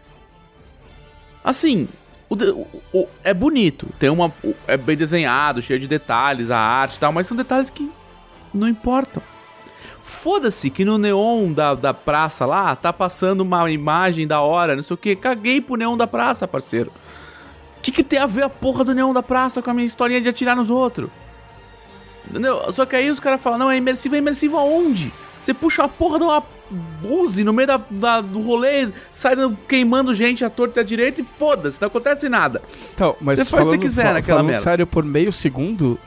Assim, 1.44 1.88
o, 2.30 2.36
o- 2.36 2.68
o- 2.94 3.08
é 3.24 3.34
bonito, 3.34 3.88
tem 3.98 4.12
uma. 4.12 4.32
é 4.68 4.78
bem 4.78 4.96
desenhado, 4.96 5.60
cheio 5.60 5.80
de 5.80 5.88
detalhes, 5.88 6.52
a 6.52 6.60
arte 6.60 6.98
e 6.98 7.00
tal, 7.00 7.12
mas 7.12 7.26
são 7.26 7.36
detalhes 7.36 7.72
que 7.72 7.92
não 8.54 8.68
importam. 8.68 9.24
Foda-se 10.02 10.70
que 10.70 10.86
no 10.86 11.00
neon 11.00 11.52
da, 11.52 11.74
da 11.74 11.96
praça 11.96 12.46
lá 12.46 12.76
tá 12.76 12.94
passando 12.94 13.42
uma 13.42 13.72
imagem 13.72 14.28
da 14.28 14.40
hora, 14.40 14.76
não 14.76 14.84
sei 14.84 14.94
o 14.94 14.98
que. 14.98 15.16
Caguei 15.16 15.60
pro 15.60 15.76
neon 15.78 15.98
da 15.98 16.06
praça, 16.06 16.48
parceiro. 16.48 16.92
O 17.86 17.92
que, 17.92 17.92
que 17.92 18.04
tem 18.04 18.18
a 18.18 18.26
ver 18.26 18.44
a 18.44 18.50
porra 18.50 18.84
do 18.84 18.96
neon 18.96 19.14
da 19.14 19.22
praça 19.22 19.62
com 19.62 19.70
a 19.70 19.74
minha 19.74 19.86
historinha 19.86 20.20
de 20.20 20.28
atirar 20.28 20.56
nos 20.56 20.72
outros? 20.72 21.08
Entendeu? 22.28 22.72
Só 22.74 22.84
que 22.84 22.96
aí 22.96 23.12
os 23.12 23.20
caras 23.20 23.40
falam, 23.40 23.60
não, 23.60 23.70
é 23.70 23.78
imersivo, 23.78 24.16
é 24.16 24.18
imersivo 24.18 24.58
aonde? 24.58 25.14
Você 25.40 25.54
puxa 25.54 25.84
a 25.84 25.88
porra 25.88 26.18
de 26.18 26.24
uma 26.24 26.44
buzi 27.00 27.44
no 27.44 27.54
meio 27.54 27.68
da, 27.68 27.80
da- 27.92 28.22
do 28.22 28.42
rolê, 28.42 28.90
sai 29.14 29.36
queimando 29.70 30.16
gente 30.16 30.44
à 30.44 30.50
torta 30.50 30.80
e 30.80 30.82
à 30.82 30.84
direita 30.84 31.22
e 31.22 31.26
foda-se, 31.38 31.80
não 31.80 31.88
acontece 31.88 32.28
nada. 32.28 32.60
Então, 32.96 33.16
mas 33.22 33.38
Você 33.38 33.46
faz 33.46 33.68
o 33.68 33.72
que 33.74 33.78
quiser 33.78 34.08
fa- 34.08 34.14
naquela 34.14 34.38
falando 34.40 34.48
merda. 34.50 34.64
sério, 34.64 34.88
por 34.88 35.04
meio 35.04 35.32
segundo, 35.32 36.00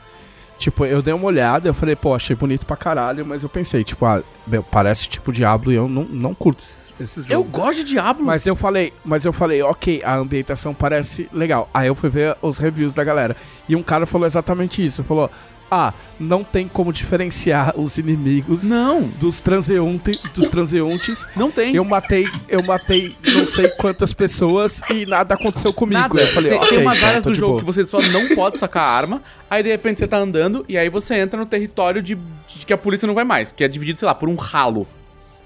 tipo, 0.57 0.85
eu 0.85 1.01
dei 1.01 1.13
uma 1.13 1.25
olhada, 1.27 1.69
eu 1.69 1.73
falei, 1.73 1.95
pô, 1.95 2.13
achei 2.13 2.35
bonito 2.35 2.65
pra 2.65 2.75
caralho, 2.75 3.25
mas 3.25 3.41
eu 3.41 3.47
pensei, 3.47 3.85
tipo, 3.85 4.05
ah, 4.05 4.21
meu, 4.45 4.61
parece 4.61 5.07
tipo 5.07 5.31
Diablo 5.31 5.71
e 5.71 5.75
eu 5.75 5.87
não, 5.87 6.03
não 6.03 6.33
curto 6.35 6.61
esses 6.99 7.25
jogos. 7.25 7.31
Eu 7.31 7.43
gosto 7.43 7.79
de 7.79 7.85
Diablo. 7.85 8.25
Mas 8.25 8.45
eu 8.45 8.55
falei, 8.55 8.93
mas 9.03 9.25
eu 9.25 9.33
falei, 9.33 9.61
ok, 9.61 10.01
a 10.03 10.15
ambientação 10.15 10.73
parece 10.73 11.29
legal. 11.33 11.69
Aí 11.73 11.87
eu 11.87 11.95
fui 11.95 12.09
ver 12.09 12.35
os 12.41 12.57
reviews 12.57 12.93
da 12.93 13.03
galera. 13.03 13.35
E 13.67 13.75
um 13.75 13.83
cara 13.83 14.05
falou 14.05 14.27
exatamente 14.27 14.83
isso. 14.83 15.03
Falou, 15.03 15.29
ah, 15.71 15.93
não 16.19 16.43
tem 16.43 16.67
como 16.67 16.91
diferenciar 16.91 17.73
os 17.79 17.97
inimigos 17.97 18.63
Não, 18.63 19.03
dos, 19.03 19.39
transeunte, 19.39 20.19
dos 20.33 20.49
transeuntes. 20.49 21.27
não 21.35 21.51
tem. 21.51 21.75
Eu 21.75 21.85
matei, 21.85 22.25
eu 22.47 22.63
matei 22.63 23.15
não 23.33 23.45
sei 23.45 23.69
quantas 23.69 24.13
pessoas 24.13 24.81
e 24.89 25.05
nada 25.05 25.35
aconteceu 25.35 25.73
comigo. 25.73 25.99
Nada. 25.99 26.21
Eu 26.21 26.27
falei, 26.27 26.51
tem, 26.51 26.59
ok, 26.59 26.69
tem 26.69 26.79
umas 26.81 27.03
áreas 27.03 27.23
tô 27.23 27.29
do 27.29 27.35
jogo 27.35 27.51
boa. 27.53 27.59
que 27.59 27.65
você 27.65 27.85
só 27.85 28.01
não 28.01 28.29
pode 28.35 28.57
sacar 28.57 28.83
a 28.83 28.91
arma, 28.91 29.21
aí 29.49 29.61
de 29.61 29.69
repente 29.69 29.99
você 29.99 30.07
tá 30.07 30.17
andando 30.17 30.65
e 30.67 30.77
aí 30.77 30.89
você 30.89 31.15
entra 31.15 31.39
no 31.39 31.45
território 31.45 32.01
de, 32.01 32.15
de 32.15 32.65
que 32.65 32.73
a 32.73 32.77
polícia 32.77 33.05
não 33.07 33.13
vai 33.13 33.23
mais, 33.23 33.51
que 33.51 33.63
é 33.63 33.67
dividido, 33.67 33.99
sei 33.99 34.07
lá, 34.07 34.15
por 34.15 34.27
um 34.27 34.35
ralo. 34.35 34.87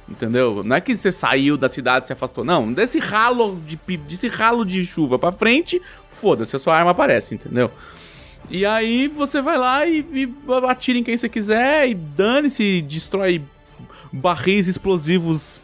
Entendeu? 0.08 0.64
Não 0.64 0.76
é 0.76 0.82
que 0.82 0.96
você 0.96 1.12
saiu 1.12 1.58
da 1.58 1.70
cidade 1.70 2.06
e 2.06 2.08
se 2.08 2.14
afastou. 2.14 2.44
Não, 2.44 2.72
desse 2.72 3.00
ralo 3.00 3.60
de, 3.66 3.80
desse 3.98 4.28
ralo 4.28 4.66
de 4.66 4.86
chuva 4.86 5.18
pra 5.18 5.32
frente, 5.32 5.82
foda-se, 6.10 6.56
a 6.56 6.60
sua 6.60 6.78
arma 6.78 6.92
aparece, 6.92 7.36
entendeu? 7.36 7.72
E 8.50 8.66
aí 8.66 9.08
você 9.08 9.42
vai 9.42 9.58
lá 9.58 9.86
e, 9.86 10.06
e 10.14 10.30
atira 10.68 11.00
em 11.00 11.04
quem 11.04 11.16
você 11.16 11.30
quiser 11.30 11.88
e 11.88 11.94
dane-se, 11.94 12.82
destrói 12.82 13.42
barris 14.12 14.68
explosivos 14.68 15.60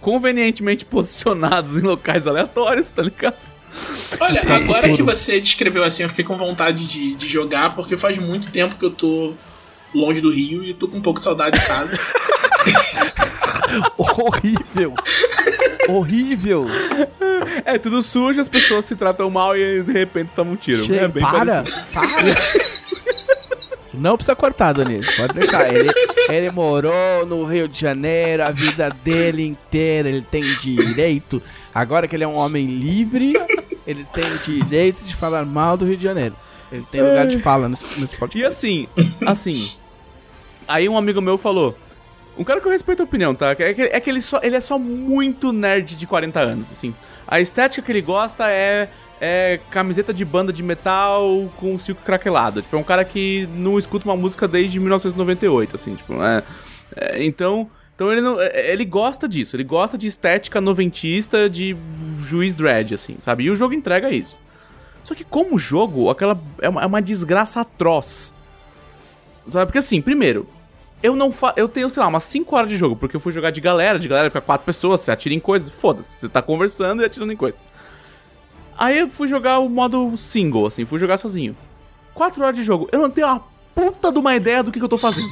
convenientemente 0.00 0.84
posicionados 0.84 1.76
em 1.76 1.80
locais 1.80 2.26
aleatórios, 2.26 2.92
tá 2.92 3.02
ligado? 3.02 3.36
Olha, 4.20 4.42
agora 4.42 4.94
que 4.94 5.02
você 5.02 5.40
descreveu 5.40 5.82
assim, 5.82 6.02
eu 6.02 6.08
fiquei 6.10 6.24
com 6.24 6.36
vontade 6.36 6.86
de, 6.86 7.14
de 7.14 7.26
jogar, 7.26 7.74
porque 7.74 7.96
faz 7.96 8.18
muito 8.18 8.52
tempo 8.52 8.76
que 8.76 8.84
eu 8.84 8.90
tô 8.90 9.32
longe 9.94 10.20
do 10.20 10.30
Rio 10.30 10.62
e 10.62 10.74
tô 10.74 10.88
com 10.88 10.98
um 10.98 11.02
pouco 11.02 11.18
de 11.20 11.24
saudade 11.24 11.58
de 11.58 11.66
casa. 11.66 11.98
Horrível. 13.98 14.94
Horrível. 15.88 16.66
É 17.64 17.78
tudo 17.78 18.02
sujo, 18.02 18.40
as 18.40 18.48
pessoas 18.48 18.84
se 18.84 18.94
tratam 18.96 19.28
mal 19.30 19.56
e 19.56 19.82
de 19.82 19.92
repente 19.92 20.32
tomam 20.32 20.54
um 20.54 20.56
tiro. 20.56 20.84
Che- 20.84 20.96
é 20.96 21.08
bem 21.08 21.22
para, 21.22 21.62
parecido. 21.62 21.86
para. 21.92 22.72
Não 23.94 24.16
precisa 24.16 24.34
cortar, 24.34 24.72
Danilo. 24.72 25.04
Pode 25.16 25.34
deixar. 25.34 25.72
Ele, 25.72 25.90
ele 26.30 26.50
morou 26.50 27.26
no 27.26 27.44
Rio 27.44 27.68
de 27.68 27.78
Janeiro 27.78 28.42
a 28.42 28.50
vida 28.50 28.88
dele 29.04 29.46
inteira. 29.46 30.08
Ele 30.08 30.22
tem 30.22 30.42
direito. 30.60 31.42
Agora 31.74 32.08
que 32.08 32.16
ele 32.16 32.24
é 32.24 32.28
um 32.28 32.34
homem 32.36 32.64
livre, 32.66 33.34
ele 33.86 34.06
tem 34.14 34.24
direito 34.42 35.04
de 35.04 35.14
falar 35.14 35.44
mal 35.44 35.76
do 35.76 35.84
Rio 35.84 35.96
de 35.96 36.04
Janeiro. 36.04 36.34
Ele 36.70 36.86
tem 36.90 37.02
lugar 37.02 37.26
de 37.26 37.38
fala 37.38 37.68
nesse, 37.68 37.84
nesse 38.00 38.14
E 38.14 38.18
podcast. 38.18 38.48
assim, 38.48 38.88
assim. 39.26 39.72
Aí 40.66 40.88
um 40.88 40.96
amigo 40.96 41.20
meu 41.20 41.36
falou. 41.36 41.76
Um 42.36 42.44
cara 42.44 42.60
que 42.60 42.66
eu 42.66 42.72
respeito 42.72 43.00
a 43.00 43.04
opinião, 43.04 43.34
tá? 43.34 43.50
É 43.50 43.74
que, 43.74 43.82
é 43.82 44.00
que 44.00 44.10
ele, 44.10 44.22
só, 44.22 44.40
ele 44.42 44.56
é 44.56 44.60
só 44.60 44.78
muito 44.78 45.52
nerd 45.52 45.96
de 45.96 46.06
40 46.06 46.40
anos, 46.40 46.72
assim. 46.72 46.94
A 47.26 47.40
estética 47.40 47.84
que 47.84 47.92
ele 47.92 48.00
gosta 48.00 48.50
é, 48.50 48.88
é 49.20 49.60
camiseta 49.70 50.12
de 50.12 50.24
banda 50.24 50.52
de 50.52 50.62
metal 50.62 51.52
com 51.56 51.78
silco 51.78 52.02
craquelado. 52.02 52.62
Tipo, 52.62 52.76
é 52.76 52.78
um 52.78 52.84
cara 52.84 53.04
que 53.04 53.48
não 53.54 53.78
escuta 53.78 54.06
uma 54.06 54.16
música 54.16 54.48
desde 54.48 54.80
1998, 54.80 55.76
assim, 55.76 55.94
tipo, 55.94 56.14
é, 56.22 56.42
é, 56.96 57.24
então, 57.24 57.70
então 57.94 58.10
ele 58.10 58.20
não, 58.20 58.40
é, 58.40 58.72
ele 58.72 58.84
gosta 58.84 59.28
disso, 59.28 59.54
ele 59.54 59.64
gosta 59.64 59.98
de 59.98 60.06
estética 60.06 60.60
noventista 60.60 61.48
de 61.48 61.76
juiz 62.20 62.54
dread, 62.54 62.94
assim, 62.94 63.16
sabe? 63.18 63.44
E 63.44 63.50
o 63.50 63.54
jogo 63.54 63.74
entrega 63.74 64.10
isso. 64.10 64.36
Só 65.04 65.14
que 65.14 65.24
como 65.24 65.58
jogo, 65.58 66.10
aquela 66.10 66.40
é 66.60 66.68
uma, 66.68 66.82
é 66.82 66.86
uma 66.86 67.02
desgraça 67.02 67.60
atroz. 67.60 68.32
Sabe? 69.46 69.66
Porque 69.66 69.78
assim, 69.78 70.00
primeiro, 70.00 70.48
eu 71.02 71.16
não 71.16 71.32
fa 71.32 71.52
eu 71.56 71.68
tenho, 71.68 71.90
sei 71.90 72.02
lá, 72.02 72.08
umas 72.08 72.24
5 72.24 72.54
horas 72.54 72.68
de 72.68 72.76
jogo, 72.76 72.96
porque 72.96 73.16
eu 73.16 73.20
fui 73.20 73.32
jogar 73.32 73.50
de 73.50 73.60
galera, 73.60 73.98
de 73.98 74.08
galera 74.08 74.30
fica 74.30 74.40
quatro 74.40 74.64
pessoas, 74.64 75.00
você 75.00 75.10
atira 75.10 75.34
em 75.34 75.40
coisas, 75.40 75.72
foda-se, 75.72 76.20
você 76.20 76.28
tá 76.28 76.40
conversando 76.40 77.02
e 77.02 77.04
atirando 77.04 77.32
em 77.32 77.36
coisas. 77.36 77.64
Aí 78.78 78.98
eu 78.98 79.08
fui 79.08 79.28
jogar 79.28 79.58
o 79.58 79.68
modo 79.68 80.16
single, 80.16 80.66
assim, 80.66 80.84
fui 80.84 80.98
jogar 80.98 81.18
sozinho. 81.18 81.56
4 82.14 82.42
horas 82.42 82.56
de 82.56 82.62
jogo, 82.62 82.88
eu 82.92 83.00
não 83.00 83.10
tenho 83.10 83.26
uma 83.26 83.42
puta 83.74 84.12
de 84.12 84.18
uma 84.18 84.36
ideia 84.36 84.62
do 84.62 84.70
que, 84.70 84.78
que 84.78 84.84
eu 84.84 84.88
tô 84.88 84.98
fazendo. 84.98 85.28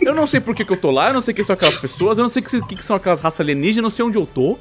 Eu 0.00 0.14
não 0.14 0.26
sei 0.26 0.40
por 0.40 0.54
que, 0.54 0.64
que 0.64 0.72
eu 0.72 0.80
tô 0.80 0.90
lá, 0.90 1.08
eu 1.08 1.14
não 1.14 1.22
sei 1.22 1.34
quem 1.34 1.44
são 1.44 1.54
aquelas 1.54 1.78
pessoas, 1.78 2.18
eu 2.18 2.22
não 2.22 2.30
sei 2.30 2.42
o 2.42 2.44
que, 2.44 2.62
que, 2.62 2.76
que 2.76 2.84
são 2.84 2.96
aquelas 2.96 3.20
raças 3.20 3.40
alienígenas, 3.40 3.76
eu 3.76 3.82
não 3.82 3.90
sei 3.90 4.04
onde 4.04 4.18
eu 4.18 4.26
tô. 4.26 4.58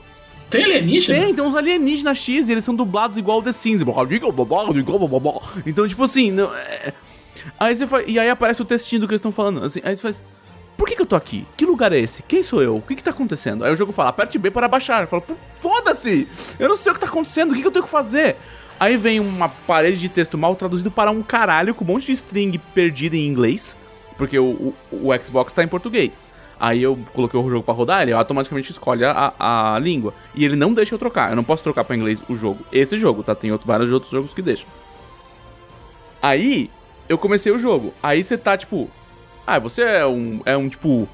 Tem 0.49 0.63
alienígena? 0.63 1.19
Tem, 1.19 1.33
tem 1.33 1.43
uns 1.43 1.55
alienígenas 1.55 2.17
X 2.17 2.49
e 2.49 2.51
eles 2.51 2.63
são 2.63 2.75
dublados 2.75 3.17
igual 3.17 3.39
o 3.39 3.43
The 3.43 3.53
Sims. 3.53 3.81
Então, 5.65 5.87
tipo 5.87 6.03
assim. 6.03 6.31
Não, 6.31 6.53
é... 6.53 6.93
Aí 7.59 7.75
você 7.75 7.85
faz... 7.85 8.05
E 8.07 8.17
aí 8.17 8.29
aparece 8.29 8.61
o 8.61 8.65
textinho 8.65 9.01
do 9.01 9.07
que 9.07 9.13
eles 9.13 9.19
estão 9.19 9.31
falando. 9.31 9.63
Assim, 9.63 9.81
aí 9.83 9.95
você 9.95 10.01
faz. 10.01 10.23
Por 10.77 10.87
que, 10.87 10.95
que 10.95 11.01
eu 11.01 11.05
tô 11.05 11.15
aqui? 11.17 11.45
Que 11.57 11.65
lugar 11.65 11.91
é 11.91 11.99
esse? 11.99 12.23
Quem 12.23 12.41
sou 12.41 12.61
eu? 12.61 12.77
O 12.77 12.81
que, 12.81 12.95
que 12.95 13.03
tá 13.03 13.11
acontecendo? 13.11 13.65
Aí 13.65 13.71
o 13.71 13.75
jogo 13.75 13.91
fala, 13.91 14.11
aperte 14.11 14.39
B 14.39 14.49
para 14.49 14.67
baixar. 14.67 15.01
Eu 15.01 15.07
falo, 15.07 15.21
"Pô, 15.21 15.35
foda-se! 15.57 16.25
Eu 16.57 16.69
não 16.69 16.77
sei 16.77 16.91
o 16.91 16.95
que 16.95 17.01
tá 17.01 17.07
acontecendo, 17.07 17.51
o 17.51 17.55
que, 17.55 17.61
que 17.61 17.67
eu 17.67 17.71
tenho 17.71 17.83
que 17.83 17.91
fazer? 17.91 18.37
Aí 18.79 18.95
vem 18.95 19.19
uma 19.19 19.49
parede 19.49 19.99
de 19.99 20.07
texto 20.07 20.37
mal 20.37 20.55
traduzido 20.55 20.89
para 20.89 21.11
um 21.11 21.21
caralho 21.21 21.75
com 21.75 21.83
um 21.83 21.87
monte 21.87 22.05
de 22.05 22.13
string 22.13 22.57
perdida 22.73 23.17
em 23.17 23.27
inglês. 23.27 23.75
Porque 24.17 24.39
o, 24.39 24.73
o, 24.89 25.09
o 25.09 25.23
Xbox 25.23 25.51
tá 25.51 25.63
em 25.63 25.67
português. 25.67 26.23
Aí 26.57 26.81
eu 26.81 26.97
coloquei 27.13 27.39
o 27.39 27.49
jogo 27.49 27.63
pra 27.63 27.73
rodar, 27.73 28.01
ele 28.01 28.11
automaticamente 28.11 28.71
escolhe 28.71 29.03
a, 29.03 29.33
a, 29.39 29.79
língua. 29.79 30.13
E 30.33 30.43
ele 30.43 30.55
não 30.55 30.73
deixa 30.73 30.95
eu 30.95 30.99
trocar. 30.99 31.29
Eu 31.29 31.35
não 31.35 31.43
posso 31.43 31.63
trocar 31.63 31.83
pra 31.83 31.95
inglês 31.95 32.19
o 32.29 32.35
jogo. 32.35 32.65
Esse 32.71 32.97
jogo, 32.97 33.23
tá? 33.23 33.35
Tem 33.35 33.51
outro, 33.51 33.67
vários 33.67 33.91
outros 33.91 34.11
jogos 34.11 34.33
que 34.33 34.41
deixam. 34.41 34.67
Aí, 36.21 36.69
eu 37.09 37.17
comecei 37.17 37.51
o 37.51 37.59
jogo. 37.59 37.93
Aí 38.01 38.23
você 38.23 38.37
tá, 38.37 38.55
tipo... 38.55 38.89
Ah, 39.45 39.57
você 39.57 39.81
é 39.81 40.05
um, 40.05 40.41
é 40.45 40.55
um 40.55 40.69
tipo... 40.69 41.09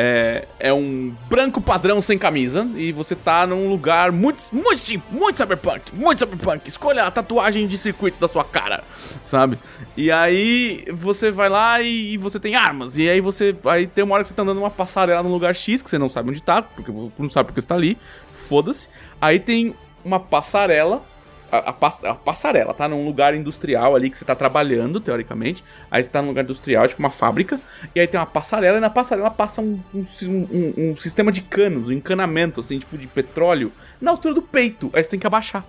É, 0.00 0.46
é 0.60 0.72
um 0.72 1.12
branco 1.28 1.60
padrão 1.60 2.00
sem 2.00 2.16
camisa 2.16 2.64
e 2.76 2.92
você 2.92 3.16
tá 3.16 3.44
num 3.44 3.68
lugar 3.68 4.12
muito, 4.12 4.40
muito 4.52 4.78
sim, 4.78 5.02
muito 5.10 5.38
cyberpunk, 5.38 5.92
muito 5.92 6.20
cyberpunk. 6.20 6.68
Escolha 6.68 7.02
a 7.02 7.10
tatuagem 7.10 7.66
de 7.66 7.76
circuitos 7.76 8.20
da 8.20 8.28
sua 8.28 8.44
cara, 8.44 8.84
sabe? 9.24 9.58
E 9.96 10.08
aí 10.08 10.86
você 10.92 11.32
vai 11.32 11.48
lá 11.48 11.82
e, 11.82 12.12
e 12.12 12.16
você 12.16 12.38
tem 12.38 12.54
armas. 12.54 12.96
E 12.96 13.10
aí 13.10 13.20
você. 13.20 13.56
Aí 13.64 13.88
tem 13.88 14.04
uma 14.04 14.14
hora 14.14 14.22
que 14.22 14.28
você 14.28 14.36
tá 14.36 14.42
andando 14.42 14.58
numa 14.58 14.70
passarela 14.70 15.20
num 15.20 15.32
lugar 15.32 15.52
X 15.52 15.82
que 15.82 15.90
você 15.90 15.98
não 15.98 16.08
sabe 16.08 16.30
onde 16.30 16.44
tá, 16.44 16.62
porque 16.62 16.92
não 16.92 17.28
sabe 17.28 17.48
porque 17.48 17.60
você 17.60 17.66
tá 17.66 17.74
ali. 17.74 17.98
Foda-se. 18.30 18.88
Aí 19.20 19.40
tem 19.40 19.74
uma 20.04 20.20
passarela 20.20 21.02
a, 21.50 21.70
a, 21.70 22.10
a, 22.10 22.14
passarela, 22.14 22.74
tá? 22.74 22.88
Num 22.88 23.04
lugar 23.04 23.34
industrial 23.34 23.96
ali 23.96 24.10
que 24.10 24.18
você 24.18 24.24
tá 24.24 24.34
trabalhando, 24.34 25.00
teoricamente. 25.00 25.64
Aí 25.90 26.02
você 26.02 26.10
tá 26.10 26.20
num 26.20 26.28
lugar 26.28 26.44
industrial, 26.44 26.86
tipo 26.86 27.00
uma 27.00 27.10
fábrica. 27.10 27.60
E 27.94 28.00
aí 28.00 28.06
tem 28.06 28.20
uma 28.20 28.26
passarela, 28.26 28.78
e 28.78 28.80
na 28.80 28.90
passarela 28.90 29.30
passa 29.30 29.60
um, 29.60 29.80
um, 29.94 30.04
um, 30.26 30.74
um 30.90 30.96
sistema 30.96 31.32
de 31.32 31.40
canos, 31.40 31.88
um 31.88 31.92
encanamento, 31.92 32.60
assim, 32.60 32.78
tipo 32.78 32.96
de 32.98 33.06
petróleo, 33.06 33.72
na 34.00 34.10
altura 34.10 34.34
do 34.34 34.42
peito. 34.42 34.90
Aí 34.92 35.02
você 35.02 35.10
tem 35.10 35.18
que 35.18 35.26
abaixar. 35.26 35.64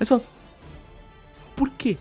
Aí 0.00 0.06
você 0.06 0.06
fala, 0.06 0.22
por 1.54 1.70
quê? 1.70 1.96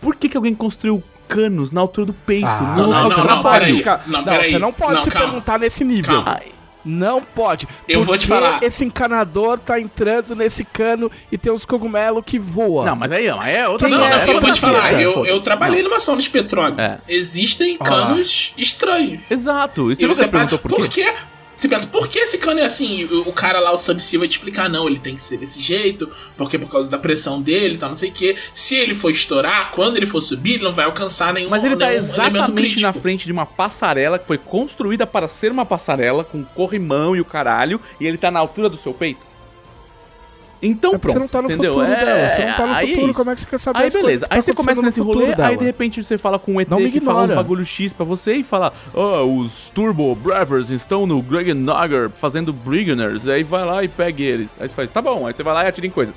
Por 0.00 0.16
que, 0.16 0.28
que 0.28 0.36
alguém 0.36 0.54
construiu 0.54 1.02
canos 1.28 1.72
na 1.72 1.80
altura 1.80 2.06
do 2.06 2.12
peito? 2.12 2.46
Ah, 2.46 2.74
no 2.76 2.82
não, 2.82 2.86
local 2.86 3.02
não, 3.02 3.08
de 3.08 3.16
não, 3.16 3.18
não, 3.18 3.26
trabalho? 3.26 3.84
pode, 3.84 4.10
não, 4.10 4.22
não, 4.22 4.42
você 4.42 4.58
não 4.58 4.72
pode 4.72 4.94
Não, 4.94 5.02
se 5.02 5.10
calma. 5.10 5.26
perguntar 5.28 5.58
nesse 5.58 5.84
nível. 5.84 6.22
Calma. 6.24 6.40
Ai, 6.40 6.59
Não 6.84 7.22
pode. 7.22 7.68
Eu 7.88 8.02
vou 8.02 8.16
te 8.16 8.26
falar. 8.26 8.62
esse 8.62 8.84
encanador 8.84 9.58
tá 9.58 9.78
entrando 9.80 10.34
nesse 10.34 10.64
cano 10.64 11.10
e 11.30 11.36
tem 11.38 11.52
uns 11.52 11.64
cogumelos 11.64 12.22
que 12.24 12.38
voam. 12.38 12.84
Não, 12.86 12.96
mas 12.96 13.12
aí 13.12 13.26
é 13.26 13.68
outra 13.68 13.88
Quem 13.88 13.96
Não, 13.96 14.04
é 14.04 14.10
não, 14.26 14.32
eu 14.34 14.40
vou 14.40 14.52
te 14.52 14.60
falar, 14.60 14.92
eu, 15.00 15.12
Foda-se. 15.12 15.30
eu 15.32 15.40
trabalhei 15.40 15.82
Não. 15.82 15.88
numa 15.90 15.96
ação 15.98 16.16
de 16.16 16.28
petróleo. 16.30 16.80
É. 16.80 16.98
Existem 17.08 17.76
lá. 17.78 17.86
canos 17.86 18.54
estranhos. 18.56 19.20
Exato. 19.30 19.90
E 19.92 19.94
você 19.96 20.04
E 20.04 20.08
você 20.08 20.28
perguntou 20.28 20.58
por 20.58 20.70
quê? 20.70 20.76
por 20.76 20.88
quê? 20.88 21.14
Você 21.60 21.68
pensa, 21.68 21.86
por 21.86 22.08
que 22.08 22.18
esse 22.18 22.38
cano 22.38 22.58
é 22.58 22.64
assim? 22.64 23.04
O, 23.04 23.28
o 23.28 23.32
cara 23.34 23.60
lá, 23.60 23.70
o 23.70 23.76
Subsea, 23.76 24.18
vai 24.18 24.26
te 24.26 24.38
explicar, 24.38 24.66
não, 24.66 24.88
ele 24.88 24.98
tem 24.98 25.14
que 25.14 25.20
ser 25.20 25.36
desse 25.36 25.60
jeito, 25.60 26.08
porque 26.34 26.58
por 26.58 26.70
causa 26.70 26.88
da 26.88 26.98
pressão 26.98 27.42
dele, 27.42 27.76
tal, 27.76 27.90
não 27.90 27.96
sei 27.96 28.08
o 28.08 28.12
quê. 28.12 28.34
Se 28.54 28.76
ele 28.76 28.94
for 28.94 29.10
estourar, 29.10 29.70
quando 29.70 29.98
ele 29.98 30.06
for 30.06 30.22
subir, 30.22 30.54
ele 30.54 30.64
não 30.64 30.72
vai 30.72 30.86
alcançar 30.86 31.34
nenhum, 31.34 31.50
Mas 31.50 31.62
ele 31.62 31.76
tá 31.76 31.92
exatamente 31.92 32.80
na 32.80 32.94
frente 32.94 33.26
de 33.26 33.32
uma 33.32 33.44
passarela 33.44 34.18
que 34.18 34.26
foi 34.26 34.38
construída 34.38 35.06
para 35.06 35.28
ser 35.28 35.52
uma 35.52 35.66
passarela 35.66 36.24
com 36.24 36.42
corrimão 36.42 37.14
e 37.14 37.20
o 37.20 37.26
caralho, 37.26 37.78
e 38.00 38.06
ele 38.06 38.16
tá 38.16 38.30
na 38.30 38.40
altura 38.40 38.70
do 38.70 38.78
seu 38.78 38.94
peito. 38.94 39.29
Então 40.62 40.94
É 40.94 40.98
pronto, 40.98 41.12
você 41.12 41.18
não 41.18 41.28
tá 41.28 41.40
no 41.42 41.48
entendeu? 41.50 41.72
futuro 41.72 41.90
É, 41.92 42.04
dela. 42.04 42.28
Você 42.28 42.44
não 42.44 42.54
tá 42.54 42.66
no 42.66 42.72
aí 42.74 42.84
é 42.84 42.88
futuro, 42.88 43.10
isso. 43.10 43.14
como 43.18 43.30
é 43.30 43.34
que 43.34 43.40
você 43.40 43.46
quer 43.46 43.58
saber 43.58 43.78
Aí 43.78 43.86
as 43.86 43.92
coisas 43.94 44.06
beleza, 44.06 44.24
que 44.24 44.28
tá 44.28 44.34
aí 44.36 44.42
você 44.42 44.52
começa 44.54 44.80
acontecendo 44.80 45.06
nesse 45.06 45.18
rolê, 45.20 45.34
dela? 45.34 45.48
aí 45.48 45.56
de 45.56 45.64
repente 45.64 46.04
você 46.04 46.18
fala 46.18 46.38
com 46.38 46.52
um 46.54 46.60
ET 46.60 46.68
Não 46.68 46.76
que 46.90 47.00
fala 47.00 47.20
uns 47.20 47.24
ignora. 47.24 47.42
bagulho 47.42 47.64
X 47.64 47.92
pra 47.92 48.04
você 48.04 48.34
e 48.34 48.42
fala, 48.42 48.72
ó, 48.94 49.24
os 49.24 49.70
Turbo 49.70 50.14
Bravers 50.14 50.70
estão 50.70 51.06
no 51.06 51.22
Greg 51.22 51.54
Nugger 51.54 52.10
fazendo 52.10 52.52
Briganers, 52.52 53.26
aí 53.26 53.42
vai 53.42 53.64
lá 53.64 53.82
e 53.82 53.88
pega 53.88 54.22
eles. 54.22 54.54
Aí 54.60 54.68
você 54.68 54.74
faz, 54.74 54.90
tá 54.90 55.00
bom, 55.00 55.26
aí 55.26 55.32
você 55.32 55.42
vai 55.42 55.54
lá 55.54 55.64
e 55.64 55.68
atira 55.68 55.86
em 55.86 55.90
coisas. 55.90 56.14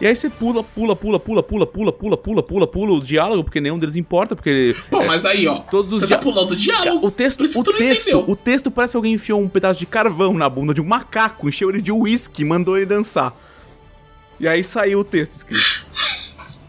E 0.00 0.06
aí 0.06 0.16
você 0.16 0.28
pula, 0.28 0.64
pula, 0.64 0.96
pula, 0.96 1.18
pula, 1.20 1.42
pula, 1.42 1.66
pula, 1.66 1.92
pula, 1.92 2.16
pula, 2.16 2.42
pula, 2.42 2.66
pula 2.66 2.92
o 2.94 3.00
diálogo, 3.00 3.44
porque 3.44 3.60
nenhum 3.60 3.78
deles 3.78 3.94
importa, 3.94 4.34
porque... 4.34 4.74
Pô, 4.90 5.00
é, 5.02 5.06
mas 5.06 5.24
aí, 5.24 5.46
ó, 5.46 5.60
todos 5.60 5.92
os 5.92 6.00
você 6.00 6.08
tá 6.08 6.18
pulando 6.18 6.52
o 6.52 6.56
diálogo. 6.56 7.06
o 7.06 7.10
texto, 7.10 7.38
Por 7.38 7.44
isso 7.46 7.60
o 7.60 7.64
texto, 7.64 8.24
o 8.26 8.34
texto 8.34 8.70
parece 8.70 8.92
que 8.92 8.96
alguém 8.96 9.12
enfiou 9.14 9.40
um 9.40 9.48
pedaço 9.48 9.78
de 9.78 9.86
carvão 9.86 10.34
na 10.34 10.48
bunda 10.48 10.74
de 10.74 10.80
um 10.80 10.84
macaco, 10.84 11.48
encheu 11.48 11.68
ele 11.70 11.80
de 11.80 11.92
uísque 11.92 12.42
e 12.42 12.44
mandou 12.44 12.76
ele 12.76 12.86
dançar. 12.86 13.32
E 14.40 14.48
aí 14.48 14.62
saiu 14.64 15.00
o 15.00 15.04
texto 15.04 15.32
escrito. 15.32 15.86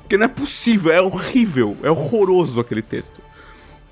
Porque 0.02 0.18
não 0.18 0.26
é 0.26 0.30
possível, 0.30 0.92
é 0.92 1.02
horrível, 1.02 1.78
é 1.82 1.90
horroroso 1.90 2.60
aquele 2.60 2.82
texto. 2.82 3.22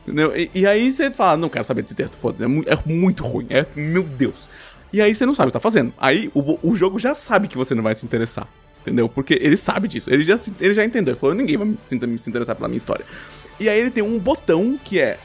Entendeu? 0.03 0.35
E, 0.35 0.49
e 0.53 0.67
aí 0.67 0.91
você 0.91 1.09
fala, 1.11 1.37
não 1.37 1.49
quero 1.49 1.63
saber 1.65 1.81
desse 1.83 1.95
texto, 1.95 2.15
foda-se, 2.17 2.43
é, 2.43 2.47
mu- 2.47 2.63
é 2.65 2.77
muito 2.85 3.23
ruim, 3.23 3.47
é, 3.49 3.65
meu 3.75 4.03
Deus. 4.03 4.49
E 4.93 5.01
aí 5.01 5.15
você 5.15 5.25
não 5.25 5.33
sabe 5.33 5.47
o 5.47 5.51
que 5.51 5.53
tá 5.53 5.59
fazendo. 5.59 5.93
Aí 5.97 6.29
o, 6.33 6.59
o 6.69 6.75
jogo 6.75 6.99
já 6.99 7.15
sabe 7.15 7.47
que 7.47 7.57
você 7.57 7.73
não 7.73 7.81
vai 7.83 7.95
se 7.95 8.05
interessar. 8.05 8.47
Entendeu? 8.81 9.07
Porque 9.07 9.35
ele 9.39 9.55
sabe 9.55 9.87
disso. 9.87 10.09
Ele 10.11 10.23
já, 10.23 10.37
ele 10.59 10.73
já 10.73 10.83
entendeu. 10.83 11.13
Ele 11.13 11.19
falou, 11.19 11.35
ninguém 11.35 11.55
vai 11.55 11.67
me, 11.67 11.77
se 11.79 11.95
interessar 12.29 12.55
pela 12.55 12.67
minha 12.67 12.77
história. 12.79 13.05
E 13.59 13.69
aí 13.69 13.79
ele 13.79 13.91
tem 13.91 14.03
um 14.03 14.17
botão 14.17 14.77
que 14.83 14.99
é 14.99 15.19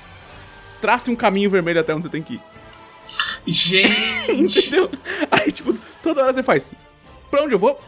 trace 0.80 1.10
um 1.10 1.16
caminho 1.16 1.48
vermelho 1.50 1.80
até 1.80 1.94
onde 1.94 2.02
você 2.04 2.10
tem 2.10 2.22
que 2.22 2.34
ir. 2.34 2.40
Gente, 3.46 4.60
Entendeu? 4.60 4.90
Aí, 5.30 5.50
tipo, 5.50 5.74
toda 6.02 6.22
hora 6.22 6.34
você 6.34 6.42
faz. 6.42 6.72
Pra 7.30 7.42
onde 7.44 7.54
eu 7.54 7.58
vou? 7.58 7.80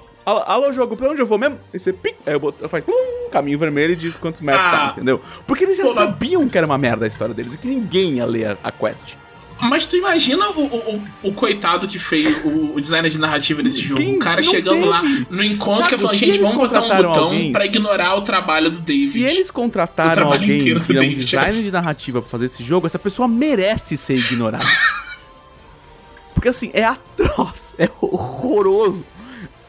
Alô, 0.47 0.73
jogo, 0.73 0.97
pra 0.97 1.11
onde 1.11 1.21
eu 1.21 1.27
vou 1.27 1.39
mesmo? 1.39 1.59
Aí 1.73 1.79
você 1.79 1.93
pic, 1.93 2.17
aí 2.27 2.33
eu, 2.35 2.41
boto, 2.41 2.63
eu 2.63 2.69
faço 2.69 2.85
plum, 2.85 3.29
caminho 3.33 3.59
vermelho 3.59 3.93
e 3.93 3.97
diz 3.97 4.15
quantos 4.17 4.41
metros 4.41 4.65
Ah. 4.67 4.71
tá, 4.71 4.93
entendeu? 4.93 5.21
Porque 5.47 5.65
eles 5.65 5.77
já 5.77 5.85
Pô, 5.85 5.95
mas- 5.95 6.05
sabiam 6.05 6.49
que 6.49 6.57
era 6.59 6.67
uma 6.67 6.77
merda 6.79 7.05
a 7.05 7.09
história 7.09 7.35
deles 7.35 7.55
e 7.55 7.59
que 7.59 7.67
ninguém 7.67 8.15
ia 8.15 8.27
ler 8.27 8.47
a, 8.49 8.59
a 8.65 8.71
quest. 8.73 9.15
mas 9.61 9.87
tu 9.87 9.97
imagina 9.97 10.51
o, 10.51 10.61
o, 10.67 11.03
o- 11.25 11.33
coitado 11.33 11.89
que 11.89 11.99
fez 11.99 12.37
o, 12.45 12.75
o 12.77 12.81
designer 12.81 13.11
de 13.11 13.19
narrativa 13.19 13.63
desse 13.63 13.81
jogo. 13.83 14.01
Quem- 14.01 14.17
o 14.17 14.19
cara 14.19 14.43
chegando 14.43 14.75
teve? 14.77 14.89
lá 14.89 15.03
no 15.31 15.43
encontro 15.43 15.87
Thiago, 15.89 15.89
que 15.97 16.03
falou, 16.03 16.17
gente, 16.17 16.39
vamos 16.39 16.57
botar 16.57 16.81
um 16.83 16.89
botão 16.97 17.25
alguém- 17.25 17.51
pra 17.53 17.65
ignorar 17.67 18.15
o 18.17 18.21
trabalho 18.23 18.71
do 18.71 18.81
David. 18.81 19.09
Se 19.11 19.23
eles 19.23 19.51
contrataram 19.51 20.33
alguém 20.33 20.59
que 20.61 20.71
é 20.73 21.01
um 21.01 21.13
designer 21.13 21.63
de 21.63 21.71
narrativa 21.71 22.21
pra 22.21 22.31
fazer 22.31 22.47
esse 22.47 22.63
jogo, 22.63 22.87
essa 22.87 22.99
pessoa 22.99 23.27
merece 23.27 23.97
ser 23.97 24.17
ignorada. 24.17 24.65
Porque 26.35 26.49
assim, 26.51 26.71
é 26.73 26.85
atroz, 26.85 27.75
é 27.79 27.89
horroroso. 28.01 29.05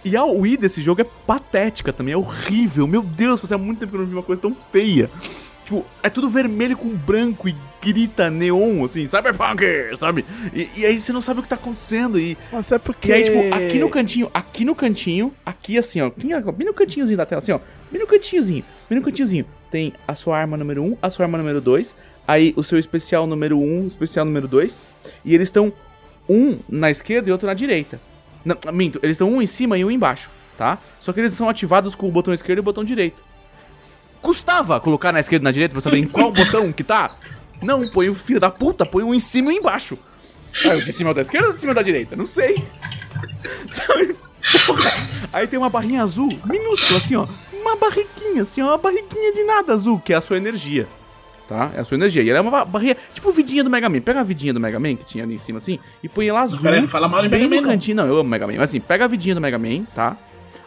E 0.04 0.16
a 0.16 0.26
UI 0.26 0.56
desse 0.56 0.82
jogo 0.82 1.02
é 1.02 1.06
patética 1.28 1.92
também, 1.92 2.14
é 2.14 2.18
horrível. 2.18 2.88
Meu 2.88 3.02
Deus, 3.02 3.42
fazia 3.42 3.58
muito 3.58 3.80
tempo 3.80 3.92
que 3.92 3.98
eu 3.98 4.02
não 4.02 4.08
vi 4.08 4.16
uma 4.16 4.24
coisa 4.24 4.42
tão 4.42 4.56
feia. 4.72 5.10
Tipo, 5.70 5.86
é 6.02 6.10
tudo 6.10 6.28
vermelho 6.28 6.76
com 6.76 6.90
branco 6.90 7.48
e 7.48 7.56
grita 7.80 8.28
neon, 8.30 8.84
assim, 8.84 9.08
cyberpunk, 9.08 9.64
sabe? 10.00 10.26
E, 10.52 10.68
e 10.78 10.86
aí 10.86 11.00
você 11.00 11.14
não 11.14 11.22
sabe 11.22 11.40
o 11.42 11.44
que 11.44 11.50
tá 11.50 11.56
acontecendo. 11.56 12.20
E, 12.20 12.36
Mas 12.52 12.72
é 12.72 12.80
porque... 12.80 13.10
e 13.10 13.14
aí, 13.14 13.24
tipo, 13.26 13.56
aqui 13.56 13.78
no 13.78 13.90
cantinho, 13.90 14.32
aqui 14.34 14.66
no 14.66 14.74
cantinho, 14.74 15.34
aqui 15.46 15.78
assim, 15.78 16.02
ó, 16.02 16.10
bem 16.10 16.66
no 16.66 16.74
cantinhozinho 16.74 17.18
da 17.18 17.26
tela, 17.26 17.40
assim, 17.40 17.52
ó, 17.52 17.60
bem 17.92 18.02
no 18.02 18.08
cantinhozinho, 18.08 18.64
bem 18.90 18.98
no 18.98 19.06
cantinhozinho, 19.06 19.46
tem 19.70 19.94
a 20.08 20.16
sua 20.16 20.40
arma 20.40 20.58
número 20.58 20.84
1, 20.84 20.98
a 21.04 21.10
sua 21.12 21.26
arma 21.26 21.38
número 21.38 21.62
2, 21.62 21.96
aí 22.28 22.52
o 22.56 22.64
seu 22.64 22.80
especial 22.80 23.28
número 23.28 23.60
1, 23.60 23.88
especial 23.88 24.26
número 24.26 24.48
2, 24.48 24.88
e 25.24 25.36
eles 25.36 25.50
estão 25.50 25.72
um 26.28 26.58
na 26.68 26.90
esquerda 26.90 27.30
e 27.30 27.32
outro 27.32 27.46
na 27.46 27.54
direita. 27.54 28.02
Não, 28.44 28.58
minto, 28.72 29.00
eles 29.04 29.16
estão 29.16 29.30
um 29.30 29.42
em 29.42 29.48
cima 29.48 29.78
e 29.78 29.84
um 29.84 29.92
embaixo, 29.92 30.30
tá? 30.58 30.78
Só 31.00 31.12
que 31.12 31.20
eles 31.20 31.34
são 31.34 31.50
ativados 31.50 31.96
com 31.96 32.08
o 32.08 32.12
botão 32.12 32.34
esquerdo 32.34 32.60
e 32.60 32.62
o 32.62 32.64
botão 32.64 32.84
direito. 32.84 33.24
Custava 34.22 34.80
colocar 34.80 35.12
na 35.12 35.20
esquerda 35.20 35.44
e 35.44 35.46
na 35.46 35.52
direita 35.52 35.74
pra 35.74 35.82
saber 35.82 35.98
em 35.98 36.06
qual 36.06 36.32
botão 36.32 36.72
que 36.72 36.84
tá? 36.84 37.16
Não, 37.62 37.88
põe 37.90 38.10
o 38.10 38.16
filho 38.16 38.40
da 38.40 38.50
puta, 38.50 38.86
põe 38.86 39.04
um 39.04 39.14
em 39.14 39.20
cima 39.20 39.52
e 39.52 39.56
um 39.56 39.60
embaixo. 39.60 39.98
Ah, 40.66 40.76
o 40.76 40.84
de 40.84 40.92
cima 40.92 41.10
é 41.10 41.12
o 41.12 41.16
da 41.16 41.22
esquerda 41.22 41.48
ou 41.48 41.54
de 41.54 41.60
cima 41.60 41.72
é 41.72 41.74
o 41.74 41.76
da 41.76 41.82
direita? 41.82 42.16
Não 42.16 42.26
sei. 42.26 42.56
Sabe? 43.68 44.16
Aí 45.32 45.48
tem 45.48 45.60
uma 45.60 45.70
barrinha 45.70 46.04
azul, 46.04 46.30
minúscula, 46.46 47.00
assim, 47.00 47.16
ó. 47.16 47.28
Uma 47.54 47.76
barriguinha, 47.76 48.44
assim, 48.44 48.62
ó. 48.62 48.68
Uma 48.68 48.78
barriguinha 48.78 49.32
de 49.32 49.44
nada 49.44 49.74
azul, 49.74 50.00
que 50.00 50.14
é 50.14 50.18
a 50.18 50.22
sua 50.22 50.38
energia. 50.38 50.88
Tá? 51.50 51.72
É 51.76 51.80
a 51.80 51.84
sua 51.84 51.96
energia. 51.96 52.22
E 52.22 52.30
ela 52.30 52.38
é 52.38 52.42
uma 52.42 52.52
ba- 52.52 52.64
barrinha, 52.64 52.96
tipo 53.12 53.32
vidinha 53.32 53.64
do 53.64 53.72
Mega 53.72 53.90
Man. 53.90 54.02
Pega 54.02 54.20
a 54.20 54.24
vidinha 54.24 54.54
do 54.54 54.60
Mega 54.60 54.80
Man, 54.80 54.96
que 54.96 55.04
tinha 55.04 55.24
ali 55.24 55.34
em 55.34 55.40
cima, 55.40 55.58
assim, 55.58 55.80
e 56.04 56.08
põe 56.08 56.28
ela 56.28 56.42
azul. 56.42 56.60
Não 56.72 56.88
fala 56.88 57.08
mal 57.10 57.24
de 57.24 57.28
bem 57.28 57.42
Mega 57.48 57.56
Man, 57.56 57.62
não. 57.64 57.70
cantinho. 57.72 57.98
Não, 57.98 58.06
eu 58.06 58.18
amo 58.18 58.30
Mega 58.30 58.46
Man. 58.46 58.54
Mas 58.54 58.70
assim, 58.70 58.80
pega 58.80 59.06
a 59.06 59.08
vidinha 59.08 59.34
do 59.34 59.42
Mega 59.42 59.58
Man, 59.58 59.82
tá? 59.96 60.16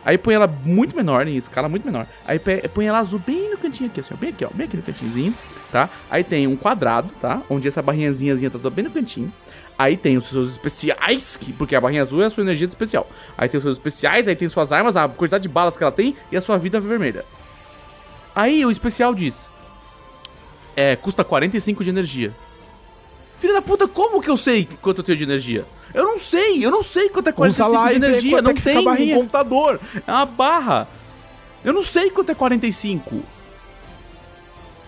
Aí 0.05 0.19
põe 0.19 0.35
ela 0.35 0.49
muito 0.49 0.97
menor, 0.97 1.29
em 1.29 1.37
escala 1.37 1.69
muito 1.69 1.85
menor. 1.85 2.09
Aí 2.27 2.41
põe 2.75 2.85
ela 2.87 2.99
azul 2.99 3.21
bem 3.25 3.49
no 3.51 3.57
cantinho 3.59 3.89
aqui, 3.89 4.01
assim, 4.01 4.13
ó. 4.13 4.17
Bem 4.17 4.31
aqui, 4.31 4.45
ó. 4.45 4.49
Bem 4.53 4.67
aqui 4.67 4.77
no 4.77 4.83
cantinhozinho, 4.83 5.33
tá? 5.71 5.89
Aí 6.11 6.25
tem 6.25 6.49
um 6.49 6.57
quadrado, 6.57 7.11
tá? 7.21 7.41
Onde 7.49 7.69
essa 7.69 7.81
barrinhazinha 7.81 8.51
tá 8.51 8.69
bem 8.69 8.85
no 8.85 8.91
cantinho. 8.91 9.33
Aí 9.79 9.97
tem 9.97 10.17
os 10.17 10.27
seus 10.27 10.51
especiais, 10.51 11.37
que, 11.37 11.53
porque 11.53 11.77
a 11.77 11.81
barrinha 11.81 12.03
azul 12.03 12.21
é 12.21 12.27
a 12.27 12.31
sua 12.31 12.43
energia 12.43 12.67
de 12.67 12.73
especial. 12.73 13.09
Aí 13.39 13.49
tem 13.49 13.59
os 13.59 13.63
seus 13.63 13.77
especiais, 13.77 14.27
aí 14.27 14.35
tem 14.35 14.49
suas 14.49 14.73
armas, 14.73 14.97
a 14.97 15.09
quantidade 15.09 15.43
de 15.45 15.49
balas 15.49 15.77
que 15.77 15.83
ela 15.85 15.93
tem 15.93 16.17
e 16.33 16.37
a 16.37 16.41
sua 16.41 16.59
vida 16.59 16.81
vermelha. 16.81 17.25
Aí 18.35 18.67
o 18.67 18.71
especial 18.73 19.15
diz: 19.15 19.52
É, 20.77 20.97
custa 20.97 21.23
45 21.25 21.83
de 21.85 21.91
energia. 21.91 22.35
Filha 23.39 23.55
da 23.55 23.63
puta, 23.63 23.87
como 23.89 24.21
que 24.23 24.31
eu 24.31 24.37
sei 24.37 24.69
quanto 24.81 24.99
eu 24.99 25.05
tenho 25.05 25.19
de 25.19 25.25
energia? 25.25 25.67
Eu 25.93 26.05
não 26.05 26.19
sei, 26.19 26.65
eu 26.65 26.71
não 26.71 26.83
sei 26.83 27.09
quanto 27.09 27.29
é 27.29 27.33
45 27.33 27.73
lá 27.73 27.91
de 27.91 27.97
energia, 27.97 28.39
é 28.39 28.43
não 28.43 28.55
tem 28.55 28.79
um 28.79 29.15
computador, 29.15 29.81
é 30.07 30.11
uma 30.11 30.25
barra. 30.25 30.89
Eu 31.65 31.73
não 31.73 31.83
sei 31.83 32.09
quanto 32.11 32.31
é 32.31 32.35
45. 32.35 33.23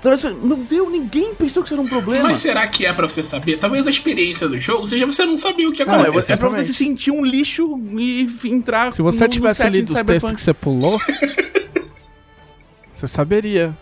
Sabe, 0.00 0.16
isso- 0.16 0.34
Meu 0.34 0.56
Deus, 0.56 0.90
ninguém 0.92 1.34
pensou 1.34 1.62
que 1.62 1.66
isso 1.68 1.74
era 1.74 1.82
um 1.82 1.88
problema. 1.88 2.24
Mas 2.28 2.38
será 2.38 2.66
que 2.68 2.84
é 2.86 2.92
pra 2.92 3.08
você 3.08 3.22
saber? 3.22 3.58
Talvez 3.58 3.86
a 3.86 3.90
experiência 3.90 4.46
do 4.48 4.58
jogo 4.60 4.86
seja 4.86 5.06
você 5.06 5.24
não 5.24 5.36
saber 5.36 5.66
o 5.66 5.72
que 5.72 5.82
Não, 5.84 5.94
é, 6.04 6.08
é 6.08 6.36
pra 6.36 6.48
você 6.50 6.64
se 6.64 6.74
sentir 6.74 7.10
um 7.10 7.24
lixo 7.24 7.78
e 7.98 8.28
entrar 8.44 8.92
Se 8.92 9.00
você 9.02 9.20
no- 9.20 9.24
no 9.26 9.32
tivesse 9.32 9.62
setting 9.62 9.76
lido 9.78 9.94
os 9.94 10.02
textos 10.02 10.32
que 10.32 10.40
você 10.42 10.52
pulou, 10.54 11.00
você 12.94 13.06
saberia. 13.08 13.74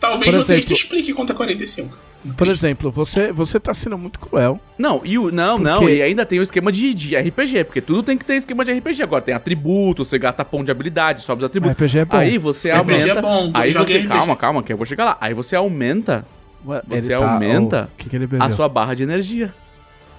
Talvez 0.00 0.30
Por 0.30 0.40
exemplo- 0.40 0.72
explique 0.72 1.12
quanto 1.12 1.32
é 1.32 1.34
45. 1.34 1.96
No 2.24 2.34
Por 2.34 2.48
exemplo, 2.48 2.90
você, 2.90 3.30
você 3.32 3.60
tá 3.60 3.72
sendo 3.72 3.96
muito 3.96 4.18
cruel. 4.18 4.60
Não, 4.76 5.00
e 5.04 5.16
o, 5.18 5.30
não, 5.30 5.56
não, 5.56 5.78
Porque- 5.80 5.94
e 5.96 6.02
ainda 6.02 6.26
tem 6.26 6.40
o 6.40 6.42
esquema 6.42 6.72
de, 6.72 6.92
de 6.92 7.14
RPG, 7.16 7.64
porque 7.64 7.80
tudo 7.80 8.02
tem 8.02 8.18
que 8.18 8.24
ter 8.24 8.34
esquema 8.34 8.64
de 8.64 8.72
RPG 8.72 9.02
agora. 9.02 9.22
Tem 9.22 9.34
atributo, 9.34 10.04
você 10.04 10.18
gasta 10.18 10.44
ponto 10.44 10.64
de 10.64 10.70
habilidade, 10.72 11.22
sobe 11.22 11.40
os 11.42 11.46
atributos. 11.46 11.76
RPG 11.76 11.98
é 12.00 12.04
bom. 12.04 12.16
Aí 12.16 12.36
você 12.38 12.70
RPG 12.72 12.78
aumenta. 12.80 13.18
é 13.18 13.22
bom, 13.22 13.50
aí 13.54 13.72
você. 13.72 13.98
RPG. 13.98 14.08
Calma, 14.08 14.36
calma, 14.36 14.62
que 14.64 14.72
eu 14.72 14.76
vou 14.76 14.84
chegar 14.86 15.04
lá. 15.04 15.16
Aí 15.20 15.32
você 15.34 15.54
aumenta 15.56 16.26
Você 16.64 16.82
Ele 16.90 17.08
tá- 17.08 17.32
aumenta 17.32 17.88
oh, 17.92 17.96
que 17.96 18.08
que 18.10 18.16
a 18.40 18.50
sua 18.50 18.68
barra 18.68 18.94
de 18.94 19.04
energia. 19.04 19.54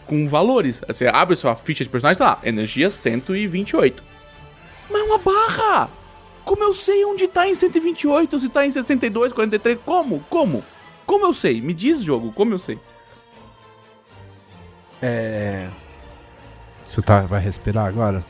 Com 0.07 0.25
valores. 0.27 0.81
Você 0.87 1.05
abre 1.05 1.35
sua 1.35 1.53
ficha 1.53 1.83
de 1.83 1.89
personagem, 1.89 2.17
tá 2.17 2.25
lá, 2.25 2.39
energia 2.43 2.89
128. 2.89 4.01
Mas 4.89 5.01
é 5.01 5.03
uma 5.03 5.17
barra! 5.19 5.89
Como 6.49 6.63
eu 6.63 6.73
sei 6.73 7.05
onde 7.05 7.27
tá 7.27 7.47
em 7.47 7.53
128, 7.53 8.39
se 8.39 8.49
tá 8.49 8.65
em 8.65 8.71
62, 8.71 9.31
43? 9.33 9.77
Como? 9.85 10.19
Como? 10.31 10.63
Como 11.05 11.23
eu 11.27 11.31
sei? 11.31 11.61
Me 11.61 11.75
diz, 11.75 12.01
jogo, 12.01 12.31
como 12.31 12.55
eu 12.55 12.57
sei? 12.57 12.79
É. 14.99 15.69
Você 16.83 17.03
tá, 17.03 17.21
vai 17.21 17.39
respirar 17.39 17.85
agora? 17.85 18.25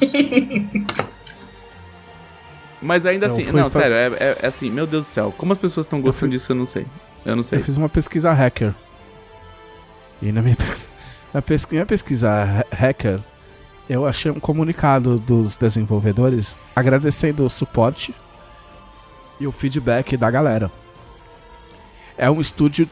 Mas 2.82 3.06
ainda 3.06 3.28
Não, 3.28 3.34
assim, 3.36 3.44
não, 3.44 3.70
pra- 3.70 3.82
sério, 3.82 3.94
é, 3.94 4.06
é- 4.18 4.38
é 4.42 4.46
assim, 4.48 4.68
meu 4.68 4.84
Deus 4.84 5.06
do 5.06 5.08
céu, 5.08 5.32
como 5.38 5.52
as 5.52 5.58
pessoas 5.60 5.86
estão 5.86 6.00
gostando 6.00 6.32
disso, 6.32 6.50
eu 6.50 6.56
não 6.56 6.66
sei. 6.66 6.88
Eu 7.24 7.36
não 7.36 7.44
sei. 7.44 7.60
Eu 7.60 7.62
fiz 7.62 7.76
uma 7.76 7.88
pesquisa 7.88 8.32
hacker. 8.32 8.74
E 10.20 10.32
na 10.32 10.42
minha, 10.42 10.56
na 11.32 11.40
minha 11.70 11.86
pesquisa 11.86 12.28
ha- 12.32 12.64
hacker, 12.76 13.20
eu 13.92 14.06
achei 14.06 14.30
um 14.30 14.38
comunicado 14.38 15.18
dos 15.18 15.56
desenvolvedores 15.56 16.56
agradecendo 16.76 17.44
o 17.44 17.50
suporte 17.50 18.14
e 19.40 19.46
o 19.46 19.52
feedback 19.52 20.16
da 20.16 20.30
galera. 20.30 20.70
É 22.16 22.30
um 22.30 22.40
estúdio 22.40 22.88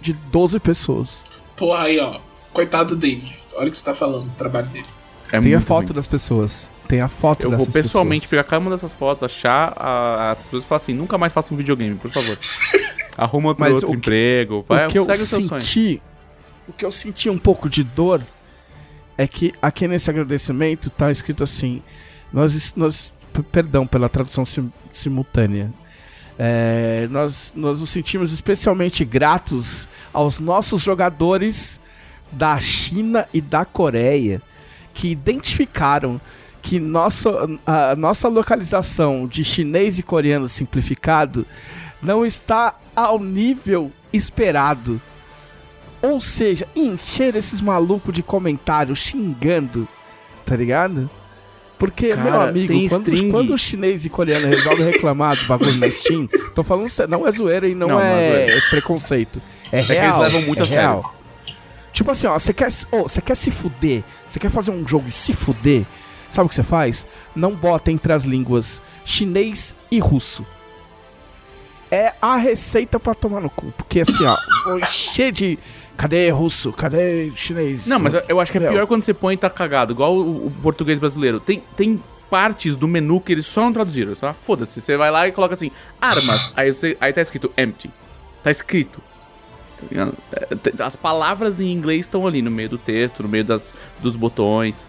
de 0.00 0.12
12 0.12 0.58
pessoas. 0.58 1.22
Porra, 1.56 1.84
aí, 1.84 1.98
ó. 2.00 2.20
Coitado 2.52 2.96
do 2.96 3.00
David. 3.00 3.36
Olha 3.54 3.66
o 3.68 3.70
que 3.70 3.76
você 3.76 3.84
tá 3.84 3.94
falando 3.94 4.24
do 4.28 4.34
trabalho 4.34 4.66
dele. 4.68 4.86
É 5.30 5.40
Tem 5.40 5.54
a 5.54 5.60
foto 5.60 5.92
das 5.92 6.06
pessoas. 6.06 6.70
Tem 6.88 7.00
a 7.00 7.08
foto 7.08 7.44
Eu 7.46 7.50
vou 7.56 7.66
pessoalmente 7.66 8.22
pessoas. 8.22 8.30
pegar 8.30 8.44
cada 8.44 8.60
uma 8.60 8.70
dessas 8.70 8.94
fotos, 8.94 9.22
achar 9.22 9.74
a- 9.76 10.30
as 10.30 10.38
pessoas 10.40 10.64
e 10.64 10.66
falar 10.66 10.80
assim, 10.80 10.94
nunca 10.94 11.18
mais 11.18 11.32
faça 11.32 11.52
um 11.52 11.56
videogame, 11.56 11.94
por 11.96 12.10
favor. 12.10 12.36
Arruma 13.16 13.48
outro, 13.50 13.62
Mas 13.62 13.72
outro 13.74 13.88
o 13.88 13.92
que- 13.92 13.96
emprego, 13.98 14.64
vai, 14.66 14.86
o 14.86 14.90
que 14.90 14.98
eu 14.98 15.04
segue 15.04 15.22
o 15.22 15.26
seu 15.26 15.42
sonho. 15.42 15.60
senti, 15.60 16.00
o 16.66 16.72
que 16.72 16.84
eu 16.84 16.90
senti 16.90 17.28
um 17.28 17.36
pouco 17.36 17.68
de 17.68 17.84
dor 17.84 18.22
é 19.18 19.26
que 19.26 19.52
aqui 19.60 19.86
nesse 19.86 20.08
agradecimento 20.08 20.88
tá 20.88 21.10
escrito 21.10 21.42
assim, 21.44 21.82
nós, 22.32 22.72
nós 22.74 23.12
perdão 23.52 23.86
pela 23.86 24.08
tradução 24.08 24.46
sim- 24.46 24.72
simultânea, 24.90 25.70
É, 26.40 27.08
nós, 27.10 27.52
nós 27.56 27.80
nos 27.80 27.90
sentimos 27.90 28.32
especialmente 28.32 29.04
gratos 29.04 29.88
aos 30.12 30.38
nossos 30.38 30.80
jogadores 30.84 31.80
da 32.30 32.60
China 32.60 33.26
e 33.34 33.40
da 33.40 33.64
Coreia 33.64 34.40
que 34.94 35.08
identificaram 35.08 36.20
que 36.62 36.78
nossa, 36.78 37.28
a 37.66 37.96
nossa 37.96 38.28
localização 38.28 39.26
de 39.26 39.42
chinês 39.44 39.98
e 39.98 40.02
coreano 40.02 40.48
simplificado 40.48 41.44
não 42.00 42.24
está 42.24 42.76
ao 42.94 43.18
nível 43.18 43.90
esperado. 44.12 45.00
Ou 46.00 46.20
seja, 46.20 46.66
encher 46.76 47.34
esses 47.34 47.60
malucos 47.60 48.14
de 48.14 48.22
comentários 48.22 48.98
xingando, 49.00 49.86
tá 50.44 50.54
ligado? 50.56 51.10
Porque, 51.78 52.08
Cara, 52.08 52.22
meu 52.22 52.40
amigo, 52.40 52.88
quando, 52.88 53.30
quando 53.30 53.54
o 53.54 53.58
chinês 53.58 54.04
e 54.04 54.08
coreano 54.08 54.48
resolvem 54.48 54.84
reclamar 54.86 55.36
dos 55.36 55.44
bagulhos 55.44 55.78
na 55.78 55.88
Steam, 55.88 56.26
tô 56.54 56.64
falando 56.64 56.88
sério, 56.88 57.10
não 57.10 57.26
é 57.26 57.30
zoeira 57.30 57.68
e 57.68 57.74
não, 57.74 57.86
Não, 57.88 57.94
não 57.96 58.02
é 58.04 58.48
é, 58.48 58.60
preconceito. 58.70 59.40
É, 59.70 59.76
eles 59.76 59.88
real. 59.88 60.20
levam 60.20 60.42
muito 60.42 60.58
é 60.58 60.62
a 60.62 60.64
sério. 60.64 60.80
real. 60.80 61.14
Tipo 61.92 62.10
assim, 62.10 62.26
ó, 62.26 62.38
você 62.38 62.52
quer, 62.52 62.70
você 62.70 63.20
quer 63.20 63.36
se 63.36 63.50
fuder, 63.50 64.02
você 64.26 64.38
quer 64.40 64.50
fazer 64.50 64.70
um 64.72 64.86
jogo 64.86 65.06
e 65.08 65.12
se 65.12 65.32
fuder, 65.32 65.84
sabe 66.28 66.46
o 66.46 66.48
que 66.48 66.54
você 66.54 66.62
faz? 66.64 67.06
Não 67.34 67.54
bota 67.54 67.90
entre 67.92 68.12
as 68.12 68.24
línguas 68.24 68.82
chinês 69.04 69.74
e 69.90 69.98
russo. 70.00 70.44
É 71.90 72.12
a 72.20 72.36
receita 72.36 73.00
pra 73.00 73.14
tomar 73.14 73.40
no 73.40 73.48
cu. 73.48 73.72
Porque 73.76 74.00
assim, 74.00 74.26
ó, 74.26 74.36
ó, 74.66 74.84
cheio 74.84 75.32
de. 75.32 75.58
Cadê 75.98 76.30
russo? 76.30 76.72
Cadê 76.72 77.32
chinês? 77.34 77.84
Não, 77.86 77.98
mas 77.98 78.14
eu- 78.28 78.38
acho 78.40 78.52
que 78.52 78.58
é 78.58 78.68
pior 78.70 78.86
quando 78.86 79.02
você 79.02 79.12
põe 79.12 79.34
e 79.34 79.36
tá 79.36 79.50
cagado, 79.50 79.92
igual 79.92 80.14
o, 80.16 80.46
o 80.46 80.50
português 80.62 80.96
brasileiro. 80.98 81.40
Tem, 81.40 81.60
tem 81.76 82.00
partes 82.30 82.76
do 82.76 82.86
menu 82.86 83.20
que 83.20 83.32
eles 83.32 83.46
só 83.46 83.62
não 83.62 83.72
traduziram. 83.72 84.14
Só 84.14 84.32
foda-se. 84.32 84.80
Você 84.80 84.96
vai 84.96 85.10
lá 85.10 85.26
e 85.26 85.32
coloca 85.32 85.54
assim, 85.54 85.72
armas. 86.00 86.52
aí, 86.56 86.72
você, 86.72 86.96
aí 87.00 87.12
tá 87.12 87.20
escrito 87.20 87.50
empty. 87.58 87.90
Tá 88.44 88.50
escrito. 88.50 89.02
Tá? 89.92 90.12
É, 90.32 90.82
As 90.84 90.94
palavras 90.94 91.60
em 91.60 91.72
inglês 91.72 92.02
estão 92.06 92.26
ali 92.28 92.42
no 92.42 92.50
meio 92.50 92.68
do 92.68 92.78
texto, 92.78 93.22
no 93.24 93.28
meio 93.28 93.44
das, 93.44 93.74
dos 94.00 94.14
botões. 94.14 94.88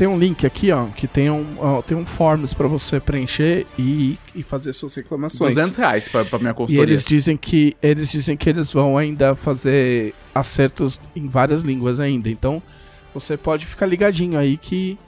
Tem 0.00 0.08
um 0.08 0.18
link 0.18 0.46
aqui, 0.46 0.72
ó, 0.72 0.86
que 0.86 1.06
tem 1.06 1.28
um, 1.30 1.44
ó, 1.58 1.82
tem 1.82 1.94
um 1.94 2.06
forms 2.06 2.54
pra 2.54 2.66
você 2.66 2.98
preencher 2.98 3.66
e, 3.78 4.18
e 4.34 4.42
fazer 4.42 4.72
suas 4.72 4.94
reclamações. 4.94 5.54
200 5.54 5.76
reais 5.76 6.08
pra, 6.08 6.24
pra 6.24 6.38
minha 6.38 6.52
E 6.52 6.54
consultoria. 6.54 6.90
eles 6.94 7.04
dizem 7.04 7.36
que 7.36 7.76
eles 7.82 8.10
dizem 8.10 8.34
que 8.34 8.48
eles 8.48 8.72
vão 8.72 8.96
ainda 8.96 9.34
fazer 9.34 10.14
acertos 10.34 10.98
em 11.14 11.28
várias 11.28 11.60
línguas 11.64 12.00
ainda. 12.00 12.30
Então 12.30 12.62
você 13.12 13.36
pode 13.36 13.66
ficar 13.66 13.84
ligadinho 13.84 14.38
aí 14.38 14.56
que 14.56 14.98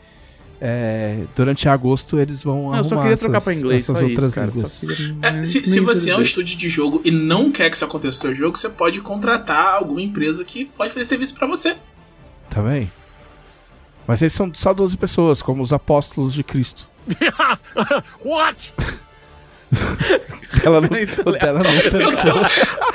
é, 0.60 1.24
durante 1.35 1.66
agosto 1.70 2.19
eles 2.19 2.43
vão 2.44 2.64
Não, 2.64 2.74
arrumar 2.74 2.78
eu 2.81 2.85
só 2.85 3.01
queria 3.01 3.16
trocar 3.16 3.36
essas, 3.39 3.44
pra 3.44 3.55
inglês, 3.55 3.82
essas 3.85 3.98
só 3.98 4.05
outras 4.05 4.27
isso, 4.27 4.35
cara. 4.35 4.51
línguas. 4.51 4.85
É, 5.23 5.43
se, 5.43 5.66
se 5.69 5.81
você 5.81 6.10
é 6.10 6.16
um 6.19 6.20
estúdio 6.20 6.59
de 6.59 6.69
jogo 6.69 7.01
e 7.02 7.10
não 7.10 7.51
quer 7.51 7.70
que 7.70 7.77
isso 7.77 7.85
aconteça 7.86 8.19
no 8.28 8.35
seu 8.35 8.35
jogo, 8.35 8.59
você 8.59 8.69
pode 8.69 9.01
contratar 9.01 9.73
alguma 9.74 10.02
empresa 10.02 10.44
que 10.44 10.66
pode 10.66 10.93
fazer 10.93 11.06
serviço 11.06 11.35
pra 11.35 11.47
você. 11.47 11.77
Tá 12.51 12.60
bem? 12.60 12.93
Mas 14.07 14.20
eles 14.23 14.33
são 14.33 14.51
só 14.55 14.73
12 14.74 14.97
pessoas, 14.97 15.41
como 15.43 15.62
os 15.62 15.73
apóstolos 15.73 16.33
de 16.35 16.43
Cristo. 16.43 16.89
What? 18.24 18.73
Ela 20.65 20.83
não, 20.83 20.89
o 20.89 21.33
dela 21.33 21.61
não 21.62 21.91
tanto. 21.91 22.29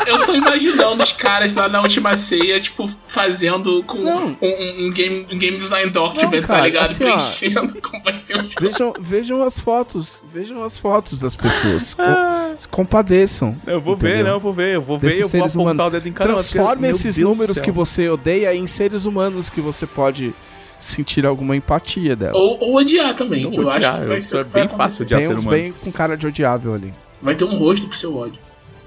Eu 0.06 0.26
tô 0.26 0.36
imaginando 0.36 1.02
os 1.02 1.12
caras 1.12 1.54
lá 1.56 1.68
na 1.68 1.82
última 1.82 2.16
ceia, 2.16 2.60
tipo, 2.60 2.88
fazendo 3.08 3.84
com 3.84 3.98
um, 3.98 4.38
um- 4.40 4.86
um 4.86 4.92
game, 4.92 5.26
um 5.32 5.38
game 5.40 5.58
design 5.58 5.90
document, 5.90 6.24
Não, 6.32 6.42
tá 6.42 6.48
cara, 6.48 6.66
ligado? 6.66 6.86
assim, 6.92 7.04
ó. 7.04 7.08
Preenchendo 7.18 7.82
como 7.82 8.04
vai 8.04 8.18
ser 8.20 8.36
o 8.38 8.44
jogo. 8.44 8.54
Vejam, 8.62 8.94
vejam 9.00 9.44
as 9.44 9.58
fotos. 9.60 10.24
Vejam 10.32 10.64
as 10.64 10.78
fotos 10.78 11.18
das 11.20 11.36
pessoas. 11.36 11.96
Se 12.60 12.68
compadeçam. 12.70 13.60
Eu 13.66 13.82
vou 13.82 13.98
ver, 13.98 14.10
entendeu? 14.10 14.26
não, 14.26 14.34
eu 14.34 14.40
vou 14.40 14.54
ver, 14.54 14.76
eu 14.76 14.82
vou 14.82 15.00
ver 15.00 15.08
e 15.08 15.10
desses 15.18 15.34
eu 15.34 15.40
vou 15.40 15.48
apontar 15.48 15.62
humanos. 15.64 15.86
o 15.86 15.90
dedo 15.90 16.08
em 16.10 16.14
cada 16.14 16.30
uma, 16.30 16.36
Transforme 16.38 16.90
esses 16.90 17.16
Deus 17.16 17.28
números 17.28 17.60
que 17.60 17.72
você 17.72 18.08
odeia 18.08 18.54
em 18.54 18.68
seres 18.68 19.06
humanos 19.06 19.50
que 19.50 19.62
você 19.62 19.86
pode 19.88 20.34
sentir 20.80 21.26
alguma 21.26 21.56
empatia 21.56 22.16
dela. 22.16 22.38
Ou, 22.38 22.60
ou 22.60 22.76
odiar 22.76 23.16
também, 23.16 23.44
Não 23.44 23.52
que 23.52 23.58
eu 23.60 23.64
vou 23.64 23.72
acho 23.72 23.78
odiar, 23.88 24.00
que 24.02 24.06
vai 24.08 24.22
ser 24.22 24.44
vai 24.46 24.62
bem 24.68 24.78
fácil 24.78 25.06
odiar 25.06 25.20
Tem 25.20 25.30
ser 25.30 25.36
uns 25.36 25.42
humano. 25.44 25.58
bem 25.58 25.72
com 25.74 25.92
cara 25.92 26.16
de 26.18 26.28
odiável 26.28 26.74
ali. 26.74 26.94
Vai 27.22 27.36
ter 27.36 27.44
um 27.46 27.56
rosto 27.58 27.88
pro 27.88 27.98
seu 27.98 28.16
ódio. 28.16 28.40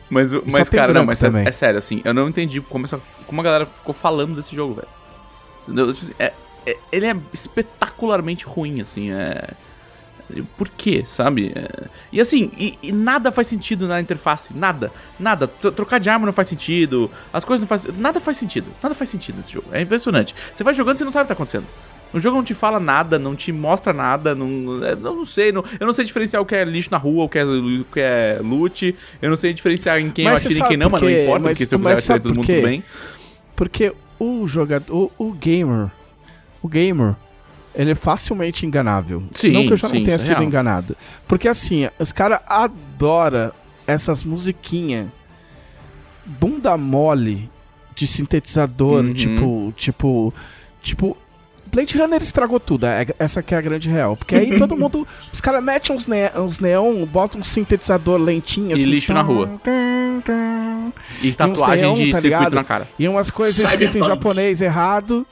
Mas, 0.08 0.32
o- 0.32 0.42
E 0.46 0.50
mas 0.50 0.68
cara, 0.68 0.92
não, 0.92 1.04
mas 1.04 1.22
é, 1.22 1.26
também. 1.26 1.46
é 1.46 1.52
sério, 1.52 1.78
assim, 1.78 2.00
eu 2.04 2.12
não 2.12 2.28
entendi 2.28 2.60
como, 2.60 2.84
essa, 2.84 3.00
como 3.26 3.40
a 3.40 3.44
galera 3.44 3.66
ficou 3.66 3.94
falando 3.94 4.34
desse 4.34 4.54
jogo, 4.54 4.74
velho. 4.74 4.88
Entendeu? 5.68 5.92
Tipo 5.92 6.04
assim, 6.06 6.14
é- 6.18 6.32
é- 6.66 6.76
ele 6.90 7.06
é 7.06 7.16
espetacularmente 7.32 8.44
ruim, 8.44 8.80
assim, 8.80 9.10
é... 9.12 9.50
Por 10.56 10.68
quê, 10.68 11.02
sabe? 11.06 11.52
É, 11.54 11.86
E 12.12 12.20
assim, 12.20 12.50
e, 12.56 12.78
e 12.82 12.92
nada 12.92 13.30
faz 13.32 13.46
sentido 13.48 13.86
na 13.88 14.00
interface, 14.00 14.52
nada, 14.54 14.90
nada. 15.18 15.46
Tro- 15.48 15.72
Trocar 15.72 15.98
de 16.00 16.08
arma 16.10 16.26
não 16.26 16.32
faz 16.32 16.48
sentido, 16.48 17.10
as 17.32 17.44
coisas 17.44 17.60
não 17.62 17.68
fazem... 17.68 17.92
Nada 17.98 18.20
faz 18.20 18.36
sentido, 18.36 18.66
nada 18.82 18.94
faz 18.94 19.10
sentido 19.10 19.36
nesse 19.36 19.52
jogo, 19.52 19.66
é 19.72 19.80
impressionante. 19.80 20.34
Você 20.52 20.62
vai 20.64 20.74
jogando 20.74 20.96
e 20.96 20.98
você 20.98 21.04
não 21.04 21.12
sabe 21.12 21.22
o 21.22 21.24
que 21.26 21.28
tá 21.28 21.34
acontecendo. 21.34 21.66
O 22.12 22.18
jogo 22.18 22.36
não 22.38 22.42
te 22.44 22.54
fala 22.54 22.80
nada, 22.80 23.20
não 23.20 23.36
te 23.36 23.52
mostra 23.52 23.92
nada, 23.92 24.34
não, 24.34 24.84
é, 24.84 24.92
eu 24.94 24.96
não 24.96 25.24
sei, 25.24 25.52
não, 25.52 25.64
eu 25.78 25.86
não 25.86 25.94
sei 25.94 26.04
diferenciar 26.04 26.42
o 26.42 26.44
que 26.44 26.56
é 26.56 26.64
lixo 26.64 26.90
na 26.90 26.96
rua, 26.98 27.24
o 27.24 27.28
que 27.28 27.38
é, 27.38 27.44
o 27.44 27.84
que 27.84 28.00
é 28.00 28.40
loot, 28.42 28.96
eu 29.22 29.30
não 29.30 29.36
sei 29.36 29.52
diferenciar 29.52 30.00
em 30.00 30.10
quem 30.10 30.24
Mas 30.24 30.44
eu 30.44 30.50
atiro 30.50 30.64
e 30.64 30.68
quem 30.68 30.76
não, 30.76 30.90
mas 30.90 31.00
por 31.00 31.08
não 31.10 31.16
importa, 31.22 31.44
Mas- 31.44 31.52
porque 31.52 31.66
se 31.66 31.74
eu 31.74 31.78
mas 31.78 32.00
quiser 32.00 32.14
atirar 32.14 32.20
todo 32.20 32.34
mundo 32.34 32.46
tudo 32.46 32.62
bem. 32.62 32.82
Porque 33.54 33.92
o 34.18 34.46
jogador, 34.48 34.92
o, 35.18 35.28
o 35.28 35.32
gamer, 35.32 35.88
o 36.60 36.66
gamer, 36.68 37.14
ele 37.74 37.92
é 37.92 37.94
facilmente 37.94 38.66
enganável. 38.66 39.22
Sim, 39.34 39.52
Não 39.52 39.66
que 39.66 39.72
eu 39.72 39.76
já 39.76 39.88
sim, 39.88 39.96
não 39.98 40.04
tenha 40.04 40.14
é 40.16 40.18
sido 40.18 40.30
real. 40.36 40.42
enganado. 40.44 40.96
Porque 41.28 41.48
assim, 41.48 41.88
os 41.98 42.12
caras 42.12 42.40
adoram 42.46 43.52
essas 43.86 44.24
musiquinhas 44.24 45.06
bunda 46.24 46.76
mole 46.76 47.50
de 47.94 48.06
sintetizador, 48.06 49.04
Uhum. 49.04 49.12
tipo, 49.14 49.72
tipo, 49.76 50.34
tipo... 50.82 51.16
Blade 51.72 51.96
Runner 51.96 52.20
estragou 52.20 52.58
tudo, 52.58 52.84
é- 52.86 53.06
essa 53.16 53.42
que 53.44 53.54
é 53.54 53.58
a 53.58 53.60
grande 53.60 53.88
real. 53.88 54.16
Porque 54.16 54.34
aí 54.34 54.58
todo 54.58 54.76
mundo, 54.76 55.06
os 55.32 55.40
caras 55.40 55.62
metem 55.62 55.94
uns, 55.94 56.06
ne 56.08 56.28
uns 56.36 56.58
neon, 56.58 57.04
botam 57.06 57.40
um 57.40 57.44
sintetizador 57.44 58.18
lentinho 58.18 58.74
assim, 58.74 58.82
E 58.82 58.86
lixo 58.86 59.12
na 59.12 59.22
rua. 59.22 59.48
E 61.22 61.32
tatuagem 61.32 61.82
neon, 61.84 61.94
de 61.94 62.10
tá 62.10 62.20
circuito 62.20 62.22
ligado? 62.24 62.54
na 62.54 62.64
cara. 62.64 62.88
E 62.98 63.06
umas 63.06 63.30
coisas 63.30 63.56
escritas 63.64 63.94
em 63.96 64.04
japonês 64.04 64.60
errado, 64.60 65.24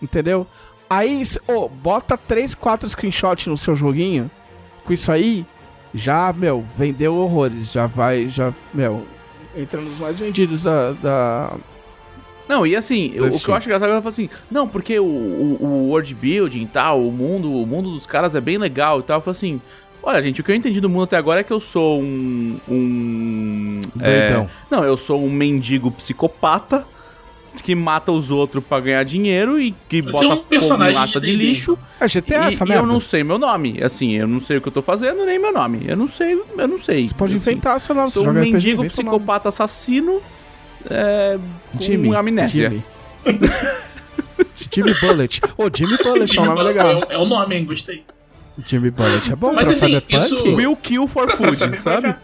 entendeu? 0.00 0.46
Aí, 0.92 1.22
ô, 1.48 1.68
bota 1.68 2.18
3, 2.18 2.54
4 2.54 2.88
screenshots 2.90 3.46
no 3.46 3.56
seu 3.56 3.74
joguinho, 3.74 4.30
com 4.84 4.92
isso 4.92 5.10
aí, 5.10 5.46
já, 5.94 6.32
meu, 6.32 6.60
vendeu 6.60 7.14
horrores, 7.14 7.72
já 7.72 7.86
vai, 7.86 8.28
já, 8.28 8.52
meu, 8.74 9.06
entra 9.56 9.80
nos 9.80 9.98
mais 9.98 10.18
vendidos 10.18 10.64
da... 10.64 10.92
da... 10.92 11.56
Não, 12.46 12.66
e 12.66 12.76
assim, 12.76 13.18
o, 13.18 13.26
o 13.26 13.40
que 13.40 13.48
eu 13.48 13.54
acho 13.54 13.66
engraçado 13.66 13.88
é 13.88 13.92
que 13.92 13.92
ela 13.92 14.02
fala 14.02 14.08
assim, 14.10 14.28
não, 14.50 14.68
porque 14.68 14.98
o, 14.98 15.04
o, 15.04 15.58
o 15.60 15.88
world 15.88 16.14
building 16.14 16.62
e 16.62 16.66
tal, 16.66 17.06
o 17.06 17.10
mundo, 17.10 17.50
o 17.50 17.66
mundo 17.66 17.90
dos 17.90 18.04
caras 18.04 18.34
é 18.34 18.40
bem 18.40 18.58
legal 18.58 19.00
e 19.00 19.02
tal. 19.02 19.16
Eu 19.18 19.22
falo 19.22 19.30
assim, 19.30 19.60
Olha, 20.02 20.20
gente, 20.20 20.40
o 20.40 20.44
que 20.44 20.50
eu 20.50 20.56
entendi 20.56 20.80
do 20.80 20.90
mundo 20.90 21.04
até 21.04 21.16
agora 21.16 21.40
é 21.40 21.44
que 21.44 21.52
eu 21.52 21.60
sou 21.60 22.02
um. 22.02 22.58
um 22.68 23.80
é, 24.00 24.44
não, 24.68 24.84
eu 24.84 24.96
sou 24.96 25.24
um 25.24 25.30
mendigo 25.30 25.92
psicopata 25.92 26.84
que 27.62 27.74
mata 27.74 28.10
os 28.12 28.30
outros 28.30 28.62
pra 28.64 28.80
ganhar 28.80 29.04
dinheiro 29.04 29.60
e 29.60 29.74
que 29.88 30.00
Você 30.02 30.12
bota 30.12 30.24
é 30.24 30.28
um 30.28 30.30
fogo 30.30 30.42
em 30.42 30.48
personagem 30.48 30.94
lata 30.98 31.20
de 31.20 31.26
de 31.30 31.36
lixo. 31.36 31.78
É 32.00 32.06
GTA 32.06 32.34
e 32.50 32.54
essa 32.54 32.64
e 32.66 32.72
eu 32.72 32.86
não 32.86 32.98
sei 33.00 33.22
meu 33.22 33.38
nome. 33.38 33.82
Assim, 33.82 34.12
eu 34.12 34.26
não 34.26 34.40
sei 34.40 34.56
o 34.56 34.60
que 34.60 34.68
eu 34.68 34.72
tô 34.72 34.80
fazendo, 34.82 35.24
nem 35.26 35.38
meu 35.38 35.52
nome. 35.52 35.82
Eu 35.86 35.96
não 35.96 36.08
sei, 36.08 36.32
eu 36.56 36.68
não 36.68 36.78
sei. 36.78 37.08
Você 37.08 37.14
pode 37.14 37.36
Assim, 37.36 37.50
inventar 37.50 37.80
seu 37.80 37.94
nome. 37.94 38.10
Sou 38.10 38.26
um 38.28 38.32
mendigo 38.32 38.84
psicopata 38.86 39.48
assassino. 39.50 40.20
É, 40.90 41.38
com 41.72 41.80
Jimmy. 41.80 42.14
amnésia. 42.16 42.70
Jimmy. 42.70 42.84
Jimmy 44.70 44.94
Bullet. 45.00 45.40
Ô, 45.56 45.68
Jimmy 45.72 45.96
Bullet 45.98 46.38
é 46.38 46.40
um 46.40 46.44
nome 46.46 46.60
É, 46.60 46.64
legal. 46.64 47.04
é 47.08 47.18
o 47.18 47.24
nome, 47.24 47.56
hein? 47.56 47.64
Gostei. 47.64 48.04
Jimmy 48.66 48.90
Bullet 48.90 49.32
é 49.32 49.36
bom 49.36 49.52
Mas, 49.52 49.64
pra 49.64 49.72
assim, 49.72 49.86
Cyberpunk. 49.86 50.16
isso- 50.16 50.54
Will 50.56 50.76
kill 50.76 51.06
for 51.08 51.30
food, 51.36 51.56
sabe? 51.78 52.14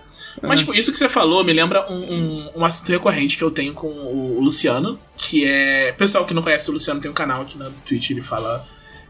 Como 0.41 0.53
é 0.53 0.55
é. 0.55 0.57
Mas, 0.57 0.61
tipo, 0.61 0.75
isso 0.75 0.93
que 0.93 0.99
você 0.99 1.09
falou 1.09 1.43
me 1.45 1.53
lembra 1.53 1.91
um, 1.91 1.97
um, 1.97 2.51
um 2.57 2.65
assunto 2.65 2.89
recorrente 2.91 3.37
que 3.37 3.45
eu 3.45 3.51
tenho 3.51 3.73
com 3.73 3.89
o 3.89 4.41
Luciano, 4.41 4.99
que 5.17 5.45
é. 5.47 5.93
Pessoal 5.93 6.25
que 6.25 6.35
não 6.35 6.43
conhece 6.43 6.69
o 6.71 6.73
Luciano 6.73 7.01
tem 7.01 7.11
um 7.11 7.15
canal 7.15 7.43
aqui 7.43 7.57
na 7.59 7.71
Twitch, 7.85 8.11
ele 8.11 8.23
fala 8.23 8.67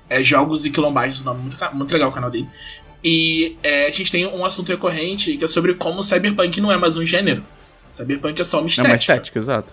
é, 0.08 0.22
Jogos 0.22 0.64
e 0.66 0.70
Quilombagens, 0.70 1.20
o 1.22 1.24
nome 1.24 1.40
muito, 1.42 1.56
muito 1.74 1.92
legal 1.92 2.08
o 2.08 2.12
canal 2.12 2.30
dele. 2.30 2.48
E 3.02 3.56
é, 3.62 3.86
a 3.86 3.90
gente 3.90 4.10
tem 4.10 4.26
um 4.26 4.44
assunto 4.44 4.68
recorrente 4.68 5.36
que 5.36 5.44
é 5.44 5.48
sobre 5.48 5.74
como 5.74 6.00
o 6.00 6.02
Cyberpunk 6.04 6.60
não 6.60 6.72
é 6.72 6.76
mais 6.76 6.96
um 6.96 7.04
gênero. 7.04 7.44
Cyberpunk 7.88 8.40
é 8.40 8.44
só 8.44 8.58
uma 8.58 8.66
É 8.66 8.68
estética. 8.68 8.88
uma 8.92 8.96
estética, 8.96 9.38
exato. 9.38 9.72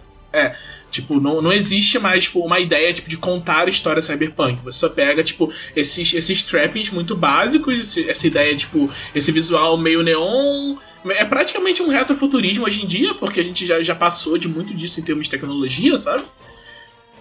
Tipo, 0.91 1.19
não, 1.19 1.41
não 1.41 1.51
existe 1.51 1.99
mais 1.99 2.23
tipo, 2.25 2.39
uma 2.39 2.59
ideia 2.59 2.93
tipo, 2.93 3.09
de 3.09 3.17
contar 3.17 3.67
história 3.67 4.01
cyberpunk. 4.01 4.61
Você 4.63 4.77
só 4.79 4.87
pega, 4.89 5.21
tipo, 5.23 5.51
esses, 5.75 6.13
esses 6.13 6.41
trappings 6.41 6.89
muito 6.89 7.15
básicos, 7.17 7.73
esse- 7.79 8.09
essa 8.09 8.25
ideia, 8.27 8.55
tipo, 8.55 8.89
esse 9.13 9.31
visual 9.31 9.77
meio 9.77 10.01
neon. 10.03 10.75
É 11.07 11.25
praticamente 11.25 11.83
um 11.83 11.89
retrofuturismo 11.89 12.65
hoje 12.65 12.83
em 12.83 12.87
dia, 12.87 13.13
porque 13.13 13.39
a 13.39 13.43
gente 13.43 13.65
já, 13.65 13.81
já 13.81 13.93
passou 13.93 14.37
de 14.37 14.47
muito 14.47 14.73
disso 14.73 14.99
em 14.99 15.03
termos 15.03 15.25
de 15.25 15.31
tecnologia, 15.31 15.97
sabe? 15.97 16.23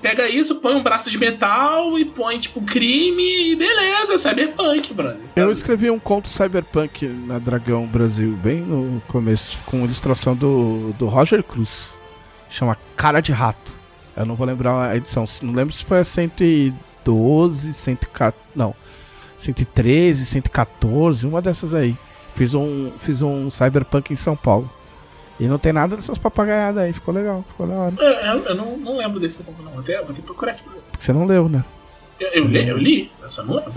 Pega 0.00 0.28
isso, 0.28 0.56
põe 0.56 0.74
um 0.74 0.82
braço 0.82 1.10
de 1.10 1.16
metal 1.16 1.98
e 1.98 2.04
põe, 2.04 2.38
tipo, 2.38 2.60
crime 2.60 3.52
e 3.52 3.56
beleza, 3.56 4.18
cyberpunk, 4.18 4.92
brother. 4.92 5.16
Eu 5.34 5.50
escrevi 5.50 5.90
um 5.90 5.98
conto 5.98 6.28
cyberpunk 6.28 7.06
na 7.06 7.38
Dragão 7.38 7.86
Brasil, 7.86 8.32
bem 8.42 8.60
no 8.60 9.00
começo, 9.08 9.58
com 9.64 9.82
ilustração 9.84 10.36
do, 10.36 10.92
do 10.98 11.06
Roger 11.06 11.42
Cruz. 11.42 11.98
Chama 12.54 12.78
Cara 12.94 13.20
de 13.20 13.32
Rato. 13.32 13.80
Eu 14.16 14.24
não 14.24 14.36
vou 14.36 14.46
lembrar 14.46 14.90
a 14.90 14.96
edição. 14.96 15.24
Não 15.42 15.52
lembro 15.52 15.74
se 15.74 15.84
foi 15.84 15.98
a 15.98 16.04
112, 16.04 17.72
114. 17.72 18.36
Não. 18.54 18.72
113, 19.36 20.24
114, 20.24 21.26
uma 21.26 21.42
dessas 21.42 21.74
aí. 21.74 21.96
Fiz 22.36 22.54
um, 22.54 22.92
fiz 22.96 23.22
um 23.22 23.50
cyberpunk 23.50 24.12
em 24.12 24.16
São 24.16 24.36
Paulo. 24.36 24.70
E 25.40 25.48
não 25.48 25.58
tem 25.58 25.72
nada 25.72 25.96
dessas 25.96 26.16
papagaiadas 26.16 26.84
aí. 26.84 26.92
Ficou 26.92 27.12
legal, 27.12 27.44
ficou 27.44 27.66
da 27.66 27.74
hora. 27.74 27.94
É, 27.98 28.30
eu, 28.30 28.44
eu 28.44 28.54
não, 28.54 28.78
não 28.78 28.98
lembro 28.98 29.18
desse 29.18 29.42
tempo, 29.42 29.60
não. 29.60 29.72
Vou 29.72 29.80
até, 29.80 30.00
vou 30.00 30.12
até 30.12 30.22
procurar 30.22 30.52
aqui. 30.52 30.62
Porque 30.62 31.04
você 31.04 31.12
não 31.12 31.26
leu, 31.26 31.48
né? 31.48 31.64
Eu, 32.20 32.28
eu, 32.28 32.44
li, 32.44 32.68
eu 32.68 32.78
li, 32.78 33.12
eu 33.20 33.28
só 33.28 33.42
não 33.42 33.56
lembro. 33.56 33.72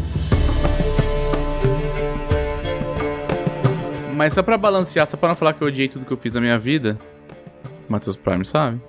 Mas 4.15 4.33
só 4.33 4.43
pra 4.43 4.55
balancear, 4.55 5.07
só 5.07 5.17
pra 5.17 5.29
não 5.29 5.35
falar 5.35 5.53
que 5.53 5.63
eu 5.63 5.67
odiei 5.67 5.89
tudo 5.89 6.05
que 6.05 6.13
eu 6.13 6.17
fiz 6.17 6.35
na 6.35 6.41
minha 6.41 6.59
vida, 6.59 6.99
Matheus 7.89 8.15
Prime 8.15 8.45
sabe? 8.45 8.79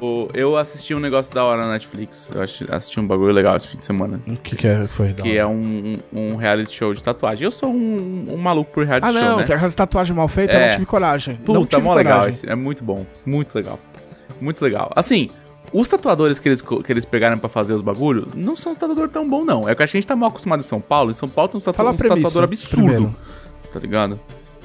O- 0.00 0.28
Eu 0.34 0.56
assisti 0.56 0.94
um 0.94 0.98
negócio 0.98 1.32
da 1.32 1.44
hora 1.44 1.64
na 1.64 1.72
Netflix. 1.72 2.32
Eu 2.34 2.42
assisti 2.74 2.98
um 2.98 3.06
bagulho 3.06 3.32
legal 3.32 3.56
esse 3.56 3.68
fim 3.68 3.78
de 3.78 3.84
semana. 3.84 4.20
O 4.26 4.36
que, 4.36 4.56
que 4.56 4.66
é, 4.66 4.84
foi? 4.88 5.12
Que 5.14 5.36
é 5.38 5.46
um, 5.46 5.96
um 6.12 6.34
reality 6.34 6.74
show 6.74 6.92
de 6.92 7.00
tatuagem. 7.02 7.44
Eu 7.44 7.52
sou 7.52 7.70
um, 7.70 8.26
um 8.30 8.36
maluco 8.36 8.72
por 8.72 8.84
reality 8.84 9.06
Ah, 9.06 9.12
show, 9.12 9.22
não, 9.22 9.36
né? 9.38 9.44
tem 9.44 9.54
aquelas 9.54 9.74
tatuagens 9.76 10.16
mal 10.16 10.26
feitas, 10.26 10.56
eu 10.56 10.60
É. 10.60 10.64
não 10.66 10.74
tive 10.74 10.86
coragem. 10.86 11.36
não 11.36 11.44
Puta, 11.54 11.76
tive 11.76 11.82
mó 11.82 11.94
legal 11.94 12.28
esse. 12.28 12.50
É 12.50 12.54
muito 12.56 12.82
bom. 12.82 13.06
Muito 13.24 13.54
legal. 13.54 13.78
Muito 14.40 14.60
legal. 14.64 14.90
Assim, 14.96 15.30
os 15.72 15.88
tatuadores 15.88 16.40
que 16.40 16.48
eles, 16.48 16.60
que 16.60 16.92
eles 16.92 17.04
pegaram 17.04 17.38
pra 17.38 17.48
fazer 17.48 17.72
os 17.72 17.80
bagulhos 17.82 18.34
não 18.34 18.56
são 18.56 18.72
uns 18.72 18.78
tatuadores 18.78 19.12
tão 19.12 19.28
bons, 19.28 19.44
não. 19.44 19.68
É 19.68 19.74
que 19.76 19.84
a 19.84 19.86
gente 19.86 20.04
tá 20.04 20.16
mal 20.16 20.30
acostumado 20.30 20.60
em 20.60 20.64
São 20.64 20.80
Paulo. 20.80 21.12
Em 21.12 21.14
São 21.14 21.28
Paulo 21.28 21.48
tem 21.48 21.58
uns, 21.58 21.64
premissa. 21.96 22.08
tatuador 22.08 22.42
absurdo. 22.42 22.82
primeiro. 22.86 23.16
Tá 23.72 23.78
ligado? 23.78 24.18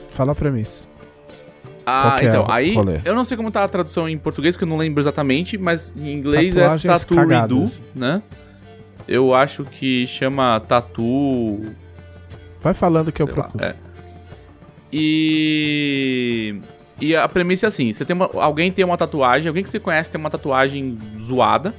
Fala 0.10 0.32
a 0.32 0.36
premissa. 0.36 0.88
Ah, 1.90 2.18
é 2.20 2.26
então, 2.26 2.44
o 2.46 2.52
aí 2.52 2.76
rolê? 2.76 3.00
eu 3.06 3.16
não 3.16 3.24
sei 3.24 3.38
como 3.38 3.50
tá 3.50 3.64
a 3.64 3.68
tradução 3.68 4.10
em 4.10 4.18
português, 4.18 4.58
que 4.58 4.64
eu 4.64 4.68
não 4.68 4.76
lembro 4.78 5.02
exatamente, 5.02 5.58
mas 5.58 5.96
em 5.96 6.12
inglês 6.12 6.54
Tatuagens 6.54 7.04
é 7.04 7.16
cagadas. 7.16 7.78
Redo, 7.78 7.86
né? 7.96 8.22
Eu 9.08 9.34
acho 9.34 9.64
que 9.64 10.06
chama 10.06 10.60
Tattoo. 10.60 11.62
Vai 12.62 12.74
falando 12.74 13.10
que 13.10 13.22
eu 13.22 13.26
sei 13.28 13.36
lá, 13.36 13.44
procuro. 13.44 13.64
é. 13.64 13.76
E. 14.92 16.56
E 17.00 17.16
a 17.16 17.28
premissa 17.28 17.68
é 17.68 17.70
assim: 17.70 17.94
você 17.94 18.04
tem 18.04 18.16
uma- 18.16 18.30
alguém 18.34 18.72
tem 18.72 18.84
uma 18.84 18.98
tatuagem, 18.98 19.48
alguém 19.48 19.64
que 19.64 19.70
você 19.70 19.80
conhece 19.80 20.10
tem 20.12 20.20
uma 20.20 20.30
tatuagem 20.30 20.98
zoada. 21.18 21.74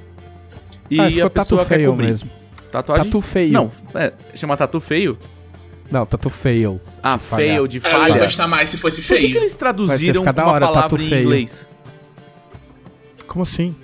E 0.91 0.99
ah, 1.01 1.05
a 1.05 1.09
pessoa 1.11 1.31
tatu 1.31 1.57
quer 1.59 1.65
feio 1.67 1.91
cobrir. 1.91 2.07
mesmo. 2.07 2.31
Tatuagem. 2.71 3.05
Tatu 3.05 3.21
feio. 3.21 3.53
Não, 3.53 3.71
é, 3.95 4.13
chama 4.35 4.57
tatu 4.57 4.81
feio? 4.81 5.19
Não, 5.91 6.05
tatu 6.05 6.29
fail. 6.29 6.81
Ah, 7.03 7.17
De 7.17 7.23
falhar. 7.23 7.49
fail, 7.49 7.67
de 7.69 7.79
Ah, 7.79 7.89
eu 7.89 7.93
ia 7.93 7.99
falha. 8.09 8.19
gostar 8.25 8.47
mais 8.49 8.69
se 8.71 8.77
fosse 8.77 9.01
Por 9.03 9.09
que, 9.15 9.21
feio. 9.21 9.33
que 9.33 9.39
eles 9.39 9.55
traduziram 9.55 10.23
uma 10.23 10.29
hora, 10.31 10.67
palavra 10.67 10.83
tatu 10.83 10.97
em 11.03 11.09
feio. 11.09 11.23
inglês? 11.23 11.67
Como 13.27 13.43
assim? 13.43 13.75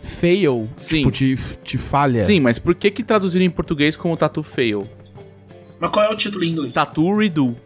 Fail? 0.00 0.68
Sim. 0.76 0.98
Tipo, 0.98 1.10
de, 1.12 1.38
de 1.62 1.78
falha. 1.78 2.24
Sim, 2.24 2.40
mas 2.40 2.58
por 2.58 2.74
que 2.74 2.90
que 2.90 3.02
traduziram 3.02 3.44
em 3.44 3.50
português 3.50 3.96
como 3.96 4.16
tatu 4.16 4.42
fail? 4.42 4.88
Mas 5.80 5.90
qual 5.90 6.04
é 6.04 6.08
o 6.12 6.16
título 6.16 6.44
em 6.44 6.50
inglês? 6.50 6.74
Tatu 6.74 7.16
redo. 7.16 7.56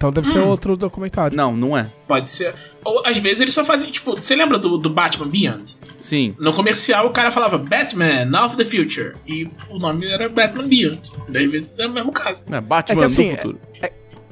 Então 0.00 0.10
deve 0.10 0.28
Hum. 0.30 0.32
ser 0.32 0.38
outro 0.38 0.78
documentário. 0.78 1.36
Não, 1.36 1.54
não 1.54 1.76
é. 1.76 1.86
Pode 2.08 2.26
ser. 2.26 2.54
Ou 2.82 3.02
às 3.06 3.18
vezes 3.18 3.42
eles 3.42 3.52
só 3.52 3.62
fazem. 3.62 3.90
Tipo, 3.90 4.12
você 4.16 4.34
lembra 4.34 4.58
do, 4.58 4.78
do 4.78 4.88
Batman 4.88 5.26
Beyond? 5.28 5.76
Sim. 5.98 6.34
No 6.38 6.54
comercial 6.54 7.06
o 7.06 7.10
cara 7.10 7.30
falava 7.30 7.58
Batman 7.58 8.24
of 8.42 8.56
the 8.56 8.64
Future. 8.64 9.12
E 9.28 9.46
o 9.68 9.78
nome 9.78 10.06
era 10.06 10.26
Batman 10.30 10.66
Beyond. 10.66 11.02
Às 11.28 11.50
vezes 11.50 11.78
é 11.78 11.86
o 11.86 11.92
mesmo 11.92 12.12
caso. 12.12 12.46
É 12.50 12.58
Batman 12.62 12.94
É 12.94 12.98
que 13.00 13.04
assim, 13.04 13.30
do 13.32 13.36
futuro. 13.36 13.60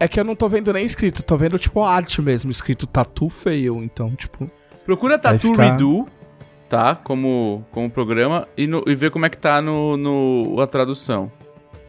É 0.01 0.09
que 0.09 0.19
eu 0.19 0.25
não 0.25 0.35
tô 0.35 0.49
vendo 0.49 0.73
nem 0.73 0.87
escrito, 0.87 1.23
tô 1.23 1.37
vendo 1.37 1.59
tipo 1.59 1.83
arte 1.83 2.23
mesmo, 2.23 2.51
escrito 2.51 2.87
tatu 2.87 3.29
fail. 3.29 3.83
Então, 3.85 4.15
tipo. 4.17 4.51
Procura 4.87 5.19
Tatu 5.19 5.51
ficar- 5.51 5.73
Redo, 5.73 6.07
tá? 6.67 6.95
Como, 6.95 7.63
como 7.73 7.91
programa 7.91 8.49
e, 8.57 8.67
no- 8.67 8.83
e 8.87 8.95
vê 8.95 9.11
como 9.11 9.27
é 9.27 9.29
que 9.29 9.37
tá 9.37 9.61
no, 9.61 9.99
no 9.99 10.59
a 10.63 10.67
tradução. 10.67 11.31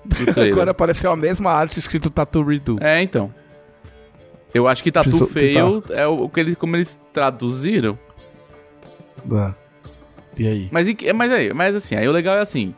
Agora 0.52 0.72
apareceu 0.72 1.12
a 1.12 1.16
mesma 1.16 1.52
arte 1.52 1.80
escrito 1.80 2.10
tatu 2.10 2.44
redo. 2.44 2.78
É, 2.82 3.02
então. 3.02 3.30
Eu 4.54 4.68
acho 4.68 4.84
que 4.84 4.92
Tatu 4.92 5.26
Fail 5.28 5.84
é 5.90 6.08
o, 6.08 6.24
o 6.24 6.30
que 6.30 6.40
eles, 6.40 6.56
como 6.56 6.76
eles 6.76 7.00
traduziram. 7.14 7.98
Ah. 9.32 9.54
E 10.38 10.48
aí? 10.48 10.70
Mas, 10.72 10.92
que- 10.94 11.12
mas 11.14 11.32
aí, 11.32 11.54
mas 11.54 11.76
assim, 11.76 11.96
aí 11.96 12.08
o 12.08 12.12
legal 12.12 12.38
é 12.38 12.42
assim. 12.42 12.74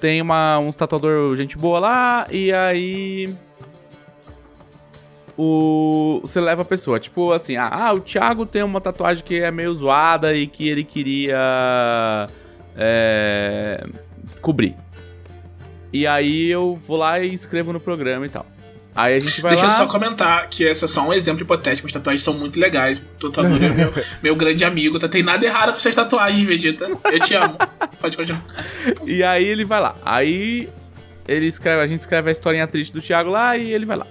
Tem 0.00 0.20
uma, 0.20 0.58
uns 0.58 0.74
tatuador 0.76 1.34
gente 1.36 1.56
boa 1.56 1.78
lá, 1.78 2.26
e 2.30 2.52
aí. 2.52 3.34
O. 5.36 6.20
Você 6.22 6.40
leva 6.40 6.62
a 6.62 6.64
pessoa. 6.64 7.00
Tipo 7.00 7.32
assim, 7.32 7.56
ah, 7.56 7.68
ah, 7.72 7.92
o 7.92 8.00
Thiago 8.00 8.44
tem 8.44 8.62
uma 8.62 8.80
tatuagem 8.80 9.24
que 9.24 9.40
é 9.40 9.50
meio 9.50 9.74
zoada 9.74 10.34
e 10.34 10.46
que 10.46 10.68
ele 10.68 10.84
queria. 10.84 12.28
É, 12.76 13.86
cobrir. 14.40 14.74
E 15.92 16.06
aí 16.06 16.50
eu 16.50 16.74
vou 16.74 16.96
lá 16.96 17.20
e 17.20 17.32
escrevo 17.32 17.72
no 17.72 17.80
programa 17.80 18.26
e 18.26 18.28
tal. 18.28 18.46
Aí 18.94 19.14
a 19.14 19.18
gente 19.18 19.40
vai 19.40 19.52
Deixa 19.52 19.66
lá. 19.66 19.72
eu 19.72 19.76
só 19.76 19.86
comentar 19.86 20.46
que 20.48 20.64
esse 20.64 20.84
é 20.84 20.88
só 20.88 21.08
um 21.08 21.12
exemplo 21.14 21.42
hipotético. 21.42 21.86
As 21.86 21.92
tatuagens 21.94 22.22
são 22.22 22.34
muito 22.34 22.60
legais. 22.60 22.98
O 22.98 23.30
tatuador 23.30 23.62
é 23.62 23.68
meu, 23.70 23.92
meu 24.22 24.36
grande 24.36 24.64
amigo. 24.64 24.98
Tá 24.98 25.08
tem 25.08 25.22
nada 25.22 25.44
errado 25.46 25.72
com 25.72 25.78
suas 25.80 25.94
tatuagens, 25.94 26.44
Vegeta. 26.46 26.90
Eu 27.10 27.20
te 27.20 27.34
amo. 27.34 27.56
Pode 28.00 28.16
continuar. 28.16 28.44
E 29.06 29.22
aí 29.24 29.44
ele 29.44 29.64
vai 29.64 29.80
lá. 29.80 29.94
Aí 30.04 30.68
ele 31.26 31.46
escreve, 31.46 31.80
a 31.82 31.86
gente 31.86 32.00
escreve 32.00 32.28
a 32.28 32.32
historinha 32.32 32.66
triste 32.66 32.92
do 32.92 33.00
Thiago 33.00 33.30
lá 33.30 33.56
e 33.56 33.72
ele 33.72 33.86
vai 33.86 33.96
lá. 33.96 34.06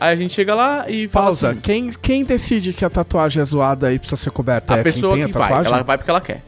Aí 0.00 0.12
a 0.12 0.16
gente 0.16 0.34
chega 0.34 0.54
lá 0.54 0.84
e 0.88 1.06
fala 1.08 1.26
Pausa. 1.26 1.50
assim, 1.50 1.60
Quem, 1.60 1.90
quem 1.92 2.24
decide 2.24 2.72
que 2.72 2.84
a 2.84 2.90
tatuagem 2.90 3.42
é 3.42 3.44
zoada 3.44 3.92
e 3.92 3.98
precisa 3.98 4.20
ser 4.20 4.30
coberta? 4.30 4.74
a 4.74 4.78
é 4.78 4.82
pessoa 4.82 5.14
quem 5.16 5.26
que 5.26 5.32
tem 5.32 5.36
a 5.42 5.44
vai, 5.44 5.48
tatuagem? 5.48 5.72
ela 5.72 5.82
vai 5.84 5.96
porque 5.98 6.10
ela 6.10 6.20
quer. 6.20 6.42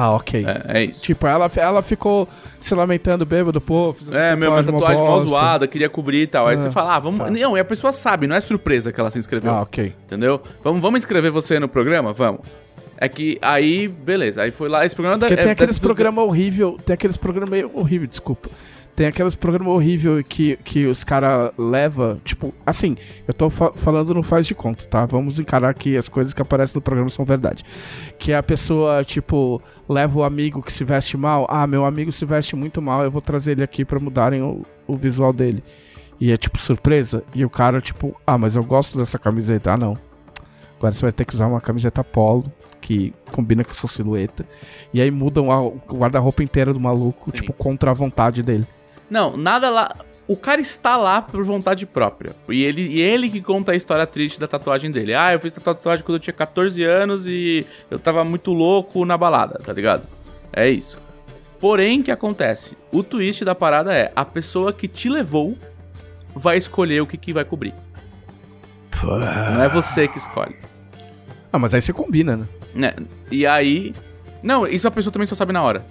Ah, 0.00 0.12
ok. 0.12 0.44
É, 0.46 0.78
é 0.80 0.84
isso. 0.84 1.02
Tipo, 1.02 1.26
ela, 1.26 1.50
ela 1.56 1.82
ficou 1.82 2.28
se 2.60 2.72
lamentando 2.74 3.26
bêbado, 3.26 3.60
pô. 3.60 3.96
É, 4.12 4.36
meu, 4.36 4.52
uma 4.52 4.62
tatuagem 4.62 5.02
bosta. 5.02 5.28
zoada, 5.28 5.66
queria 5.66 5.88
cobrir 5.88 6.22
e 6.22 6.26
tal. 6.28 6.46
Aí 6.46 6.54
Ah, 6.54 6.58
você 6.58 6.70
fala, 6.70 6.94
ah, 6.94 6.98
vamos. 7.00 7.18
tá. 7.18 7.30
Não, 7.30 7.56
e 7.56 7.60
a 7.60 7.64
pessoa 7.64 7.92
sabe, 7.92 8.26
não 8.28 8.36
é 8.36 8.40
surpresa 8.40 8.92
que 8.92 9.00
ela 9.00 9.10
se 9.10 9.18
inscreveu. 9.18 9.50
Ah, 9.50 9.62
ok. 9.62 9.92
Entendeu? 10.06 10.40
Vamos, 10.62 10.80
vamos 10.80 10.98
inscrever 10.98 11.32
você 11.32 11.58
no 11.58 11.68
programa? 11.68 12.12
Vamos. 12.12 12.42
É 13.00 13.08
que 13.08 13.38
aí, 13.42 13.88
beleza. 13.88 14.42
Aí 14.42 14.50
foi 14.50 14.68
lá, 14.68 14.84
esse 14.84 14.94
programa 14.94 15.18
da. 15.18 15.26
Porque 15.28 15.40
é, 15.40 15.42
tem 15.44 15.52
aqueles 15.52 15.70
desse- 15.76 15.80
programas 15.80 16.24
horrível, 16.24 16.78
tem 16.84 16.94
aqueles 16.94 17.16
programas 17.16 17.50
meio 17.50 17.70
horrível, 17.74 18.06
desculpa. 18.08 18.48
Tem 18.98 19.06
aqueles 19.06 19.36
programas 19.36 19.72
horrível 19.72 20.20
que, 20.24 20.56
que 20.64 20.84
os 20.86 21.04
caras 21.04 21.52
levam, 21.56 22.18
tipo, 22.24 22.52
assim, 22.66 22.96
eu 23.28 23.32
tô 23.32 23.48
fa- 23.48 23.70
falando 23.72 24.12
no 24.12 24.24
faz 24.24 24.44
de 24.44 24.56
conta, 24.56 24.84
tá? 24.86 25.06
Vamos 25.06 25.38
encarar 25.38 25.72
que 25.72 25.96
as 25.96 26.08
coisas 26.08 26.34
que 26.34 26.42
aparecem 26.42 26.74
no 26.74 26.82
programa 26.82 27.08
são 27.08 27.24
verdade. 27.24 27.64
Que 28.18 28.32
a 28.32 28.42
pessoa, 28.42 29.04
tipo, 29.04 29.62
leva 29.88 30.18
o 30.18 30.24
amigo 30.24 30.60
que 30.60 30.72
se 30.72 30.82
veste 30.82 31.16
mal, 31.16 31.46
ah, 31.48 31.64
meu 31.64 31.84
amigo 31.84 32.10
se 32.10 32.24
veste 32.24 32.56
muito 32.56 32.82
mal, 32.82 33.04
eu 33.04 33.10
vou 33.12 33.22
trazer 33.22 33.52
ele 33.52 33.62
aqui 33.62 33.84
pra 33.84 34.00
mudarem 34.00 34.42
o, 34.42 34.62
o 34.84 34.96
visual 34.96 35.32
dele. 35.32 35.62
E 36.18 36.32
é 36.32 36.36
tipo 36.36 36.58
surpresa. 36.58 37.22
E 37.32 37.44
o 37.44 37.48
cara, 37.50 37.80
tipo, 37.80 38.20
ah, 38.26 38.36
mas 38.36 38.56
eu 38.56 38.64
gosto 38.64 38.98
dessa 38.98 39.16
camiseta. 39.16 39.74
Ah, 39.74 39.76
não. 39.76 39.96
Agora 40.76 40.92
você 40.92 41.02
vai 41.02 41.12
ter 41.12 41.24
que 41.24 41.36
usar 41.36 41.46
uma 41.46 41.60
camiseta 41.60 42.02
polo 42.02 42.46
que 42.80 43.14
combina 43.30 43.62
com 43.62 43.72
sua 43.74 43.88
silhueta. 43.88 44.44
E 44.92 45.00
aí 45.00 45.08
mudam 45.12 45.52
a- 45.52 45.62
o 45.62 45.80
guarda-roupa 45.88 46.42
inteiro 46.42 46.74
do 46.74 46.80
maluco, 46.80 47.26
Sim. 47.30 47.36
tipo, 47.36 47.52
contra 47.52 47.92
a 47.92 47.94
vontade 47.94 48.42
dele. 48.42 48.66
Não, 49.10 49.36
nada 49.36 49.70
lá. 49.70 49.96
O 50.26 50.36
cara 50.36 50.60
está 50.60 50.96
lá 50.96 51.22
por 51.22 51.42
vontade 51.42 51.86
própria. 51.86 52.36
E 52.48 52.62
ele, 52.62 52.82
e 52.82 53.00
ele 53.00 53.30
que 53.30 53.40
conta 53.40 53.72
a 53.72 53.76
história 53.76 54.06
triste 54.06 54.38
da 54.38 54.46
tatuagem 54.46 54.90
dele. 54.90 55.14
Ah, 55.14 55.32
eu 55.32 55.40
fiz 55.40 55.56
a 55.56 55.60
tatuagem 55.60 56.04
quando 56.04 56.16
eu 56.16 56.20
tinha 56.20 56.34
14 56.34 56.84
anos 56.84 57.26
e 57.26 57.66
eu 57.90 57.98
tava 57.98 58.24
muito 58.24 58.52
louco 58.52 59.04
na 59.06 59.16
balada, 59.16 59.58
tá 59.64 59.72
ligado? 59.72 60.06
É 60.52 60.68
isso. 60.68 60.98
Porém, 61.58 62.00
o 62.00 62.04
que 62.04 62.10
acontece? 62.10 62.76
O 62.92 63.02
twist 63.02 63.44
da 63.44 63.54
parada 63.54 63.94
é: 63.94 64.12
a 64.14 64.24
pessoa 64.24 64.72
que 64.72 64.86
te 64.86 65.08
levou 65.08 65.56
vai 66.34 66.56
escolher 66.56 67.00
o 67.00 67.06
que, 67.06 67.16
que 67.16 67.32
vai 67.32 67.44
cobrir. 67.44 67.74
Não 69.02 69.62
é 69.62 69.68
você 69.68 70.08
que 70.08 70.18
escolhe. 70.18 70.56
Ah, 71.52 71.58
mas 71.58 71.72
aí 71.72 71.80
você 71.80 71.92
combina, 71.92 72.36
né? 72.36 72.46
Né? 72.74 72.94
E 73.30 73.46
aí. 73.46 73.94
Não, 74.42 74.66
isso 74.66 74.86
a 74.86 74.90
pessoa 74.90 75.12
também 75.12 75.26
só 75.26 75.34
sabe 75.34 75.52
na 75.52 75.62
hora. 75.62 75.84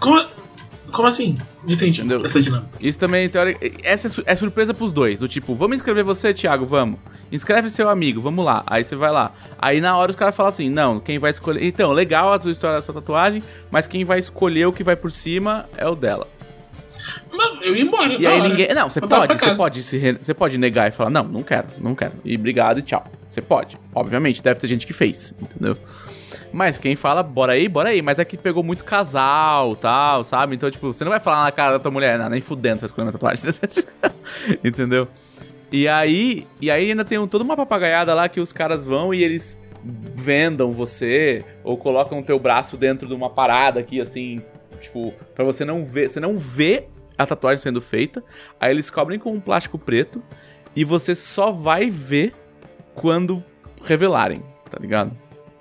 Como, 0.00 0.20
como 0.96 1.06
assim? 1.08 1.34
Entendi 1.68 2.00
Entendeu? 2.00 2.24
essa 2.24 2.40
dinâmica. 2.40 2.70
Isso 2.80 2.98
também, 2.98 3.28
teórica. 3.28 3.70
Essa 3.84 4.06
é, 4.06 4.10
su- 4.10 4.22
é 4.26 4.34
surpresa 4.34 4.72
pros 4.74 4.92
dois. 4.92 5.20
Do 5.20 5.28
tipo, 5.28 5.54
vamos 5.54 5.76
inscrever 5.76 6.02
você, 6.02 6.32
Thiago? 6.34 6.64
Vamos. 6.66 6.98
Inscreve 7.30 7.68
seu 7.70 7.88
amigo, 7.88 8.20
vamos 8.20 8.44
lá. 8.44 8.62
Aí 8.66 8.82
você 8.84 8.96
vai 8.96 9.10
lá. 9.12 9.32
Aí 9.58 9.80
na 9.80 9.96
hora 9.96 10.10
os 10.10 10.16
caras 10.16 10.34
falam 10.36 10.48
assim: 10.50 10.68
não, 10.70 10.98
quem 10.98 11.18
vai 11.18 11.30
escolher. 11.30 11.64
Então, 11.64 11.92
legal 11.92 12.32
a 12.32 12.40
sua 12.40 12.50
história 12.50 12.76
da 12.78 12.82
sua 12.82 12.94
tatuagem, 12.94 13.42
mas 13.70 13.86
quem 13.86 14.04
vai 14.04 14.18
escolher 14.18 14.66
o 14.66 14.72
que 14.72 14.82
vai 14.82 14.96
por 14.96 15.12
cima 15.12 15.66
é 15.76 15.86
o 15.86 15.94
dela. 15.94 16.26
Mas 17.32 17.58
eu 17.62 17.76
ia 17.76 17.82
embora. 17.82 18.12
E 18.14 18.26
aí 18.26 18.40
hora. 18.40 18.48
ninguém. 18.48 18.72
Não, 18.74 18.88
você 18.88 19.00
pode, 19.00 19.38
você 19.38 19.54
pode 19.54 19.82
se 19.82 19.98
re- 19.98 20.18
você 20.20 20.32
pode 20.32 20.56
negar 20.56 20.88
e 20.88 20.92
falar, 20.92 21.10
não, 21.10 21.24
não 21.24 21.42
quero, 21.42 21.66
não 21.78 21.94
quero. 21.94 22.14
E 22.24 22.34
obrigado 22.36 22.78
e 22.78 22.82
tchau. 22.82 23.04
Você 23.36 23.42
pode. 23.42 23.78
Obviamente, 23.94 24.42
deve 24.42 24.58
ter 24.58 24.66
gente 24.66 24.86
que 24.86 24.94
fez, 24.94 25.34
entendeu? 25.38 25.76
Mas 26.50 26.78
quem 26.78 26.96
fala, 26.96 27.22
bora 27.22 27.52
aí, 27.52 27.68
bora 27.68 27.90
aí. 27.90 28.00
Mas 28.00 28.18
é 28.18 28.24
que 28.24 28.34
pegou 28.38 28.62
muito 28.62 28.82
casal 28.82 29.76
tal, 29.76 30.24
sabe? 30.24 30.56
Então, 30.56 30.70
tipo, 30.70 30.86
você 30.90 31.04
não 31.04 31.10
vai 31.10 31.20
falar 31.20 31.44
na 31.44 31.52
cara 31.52 31.72
da 31.72 31.78
tua 31.78 31.90
mulher, 31.90 32.18
não, 32.18 32.30
nem 32.30 32.40
fudendo, 32.40 32.80
você 32.80 32.86
vai 32.86 32.88
escolher 32.88 33.04
minha 33.04 33.12
tatuagem. 33.12 33.44
entendeu? 34.64 35.06
E 35.70 35.86
aí, 35.86 36.46
e 36.62 36.70
aí 36.70 36.88
ainda 36.88 37.04
tem 37.04 37.18
um- 37.18 37.26
toda 37.28 37.44
uma 37.44 37.54
papagaiada 37.58 38.14
lá 38.14 38.26
que 38.26 38.40
os 38.40 38.54
caras 38.54 38.86
vão 38.86 39.12
e 39.12 39.22
eles 39.22 39.60
vendam 39.84 40.72
você 40.72 41.44
ou 41.62 41.76
colocam 41.76 42.18
o 42.20 42.22
teu 42.22 42.38
braço 42.38 42.74
dentro 42.78 43.06
de 43.06 43.12
uma 43.12 43.28
parada 43.28 43.80
aqui 43.80 44.00
assim, 44.00 44.40
tipo, 44.80 45.12
pra 45.34 45.44
você 45.44 45.62
não 45.62 45.84
ver, 45.84 46.08
você 46.08 46.20
não 46.20 46.38
vê 46.38 46.84
a 47.18 47.26
tatuagem 47.26 47.62
sendo 47.62 47.82
feita. 47.82 48.24
Aí 48.58 48.70
eles 48.70 48.88
cobrem 48.88 49.18
com 49.18 49.30
um 49.30 49.40
plástico 49.40 49.78
preto 49.78 50.22
e 50.74 50.84
você 50.86 51.14
só 51.14 51.52
vai 51.52 51.90
ver 51.90 52.32
quando 52.96 53.44
revelarem, 53.84 54.42
tá 54.70 54.78
ligado? 54.80 55.12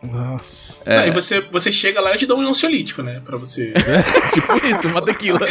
Nossa. 0.02 0.90
É. 0.90 1.00
Aí 1.00 1.12
você, 1.12 1.42
você 1.42 1.72
chega 1.72 2.00
lá 2.02 2.14
e 2.16 2.18
te 2.18 2.26
dá 2.26 2.36
um 2.36 2.42
ansiolítico, 2.42 3.02
né? 3.02 3.22
Pra 3.24 3.38
você. 3.38 3.74
tipo 4.34 4.66
isso, 4.66 4.88
uma 4.88 5.02
tequila. 5.02 5.40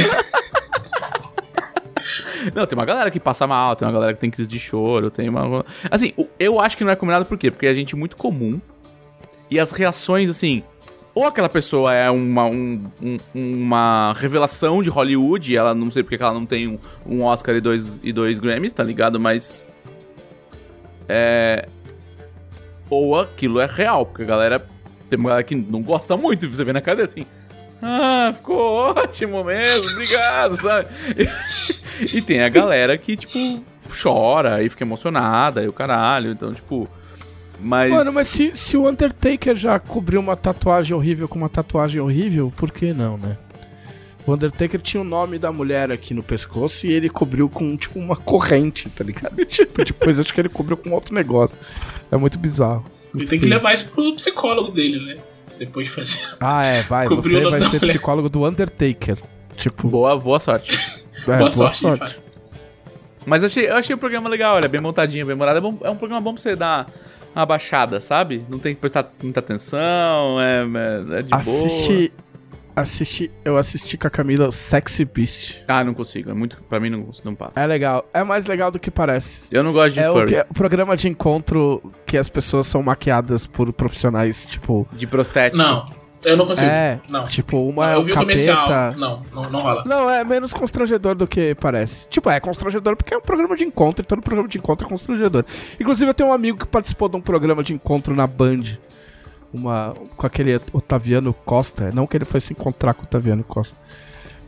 Não, 2.54 2.66
tem 2.66 2.78
uma 2.78 2.84
galera 2.84 3.10
que 3.10 3.18
passa 3.18 3.46
mal, 3.46 3.74
tem 3.74 3.86
uma 3.88 3.92
galera 3.94 4.12
que 4.14 4.20
tem 4.20 4.30
crise 4.30 4.48
de 4.48 4.58
choro, 4.58 5.10
tem 5.10 5.28
uma. 5.28 5.64
Assim, 5.90 6.12
eu 6.38 6.60
acho 6.60 6.76
que 6.76 6.84
não 6.84 6.92
é 6.92 6.96
combinado 6.96 7.24
por 7.24 7.38
quê? 7.38 7.50
Porque 7.50 7.66
é 7.66 7.74
gente 7.74 7.96
muito 7.96 8.16
comum. 8.16 8.60
E 9.50 9.58
as 9.58 9.72
reações, 9.72 10.28
assim. 10.28 10.62
Ou 11.14 11.26
aquela 11.26 11.48
pessoa 11.48 11.94
é 11.94 12.10
uma, 12.10 12.44
um- 12.44 12.90
um- 13.00 13.16
uma 13.34 14.12
revelação 14.18 14.82
de 14.82 14.90
Hollywood, 14.90 15.52
e 15.52 15.56
ela 15.56 15.74
não 15.74 15.90
sei 15.90 16.02
porque 16.02 16.18
que 16.18 16.22
ela 16.22 16.34
não 16.34 16.44
tem 16.44 16.66
um, 16.68 16.78
um 17.06 17.22
Oscar 17.22 17.54
e 17.54 17.60
dois, 17.60 17.98
e 18.02 18.12
dois 18.12 18.38
Grammys, 18.38 18.72
tá 18.72 18.82
ligado? 18.84 19.18
Mas. 19.18 19.62
É. 21.08 21.66
Ou 22.90 23.18
aquilo 23.18 23.60
é 23.60 23.66
real, 23.66 24.06
porque 24.06 24.22
a 24.22 24.26
galera. 24.26 24.66
Tem 25.08 25.18
uma 25.18 25.30
galera 25.30 25.44
que 25.44 25.54
não 25.54 25.82
gosta 25.82 26.16
muito, 26.16 26.48
você 26.48 26.64
vê 26.64 26.72
na 26.72 26.80
cara 26.80 27.04
assim. 27.04 27.26
Ah, 27.82 28.32
ficou 28.34 28.74
ótimo 28.74 29.44
mesmo, 29.44 29.90
obrigado, 29.90 30.56
sabe? 30.56 30.88
E, 32.00 32.16
e 32.18 32.22
tem 32.22 32.42
a 32.42 32.48
galera 32.48 32.96
que, 32.96 33.16
tipo, 33.16 33.62
chora 34.02 34.62
e 34.62 34.68
fica 34.70 34.84
emocionada 34.84 35.62
e 35.62 35.68
o 35.68 35.72
caralho, 35.72 36.30
então, 36.30 36.52
tipo. 36.52 36.88
Mas. 37.60 37.90
Mano, 37.90 38.12
mas 38.12 38.28
se, 38.28 38.56
se 38.56 38.76
o 38.76 38.88
Undertaker 38.88 39.54
já 39.54 39.78
cobriu 39.78 40.20
uma 40.20 40.36
tatuagem 40.36 40.96
horrível 40.96 41.28
com 41.28 41.36
uma 41.36 41.48
tatuagem 41.48 42.00
horrível, 42.00 42.52
por 42.56 42.70
que 42.70 42.92
não, 42.92 43.16
né? 43.16 43.36
O 44.26 44.32
Undertaker 44.32 44.80
tinha 44.80 45.00
o 45.00 45.04
nome 45.04 45.38
da 45.38 45.52
mulher 45.52 45.92
aqui 45.92 46.14
no 46.14 46.22
pescoço 46.22 46.86
e 46.86 46.92
ele 46.92 47.10
cobriu 47.10 47.48
com, 47.48 47.76
tipo, 47.76 47.98
uma 47.98 48.16
corrente, 48.16 48.88
tá 48.88 49.04
ligado? 49.04 49.36
tipo, 49.44 49.84
depois 49.84 50.18
acho 50.18 50.32
que 50.32 50.40
ele 50.40 50.48
cobriu 50.48 50.76
com 50.76 50.90
outro 50.92 51.14
negócio. 51.14 51.58
É 52.10 52.16
muito 52.16 52.38
bizarro. 52.38 52.84
Ele 53.14 53.26
tem 53.26 53.38
que 53.38 53.46
levar 53.46 53.74
isso 53.74 53.86
pro 53.88 54.14
psicólogo 54.14 54.70
dele, 54.72 54.98
né? 55.04 55.18
Depois 55.58 55.86
de 55.86 55.92
fazer. 55.92 56.20
Ah, 56.40 56.64
é, 56.64 56.82
vai. 56.82 57.06
Cobriu 57.06 57.22
Você 57.42 57.50
vai 57.50 57.60
ser 57.60 57.76
mulher. 57.80 57.80
psicólogo 57.92 58.28
do 58.30 58.44
Undertaker. 58.46 59.18
Tipo, 59.56 59.88
Boa, 59.88 60.16
boa 60.18 60.40
sorte. 60.40 60.72
é, 61.28 61.36
boa, 61.38 61.50
sorte, 61.50 61.82
Fábio. 61.82 62.16
Mas 63.26 63.42
eu 63.42 63.46
achei, 63.46 63.68
eu 63.68 63.76
achei 63.76 63.94
o 63.94 63.98
programa 63.98 64.28
legal, 64.28 64.56
olha, 64.56 64.68
bem 64.68 64.80
montadinho, 64.80 65.24
bem 65.26 65.36
morado. 65.36 65.58
É, 65.58 65.60
bom- 65.60 65.78
é 65.82 65.90
um 65.90 65.96
programa 65.96 66.20
bom 66.20 66.32
pra 66.34 66.42
você 66.42 66.56
dar 66.56 66.86
uma 67.34 67.46
baixada, 67.46 68.00
sabe? 68.00 68.44
Não 68.48 68.58
tem 68.58 68.74
que 68.74 68.80
prestar 68.80 69.10
muita 69.22 69.40
atenção, 69.40 70.40
é, 70.40 70.62
é, 70.62 71.18
é 71.20 71.22
de 71.22 71.28
boa. 71.30 71.68
Assisti. 72.76 73.30
Eu 73.44 73.56
assisti 73.56 73.96
com 73.96 74.06
a 74.06 74.10
Camila 74.10 74.50
Sexy 74.52 75.04
Beast. 75.04 75.62
Ah, 75.68 75.82
não 75.84 75.94
consigo, 75.94 76.30
é 76.30 76.34
muito. 76.34 76.62
Pra 76.68 76.78
mim 76.80 76.90
não, 76.90 77.08
não 77.24 77.34
passa. 77.34 77.60
É 77.60 77.66
legal. 77.66 78.08
É 78.12 78.22
mais 78.24 78.46
legal 78.46 78.70
do 78.70 78.78
que 78.78 78.90
parece. 78.90 79.48
Eu 79.50 79.62
não 79.62 79.72
gosto 79.72 79.94
de 79.94 80.00
É 80.00 80.10
o, 80.10 80.12
furry, 80.14 80.26
que- 80.34 80.46
o 80.50 80.54
programa 80.54 80.96
de 80.96 81.08
encontro 81.08 81.92
que 82.06 82.16
as 82.18 82.28
pessoas 82.28 82.66
são 82.66 82.82
maquiadas 82.82 83.46
por 83.46 83.72
profissionais, 83.72 84.46
tipo. 84.46 84.86
de 84.92 85.06
prostético. 85.06 85.56
Não, 85.56 85.90
eu 86.24 86.36
não 86.36 86.46
consigo. 86.46 86.68
É, 86.70 86.98
Não. 87.10 87.24
tipo, 87.24 87.56
uma 87.68 87.90
é 87.92 87.94
eu 87.94 88.00
o 88.00 88.02
vi 88.02 88.12
o 88.12 88.14
comercial. 88.16 88.68
Não, 88.96 89.22
não, 89.32 89.50
não 89.50 89.60
rola. 89.60 89.82
Não, 89.86 90.08
é 90.10 90.24
menos 90.24 90.52
constrangedor 90.54 91.14
do 91.14 91.26
que 91.26 91.54
parece. 91.56 92.08
Tipo, 92.08 92.30
é 92.30 92.40
constrangedor 92.40 92.96
porque 92.96 93.12
é 93.14 93.18
um 93.18 93.20
programa 93.20 93.56
de 93.56 93.64
encontro, 93.64 94.02
e 94.02 94.06
todo 94.06 94.22
programa 94.22 94.48
de 94.48 94.56
encontro 94.58 94.86
é 94.86 94.90
constrangedor. 94.90 95.44
Inclusive, 95.78 96.10
eu 96.10 96.14
tenho 96.14 96.30
um 96.30 96.32
amigo 96.32 96.58
que 96.58 96.66
participou 96.66 97.08
de 97.08 97.16
um 97.16 97.20
programa 97.20 97.62
de 97.62 97.74
encontro 97.74 98.14
na 98.14 98.26
Band. 98.26 98.62
Uma, 99.54 99.94
com 100.16 100.26
aquele 100.26 100.60
Otaviano 100.72 101.32
Costa. 101.32 101.92
Não 101.92 102.08
que 102.08 102.16
ele 102.16 102.24
foi 102.24 102.40
se 102.40 102.52
encontrar 102.52 102.92
com 102.92 103.02
o 103.02 103.04
Otaviano 103.04 103.44
Costa. 103.44 103.76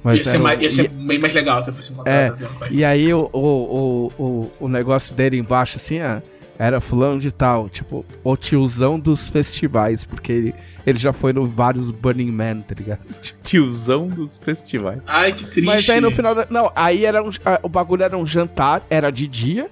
Mas 0.03 0.19
ia 0.19 0.25
ser, 0.25 0.31
era 0.31 0.43
mais, 0.43 0.63
ia 0.63 0.71
ser 0.71 0.85
e- 0.85 0.89
bem 0.89 1.19
mais 1.19 1.35
legal 1.35 1.63
se 1.63 1.71
eu 1.71 1.75
fosse 1.75 1.93
encontrar 1.93 2.13
É, 2.13 2.31
vendo, 2.31 2.59
pai? 2.59 2.69
E 2.73 2.85
aí 2.85 3.15
o, 3.15 3.31
o, 3.33 4.13
o, 4.19 4.51
o, 4.61 4.69
negócio 4.69 5.15
dele 5.15 5.37
embaixo, 5.37 5.77
assim, 5.79 5.99
ah, 5.99 6.23
era 6.59 6.81
fulano 6.81 7.19
de 7.19 7.33
tal, 7.33 7.69
tipo, 7.69 8.05
o 8.23 8.37
tiozão 8.37 8.99
dos 8.99 9.29
festivais, 9.29 10.05
porque 10.05 10.33
ele, 10.33 10.55
ele 10.87 10.99
já 10.99 11.13
foi 11.13 11.33
no 11.33 11.45
vários 11.45 11.91
Burning 11.91 12.31
Man, 12.31 12.61
tá 12.61 12.75
ligado? 12.77 13.01
Tiozão 13.43 14.09
dos 14.09 14.39
festivais. 14.39 15.01
Ai, 15.07 15.33
que 15.33 15.45
triste. 15.45 15.67
Mas 15.67 15.89
aí 15.89 16.01
no 16.01 16.11
final 16.11 16.35
da. 16.35 16.45
Não, 16.51 16.71
aí 16.75 17.05
era 17.05 17.23
um, 17.23 17.31
o 17.63 17.69
bagulho 17.69 18.03
era 18.03 18.17
um 18.17 18.25
jantar, 18.25 18.85
era 18.89 19.11
de 19.11 19.27
dia, 19.27 19.69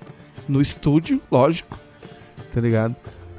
no 0.48 0.61
estúdio, 0.61 1.20
lógico, 1.31 1.78
tá 2.52 2.61
ligado? 2.61 2.94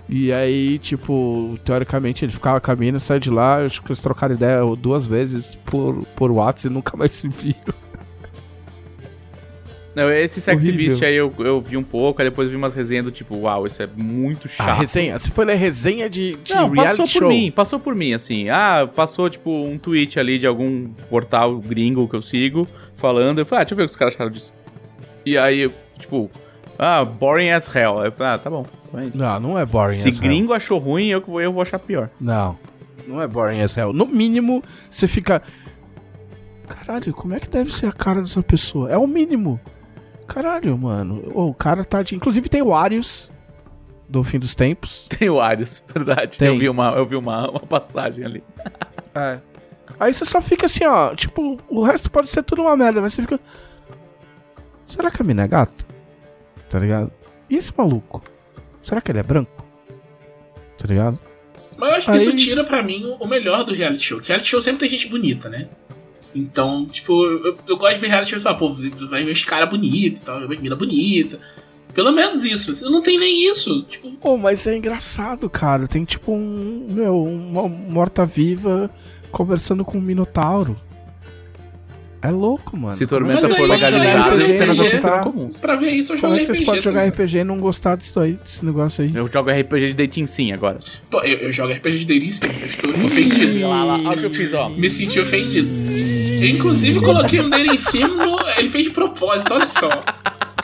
E 0.08 0.32
aí, 0.32 0.78
tipo, 0.78 1.58
teoricamente 1.66 2.24
ele 2.24 2.32
ficava 2.32 2.62
com 2.62 2.72
a 2.72 2.76
mina, 2.76 3.00
saiu 3.00 3.20
de 3.20 3.30
lá, 3.32 3.64
acho 3.64 3.82
que 3.82 3.88
eles 3.88 4.00
trocaram 4.00 4.36
ideia 4.36 4.60
duas 4.78 5.08
vezes 5.08 5.56
por, 5.66 6.06
por 6.16 6.32
WhatsApp 6.32 6.68
e 6.68 6.74
nunca 6.74 6.96
mais 6.96 7.12
se 7.12 7.28
viram. 7.28 7.74
Não, 9.96 10.12
esse 10.12 10.42
Sexy 10.42 10.70
Horrível. 10.70 10.88
Beast 10.90 11.04
aí 11.04 11.16
eu, 11.16 11.34
eu 11.40 11.62
vi 11.62 11.78
um 11.78 11.84
pouco, 11.84 12.22
aí 12.22 12.30
depois 12.30 12.50
vi 12.50 12.56
umas 12.56 12.74
resenhas 12.74 13.06
do 13.06 13.12
tipo, 13.12 13.38
uau, 13.38 13.66
isso 13.66 13.82
é 13.82 13.88
muito 13.96 14.46
chato. 14.50 14.68
A 14.68 14.74
resenha, 14.74 15.18
se 15.18 15.32
for 15.32 15.48
ler 15.48 15.56
resenha 15.56 16.10
de, 16.10 16.36
de 16.44 16.54
Não, 16.54 16.70
reality 16.70 16.98
passou 16.98 17.08
show. 17.08 17.22
por 17.22 17.28
mim, 17.30 17.52
passou 17.52 17.80
por 17.80 17.96
mim, 17.96 18.14
assim. 18.14 18.50
Ah, 18.50 18.90
passou, 18.94 19.30
tipo, 19.30 19.50
um 19.50 19.78
tweet 19.78 20.20
ali 20.20 20.38
de 20.38 20.46
algum 20.46 20.90
portal 21.10 21.58
gringo 21.60 22.10
que 22.10 22.16
eu 22.16 22.22
sigo, 22.22 22.68
falando. 22.94 23.40
Eu 23.40 23.46
falei, 23.46 23.62
ah, 23.62 23.64
deixa 23.64 23.74
eu 23.74 23.78
ver 23.78 23.84
o 23.84 23.86
que 23.86 23.92
os 23.92 23.96
caras 23.96 24.14
acharam 24.14 24.30
disso. 24.30 24.54
E 25.26 25.38
aí, 25.38 25.72
tipo, 25.98 26.30
ah, 26.78 27.06
boring 27.06 27.52
as 27.52 27.74
hell. 27.74 28.00
Aí 28.02 28.10
Eu 28.10 28.12
falei, 28.12 28.34
ah, 28.34 28.38
tá 28.38 28.50
bom, 28.50 28.66
é. 29.00 29.10
Não, 29.14 29.40
não 29.40 29.60
é 29.60 29.66
boring 29.66 29.98
Se 29.98 30.10
as 30.10 30.16
hell. 30.16 30.24
gringo 30.24 30.54
achou 30.54 30.80
ruim, 30.80 31.08
eu, 31.08 31.24
eu 31.40 31.52
vou 31.52 31.62
achar 31.62 31.80
pior. 31.80 32.10
Não, 32.20 32.58
não 33.08 33.22
é 33.22 33.28
boring 33.28 33.62
as 33.62 33.76
hell. 33.76 33.94
No 33.94 34.06
mínimo, 34.06 34.64
você 34.90 35.08
fica... 35.08 35.42
Caralho, 36.68 37.14
como 37.14 37.34
é 37.34 37.40
que 37.40 37.48
deve 37.48 37.72
ser 37.72 37.86
a 37.86 37.92
cara 37.92 38.22
dessa 38.22 38.42
pessoa? 38.42 38.92
É 38.92 38.98
o 38.98 39.06
mínimo. 39.06 39.60
Caralho, 40.28 40.76
mano. 40.78 41.22
O 41.34 41.54
cara 41.54 41.84
tá 41.84 42.02
de... 42.02 42.16
Inclusive 42.16 42.50
tem 42.50 42.62
o 42.62 42.74
Arius, 42.74 43.30
do 44.08 44.24
Fim 44.24 44.40
dos 44.40 44.56
Tempos. 44.56 45.08
Tem 45.18 45.30
o 45.30 45.40
Arius, 45.40 45.84
verdade. 45.94 46.38
Tem. 46.38 46.48
Eu 46.48 46.58
vi, 46.58 46.70
uma, 46.70 46.92
eu 46.92 47.06
vi 47.06 47.16
uma, 47.16 47.50
uma 47.50 47.60
passagem 47.60 48.26
ali. 48.26 48.44
É. 49.18 49.40
Aí 49.98 50.14
você 50.14 50.26
só 50.26 50.42
fica 50.42 50.66
assim, 50.66 50.84
ó. 50.84 51.16
Tipo, 51.16 51.58
o 51.70 51.84
resto 51.84 52.12
pode 52.12 52.28
ser 52.28 52.44
tudo 52.44 52.64
uma 52.64 52.76
merda, 52.76 53.00
mas 53.00 53.14
você 53.14 53.22
fica. 53.22 53.40
Será 54.86 55.10
que 55.10 55.22
a 55.22 55.26
mina 55.26 55.44
é 55.44 55.48
gata? 55.48 55.86
Tá 56.70 56.78
ligado? 56.78 57.10
E 57.50 57.56
esse 57.56 57.72
maluco? 57.78 58.22
Será 58.86 59.02
que 59.02 59.12
ele 59.12 59.20
é 59.20 59.24
branco? 59.24 59.66
Tá 60.78 60.88
ligado? 60.88 61.20
Mas 61.78 61.90
eu 61.90 61.96
acho 61.96 62.06
que 62.06 62.12
Aí- 62.12 62.18
isso 62.18 62.36
tira 62.36 62.64
pra 62.64 62.82
mim 62.84 63.04
o- 63.06 63.16
o 63.24 63.28
melhor 63.28 63.64
do 63.64 63.74
reality 63.74 64.04
show. 64.04 64.20
Que 64.22 64.28
reality 64.30 64.50
show 64.50 64.62
sempre 64.62 64.80
tem 64.82 64.90
gente 64.90 65.08
bonita, 65.10 65.50
né? 65.50 65.68
Então, 66.34 66.86
tipo, 66.86 67.26
eu, 67.26 67.58
eu 67.68 67.78
gosto 67.78 67.96
de 67.96 68.02
ver 68.02 68.08
reality 68.08 68.32
show 68.32 68.40
e 68.40 68.42
falar, 68.42 68.56
pô, 68.58 68.68
vai 68.70 69.24
ver 69.24 69.32
os 69.32 69.44
caras 69.44 69.70
bonitos 69.70 70.20
e 70.20 70.24
tal, 70.24 70.40
vai 70.40 70.48
ver 70.50 70.62
mina 70.62 70.76
bonita. 70.76 71.40
Pelo 71.94 72.12
menos 72.12 72.44
isso. 72.46 72.90
Não 72.92 73.02
tem 73.02 73.18
nem 73.18 73.50
isso. 73.50 73.84
Tipo, 73.84 74.12
Pô, 74.12 74.38
mas 74.38 74.68
é 74.68 74.76
engraçado, 74.78 75.50
cara. 75.50 75.88
Tem 75.88 76.04
tipo 76.04 76.34
um. 76.34 76.88
Meu, 76.90 77.24
uma 77.24 77.70
morta-viva 77.70 78.90
conversando 79.32 79.84
com 79.86 79.98
um 79.98 80.02
minotauro. 80.02 80.76
É 82.28 82.32
louco, 82.32 82.78
mano. 82.78 82.96
Se 82.96 83.04
Mas 83.04 83.10
Tormenta 83.10 83.50
for 83.56 83.68
vai 83.68 83.78
RPG, 83.78 84.58
cenas 84.58 84.78
tá? 84.78 84.90
serão 84.90 85.24
comuns. 85.24 85.58
pra 85.58 85.76
ver 85.76 85.92
isso 85.92 86.14
eu 86.14 86.18
jogo 86.18 86.36
é 86.36 86.40
que 86.40 86.46
vocês 86.46 86.58
RPG. 86.58 86.66
podem 86.66 86.82
jogar. 86.82 87.08
RPG 87.08 87.38
e 87.40 87.44
não 87.44 87.60
gostar 87.60 87.96
disso 87.98 88.20
aí, 88.20 88.34
desse 88.34 88.66
negócio 88.66 89.04
aí? 89.04 89.12
Eu 89.16 89.28
jogo 89.32 89.50
RPG 89.50 89.88
de 89.88 89.94
dating 89.94 90.26
sim 90.26 90.52
agora. 90.52 90.80
Pô, 91.12 91.20
eu, 91.22 91.38
eu 91.38 91.52
jogo 91.52 91.74
RPG 91.74 92.00
de 92.00 92.06
dating 92.06 92.32
sim. 92.32 92.48
Eu 92.62 92.68
estou 92.68 92.90
ofendido. 93.06 93.66
Olha 93.66 93.84
lá, 93.84 93.94
olha 93.96 94.10
o 94.10 94.18
que 94.18 94.24
eu 94.26 94.30
fiz, 94.32 94.54
ó. 94.54 94.70
Me 94.70 94.90
senti 94.90 95.20
ofendido. 95.20 95.68
Eu, 95.68 96.48
inclusive, 96.50 97.00
coloquei 97.02 97.40
um 97.42 97.50
dele 97.50 97.70
em 97.72 97.78
cima. 97.78 98.08
no- 98.08 98.40
Ele 98.58 98.70
fez 98.70 98.86
de 98.86 98.92
propósito, 98.92 99.54
olha 99.54 99.68
só. 99.68 99.90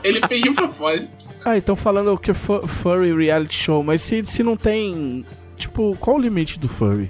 Ele 0.03 0.19
fez 0.27 0.41
de 0.41 0.51
propósito. 0.51 1.11
Ah, 1.45 1.57
então 1.57 1.75
falando 1.75 2.17
que 2.17 2.33
fu- 2.33 2.67
furry 2.67 3.13
reality 3.15 3.53
show, 3.55 3.83
mas 3.83 4.01
se, 4.01 4.23
se 4.25 4.43
não 4.43 4.55
tem. 4.55 5.25
Tipo, 5.57 5.95
qual 5.99 6.17
o 6.17 6.19
limite 6.19 6.59
do 6.59 6.67
furry? 6.67 7.09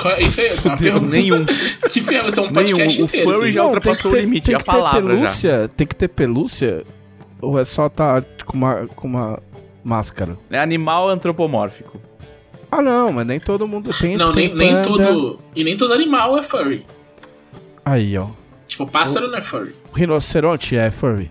Qual- 0.00 0.18
Isso 0.20 0.40
é 0.40 0.70
uma 0.70 0.76
pergunta. 0.76 1.06
nenhum. 1.08 1.44
Que 1.90 2.00
pergunta? 2.00 2.28
Isso 2.30 2.40
é 2.40 2.42
um 2.42 2.46
Nenhum. 2.46 2.54
podcast 2.54 3.02
O 3.02 3.04
inteiro. 3.04 3.30
furry 3.32 3.42
assim. 3.44 3.52
já 3.52 3.64
ultrapassou 3.64 4.12
o 4.12 4.16
limite, 4.16 4.44
tem 4.46 4.54
é 4.54 4.56
a 4.56 4.60
que 4.60 4.64
ter 4.64 4.70
palavra 4.70 5.00
já. 5.00 5.20
pelúcia, 5.20 5.70
Tem 5.76 5.86
que 5.86 5.96
ter 5.96 6.08
pelúcia? 6.08 6.84
Ou 7.40 7.58
é 7.58 7.64
só 7.64 7.88
tá 7.88 8.22
com 8.44 8.56
uma, 8.56 8.86
com 8.88 9.06
uma 9.08 9.38
máscara? 9.84 10.36
É 10.50 10.58
animal 10.58 11.08
antropomórfico. 11.08 12.00
Ah, 12.70 12.82
não, 12.82 13.12
mas 13.12 13.26
nem 13.26 13.40
todo 13.40 13.66
mundo 13.66 13.90
tem. 13.98 14.16
Não, 14.16 14.32
tem 14.32 14.54
nem, 14.54 14.74
nem 14.74 14.82
todo. 14.82 15.38
E 15.56 15.64
nem 15.64 15.76
todo 15.76 15.94
animal 15.94 16.36
é 16.38 16.42
furry. 16.42 16.84
Aí, 17.84 18.16
ó. 18.18 18.28
Tipo, 18.66 18.86
pássaro 18.86 19.28
não 19.28 19.38
é 19.38 19.40
furry. 19.40 19.74
Rinoceronte 19.94 20.76
é 20.76 20.90
furry? 20.90 21.30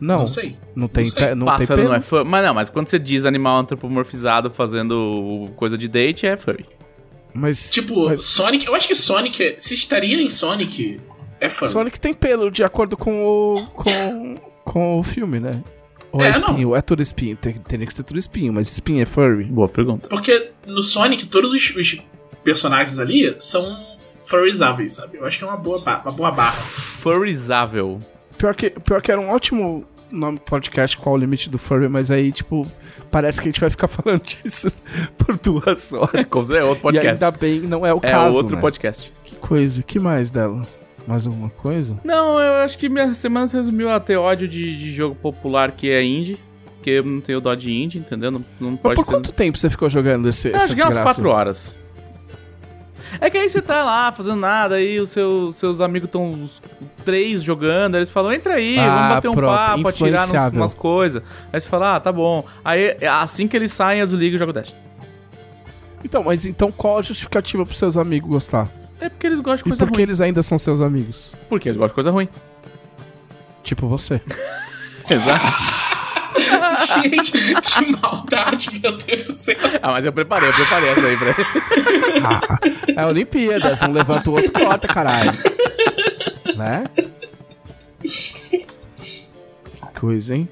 Não, 0.00 0.20
Não 0.20 0.26
sei. 0.26 0.56
não 0.74 0.86
tem, 0.88 1.04
Não 1.04 1.10
sei. 1.10 1.34
não 1.34 1.46
tem 1.46 1.56
Pássaro 1.58 1.76
pelo. 1.80 1.88
não 1.88 1.96
é 1.96 2.00
furry. 2.00 2.24
Mas 2.24 2.44
não, 2.46 2.54
mas 2.54 2.68
quando 2.68 2.86
você 2.88 2.98
diz 2.98 3.24
animal 3.24 3.58
antropomorfizado 3.58 4.50
fazendo 4.50 5.50
coisa 5.56 5.76
de 5.76 5.88
date, 5.88 6.26
é 6.26 6.36
furry. 6.36 6.64
Mas, 7.34 7.70
Tipo, 7.70 8.08
mas 8.08 8.22
Sonic. 8.24 8.66
Eu 8.66 8.74
acho 8.74 8.86
que 8.88 8.94
Sonic. 8.94 9.42
é- 9.42 9.54
Se 9.58 9.74
estaria 9.74 10.20
em 10.20 10.28
Sonic, 10.28 11.00
é 11.40 11.48
furry. 11.48 11.72
Sonic 11.72 12.00
tem 12.00 12.12
pelo, 12.12 12.50
de 12.50 12.62
acordo 12.62 12.96
com 12.96 13.24
o, 13.24 13.66
com, 13.68 14.36
com 14.64 14.98
o 15.00 15.02
filme, 15.02 15.40
né? 15.40 15.52
Ou 16.12 16.20
é, 16.22 16.28
É, 16.28 16.32
não. 16.38 16.48
espinho? 16.50 16.76
É 16.76 16.82
tudo 16.82 17.00
espinho. 17.00 17.36
Tem, 17.36 17.54
teria 17.54 17.86
que 17.86 17.94
ser 17.94 18.02
tudo 18.02 18.18
espinho, 18.18 18.52
mas 18.52 18.70
espinho 18.70 19.00
é 19.02 19.06
furry. 19.06 19.44
Boa 19.44 19.68
pergunta. 19.68 20.08
Porque 20.08 20.50
no 20.66 20.82
Sonic, 20.82 21.26
todos 21.26 21.52
os, 21.52 21.74
os 21.74 22.00
personagens 22.44 22.98
ali 22.98 23.34
são 23.40 23.82
furryzáveis, 24.26 24.92
sabe? 24.94 25.16
Eu 25.18 25.24
acho 25.26 25.38
que 25.38 25.44
é 25.44 25.46
uma 25.46 25.56
boa, 25.56 25.78
uma 25.78 26.12
boa 26.12 26.30
barra. 26.30 26.52
Furryzável. 26.52 27.98
Pior 28.38 28.54
que, 28.54 28.70
pior 28.70 29.00
que 29.02 29.10
era 29.10 29.20
um 29.20 29.30
ótimo 29.30 29.84
nome 30.12 30.38
do 30.38 30.42
podcast, 30.44 30.96
qual 30.96 31.14
o 31.14 31.18
limite 31.18 31.48
do 31.50 31.58
furry, 31.58 31.88
mas 31.88 32.10
aí, 32.10 32.30
tipo, 32.32 32.66
parece 33.10 33.40
que 33.40 33.48
a 33.48 33.50
gente 33.50 33.60
vai 33.60 33.70
ficar 33.70 33.88
falando 33.88 34.22
disso 34.22 34.68
por 35.18 35.36
duas 35.38 35.92
horas. 35.92 36.50
É 36.50 36.62
outro 36.64 36.78
E 36.78 36.82
podcast. 36.82 37.08
ainda 37.24 37.30
bem, 37.30 37.60
não 37.60 37.84
é 37.86 37.92
o 37.92 37.98
É 37.98 38.10
caso, 38.10 38.36
outro 38.36 38.56
né? 38.56 38.60
podcast. 38.60 39.12
Que 39.24 39.36
coisa, 39.36 39.82
que 39.82 39.98
mais 39.98 40.30
dela? 40.30 40.66
Mais 41.06 41.26
alguma 41.26 41.50
coisa? 41.50 41.98
Não, 42.04 42.38
eu 42.38 42.54
acho 42.64 42.78
que 42.78 42.88
minha 42.88 43.12
semana 43.14 43.48
se 43.48 43.56
resumiu 43.56 43.90
a 43.90 43.98
ter 43.98 44.16
ódio 44.16 44.46
de, 44.46 44.76
de 44.76 44.92
jogo 44.92 45.14
popular 45.16 45.72
que 45.72 45.90
é 45.90 46.02
indie. 46.02 46.38
Porque 46.76 46.90
eu 46.90 47.04
não 47.04 47.20
tenho 47.20 47.40
dó 47.40 47.54
de 47.54 47.72
indie, 47.72 47.98
entendeu? 47.98 48.30
Não, 48.32 48.44
não 48.60 48.70
Mas 48.72 48.80
pode 48.80 48.94
por 48.96 49.04
ser... 49.04 49.10
quanto 49.12 49.32
tempo 49.32 49.56
você 49.56 49.70
ficou 49.70 49.88
jogando 49.88 50.28
esse, 50.28 50.48
Eu 50.48 50.56
essa 50.56 50.64
acho 50.64 50.74
que 50.74 50.80
é 50.80 50.84
umas 50.84 50.94
desgraça? 50.96 51.20
4 51.20 51.30
horas. 51.30 51.80
É 53.20 53.28
que 53.30 53.38
aí 53.38 53.48
você 53.48 53.60
tá 53.62 53.84
lá 53.84 54.10
fazendo 54.12 54.36
nada, 54.36 54.76
aí 54.76 54.98
os 54.98 55.10
seus, 55.10 55.56
seus 55.56 55.80
amigos 55.80 56.06
estão 56.08 56.48
três 57.04 57.42
jogando, 57.42 57.94
aí 57.94 58.00
eles 58.00 58.10
falam, 58.10 58.32
entra 58.32 58.54
aí, 58.54 58.78
Ah, 58.78 58.94
vamos 58.94 59.08
bater 59.14 59.28
um 59.28 59.34
pronto, 59.34 59.50
papo, 59.54 59.88
atirar 59.88 60.26
nos, 60.28 60.52
umas 60.52 60.74
coisas. 60.74 61.22
Aí 61.52 61.60
você 61.60 61.68
fala, 61.68 61.96
ah, 61.96 62.00
tá 62.00 62.10
bom. 62.12 62.44
Aí 62.64 62.96
assim 63.08 63.46
que 63.48 63.56
eles 63.56 63.72
saem, 63.72 64.00
eu 64.00 64.06
desligo 64.06 64.36
e 64.36 64.38
jogo 64.38 64.52
Dash. 64.52 64.74
Então, 66.04 66.24
mas 66.24 66.44
então 66.46 66.72
qual 66.72 66.98
a 66.98 67.02
justificativa 67.02 67.64
pros 67.64 67.78
seus 67.78 67.96
amigos 67.96 68.28
gostar? 68.28 68.68
É 69.00 69.08
porque 69.08 69.26
eles 69.26 69.40
gostam 69.40 69.56
de 69.56 69.60
E 69.60 69.70
coisa 69.70 69.84
por 69.84 69.90
que 69.92 69.96
ruim. 69.96 70.02
eles 70.04 70.20
ainda 70.20 70.42
são 70.42 70.58
seus 70.58 70.80
amigos? 70.80 71.34
Porque 71.48 71.68
eles 71.68 71.76
gostam 71.76 71.88
de 71.88 71.94
coisa 71.94 72.10
ruim. 72.10 72.28
Tipo 73.62 73.86
você. 73.88 74.20
Exato. 75.10 75.81
Gente, 77.02 77.32
que 77.32 78.00
maldade, 78.00 78.80
meu 78.80 78.96
Deus 78.96 79.24
do 79.24 79.32
céu. 79.32 79.56
ah, 79.82 79.92
mas 79.92 80.04
eu 80.04 80.12
preparei, 80.12 80.48
eu 80.48 80.54
preparei 80.54 80.88
essa 80.90 81.06
aí 81.06 81.16
pra 81.16 81.28
ele. 81.28 81.36
Ah, 82.24 82.58
é 83.02 83.06
Olimpíadas, 83.06 83.82
um 83.82 83.92
levanta 83.92 84.30
o 84.30 84.34
outro 84.34 84.52
corta, 84.52 84.86
caralho. 84.86 85.32
Né? 86.56 86.84
Que 88.02 88.66
coisa, 89.98 90.34
hein? 90.36 90.48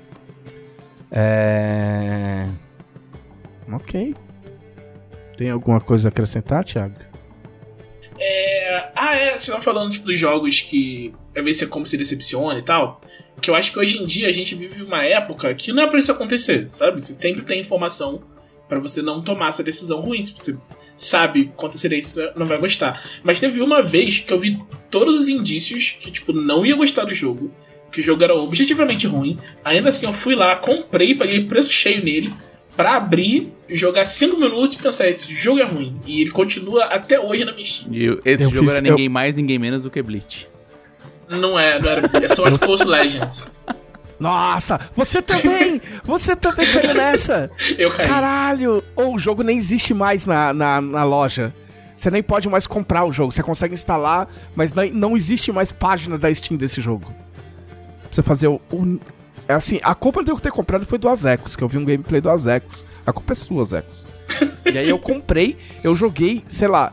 É. 1.12 2.48
Ok. 3.72 4.14
Tem 5.36 5.50
alguma 5.50 5.80
coisa 5.80 6.08
a 6.08 6.10
acrescentar, 6.10 6.64
Thiago? 6.64 6.94
É, 8.18 8.90
ah, 8.94 9.16
é, 9.16 9.36
você 9.36 9.50
tá 9.50 9.60
falando 9.60 9.92
tipo, 9.92 10.06
dos 10.06 10.18
jogos 10.18 10.60
que 10.60 11.14
às 11.34 11.42
vezes 11.42 11.60
você 11.60 11.66
compra 11.66 11.86
e 11.86 11.90
se 11.90 11.96
decepciona 11.96 12.58
e 12.58 12.62
tal. 12.62 13.00
Que 13.40 13.50
eu 13.50 13.54
acho 13.54 13.72
que 13.72 13.78
hoje 13.78 13.98
em 14.02 14.06
dia 14.06 14.28
a 14.28 14.32
gente 14.32 14.54
vive 14.54 14.82
uma 14.82 15.04
época 15.04 15.54
que 15.54 15.72
não 15.72 15.82
é 15.82 15.86
pra 15.86 15.98
isso 15.98 16.12
acontecer, 16.12 16.68
sabe? 16.68 17.00
Você 17.00 17.14
sempre 17.18 17.42
tem 17.42 17.60
informação 17.60 18.22
pra 18.68 18.78
você 18.78 19.02
não 19.02 19.20
tomar 19.22 19.48
essa 19.48 19.62
decisão 19.62 19.98
ruim. 20.00 20.20
Se 20.22 20.32
você 20.32 20.56
sabe 20.96 21.50
com 21.56 21.66
antecedência, 21.66 22.08
você 22.10 22.32
não 22.36 22.46
vai 22.46 22.58
gostar. 22.58 23.02
Mas 23.24 23.40
teve 23.40 23.60
uma 23.60 23.82
vez 23.82 24.18
que 24.20 24.32
eu 24.32 24.38
vi 24.38 24.58
todos 24.90 25.20
os 25.22 25.28
indícios 25.28 25.96
que, 25.98 26.10
tipo, 26.10 26.32
não 26.32 26.64
ia 26.66 26.76
gostar 26.76 27.04
do 27.04 27.14
jogo. 27.14 27.50
Que 27.90 28.00
o 28.00 28.02
jogo 28.02 28.22
era 28.22 28.34
objetivamente 28.36 29.06
ruim. 29.08 29.36
Ainda 29.64 29.88
assim, 29.88 30.06
eu 30.06 30.12
fui 30.12 30.36
lá, 30.36 30.54
comprei, 30.56 31.14
paguei 31.14 31.42
preço 31.42 31.72
cheio 31.72 32.04
nele. 32.04 32.30
Pra 32.76 32.96
abrir, 32.96 33.52
jogar 33.68 34.04
5 34.04 34.38
minutos 34.38 34.76
e 34.76 34.82
pensar, 34.82 35.08
esse 35.08 35.32
jogo 35.34 35.58
é 35.58 35.64
ruim. 35.64 35.94
E 36.06 36.20
ele 36.20 36.30
continua 36.30 36.84
até 36.84 37.18
hoje 37.18 37.44
na 37.44 37.50
minha 37.52 37.64
Steam. 37.64 37.92
E 37.92 38.04
eu- 38.04 38.20
esse 38.24 38.44
Eu 38.44 38.50
jogo 38.50 38.66
fiz- 38.66 38.76
era 38.76 38.88
ninguém 38.88 39.08
mais, 39.08 39.34
ninguém 39.34 39.58
menos 39.58 39.82
do 39.82 39.90
que 39.90 40.00
Bleach. 40.00 40.46
Não 41.30 41.58
é, 41.58 41.78
não 41.80 41.88
era. 41.88 42.10
É 42.24 42.34
Sword 42.34 42.58
Coast 42.58 42.86
Legends. 42.86 43.50
Nossa, 44.18 44.78
você 44.94 45.22
também! 45.22 45.80
Você 46.04 46.36
também 46.36 46.66
caiu 46.70 46.92
nessa! 46.94 47.50
Eu 47.78 47.90
caí. 47.90 48.06
Caralho! 48.06 48.84
Ou 48.94 49.14
o 49.14 49.18
jogo 49.18 49.42
nem 49.42 49.56
existe 49.56 49.94
mais 49.94 50.26
na, 50.26 50.52
na, 50.52 50.80
na 50.80 51.04
loja. 51.04 51.54
Você 51.94 52.10
nem 52.10 52.22
pode 52.22 52.48
mais 52.48 52.66
comprar 52.66 53.04
o 53.04 53.12
jogo. 53.12 53.32
Você 53.32 53.42
consegue 53.42 53.72
instalar, 53.74 54.28
mas 54.54 54.72
não, 54.72 54.84
não 54.90 55.16
existe 55.16 55.50
mais 55.52 55.72
página 55.72 56.18
da 56.18 56.32
Steam 56.34 56.58
desse 56.58 56.80
jogo. 56.80 57.06
Pra 57.06 58.08
você 58.12 58.22
fazer 58.22 58.48
o. 58.48 58.60
o- 58.72 59.00
é 59.48 59.54
assim, 59.54 59.80
a 59.82 59.94
culpa 59.94 60.22
de 60.22 60.30
eu 60.30 60.38
ter 60.38 60.52
comprado 60.52 60.86
foi 60.86 60.96
do 60.98 61.08
Azecos, 61.08 61.56
que 61.56 61.64
eu 61.64 61.68
vi 61.68 61.76
um 61.78 61.84
gameplay 61.84 62.20
do 62.20 62.30
Azecos. 62.30 62.84
A 63.06 63.12
culpa 63.12 63.32
é 63.32 63.34
sua, 63.34 63.62
Azecos. 63.62 64.06
e 64.72 64.78
aí 64.78 64.88
eu 64.88 64.98
comprei, 64.98 65.58
eu 65.82 65.96
joguei, 65.96 66.44
sei 66.48 66.68
lá. 66.68 66.92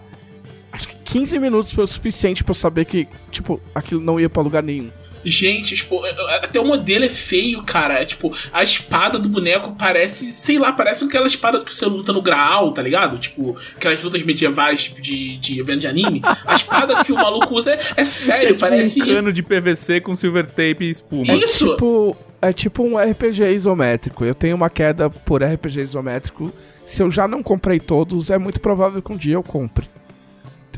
Acho 0.77 0.89
que 0.89 0.95
15 1.05 1.39
minutos 1.39 1.71
foi 1.71 1.85
o 1.85 1.87
suficiente 1.87 2.43
pra 2.43 2.51
eu 2.51 2.55
saber 2.55 2.85
que, 2.85 3.07
tipo, 3.31 3.59
aquilo 3.73 3.99
não 3.99 4.19
ia 4.19 4.29
pra 4.29 4.43
lugar 4.43 4.61
nenhum. 4.61 4.91
Gente, 5.25 5.75
tipo, 5.75 5.99
até 6.43 6.59
o 6.59 6.65
modelo 6.65 7.03
é 7.03 7.09
feio, 7.09 7.63
cara. 7.63 7.95
É 7.95 8.05
tipo, 8.05 8.31
a 8.53 8.61
espada 8.61 9.17
do 9.17 9.27
boneco 9.27 9.75
parece, 9.75 10.31
sei 10.31 10.59
lá, 10.59 10.71
parece 10.71 11.03
aquela 11.03 11.25
espada 11.25 11.59
que 11.61 11.73
você 11.73 11.87
luta 11.87 12.13
no 12.13 12.21
Graal, 12.21 12.71
tá 12.71 12.83
ligado? 12.83 13.17
Tipo, 13.17 13.57
aquelas 13.75 14.03
lutas 14.03 14.21
medievais, 14.21 14.83
tipo, 14.83 15.01
de, 15.01 15.37
de 15.37 15.59
evento 15.59 15.79
de 15.79 15.87
anime. 15.87 16.21
A 16.45 16.53
espada 16.53 17.03
que 17.03 17.11
o 17.11 17.15
maluco 17.15 17.55
usa 17.55 17.71
é, 17.71 17.79
é 17.97 18.05
sério, 18.05 18.49
tipo 18.49 18.59
parece 18.59 19.01
um 19.01 19.05
cano 19.07 19.33
de 19.33 19.41
PVC 19.41 19.99
com 19.99 20.15
silver 20.15 20.45
tape 20.45 20.85
e 20.85 20.91
espuma. 20.91 21.33
Isso. 21.33 21.71
Tipo, 21.71 22.15
é 22.39 22.53
tipo 22.53 22.83
um 22.83 22.97
RPG 22.97 23.51
isométrico. 23.51 24.23
Eu 24.23 24.35
tenho 24.35 24.55
uma 24.55 24.69
queda 24.69 25.09
por 25.09 25.41
RPG 25.41 25.81
isométrico. 25.81 26.53
Se 26.85 27.01
eu 27.01 27.09
já 27.09 27.27
não 27.27 27.41
comprei 27.41 27.79
todos, 27.79 28.29
é 28.29 28.37
muito 28.37 28.61
provável 28.61 29.01
que 29.01 29.11
um 29.11 29.17
dia 29.17 29.33
eu 29.33 29.43
compre. 29.43 29.89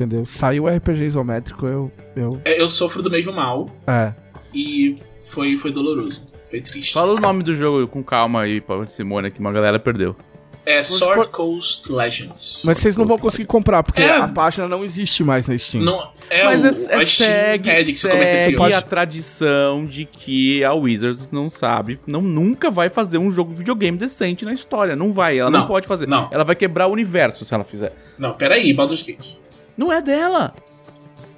Entendeu? 0.00 0.24
Saiu 0.24 0.64
o 0.64 0.68
RPG 0.68 1.04
isométrico, 1.04 1.66
eu. 1.66 1.92
eu 2.16 2.40
É, 2.42 2.58
eu 2.58 2.70
sofro 2.70 3.02
do 3.02 3.10
mesmo 3.10 3.34
mal 3.34 3.68
é. 3.86 4.14
e 4.54 4.96
foi, 5.20 5.54
foi 5.58 5.70
doloroso. 5.70 6.22
Foi 6.46 6.58
triste. 6.62 6.94
Fala 6.94 7.12
o 7.12 7.20
nome 7.20 7.42
do 7.44 7.54
jogo 7.54 7.86
com 7.86 8.02
calma 8.02 8.40
aí, 8.40 8.62
pra 8.62 8.88
Simone, 8.88 9.30
que 9.30 9.38
uma 9.40 9.52
galera 9.52 9.78
perdeu. 9.78 10.16
É 10.64 10.82
Sword 10.82 11.28
Coast 11.28 11.92
Legends. 11.92 12.62
Mas 12.64 12.78
vocês 12.78 12.96
não 12.96 13.04
vão 13.06 13.18
conseguir 13.18 13.44
comprar, 13.46 13.82
porque 13.82 14.00
É. 14.00 14.16
a 14.16 14.26
página 14.28 14.66
não 14.66 14.82
existe 14.84 15.22
mais 15.22 15.46
na 15.46 15.56
Steam. 15.58 15.82
Não, 15.84 16.12
é 16.30 16.44
Mas 16.44 16.62
o, 16.62 16.66
é, 16.90 16.94
é 16.94 16.96
a 16.96 17.06
Steam 17.06 17.06
segue, 17.06 17.70
esse 17.70 17.98
segue 17.98 18.54
erro. 18.56 18.64
a 18.76 18.80
tradição 18.82 19.84
de 19.84 20.06
que 20.06 20.64
a 20.64 20.72
Wizards 20.72 21.30
não 21.30 21.50
sabe, 21.50 21.98
não 22.06 22.22
nunca 22.22 22.70
vai 22.70 22.88
fazer 22.88 23.18
um 23.18 23.30
jogo 23.30 23.52
de 23.52 23.58
videogame 23.58 23.98
decente 23.98 24.46
na 24.46 24.52
história. 24.54 24.96
Não 24.96 25.12
vai, 25.12 25.38
ela 25.38 25.50
não, 25.50 25.60
Não, 25.60 25.66
pode 25.66 25.86
fazer. 25.86 26.06
não. 26.08 26.28
Ela 26.30 26.44
vai 26.44 26.56
quebrar 26.56 26.86
o 26.86 26.92
universo 26.92 27.44
se 27.44 27.52
ela 27.52 27.64
fizer. 27.64 27.92
Não, 28.18 28.32
peraí, 28.32 28.72
Baldur's 28.72 29.02
Gate. 29.02 29.34
Não 29.80 29.90
é 29.90 30.02
dela. 30.02 30.54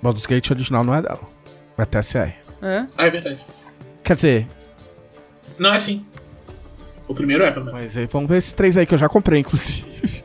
Baldur's 0.03 0.27
Gate 0.27 0.51
original 0.51 0.83
não 0.83 0.93
é 0.93 1.01
dela. 1.01 1.21
É 1.79 1.85
TSR. 1.85 2.35
É. 2.61 2.87
Ah, 2.99 3.07
é 3.07 3.11
verdade. 3.11 3.41
Quer 4.03 4.17
dizer, 4.17 4.49
Não 5.61 5.73
é 5.73 5.77
assim. 5.77 6.05
O 7.07 7.15
primeiro 7.15 7.45
é, 7.45 7.53
pelo 7.53 7.67
menos. 7.67 7.81
mas 7.81 7.97
aí, 7.97 8.07
vamos 8.07 8.29
ver 8.29 8.39
esse 8.39 8.53
três 8.53 8.77
aí 8.77 8.85
que 8.85 8.95
eu 8.95 8.99
já 8.99 9.09
comprei, 9.09 9.39
inclusive. 9.39 10.25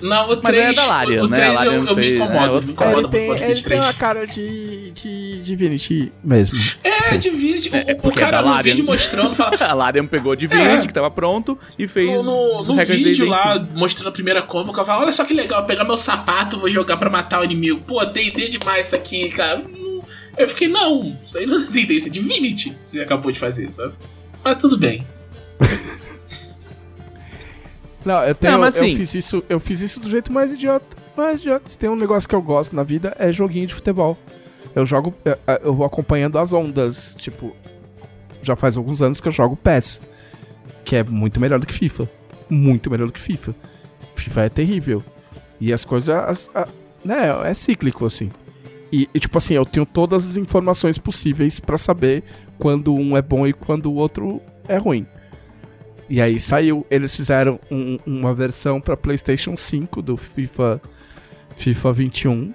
Não, 0.00 0.24
o 0.26 0.28
Mas 0.28 0.40
3, 0.40 0.68
é 0.68 0.72
da 0.74 0.86
Larian, 0.86 1.24
o 1.24 1.28
né? 1.28 1.36
3 1.36 1.50
A 1.50 1.52
Larian 1.54 1.72
eu, 1.72 1.86
eu 1.86 1.96
me 1.96 2.02
fez- 2.02 2.20
é, 2.20 2.24
incomodo, 2.24 2.52
outros 2.52 2.70
me 2.70 2.76
caras. 2.76 2.92
incomoda 2.98 2.98
ele 2.98 3.00
muito 3.00 3.10
tem, 3.10 3.20
com 3.20 3.26
o 3.26 3.34
ele 3.34 3.38
Podcast 3.38 3.64
tem 3.64 3.78
3. 3.78 3.84
uma 3.84 3.92
cara 3.94 4.26
de, 4.26 4.90
de 4.90 5.40
Divinity 5.42 6.12
mesmo. 6.22 6.58
É, 6.84 7.02
Sim. 7.02 7.18
Divinity, 7.18 7.70
o- 7.70 7.76
É, 7.76 7.92
o, 7.92 7.96
porque 7.96 8.18
é 8.18 8.22
cara 8.22 8.42
da 8.42 8.56
no 8.56 8.62
vídeo 8.62 8.84
mostrando, 8.84 9.34
fala, 9.34 9.56
A 9.64 9.72
Larian 9.72 10.06
pegou 10.06 10.32
o 10.32 10.36
Divinity, 10.36 10.84
É. 10.84 10.86
que 10.86 10.92
tava 10.92 11.10
pronto, 11.10 11.58
e 11.78 11.88
fez 11.88 12.22
no, 12.22 12.62
no, 12.62 12.74
no 12.74 12.84
vídeo 12.84 13.26
lá, 13.26 13.58
mostrando 13.74 14.08
a 14.08 14.12
primeira 14.12 14.42
combo, 14.42 14.70
o 14.70 14.74
cara 14.74 14.84
fala, 14.86 15.02
olha 15.02 15.12
só 15.12 15.24
que 15.24 15.32
legal, 15.32 15.64
pegar 15.64 15.84
meu 15.84 15.96
sapato, 15.96 16.58
vou 16.58 16.68
jogar 16.68 16.98
pra 16.98 17.08
matar 17.08 17.40
o 17.40 17.44
inimigo. 17.44 17.80
Pô, 17.86 18.04
D&D 18.04 18.48
demais 18.48 18.86
isso 18.88 18.96
aqui, 18.96 19.28
cara. 19.30 19.62
Eu 20.36 20.46
fiquei, 20.46 20.68
não, 20.68 21.16
isso 21.24 21.38
aí 21.38 21.46
não 21.46 21.62
é 21.62 21.64
D&D, 21.64 21.94
isso 21.94 22.08
é 22.08 22.10
Divinity, 22.10 22.76
você 22.82 23.00
acabou 23.00 23.32
de 23.32 23.38
fazer, 23.38 23.72
sabe? 23.72 23.94
Mas 24.44 24.60
tudo 24.60 24.76
bem. 24.76 25.06
Não, 28.06 28.22
eu 28.24 28.34
tenho. 28.34 28.52
Não, 28.54 28.60
mas 28.60 28.76
eu 28.76 28.84
assim- 28.84 28.96
fiz 28.96 29.14
isso, 29.14 29.42
eu 29.48 29.58
fiz 29.60 29.80
isso 29.80 30.00
do 30.00 30.08
jeito 30.08 30.32
mais 30.32 30.52
idiota. 30.52 30.96
Mais 31.16 31.40
idiota. 31.40 31.68
Se 31.68 31.76
tem 31.76 31.90
um 31.90 31.96
negócio 31.96 32.28
que 32.28 32.34
eu 32.34 32.40
gosto 32.42 32.74
na 32.76 32.82
vida 32.82 33.14
é 33.18 33.32
joguinho 33.32 33.66
de 33.66 33.74
futebol. 33.74 34.16
Eu 34.74 34.84
jogo. 34.86 35.12
eu- 35.24 35.36
Eu 35.62 35.74
vou 35.74 35.84
acompanhando 35.86 36.38
as 36.38 36.52
ondas. 36.52 37.14
Tipo, 37.18 37.54
já 38.42 38.54
faz 38.54 38.76
alguns 38.76 39.02
anos 39.02 39.20
que 39.20 39.26
eu 39.28 39.32
jogo 39.32 39.56
PES. 39.56 40.00
Que 40.84 40.96
é 40.96 41.02
muito 41.04 41.40
melhor 41.40 41.58
do 41.58 41.66
que 41.66 41.74
FIFA. 41.74 42.08
Muito 42.48 42.90
melhor 42.90 43.06
do 43.06 43.12
que 43.12 43.20
FIFA. 43.20 43.54
FIFA 44.14 44.42
é 44.42 44.48
terrível. 44.48 45.02
E 45.60 45.72
as 45.72 45.84
coisas. 45.84 46.10
as- 46.14 46.50
a- 46.54 46.68
né, 47.04 47.28
é 47.44 47.54
cíclico, 47.54 48.04
assim. 48.06 48.30
E, 48.92 49.08
e, 49.12 49.18
tipo 49.18 49.36
assim, 49.38 49.54
eu 49.54 49.64
tenho 49.66 49.84
todas 49.84 50.24
as 50.24 50.36
informações 50.36 50.96
possíveis 50.98 51.58
pra 51.58 51.76
saber 51.76 52.22
quando 52.58 52.94
um 52.94 53.16
é 53.16 53.22
bom 53.22 53.46
e 53.46 53.52
quando 53.52 53.86
o 53.86 53.94
outro 53.94 54.40
é 54.68 54.76
ruim. 54.76 55.06
E 56.08 56.20
aí 56.20 56.38
saiu, 56.38 56.86
eles 56.90 57.14
fizeram 57.16 57.58
um- 57.70 57.98
uma 58.06 58.32
versão 58.32 58.80
pra 58.80 58.96
PlayStation 58.96 59.56
5 59.56 60.00
do 60.00 60.16
FIFA 60.16 60.80
FIFA 61.56 61.92
21. 61.92 62.54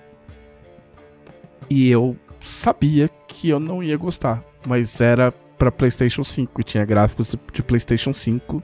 E 1.70 1.90
eu 1.90 2.16
sabia 2.40 3.10
que 3.28 3.50
eu 3.50 3.60
não 3.60 3.84
ia 3.84 3.98
gostar, 3.98 4.44
mas 4.68 5.00
era 5.02 5.32
pra 5.58 5.72
PlayStation 5.72 6.24
5 6.24 6.62
e 6.62 6.64
tinha 6.64 6.86
gráficos 6.86 7.36
de 7.54 7.62
PlayStation 7.64 8.14
5. 8.14 8.64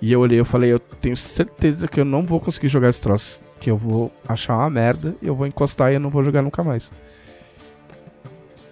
E 0.00 0.12
eu 0.12 0.20
olhei 0.20 0.40
e 0.40 0.44
falei, 0.44 0.72
eu 0.72 0.78
tenho 0.78 1.16
certeza 1.16 1.88
que 1.88 1.98
eu 2.00 2.04
não 2.04 2.24
vou 2.24 2.40
conseguir 2.40 2.68
jogar 2.68 2.88
esse 2.90 3.00
troço, 3.00 3.40
que 3.58 3.70
eu 3.70 3.76
vou 3.76 4.12
achar 4.28 4.56
uma 4.56 4.68
merda, 4.70 5.14
eu 5.22 5.34
vou 5.34 5.46
encostar 5.46 5.90
e 5.92 5.94
eu 5.94 6.00
não 6.00 6.10
vou 6.10 6.22
jogar 6.22 6.42
nunca 6.42 6.62
mais. 6.62 6.92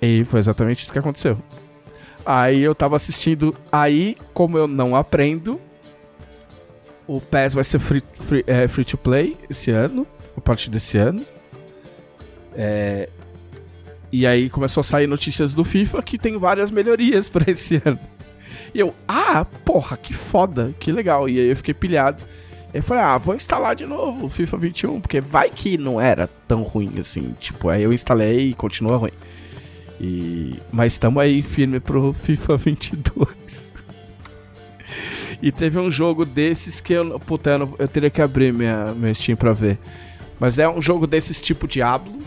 E 0.00 0.24
foi 0.24 0.40
exatamente 0.40 0.82
isso 0.82 0.92
que 0.92 0.98
aconteceu. 0.98 1.38
Aí 2.24 2.62
eu 2.62 2.74
tava 2.74 2.96
assistindo. 2.96 3.54
Aí, 3.70 4.16
como 4.32 4.56
eu 4.58 4.66
não 4.66 4.94
aprendo, 4.94 5.60
o 7.06 7.20
PES 7.20 7.54
vai 7.54 7.64
ser 7.64 7.78
free, 7.78 8.02
free, 8.20 8.44
é, 8.46 8.68
free 8.68 8.84
to 8.84 8.96
play 8.96 9.36
esse 9.50 9.70
ano, 9.70 10.06
a 10.36 10.40
partir 10.40 10.70
desse 10.70 10.98
ano. 10.98 11.24
É, 12.54 13.08
e 14.10 14.26
aí 14.26 14.50
começou 14.50 14.82
a 14.82 14.84
sair 14.84 15.06
notícias 15.06 15.54
do 15.54 15.64
FIFA 15.64 16.02
que 16.02 16.18
tem 16.18 16.38
várias 16.38 16.70
melhorias 16.70 17.28
pra 17.30 17.50
esse 17.50 17.80
ano. 17.84 17.98
E 18.74 18.78
eu, 18.78 18.94
ah, 19.08 19.44
porra, 19.64 19.96
que 19.96 20.12
foda, 20.12 20.74
que 20.78 20.92
legal. 20.92 21.28
E 21.28 21.38
aí 21.38 21.48
eu 21.48 21.56
fiquei 21.56 21.74
pilhado. 21.74 22.22
Eu 22.72 22.82
falei, 22.82 23.02
ah, 23.02 23.18
vou 23.18 23.34
instalar 23.34 23.74
de 23.74 23.84
novo 23.84 24.26
o 24.26 24.28
FIFA 24.30 24.56
21, 24.56 25.00
porque 25.00 25.20
vai 25.20 25.50
que 25.50 25.76
não 25.76 26.00
era 26.00 26.26
tão 26.48 26.62
ruim 26.62 26.92
assim. 26.98 27.34
Tipo, 27.38 27.68
aí 27.68 27.82
eu 27.82 27.92
instalei 27.92 28.50
e 28.50 28.54
continua 28.54 28.96
ruim. 28.96 29.12
E... 30.00 30.56
Mas 30.72 30.94
estamos 30.94 31.22
aí 31.22 31.42
firme 31.42 31.78
pro 31.80 32.12
FIFA 32.12 32.56
22. 32.56 33.68
e 35.40 35.50
teve 35.52 35.78
um 35.78 35.90
jogo 35.90 36.24
desses 36.24 36.80
que 36.80 36.92
eu. 36.92 37.18
Puta, 37.20 37.50
eu, 37.50 37.58
não- 37.58 37.74
eu 37.78 37.88
teria 37.88 38.10
que 38.10 38.20
abrir 38.22 38.52
minha, 38.52 38.94
meu 38.94 39.14
Steam 39.14 39.36
pra 39.36 39.52
ver. 39.52 39.78
Mas 40.40 40.58
é 40.58 40.68
um 40.68 40.82
jogo 40.82 41.06
desses 41.06 41.40
tipo 41.40 41.68
Diablo. 41.68 42.18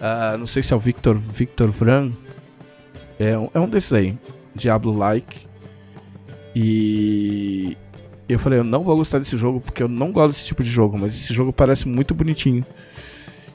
Ah, 0.00 0.36
não 0.38 0.46
sei 0.46 0.62
se 0.62 0.72
é 0.72 0.76
o 0.76 0.78
Victor, 0.78 1.16
Victor 1.18 1.68
Vran. 1.70 2.12
É 3.18 3.36
um, 3.36 3.50
é 3.52 3.58
um 3.60 3.68
desses 3.68 3.92
aí. 3.92 4.16
Diablo-like. 4.54 5.46
E. 6.54 7.76
Eu 8.28 8.38
falei, 8.38 8.58
eu 8.58 8.64
não 8.64 8.84
vou 8.84 8.94
gostar 8.96 9.18
desse 9.18 9.36
jogo 9.38 9.58
porque 9.60 9.82
eu 9.82 9.88
não 9.88 10.12
gosto 10.12 10.34
desse 10.34 10.46
tipo 10.46 10.62
de 10.62 10.68
jogo, 10.68 10.98
mas 10.98 11.14
esse 11.14 11.32
jogo 11.32 11.50
parece 11.52 11.88
muito 11.88 12.14
bonitinho. 12.14 12.64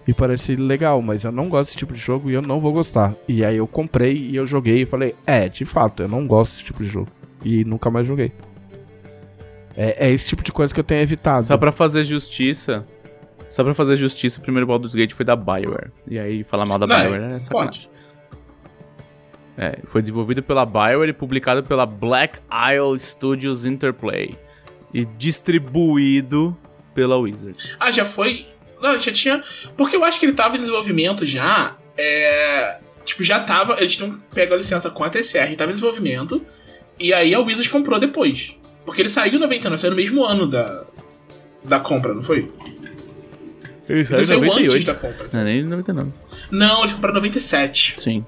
E 0.08 0.14
parece 0.14 0.56
legal, 0.56 1.02
mas 1.02 1.24
eu 1.24 1.32
não 1.32 1.48
gosto 1.48 1.70
desse 1.70 1.78
tipo 1.78 1.94
de 1.94 2.00
jogo 2.00 2.30
e 2.30 2.34
eu 2.34 2.42
não 2.42 2.60
vou 2.60 2.74
gostar. 2.74 3.16
E 3.28 3.44
aí 3.44 3.56
eu 3.58 3.68
comprei 3.68 4.16
e 4.16 4.36
eu 4.36 4.46
joguei 4.46 4.82
e 4.82 4.86
falei, 4.86 5.16
é, 5.26 5.48
de 5.48 5.64
fato, 5.64 6.04
eu 6.04 6.10
não 6.10 6.28
gosto 6.28 6.54
desse 6.54 6.64
tipo 6.66 6.84
de 6.84 6.90
jogo. 6.90 7.08
E 7.44 7.64
nunca 7.64 7.90
mais 7.90 8.06
joguei. 8.06 8.32
É, 9.76 10.08
é 10.08 10.12
esse 10.12 10.28
tipo 10.28 10.44
de 10.44 10.52
coisa 10.52 10.74
que 10.74 10.80
eu 10.80 10.84
tenho 10.84 11.02
evitado. 11.02 11.46
Só 11.46 11.58
pra 11.58 11.72
fazer 11.72 12.04
justiça. 12.04 12.86
Só 13.50 13.64
pra 13.64 13.74
fazer 13.74 13.96
justiça, 13.96 14.40
o 14.40 14.42
primeiro 14.42 14.66
Baldur's 14.66 14.96
Gate 14.96 15.14
foi 15.14 15.26
da 15.26 15.36
Bioware. 15.36 15.92
E 16.10 16.20
aí 16.20 16.44
falar 16.44 16.66
mal 16.68 16.80
da 16.80 16.88
Não, 16.88 17.00
Bioware 17.00 17.36
é 17.36 17.40
sacanagem. 17.40 17.90
É, 19.56 19.80
foi 19.86 20.02
desenvolvido 20.02 20.42
pela 20.42 20.66
Bioware 20.66 21.10
e 21.10 21.14
publicado 21.14 21.64
pela 21.64 21.86
Black 21.86 22.40
Isle 22.52 22.98
Studios 22.98 23.66
Interplay. 23.66 24.36
E 24.94 25.06
distribuído 25.06 26.58
pela 26.94 27.18
Wizard. 27.18 27.76
Ah, 27.80 27.92
já 27.92 28.06
foi. 28.06 28.48
Não, 28.84 29.00
já 29.00 29.14
tinha. 29.14 29.42
Porque 29.78 29.96
eu 29.96 30.04
acho 30.04 30.20
que 30.20 30.26
ele 30.26 30.34
tava 30.34 30.58
em 30.58 30.60
desenvolvimento 30.60 31.26
já. 31.26 31.78
É. 31.98 32.80
Tipo, 33.06 33.24
já 33.24 33.40
tava. 33.40 33.78
Eles 33.80 33.96
tinham 33.96 34.20
pego 34.34 34.54
a 34.54 34.58
licença 34.58 34.90
com 34.90 35.06
a 35.06 35.10
TCR, 35.10 35.56
tava 35.56 35.72
em 35.72 35.76
desenvolvimento. 35.76 36.46
E 37.00 37.14
aí 37.14 37.34
a 37.34 37.40
Wizards 37.40 37.70
comprou 37.70 37.98
depois. 37.98 38.60
Porque 38.86 39.02
ele 39.02 39.10
saiu 39.10 39.36
em 39.36 39.40
99, 39.40 39.78
saiu 39.80 39.92
no 39.92 39.98
mesmo 39.98 40.26
ano 40.26 40.48
da. 40.48 40.84
Da 41.64 41.80
compra, 41.80 42.14
não 42.14 42.22
foi? 42.22 42.52
Ele 43.88 44.06
saiu 44.06 44.44
antes 44.52 44.84
da 44.84 44.94
compra. 44.94 45.28
Não, 45.32 45.44
nem 45.46 45.64
99. 45.64 46.12
Não, 46.52 46.82
eles 46.82 46.92
compraram 46.92 47.16
em 47.16 47.22
97. 47.22 47.96
Sim. 47.98 48.26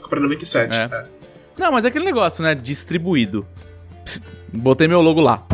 Compraram 0.00 0.24
em 0.24 0.28
97. 0.28 0.74
É. 0.74 0.84
é. 0.84 1.04
Não, 1.58 1.70
mas 1.70 1.84
é 1.84 1.88
aquele 1.88 2.06
negócio, 2.06 2.42
né? 2.42 2.54
Distribuído. 2.54 3.46
Psst, 4.04 4.22
Botei 4.50 4.88
meu 4.88 5.02
logo 5.02 5.20
lá. 5.20 5.46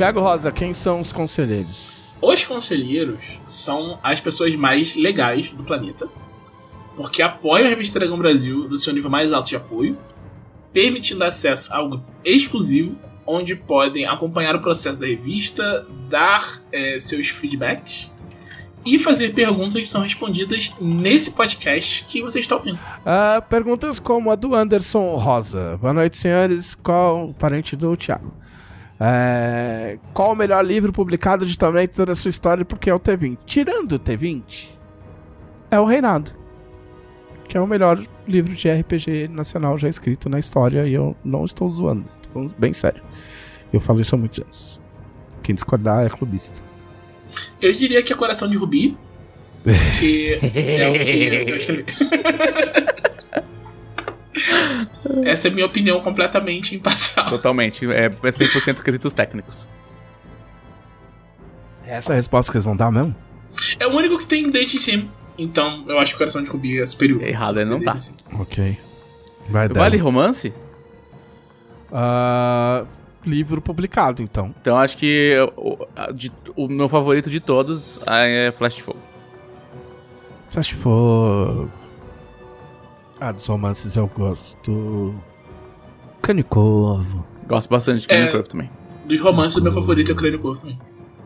Thiago 0.00 0.20
Rosa, 0.20 0.50
quem 0.50 0.72
são 0.72 1.02
os 1.02 1.12
conselheiros? 1.12 2.16
Os 2.22 2.42
conselheiros 2.46 3.38
são 3.44 4.00
as 4.02 4.18
pessoas 4.18 4.54
mais 4.54 4.96
legais 4.96 5.50
do 5.50 5.62
planeta, 5.62 6.08
porque 6.96 7.20
apoiam 7.20 7.66
a 7.66 7.68
revista 7.68 7.98
Dragão 7.98 8.16
Brasil 8.16 8.66
no 8.66 8.78
seu 8.78 8.94
nível 8.94 9.10
mais 9.10 9.30
alto 9.30 9.50
de 9.50 9.56
apoio, 9.56 9.98
permitindo 10.72 11.22
acesso 11.22 11.70
a 11.70 11.76
algo 11.76 12.02
exclusivo, 12.24 12.98
onde 13.26 13.54
podem 13.54 14.06
acompanhar 14.06 14.56
o 14.56 14.60
processo 14.60 14.98
da 14.98 15.06
revista, 15.06 15.86
dar 16.08 16.62
eh, 16.72 16.98
seus 16.98 17.28
feedbacks 17.28 18.10
e 18.86 18.98
fazer 18.98 19.34
perguntas 19.34 19.74
que 19.74 19.84
são 19.84 20.00
respondidas 20.00 20.74
nesse 20.80 21.32
podcast 21.32 22.06
que 22.06 22.22
você 22.22 22.40
está 22.40 22.56
ouvindo. 22.56 22.78
Ah, 23.04 23.44
perguntas 23.46 23.98
como 23.98 24.30
a 24.30 24.34
do 24.34 24.54
Anderson 24.54 25.14
Rosa. 25.16 25.76
Boa 25.76 25.92
noite, 25.92 26.16
senhores. 26.16 26.74
Qual 26.74 27.28
o 27.28 27.34
parente 27.34 27.76
do 27.76 27.94
Thiago? 27.98 28.32
É, 29.02 29.98
qual 30.12 30.32
o 30.32 30.36
melhor 30.36 30.62
livro 30.62 30.92
publicado 30.92 31.46
digitalmente 31.46 31.94
toda 31.94 32.12
a 32.12 32.14
sua 32.14 32.28
história? 32.28 32.64
Porque 32.66 32.90
é 32.90 32.94
o 32.94 33.00
T20. 33.00 33.38
Tirando 33.46 33.92
o 33.92 33.98
T20, 33.98 34.68
é 35.70 35.80
o 35.80 35.86
Reinado. 35.86 36.32
Que 37.48 37.56
é 37.56 37.60
o 37.60 37.66
melhor 37.66 38.00
livro 38.28 38.54
de 38.54 38.70
RPG 38.70 39.28
nacional 39.28 39.76
já 39.78 39.88
escrito 39.88 40.28
na 40.28 40.38
história. 40.38 40.86
E 40.86 40.92
eu 40.92 41.16
não 41.24 41.44
estou 41.44 41.68
zoando. 41.68 42.04
Estou 42.16 42.32
falando 42.32 42.54
bem 42.58 42.72
sério. 42.72 43.02
Eu 43.72 43.80
falo 43.80 44.00
isso 44.00 44.14
há 44.14 44.18
muitos 44.18 44.38
anos. 44.38 44.80
Quem 45.42 45.54
discordar 45.54 46.04
é 46.04 46.08
clubista. 46.08 46.60
Eu 47.60 47.74
diria 47.74 48.02
que 48.02 48.12
é 48.12 48.16
Coração 48.16 48.48
de 48.48 48.56
Rubi, 48.56 48.96
que 49.98 50.34
é 50.54 50.88
o 50.88 50.92
que 50.92 51.50
eu 51.50 51.56
escrevi. 51.56 51.84
Essa 55.24 55.48
é 55.48 55.50
a 55.50 55.54
minha 55.54 55.66
opinião 55.66 56.00
completamente 56.00 56.74
imparcial. 56.74 57.26
Totalmente. 57.28 57.84
É, 57.86 58.04
é 58.06 58.10
100% 58.10 58.82
quesitos 58.82 59.12
técnicos. 59.14 59.66
É 61.86 61.94
essa 61.96 62.12
a 62.12 62.16
resposta 62.16 62.50
que 62.52 62.56
eles 62.58 62.64
vão 62.64 62.76
dar 62.76 62.90
mesmo? 62.92 63.14
É 63.78 63.86
o 63.86 63.90
único 63.90 64.18
que 64.18 64.26
tem 64.26 64.48
date 64.50 64.76
em 64.76 64.80
cima. 64.80 65.08
Então, 65.36 65.84
eu 65.88 65.98
acho 65.98 66.12
que 66.12 66.16
o 66.16 66.18
Coração 66.18 66.42
de 66.42 66.50
Rubi 66.50 66.80
é 66.80 66.86
superior. 66.86 67.22
Errado, 67.22 67.58
ele 67.60 67.70
não 67.70 67.82
tá. 67.82 67.92
Assim. 67.92 68.14
Ok. 68.38 68.78
Vai 69.48 69.68
dar. 69.68 69.80
Vale 69.80 69.96
romance? 69.96 70.52
Ah, 71.92 72.84
livro 73.26 73.60
publicado, 73.60 74.22
então. 74.22 74.54
Então 74.60 74.76
acho 74.76 74.96
que 74.96 75.34
o, 75.56 75.86
a- 75.96 76.12
de- 76.12 76.30
o 76.56 76.68
meu 76.68 76.88
favorito 76.88 77.28
de 77.30 77.40
todos 77.40 78.00
é 78.06 78.52
Flash 78.56 78.74
de 78.76 78.82
Fogo. 78.82 78.98
Flash 80.48 80.70
Fogo. 80.70 81.70
Ah, 83.20 83.32
dos 83.32 83.46
romances 83.46 83.96
eu 83.96 84.06
gosto. 84.06 85.14
Canicovo. 86.22 87.24
Gosto 87.46 87.68
bastante 87.68 88.02
de 88.02 88.08
Canyon 88.08 88.26
É. 88.26 88.30
Curve 88.32 88.48
também. 88.48 88.70
Dos 89.06 89.20
romances, 89.20 89.56
o 89.58 89.62
meu 89.62 89.72
favorito 89.72 90.10
é 90.10 90.14
o 90.14 90.16
Crânio 90.16 90.38
Corvo 90.38 90.60
também. 90.60 90.78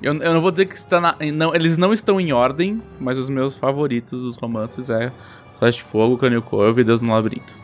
Eu, 0.02 0.14
eu 0.14 0.34
não 0.34 0.40
vou 0.40 0.50
dizer 0.50 0.66
que 0.66 0.74
está 0.74 1.00
na, 1.00 1.16
não, 1.32 1.54
eles 1.54 1.78
não 1.78 1.92
estão 1.92 2.20
em 2.20 2.32
ordem, 2.32 2.82
mas 3.00 3.16
os 3.16 3.28
meus 3.28 3.56
favoritos 3.56 4.20
dos 4.22 4.36
romances 4.36 4.90
é 4.90 5.12
Flash 5.58 5.76
de 5.76 5.82
Fogo, 5.82 6.18
Canyon 6.18 6.42
Curve 6.42 6.80
e 6.80 6.84
Deus 6.84 7.00
no 7.00 7.12
Labirinto. 7.12 7.54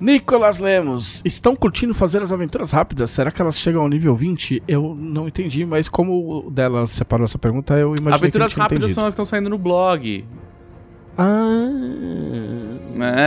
Nicolas 0.00 0.60
Lemos, 0.60 1.20
estão 1.24 1.56
curtindo 1.56 1.92
fazer 1.92 2.22
as 2.22 2.30
aventuras 2.30 2.70
rápidas? 2.70 3.10
Será 3.10 3.32
que 3.32 3.42
elas 3.42 3.58
chegam 3.58 3.82
ao 3.82 3.88
nível 3.88 4.14
20? 4.14 4.62
Eu 4.68 4.94
não 4.96 5.26
entendi, 5.26 5.66
mas 5.66 5.88
como 5.88 6.46
o 6.46 6.50
dela 6.50 6.86
separou 6.86 7.24
essa 7.24 7.36
pergunta, 7.38 7.74
eu 7.74 7.88
imaginei 7.88 8.14
Aventuras 8.14 8.54
que 8.54 8.60
rápidas 8.60 8.84
entendido. 8.84 8.94
são 8.94 9.04
as 9.04 9.08
que 9.10 9.14
estão 9.20 9.24
saindo 9.24 9.50
no 9.50 9.58
blog. 9.58 10.24
Ah, 11.18 11.68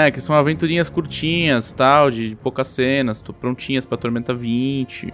É, 0.05 0.11
que 0.11 0.19
são 0.21 0.35
aventurinhas 0.35 0.89
curtinhas, 0.89 1.71
tal, 1.73 2.09
de 2.09 2.37
poucas 2.41 2.67
cenas, 2.67 3.21
prontinhas 3.39 3.85
pra 3.85 3.97
Tormenta 3.97 4.33
20. 4.33 5.13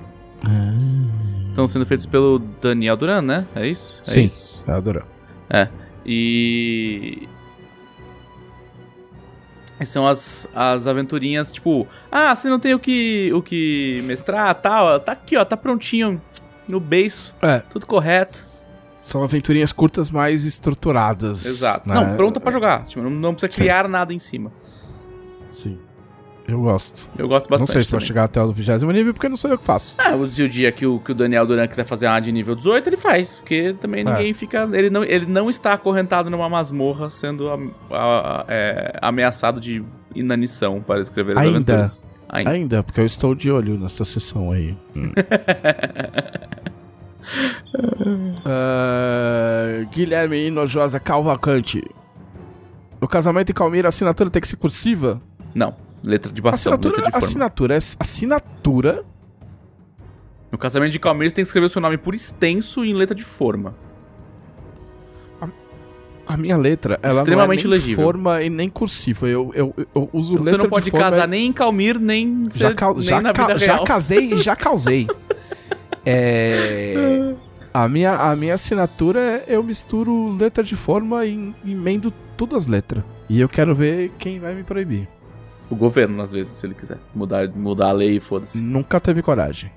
Estão 1.50 1.68
sendo 1.68 1.86
feitos 1.86 2.06
pelo 2.06 2.40
Daniel 2.62 2.96
Duran, 2.96 3.22
né? 3.22 3.48
É 3.56 3.68
isso? 3.68 4.00
É 4.08 4.12
sim, 4.12 4.24
isso. 4.26 4.64
eu 4.68 4.76
adoro. 4.76 5.04
É. 5.50 5.68
E. 6.06 7.28
São 9.86 10.08
as, 10.08 10.48
as 10.56 10.88
aventurinhas, 10.88 11.52
tipo, 11.52 11.88
ah, 12.12 12.36
você 12.36 12.50
não 12.50 12.60
tem 12.60 12.74
o 12.74 12.80
que, 12.80 13.32
o 13.32 13.44
que 13.44 14.02
mestrar, 14.06 14.54
tal, 14.56 15.00
tá 15.00 15.12
aqui, 15.12 15.38
ó, 15.38 15.46
tá 15.46 15.56
prontinho 15.56 16.20
no 16.68 16.80
beiço, 16.80 17.36
É, 17.42 17.60
tudo 17.60 17.86
correto. 17.86 18.44
São 19.08 19.24
aventurinhas 19.24 19.72
curtas 19.72 20.10
mais 20.12 20.46
estruturadas. 20.46 21.46
Exato. 21.46 21.88
né? 21.90 21.96
Não, 21.96 22.16
pronta 22.16 22.40
pra 22.40 22.52
jogar. 22.52 22.84
Tipo, 22.86 23.02
não, 23.02 23.10
não 23.10 23.34
precisa 23.34 23.52
Sim. 23.52 23.62
criar 23.62 23.88
nada 23.88 24.14
em 24.14 24.20
cima. 24.20 24.52
Sim. 25.54 25.78
Eu 26.48 26.62
gosto. 26.62 27.10
Eu 27.18 27.28
gosto 27.28 27.50
bastante. 27.50 27.68
não 27.68 27.74
sei 27.74 27.84
se 27.84 27.92
vai 27.92 28.00
também. 28.00 28.08
chegar 28.08 28.24
até 28.24 28.42
o 28.42 28.54
20 28.54 28.86
nível, 28.94 29.14
porque 29.14 29.28
não 29.28 29.36
sei 29.36 29.52
eu 29.52 29.58
que 29.58 29.66
faço. 29.66 29.96
Ah, 29.98 30.16
o 30.16 30.22
o 30.22 30.28
dia 30.50 30.72
que 30.72 30.86
o, 30.86 30.98
que 31.00 31.12
o 31.12 31.16
Daniel 31.16 31.46
Duran 31.46 31.68
quiser 31.68 31.86
fazer 31.86 32.08
uma 32.08 32.22
de 32.22 32.32
nível 32.32 32.56
18, 32.56 32.88
ele 32.88 32.96
faz. 32.96 33.36
Porque 33.38 33.76
também 33.82 34.02
ninguém 34.04 34.34
fica. 34.34 34.70
Ele 34.72 34.90
não, 34.90 35.04
ele 35.04 35.26
não 35.26 35.50
está 35.50 35.74
acorrentado 35.74 36.30
numa 36.30 36.48
masmorra 36.48 37.10
sendo 37.10 37.50
a- 37.50 37.58
a- 37.92 38.42
a- 38.42 38.46
é, 38.48 38.98
ameaçado 39.02 39.60
de 39.60 39.84
inanição 40.16 40.82
para 40.82 41.02
escrever 41.02 41.34
as 41.38 41.44
Ainda. 41.44 41.56
aventuras. 41.58 42.02
Ainda. 42.30 42.52
Ainda, 42.52 42.84
porque 42.84 43.02
eu 43.02 43.06
estou 43.06 43.36
de 43.36 43.52
olho 43.52 43.78
nessa 43.78 44.06
sessão 44.06 44.52
aí. 44.52 44.74
Hum. 44.96 45.12
Ah, 48.46 49.86
Guilherme 49.92 50.48
Inojosa 50.48 51.00
Calvacante. 51.00 51.84
No 53.00 53.08
casamento 53.08 53.52
em 53.52 53.54
Calmira, 53.54 53.88
a 53.88 53.90
assinatura 53.90 54.30
tem 54.30 54.42
que 54.42 54.48
ser 54.48 54.56
cursiva? 54.56 55.22
Não. 55.54 55.76
Letra 56.04 56.32
de 56.32 56.42
bastão, 56.42 56.74
assinatura, 56.74 56.96
letra 56.96 57.06
de 57.06 57.12
forma. 57.12 57.28
assinatura 57.28 57.76
é 57.76 57.78
assinatura. 58.00 59.04
No 60.52 60.58
casamento 60.58 60.92
de 60.92 61.00
Calmir, 61.00 61.30
você 61.30 61.36
tem 61.36 61.44
que 61.44 61.48
escrever 61.50 61.66
o 61.66 61.70
seu 61.70 61.82
nome 61.82 61.98
por 61.98 62.16
extenso 62.16 62.86
e 62.86 62.90
em 62.92 62.94
letra 62.94 63.14
de 63.16 63.24
forma. 63.24 63.76
A 66.30 66.36
minha 66.36 66.58
letra, 66.58 67.00
ela 67.02 67.20
Extremamente 67.22 67.66
não 67.66 67.72
é 67.74 67.78
nem 67.78 67.82
legível. 67.86 68.04
forma 68.04 68.44
e 68.44 68.50
nem 68.50 68.70
cursiva. 68.70 69.30
Eu, 69.30 69.50
eu, 69.56 69.74
eu 69.96 70.10
uso 70.12 70.34
Você 70.36 70.44
letra 70.44 70.64
não 70.64 70.70
pode 70.70 70.84
de 70.86 70.92
forma 70.92 71.10
casar 71.10 71.26
nem 71.26 71.48
em 71.48 71.54
Calmir, 71.54 71.98
nem, 71.98 72.50
já, 72.54 72.74
cau- 72.74 72.96
nem 72.96 73.04
já, 73.04 73.22
na 73.22 73.32
ca- 73.32 73.48
vida 73.48 73.58
já 73.60 73.74
real. 73.76 73.86
casei 73.86 74.34
e 74.34 74.38
já 74.38 74.54
causei. 74.54 75.08
É, 76.10 77.36
a, 77.74 77.90
minha, 77.90 78.16
a 78.16 78.34
minha 78.34 78.54
assinatura 78.54 79.44
é 79.46 79.56
eu 79.56 79.62
misturo 79.62 80.38
letra 80.38 80.64
de 80.64 80.74
forma 80.74 81.26
e 81.26 81.54
emendo 81.66 82.12
todas 82.38 82.64
as 82.64 82.68
letras. 82.68 83.04
E 83.28 83.42
eu 83.42 83.50
quero 83.50 83.76
ver 83.76 84.12
quem 84.18 84.40
vai 84.40 84.56
me 84.56 84.64
proibir. 84.64 85.06
O 85.70 85.76
governo, 85.76 86.22
às 86.22 86.32
vezes, 86.32 86.54
se 86.54 86.66
ele 86.66 86.76
quiser. 86.76 86.98
Mudar, 87.14 87.50
mudar 87.50 87.90
a 87.90 87.92
lei 87.92 88.16
e 88.16 88.20
foda-se. 88.22 88.62
Nunca 88.62 89.02
teve 89.02 89.22
coragem. 89.22 89.70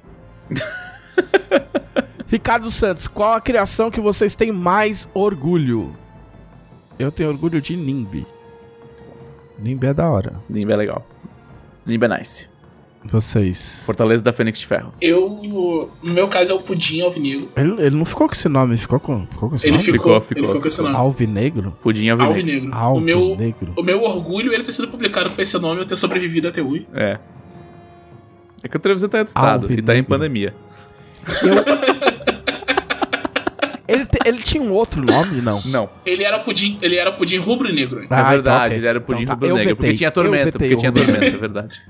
Ricardo 2.29 2.71
Santos, 2.71 3.09
qual 3.09 3.33
a 3.33 3.41
criação 3.41 3.91
que 3.91 4.01
vocês 4.01 4.37
têm 4.37 4.53
mais 4.53 5.09
orgulho? 5.13 5.97
Eu 6.97 7.11
tenho 7.11 7.29
orgulho 7.29 7.61
de 7.61 7.77
Nimbi. 7.77 8.25
Nimbi 9.59 9.89
é 9.89 9.95
da 9.95 10.09
hora. 10.09 10.35
Nimba 10.49 10.75
é 10.75 10.77
legal. 10.77 11.05
Nimba 11.85 12.07
é 12.07 12.19
nice. 12.19 12.50
Vocês. 13.03 13.83
Fortaleza 13.87 14.23
da 14.23 14.31
Fênix 14.33 14.59
de 14.59 14.67
Ferro. 14.67 14.93
Eu, 15.01 15.89
no 16.03 16.13
meu 16.13 16.29
caso, 16.29 16.53
é 16.53 16.55
o 16.55 16.59
Pudim 16.61 17.01
Alvinegro. 17.01 17.51
Ele, 17.57 17.73
ele 17.81 17.97
não 17.97 18.05
ficou 18.05 18.27
com 18.29 18.35
esse 18.35 18.49
nome, 18.49 18.77
ficou 18.77 19.01
com, 19.01 19.27
ficou 19.27 19.49
com 19.49 19.57
esse 19.57 19.67
Ele 19.67 19.73
nome? 19.79 19.85
ficou, 19.85 19.99
Ficou, 19.99 20.21
ficou, 20.21 20.39
ele 20.39 20.47
ficou 20.49 20.61
com 20.61 20.69
esse 20.69 20.83
nome. 20.83 20.95
Alvinegro? 20.97 21.73
Pudim 21.83 22.09
alvinegro. 22.11 22.75
Alvinegro. 22.75 22.97
O 22.97 23.01
meu, 23.01 23.19
Alvinegro. 23.19 23.73
o 23.79 23.83
meu 23.83 24.03
orgulho 24.03 24.53
é 24.53 24.55
ele 24.57 24.65
ter 24.65 24.73
sido 24.73 24.89
publicado 24.89 25.31
com 25.31 25.41
esse 25.41 25.59
nome 25.59 25.81
e 25.81 25.83
eu 25.83 25.87
ter 25.87 25.97
sobrevivido 25.97 26.49
até 26.49 26.61
hoje. 26.63 26.87
É. 26.93 27.19
É 28.63 28.69
que 28.69 28.77
o 28.77 28.81
televisão 28.81 29.09
tá 29.09 29.17
em 29.17 29.21
outro 29.21 29.33
estado 29.35 29.65
e 29.73 29.77
tá 29.83 29.95
em 29.95 30.01
Alvinegro. 30.01 30.05
pandemia. 30.09 30.55
Ele, 33.89 34.05
te- 34.07 34.19
ele 34.25 34.39
tinha 34.43 34.63
um 34.63 34.71
outro 34.73 35.03
nome, 35.05 35.41
não? 35.41 35.61
Não. 35.65 35.91
Ele 36.07 36.23
era 36.23 36.39
pudim, 36.39 36.79
ele 36.81 36.95
era 36.97 37.11
pudim 37.11 37.39
rubro-negro. 37.39 38.07
Ah, 38.09 38.17
é 38.17 38.21
então 38.21 38.31
verdade, 38.31 38.67
ok. 38.67 38.77
ele 38.79 38.87
era 38.87 39.01
pudim 39.01 39.23
Então 39.23 39.35
tá, 39.37 39.47
rubro 39.47 39.49
eu 39.49 39.57
negro. 39.57 39.77
Porque 39.77 39.95
tinha 39.95 40.09
eu 40.09 40.13
tormenta. 40.13 40.53
Porque 40.53 40.77
tinha 40.77 40.91
rubro-negro. 40.91 41.15
tormenta, 41.17 41.37
é 41.37 41.41
verdade. 41.41 41.81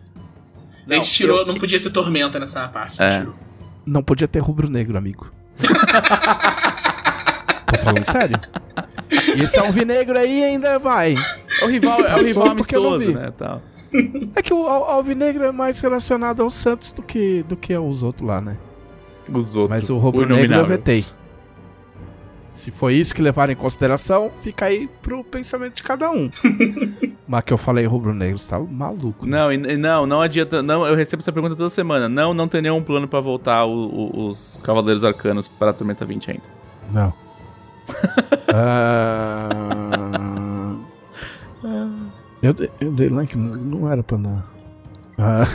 A 0.96 0.98
gente 0.98 1.10
tirou, 1.12 1.46
não 1.46 1.54
podia 1.54 1.80
ter 1.80 1.90
tormenta 1.90 2.38
nessa 2.38 2.66
parte. 2.68 3.02
É. 3.02 3.26
Não 3.86 4.02
podia 4.02 4.28
ter 4.28 4.40
rubro-negro, 4.40 4.98
amigo. 4.98 5.30
Tô 7.66 7.78
falando 7.78 8.04
sério. 8.04 8.38
E 9.36 9.42
esse 9.42 9.58
alvinegro 9.58 10.18
aí 10.18 10.44
ainda 10.44 10.78
vai. 10.78 11.14
O 11.62 11.66
rival 11.66 12.00
é 12.00 12.14
o 12.16 12.22
rival 12.24 12.44
eu 12.44 12.46
não 12.46 12.52
amistoso, 12.52 13.12
né? 13.12 13.32
Tal. 13.36 13.62
É 14.36 14.42
que 14.42 14.52
o 14.54 14.66
al- 14.66 14.84
alvinegro 14.90 15.44
é 15.44 15.52
mais 15.52 15.80
relacionado 15.80 16.42
ao 16.42 16.50
Santos 16.50 16.92
do 16.92 17.02
que, 17.02 17.44
do 17.48 17.56
que 17.56 17.72
aos 17.74 18.02
outros 18.02 18.28
lá, 18.28 18.40
né? 18.40 18.56
Os 19.32 19.54
outros. 19.56 19.78
Mas 19.78 19.90
o 19.90 19.98
rubro-negro 19.98 20.54
eu 20.56 20.66
vetei. 20.66 21.04
Se 22.60 22.70
foi 22.70 22.94
isso 22.94 23.14
que 23.14 23.22
levaram 23.22 23.52
em 23.52 23.56
consideração, 23.56 24.30
fica 24.42 24.66
aí 24.66 24.88
pro 25.02 25.24
pensamento 25.24 25.76
de 25.76 25.82
cada 25.82 26.10
um. 26.10 26.30
Mas 27.26 27.44
que 27.44 27.52
eu 27.52 27.56
falei 27.58 27.86
rubro-negro, 27.86 28.38
você 28.38 28.50
tá 28.50 28.58
maluco. 28.58 29.26
né? 29.26 29.38
Não, 29.38 29.52
e- 29.52 29.76
não, 29.78 30.06
não 30.06 30.20
adianta. 30.20 30.62
Não, 30.62 30.86
eu 30.86 30.94
recebo 30.94 31.22
essa 31.22 31.32
pergunta 31.32 31.56
toda 31.56 31.70
semana. 31.70 32.06
Não, 32.08 32.34
não 32.34 32.46
tem 32.46 32.60
nenhum 32.60 32.82
plano 32.82 33.08
pra 33.08 33.18
voltar 33.20 33.64
o- 33.64 33.86
o- 33.88 34.26
os 34.28 34.60
Cavaleiros 34.62 35.02
Arcanos 35.04 35.48
para 35.48 35.70
a 35.70 35.72
Tormenta 35.72 36.04
20 36.04 36.30
ainda. 36.32 36.42
Não. 36.92 37.12
Ah, 38.52 39.48
eu, 42.42 42.52
dei- 42.52 42.70
eu 42.80 42.92
dei 42.92 43.08
like, 43.08 43.36
não, 43.36 43.90
era 43.90 44.02
pra 44.02 44.16
dar. 44.16 44.46
Ah, 45.18 45.46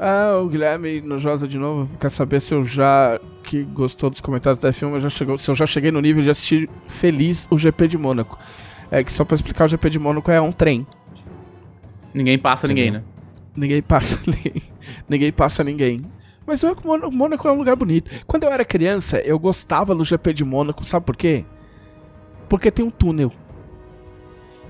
ah, 0.00 0.38
o 0.42 0.48
Guilherme 0.48 1.00
Nojosa 1.02 1.46
de 1.46 1.58
novo 1.58 1.88
quer 1.98 2.10
saber 2.10 2.40
se 2.40 2.54
eu 2.54 2.64
já. 2.64 3.20
que 3.44 3.62
gostou 3.64 4.08
dos 4.10 4.20
comentários 4.20 4.58
da 4.58 4.70
F1, 4.70 4.92
eu 4.94 5.00
já 5.00 5.08
chegou, 5.08 5.36
se 5.38 5.50
eu 5.50 5.54
já 5.54 5.66
cheguei 5.66 5.90
no 5.90 6.00
nível 6.00 6.22
de 6.22 6.30
assistir 6.30 6.68
feliz 6.86 7.46
o 7.50 7.58
GP 7.58 7.86
de 7.88 7.98
Mônaco. 7.98 8.38
É 8.90 9.04
que 9.04 9.12
só 9.12 9.24
pra 9.24 9.34
explicar, 9.34 9.66
o 9.66 9.68
GP 9.68 9.90
de 9.90 9.98
Mônaco 9.98 10.30
é 10.30 10.40
um 10.40 10.50
trem. 10.52 10.86
Ninguém 12.14 12.38
passa 12.38 12.66
ninguém, 12.66 12.90
né? 12.90 13.02
Ninguém 13.54 13.82
passa 13.82 14.18
ninguém. 14.26 14.62
Ninguém 15.08 15.32
passa 15.32 15.62
ninguém. 15.62 16.04
Mas 16.46 16.62
o 16.64 16.74
Mônaco- 16.84 17.08
o 17.08 17.12
Mônaco 17.12 17.46
é 17.46 17.52
um 17.52 17.58
lugar 17.58 17.76
bonito. 17.76 18.10
Quando 18.26 18.44
eu 18.44 18.50
era 18.50 18.64
criança, 18.64 19.20
eu 19.20 19.38
gostava 19.38 19.94
do 19.94 20.04
GP 20.04 20.32
de 20.32 20.44
Mônaco, 20.44 20.84
sabe 20.84 21.06
por 21.06 21.16
quê? 21.16 21.44
Porque 22.48 22.70
tem 22.70 22.84
um 22.84 22.90
túnel. 22.90 23.30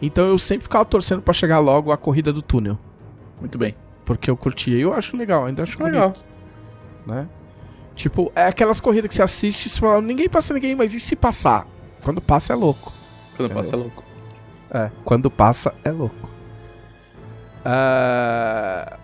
Então 0.03 0.27
eu 0.27 0.37
sempre 0.37 0.65
ficava 0.65 0.85
torcendo 0.85 1.23
pra 1.23 1.33
chegar 1.33 1.59
logo 1.59 1.93
a 1.93 1.97
corrida 1.97 2.33
do 2.33 2.43
túnel. 2.43 2.79
Muito 3.41 3.57
bem. 3.57 3.75
Porque 4.11 4.29
eu 4.29 4.37
curtia. 4.37 4.77
E 4.77 4.81
eu 4.81 4.93
acho 4.93 5.17
legal, 5.17 5.47
ainda 5.47 5.63
acho 5.63 5.81
Legal. 5.81 6.09
bonito, 6.09 6.25
né? 7.07 7.29
Tipo, 7.95 8.33
é 8.35 8.47
aquelas 8.47 8.81
corridas 8.81 9.09
que 9.09 9.15
você 9.15 9.23
assiste 9.23 9.67
e 9.67 9.69
você 9.69 9.79
fala, 9.79 10.03
ninguém 10.03 10.29
passa 10.29 10.53
ninguém, 10.53 10.75
mas 10.75 10.95
e 10.95 10.99
se 10.99 11.15
passar? 11.15 11.65
Quando 12.03 12.21
passa 12.21 12.53
é 12.53 12.57
louco. 12.57 12.93
Quando 13.37 13.55
passa 13.55 13.73
é 13.73 13.77
louco. 13.77 14.03
É, 14.69 14.91
quando 15.05 15.31
passa 15.31 15.73
é 15.85 15.93
louco. 15.93 16.29
Ah, 17.65 18.99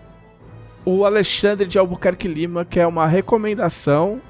o 0.83 1.05
Alexandre 1.05 1.65
de 1.65 1.79
Albuquerque 1.79 2.27
Lima 2.27 2.65
quer 2.65 2.85
uma 2.85 3.07
recomendação 3.07 4.21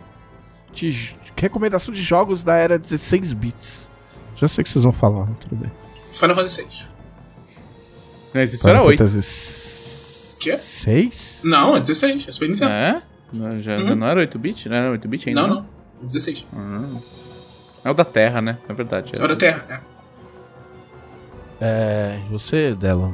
de 0.72 1.16
recomendação 1.36 1.92
de 1.92 2.04
jogos 2.04 2.44
da 2.44 2.54
era 2.54 2.78
16 2.78 3.34
bits. 3.34 3.90
Já 4.36 4.48
sei 4.48 4.64
que 4.64 4.70
vocês 4.70 4.84
vão 4.84 4.94
falar, 4.94 5.26
tudo 5.40 5.56
bem. 5.56 5.72
Final 6.12 6.36
Fantasy 6.36 6.62
VI. 6.62 6.86
Mas 8.32 8.54
isso 8.54 8.70
era 8.70 8.84
8. 8.84 9.04
Quê? 10.40 10.56
6? 10.58 11.42
Não, 11.44 11.76
é 11.76 11.80
16, 11.80 12.28
é 12.28 12.32
Super 12.32 12.50
Nintendo. 12.50 12.72
É? 12.72 13.02
Não, 13.34 13.62
já, 13.62 13.78
Uhum. 13.78 13.96
não 13.96 14.08
era 14.08 14.22
8-bit? 14.22 14.70
Não 14.70 14.76
era 14.78 14.92
8-bit 14.98 15.30
ainda? 15.30 15.42
não, 15.42 15.48
não. 15.56 15.66
É 16.02 16.06
16. 16.06 16.46
Ah. 16.56 17.00
É 17.84 17.90
o 17.92 17.94
da 17.94 18.06
Terra, 18.06 18.42
né? 18.42 18.58
É 18.70 18.74
verdade. 18.74 19.12
É 19.18 19.28
da 19.28 19.36
Terra, 19.36 19.66
né? 19.70 19.80
É, 21.60 22.20
você, 22.30 22.76
Delon. 22.76 23.14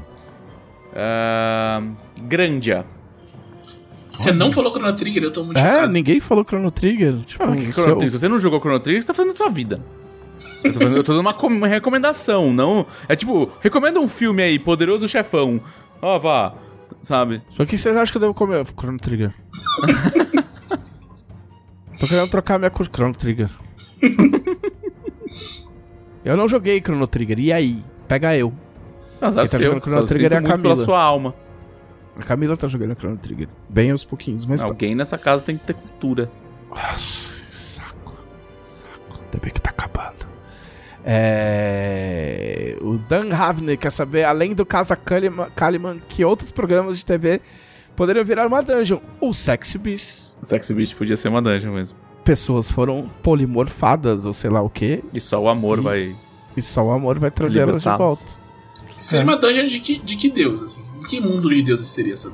Ah, 0.95 1.81
Grandia. 2.17 2.85
Você 4.11 4.31
não 4.31 4.51
falou 4.51 4.71
Chrono 4.71 4.93
Trigger, 4.95 5.23
eu 5.23 5.31
tô 5.31 5.43
muito 5.43 5.57
É, 5.57 5.61
chocado. 5.73 5.91
ninguém 5.93 6.19
falou 6.19 6.43
Chrono 6.43 6.69
Trigger. 6.69 7.21
Tipo, 7.25 7.43
Ah, 7.43 7.55
que 7.55 7.63
seu- 7.63 7.71
Chrono 7.73 7.95
Trigger? 7.97 8.11
Se 8.11 8.19
você 8.19 8.27
não 8.27 8.37
jogou 8.37 8.59
Chrono 8.59 8.79
Trigger, 8.79 9.01
você 9.01 9.07
tá 9.07 9.13
fazendo 9.13 9.35
sua 9.35 9.49
vida. 9.49 9.81
Eu 10.63 10.71
tô, 10.73 10.79
fazendo, 10.79 10.97
eu 10.97 11.03
tô 11.03 11.11
dando 11.13 11.21
uma, 11.21 11.35
uma 11.47 11.67
recomendação, 11.67 12.53
não... 12.53 12.85
É 13.09 13.15
tipo, 13.15 13.51
recomenda 13.59 13.99
um 13.99 14.07
filme 14.07 14.41
aí, 14.43 14.59
Poderoso 14.59 15.07
Chefão. 15.07 15.59
Ó, 16.01 16.19
vá, 16.19 16.53
sabe? 17.03 17.41
Só 17.51 17.65
que 17.65 17.77
vocês 17.77 17.95
acham 17.95 18.11
que 18.11 18.17
eu 18.17 18.21
devo 18.21 18.33
comer 18.33 18.65
Chrono 18.65 18.97
Trigger? 18.97 19.31
Tô 21.99 22.07
querendo 22.07 22.31
trocar 22.31 22.57
minha 22.57 22.71
cor 22.71 22.87
Chrono 22.87 23.13
Trigger. 23.13 23.51
eu 26.25 26.35
não 26.35 26.47
joguei 26.47 26.81
Chrono 26.81 27.05
Trigger, 27.05 27.39
e 27.39 27.53
aí? 27.53 27.85
Pega 28.07 28.35
eu. 28.35 28.51
Quem 29.19 29.47
tá 29.47 29.59
jogando 29.59 29.81
Chrono 29.81 30.01
só 30.01 30.07
Trigger 30.07 30.33
é 30.33 30.37
a 30.37 30.41
Camila. 30.41 30.73
pela 30.73 30.85
sua 30.85 31.01
alma. 31.01 31.35
A 32.17 32.23
Camila 32.23 32.57
tá 32.57 32.67
jogando 32.67 32.95
Chrono 32.95 33.17
Trigger. 33.17 33.47
Bem 33.69 33.91
aos 33.91 34.03
pouquinhos, 34.03 34.45
mas 34.45 34.61
tá. 34.61 34.67
Alguém 34.67 34.95
nessa 34.95 35.17
casa 35.17 35.43
tem 35.43 35.57
que 35.57 35.65
ter 35.65 35.73
cultura. 35.73 36.29
Nossa, 36.69 37.31
saco. 37.49 38.17
Saco. 38.61 39.19
Ainda 39.23 39.37
bem 39.41 39.51
que 39.51 39.61
tá. 39.61 39.72
É... 41.05 42.77
O 42.81 42.97
Dan 42.97 43.33
Havner 43.35 43.77
quer 43.77 43.91
saber, 43.91 44.23
além 44.23 44.53
do 44.53 44.65
Casa 44.65 44.95
Kaliman, 44.95 45.49
Kaliman, 45.55 45.99
que 46.09 46.23
outros 46.25 46.51
programas 46.51 46.97
de 46.97 47.05
TV 47.05 47.41
poderiam 47.95 48.23
virar 48.25 48.47
uma 48.47 48.61
dungeon. 48.61 48.99
O 49.21 49.33
Sexy 49.33 49.77
Beast. 49.77 50.35
O 50.41 50.45
Sexy 50.45 50.73
Beast 50.73 50.95
podia 50.95 51.15
ser 51.17 51.29
uma 51.29 51.41
dungeon 51.41 51.73
mesmo. 51.73 51.97
Pessoas 52.23 52.71
foram 52.71 53.09
polimorfadas, 53.21 54.25
ou 54.25 54.33
sei 54.33 54.49
lá 54.49 54.61
o 54.61 54.69
que, 54.69 55.03
E 55.13 55.19
só 55.19 55.41
o 55.41 55.49
amor 55.49 55.79
E- 55.79 55.81
vai. 55.81 56.15
e 56.55 56.61
só 56.61 56.83
o 56.85 56.91
amor 56.91 57.19
vai 57.19 57.31
trazer 57.31 57.59
elas 57.59 57.81
de 57.83 57.89
volta. 57.89 58.23
Seria 58.97 59.21
É. 59.21 59.23
uma 59.25 59.35
dungeon 59.37 59.67
de 59.67 59.79
que, 59.79 59.99
de 59.99 60.15
que 60.15 60.29
deus, 60.29 60.61
assim? 60.63 60.83
De 61.01 61.07
que 61.07 61.19
mundo 61.19 61.41
dos 61.49 61.63
deuses 61.63 61.89
seria 61.89 62.13
essa? 62.13 62.31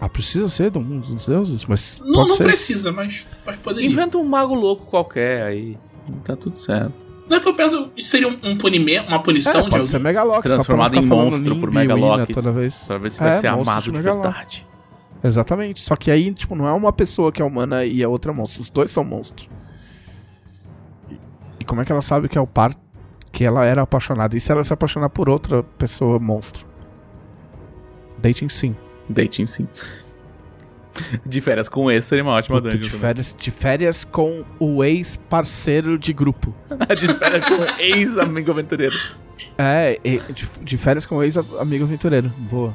Ah, 0.00 0.08
precisa 0.08 0.46
ser 0.48 0.70
do 0.70 0.80
mundo 0.80 1.06
dos 1.12 1.26
deuses, 1.26 1.64
mas 1.66 2.00
Não, 2.04 2.12
pode 2.12 2.28
não 2.28 2.36
ser. 2.36 2.44
precisa, 2.44 2.92
mas, 2.92 3.26
mas 3.44 3.56
poderia. 3.56 3.88
Inventa 3.88 4.18
um 4.18 4.24
mago 4.24 4.54
louco 4.54 4.86
qualquer 4.86 5.42
aí. 5.42 5.76
Tá 6.22 6.36
tudo 6.36 6.56
certo. 6.56 7.05
Não 7.28 7.36
é 7.36 7.40
que 7.40 7.48
eu 7.48 7.54
penso, 7.54 7.90
isso 7.96 8.08
seria 8.10 8.28
um, 8.28 8.36
um 8.44 8.56
punimento, 8.56 9.08
uma 9.08 9.20
punição 9.20 9.62
É, 9.62 9.64
de 9.64 9.70
pode 9.70 9.88
ser 9.88 9.96
alguém. 9.96 10.04
Megalox, 10.12 10.42
Transformado 10.42 10.94
só 10.94 11.00
pra 11.00 11.08
não 11.08 11.22
em 11.24 11.30
monstro 11.30 11.56
por 11.56 11.70
Megalox. 11.72 12.32
toda 12.34 12.52
vez. 12.52 12.74
Pra 12.86 12.98
ver 12.98 13.10
se 13.10 13.18
vai 13.18 13.28
É, 13.30 13.32
ser 13.32 13.46
amado 13.48 13.82
de 13.84 13.90
de 13.90 14.00
verdade. 14.00 14.66
Exatamente. 15.24 15.80
Só 15.82 15.96
que 15.96 16.10
aí, 16.10 16.32
tipo, 16.32 16.54
não 16.54 16.68
é 16.68 16.72
uma 16.72 16.92
pessoa 16.92 17.32
que 17.32 17.42
é 17.42 17.44
humana 17.44 17.84
e 17.84 18.02
a 18.04 18.08
outra 18.08 18.30
é 18.30 18.34
monstro. 18.34 18.62
Os 18.62 18.70
dois 18.70 18.90
são 18.90 19.02
monstros. 19.02 19.48
E- 21.10 21.18
E 21.60 21.64
como 21.64 21.80
é 21.80 21.84
que 21.84 21.90
ela 21.90 22.02
sabe 22.02 22.28
que 22.28 22.38
é 22.38 22.40
o 22.40 22.46
par 22.46 22.72
que 23.32 23.42
ela 23.44 23.64
era 23.64 23.82
apaixonada? 23.82 24.36
E 24.36 24.40
se 24.40 24.52
ela 24.52 24.62
se 24.62 24.72
apaixonar 24.72 25.08
por 25.10 25.28
outra 25.28 25.62
pessoa 25.62 26.18
monstro? 26.20 26.64
Dating 28.18 28.48
sim. 28.48 28.76
Dating 29.08 29.46
sim. 29.46 29.66
De 31.26 31.40
férias 31.40 31.68
com 31.68 31.90
esse 31.90 32.08
seria 32.08 32.24
uma 32.24 32.32
ótima 32.34 32.56
Puta, 32.60 32.70
dungeon. 32.70 32.82
de, 32.82 32.88
também. 32.88 33.00
férias, 33.00 33.36
de 33.38 33.50
férias 33.50 34.04
com 34.04 34.44
o 34.58 34.82
ex-parceiro 34.84 35.98
de 35.98 36.12
grupo. 36.12 36.54
de 36.98 37.12
férias 37.14 37.44
com 37.46 37.82
ex-amigo 37.82 38.50
aventureiro. 38.50 38.96
É, 39.58 39.98
e- 40.04 40.20
de, 40.32 40.48
de 40.62 40.78
férias 40.78 41.04
com 41.06 41.16
o 41.16 41.22
ex-amigo 41.22 41.84
aventureiro. 41.84 42.28
Boa. 42.36 42.74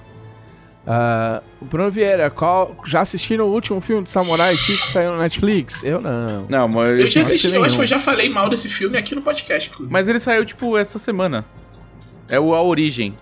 O 1.61 1.65
Bruno 1.65 1.91
Vieira, 1.91 2.29
qual, 2.29 2.75
já 2.85 3.01
assistiram 3.01 3.45
o 3.45 3.53
último 3.53 3.79
filme 3.79 4.03
de 4.03 4.09
Samurai 4.09 4.55
X 4.55 4.81
que 4.81 4.87
saiu 4.91 5.11
no 5.11 5.19
Netflix? 5.19 5.83
Eu 5.83 6.01
não. 6.01 6.25
Não, 6.49 6.67
mas. 6.67 6.87
Eu 6.97 7.07
já 7.07 7.21
assisti, 7.21 7.53
eu 7.53 7.63
acho 7.63 7.75
que 7.75 7.81
eu 7.83 7.85
já 7.87 7.99
falei 7.99 8.29
mal 8.29 8.49
desse 8.49 8.67
filme 8.67 8.97
aqui 8.97 9.13
no 9.13 9.21
podcast, 9.21 9.69
inclusive. 9.69 9.93
Mas 9.93 10.09
ele 10.09 10.19
saiu, 10.19 10.43
tipo, 10.43 10.75
essa 10.77 10.97
semana. 10.97 11.45
É 12.29 12.39
o 12.39 12.55
A 12.55 12.63
Origem. 12.63 13.15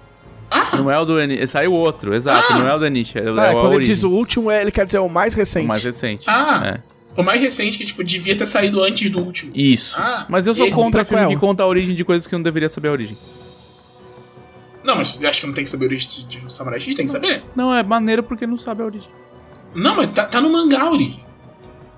Ah! 0.52 0.76
Não 0.78 0.90
é 0.90 1.00
o 1.00 1.06
do 1.06 1.18
Anish. 1.18 1.50
Saiu 1.52 1.74
outro, 1.74 2.14
exato. 2.16 2.54
Ah! 2.54 2.58
Não 2.60 2.68
é 2.68 2.76
o 2.76 2.80
do 2.80 2.86
Anish. 2.86 3.16
É, 3.16 3.22
o 3.30 3.40
Ah, 3.40 3.46
é 3.48 3.54
o 3.54 3.58
A 3.58 3.62
quando 3.62 3.74
ele 3.76 3.86
diz 3.86 4.04
o 4.04 4.10
último, 4.10 4.50
é- 4.50 4.62
ele 4.62 4.72
quer 4.72 4.86
dizer 4.86 5.00
o 5.00 5.08
mais 5.10 5.34
O 5.34 5.38
recente. 5.38 5.68
mais 5.68 5.84
recente. 5.84 6.24
Ah! 6.28 6.62
É. 6.76 6.90
O 7.20 7.24
mais 7.24 7.42
recente 7.42 7.78
que, 7.78 7.86
tipo, 7.86 8.04
devia 8.04 8.36
ter 8.38 8.46
saído 8.46 8.82
antes 8.82 9.10
do 9.10 9.20
último. 9.22 9.52
Isso. 9.54 10.00
Ah, 10.00 10.26
Mas 10.30 10.48
eu 10.48 10.54
sou 10.54 10.66
esse 10.66 10.76
contra 10.76 11.04
filme 11.04 11.28
que 11.28 11.36
conta 11.38 11.64
a 11.64 11.68
origem 11.68 11.94
de 11.94 12.04
coisas 12.06 12.26
que 12.26 12.34
eu 12.34 12.40
não 12.40 12.44
deveria 12.44 12.70
saber 12.70 12.88
a 12.88 12.92
origem. 12.92 13.18
Não, 14.84 14.96
mas 14.96 15.10
você 15.10 15.28
acha 15.28 15.42
que 15.42 15.46
não 15.48 15.54
tem 15.54 15.64
que 15.66 15.70
saber 15.70 15.86
o 15.86 15.88
origem 15.90 16.26
de 16.28 16.40
de 16.40 16.54
Samurai 16.54 16.80
X? 16.80 16.96
Tem 16.96 17.06
que 17.06 17.12
saber. 17.12 17.44
Não, 17.56 17.74
é 17.74 17.84
maneiro 17.84 18.24
porque 18.24 18.48
não 18.48 18.58
sabe 18.58 18.82
a 18.82 18.86
origem. 18.86 19.10
Não, 19.76 19.96
mas 19.98 20.12
tá, 20.14 20.26
tá 20.26 20.40
no 20.40 20.50
mangá 20.50 20.82
a 20.84 20.92
origem. 20.92 21.24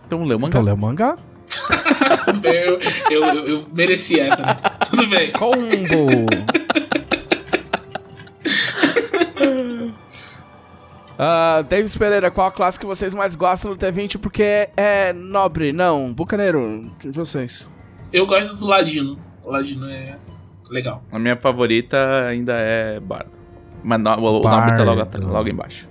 Então 0.08 0.24
lê 0.26 0.34
o 0.36 0.40
mangá. 0.40 0.48
Então 0.50 0.62
lê 0.64 0.72
o 0.72 0.78
mangá. 0.78 1.18
Tudo 2.26 2.40
bem, 2.40 2.54
eu, 2.56 2.80
eu, 3.12 3.24
eu, 3.26 3.46
eu 3.46 3.66
mereci 3.74 4.20
essa, 4.20 4.42
né? 4.42 4.56
Tudo 4.90 5.06
bem. 5.08 5.32
Combo! 5.34 6.26
Ah, 11.24 11.62
Davis 11.70 11.96
Pereira, 11.96 12.32
qual 12.32 12.48
a 12.48 12.52
classe 12.52 12.80
que 12.80 12.86
vocês 12.86 13.14
mais 13.14 13.36
gostam 13.36 13.72
do 13.72 13.78
T20 13.78 14.18
porque 14.18 14.70
é 14.76 15.14
nobre? 15.14 15.72
Não, 15.72 16.12
bucaneiro, 16.12 16.92
de 17.00 17.12
vocês. 17.12 17.70
Eu 18.12 18.26
gosto 18.26 18.56
do 18.56 18.66
Ladino. 18.66 19.20
O 19.44 19.52
Ladino 19.52 19.88
é 19.88 20.18
legal. 20.72 21.04
A 21.12 21.20
minha 21.20 21.38
favorita 21.38 22.26
ainda 22.28 22.54
é 22.58 23.00
Bardo. 23.00 23.30
Mas 23.84 24.00
no- 24.02 24.10
o, 24.18 24.40
o 24.40 24.44
nome 24.50 24.76
tá 24.76 24.84
logo, 24.84 25.08
logo 25.28 25.48
embaixo. 25.48 25.88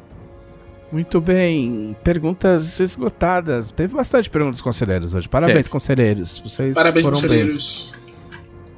Muito 0.91 1.21
bem, 1.21 1.95
perguntas 2.03 2.81
esgotadas. 2.81 3.71
Teve 3.71 3.95
bastante 3.95 4.29
perguntas 4.29 4.61
conselheiros 4.61 5.15
hoje. 5.15 5.29
Parabéns, 5.29 5.59
Teve. 5.59 5.71
conselheiros. 5.71 6.39
Vocês 6.41 6.75
Parabéns, 6.75 7.05
foram 7.05 7.21
bem. 7.21 7.29
conselheiros. 7.29 7.93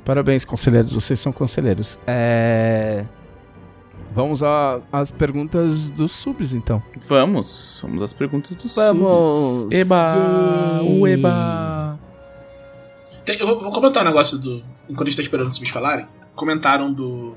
Parabéns, 0.04 0.44
conselheiros. 0.44 0.92
Vocês 0.92 1.18
são 1.18 1.32
conselheiros. 1.32 1.98
É... 2.06 3.06
Vamos 4.14 4.43
às 4.93 5.10
perguntas 5.10 5.90
dos 5.90 6.12
subs, 6.12 6.52
então. 6.52 6.82
Vamos. 7.09 7.78
Vamos 7.82 8.02
às 8.02 8.12
perguntas 8.12 8.56
do 8.56 8.68
Vamos. 8.68 9.62
SUS. 9.62 9.72
Eba! 9.72 10.80
Yay. 10.82 11.01
O 11.01 11.06
Eba! 11.09 11.98
Tem- 13.24 13.39
eu 13.39 13.47
vou, 13.47 13.60
vou 13.60 13.72
comentar 13.72 14.02
um 14.02 14.06
negócio 14.06 14.36
do. 14.39 14.62
Enquanto 14.89 15.09
a 15.09 15.10
gente 15.10 15.16
tá 15.16 15.22
esperando 15.22 15.47
os 15.48 15.55
subs 15.55 15.70
falarem. 15.70 16.06
Comentaram 16.34 16.93
do. 16.93 17.34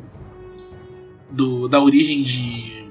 do 1.31 1.67
da 1.67 1.79
origem 1.79 2.23
de. 2.23 2.85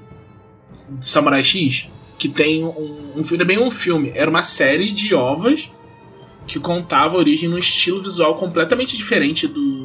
de 0.89 1.05
Samurai 1.05 1.43
X. 1.43 1.87
Que 2.17 2.29
tem 2.29 2.63
um, 2.63 3.13
um 3.17 3.23
filme. 3.23 3.37
Não 3.37 3.53
é 3.53 3.55
bem 3.55 3.59
um 3.67 3.69
filme. 3.71 4.11
Era 4.15 4.29
uma 4.29 4.43
série 4.43 4.91
de 4.91 5.13
ovas 5.13 5.71
que 6.47 6.59
contava 6.59 7.15
a 7.15 7.19
origem 7.19 7.49
num 7.49 7.57
estilo 7.57 8.01
visual 8.01 8.35
completamente 8.35 8.95
diferente 8.97 9.47
do. 9.47 9.84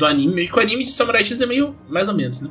Do 0.00 0.06
anime. 0.06 0.48
Que 0.48 0.58
o 0.58 0.60
anime 0.60 0.84
de 0.84 0.90
Samurai 0.90 1.24
X 1.24 1.40
é 1.40 1.46
meio. 1.46 1.76
mais 1.88 2.08
ou 2.08 2.14
menos, 2.14 2.40
né? 2.40 2.50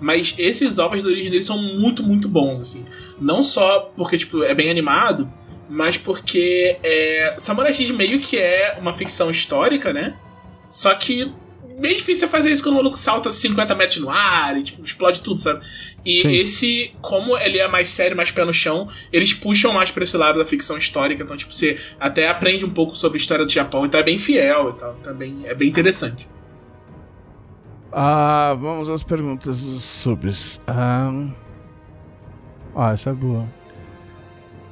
Mas 0.00 0.34
esses 0.38 0.78
ovos 0.78 1.02
da 1.02 1.08
origem 1.08 1.30
deles 1.30 1.46
são 1.46 1.58
muito, 1.58 2.02
muito 2.02 2.28
bons, 2.28 2.60
assim. 2.60 2.84
Não 3.20 3.42
só 3.42 3.90
porque, 3.96 4.16
tipo, 4.16 4.44
é 4.44 4.54
bem 4.54 4.70
animado, 4.70 5.28
mas 5.68 5.96
porque 5.96 6.78
é, 6.82 7.34
Samurai 7.38 7.74
X 7.74 7.90
meio 7.90 8.20
que 8.20 8.36
é 8.36 8.76
uma 8.80 8.92
ficção 8.92 9.30
histórica, 9.30 9.92
né? 9.92 10.16
Só 10.68 10.94
que 10.94 11.32
bem 11.80 11.96
difícil 11.96 12.26
você 12.26 12.28
fazer 12.28 12.52
isso 12.52 12.62
quando 12.62 12.74
o 12.74 12.76
maluco 12.76 12.96
salta 12.96 13.30
50 13.30 13.74
metros 13.74 14.00
no 14.00 14.10
ar 14.10 14.56
e 14.58 14.62
tipo, 14.62 14.84
explode 14.84 15.22
tudo, 15.22 15.40
sabe? 15.40 15.64
E 16.04 16.22
Sim. 16.22 16.32
esse, 16.32 16.92
como 17.00 17.36
ele 17.38 17.58
é 17.58 17.66
mais 17.66 17.88
sério, 17.88 18.16
mais 18.16 18.30
pé 18.30 18.44
no 18.44 18.52
chão, 18.52 18.88
eles 19.12 19.32
puxam 19.32 19.72
mais 19.72 19.90
pra 19.90 20.04
esse 20.04 20.16
lado 20.16 20.38
da 20.38 20.44
ficção 20.44 20.76
histórica. 20.76 21.22
Então, 21.22 21.36
tipo, 21.36 21.52
você 21.52 21.78
até 21.98 22.28
aprende 22.28 22.64
um 22.64 22.70
pouco 22.70 22.94
sobre 22.94 23.18
a 23.18 23.20
história 23.20 23.44
do 23.44 23.50
Japão, 23.50 23.86
então 23.86 23.98
é 23.98 24.02
bem 24.02 24.18
fiel 24.18 24.70
e 24.70 24.78
tal. 24.78 24.96
Então 25.00 25.12
é 25.12 25.16
bem, 25.16 25.42
é 25.46 25.54
bem 25.54 25.68
interessante. 25.68 26.28
Ah, 27.92 28.56
vamos 28.58 28.88
às 28.88 29.02
perguntas 29.02 29.60
dos 29.60 29.82
subs. 29.82 30.60
Ah, 30.66 31.28
ah, 32.74 32.92
essa 32.92 33.10
é 33.10 33.12
boa. 33.12 33.44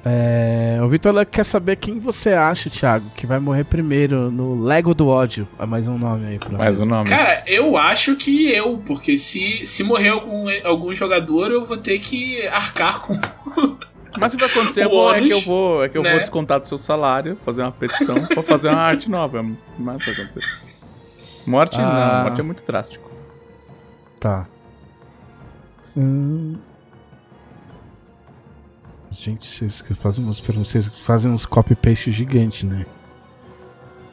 É, 0.05 0.79
o 0.83 0.89
Vitor 0.89 1.13
Luck 1.13 1.27
quer 1.31 1.45
saber 1.45 1.77
quem 1.77 1.99
você 1.99 2.33
acha, 2.33 2.71
Thiago, 2.71 3.11
que 3.17 3.27
vai 3.27 3.39
morrer 3.39 3.65
primeiro 3.65 4.31
no 4.31 4.63
Lego 4.63 4.95
do 4.95 5.09
ódio. 5.09 5.47
É 5.59 5.67
mais 5.67 5.87
um 5.89 5.99
nome 5.99 6.27
aí 6.27 6.39
pra 6.39 6.57
Mais 6.57 6.79
nós. 6.79 6.87
um 6.87 6.91
nome. 6.91 7.09
Cara, 7.11 7.43
eu 7.47 7.77
acho 7.77 8.15
que 8.17 8.49
eu, 8.51 8.79
porque 8.87 9.17
se, 9.17 9.67
se 9.67 9.83
morrer 9.83 10.11
algum, 10.11 10.47
algum 10.65 10.95
jogador, 10.95 11.51
eu 11.51 11.65
vou 11.65 11.77
ter 11.77 11.99
que 11.99 12.47
arcar 12.47 13.01
com. 13.01 13.15
Mas 14.21 14.33
o 14.33 14.37
que 14.37 14.45
vai 14.45 14.51
acontecer 14.53 14.85
eu 14.85 14.89
O 14.89 14.91
vou- 14.93 15.15
é 15.15 15.21
que 15.21 15.33
eu 15.33 15.41
vou, 15.43 15.85
é 15.85 15.89
que 15.89 15.99
eu 15.99 16.03
né? 16.03 16.11
vou 16.13 16.21
descontar 16.21 16.59
do 16.61 16.67
seu 16.67 16.79
salário, 16.79 17.37
fazer 17.45 17.63
uma 17.63 17.71
petição 17.73 18.25
pra 18.27 18.43
fazer 18.43 18.69
uma 18.69 18.81
arte 18.81 19.11
nova. 19.11 19.43
Mas 19.79 20.05
vai 20.05 20.15
acontecer. 20.15 20.45
Morte 21.47 21.79
Ah. 21.81 22.15
não, 22.15 22.23
morte 22.25 22.41
é 22.41 22.43
muito 22.45 22.63
drástico. 22.67 23.08
Tá. 24.21 24.47
Hum. 25.97 26.57
Gente, 29.11 29.47
vocês 29.51 29.81
que 29.81 29.95
fazem 29.95 30.25
perguntas, 30.45 30.69
vocês 30.71 30.89
fazem 31.01 31.31
uns 31.31 31.47
copy-paste 31.47 32.11
gigante, 32.13 32.67
né? 32.67 32.85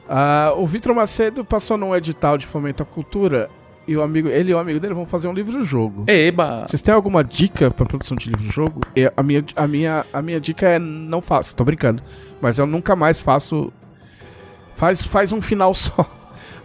Ah, 0.08 0.54
o 0.56 0.66
Vitor 0.66 0.94
Macedo 0.96 1.44
passou 1.44 1.78
num 1.78 1.96
edital 1.96 2.38
de 2.38 2.46
fomento 2.46 2.82
à 2.82 2.86
cultura 2.86 3.50
e 3.88 3.96
o 3.96 4.02
amigo, 4.02 4.30
ele 4.30 4.52
e 4.52 4.54
o 4.54 4.58
amigo 4.58 4.80
dele 4.80 4.94
vão 4.94 5.06
fazer 5.06 5.28
um 5.28 5.34
livro-jogo. 5.34 6.06
Eba! 6.08 6.66
Vocês 6.66 6.82
têm 6.82 6.94
alguma 6.94 7.24
dica 7.24 7.70
pra 7.70 7.86
produção 7.86 8.16
de 8.16 8.30
livro-jogo? 8.30 8.82
Eu- 8.96 9.12
A 9.18 9.22
minha, 9.24 9.44
a, 9.56 9.68
minha, 9.68 10.06
a 10.14 10.22
minha 10.22 10.40
dica 10.40 10.68
é 10.68 10.80
não 10.80 11.22
faço, 11.22 11.56
tô 11.56 11.64
brincando. 11.64 12.02
Mas 12.42 12.58
eu 12.58 12.66
nunca 12.66 12.96
mais 12.96 13.20
faço. 13.22 13.72
Faz, 14.76 15.04
faz 15.06 15.32
um 15.32 15.42
final 15.42 15.74
só. 15.76 16.06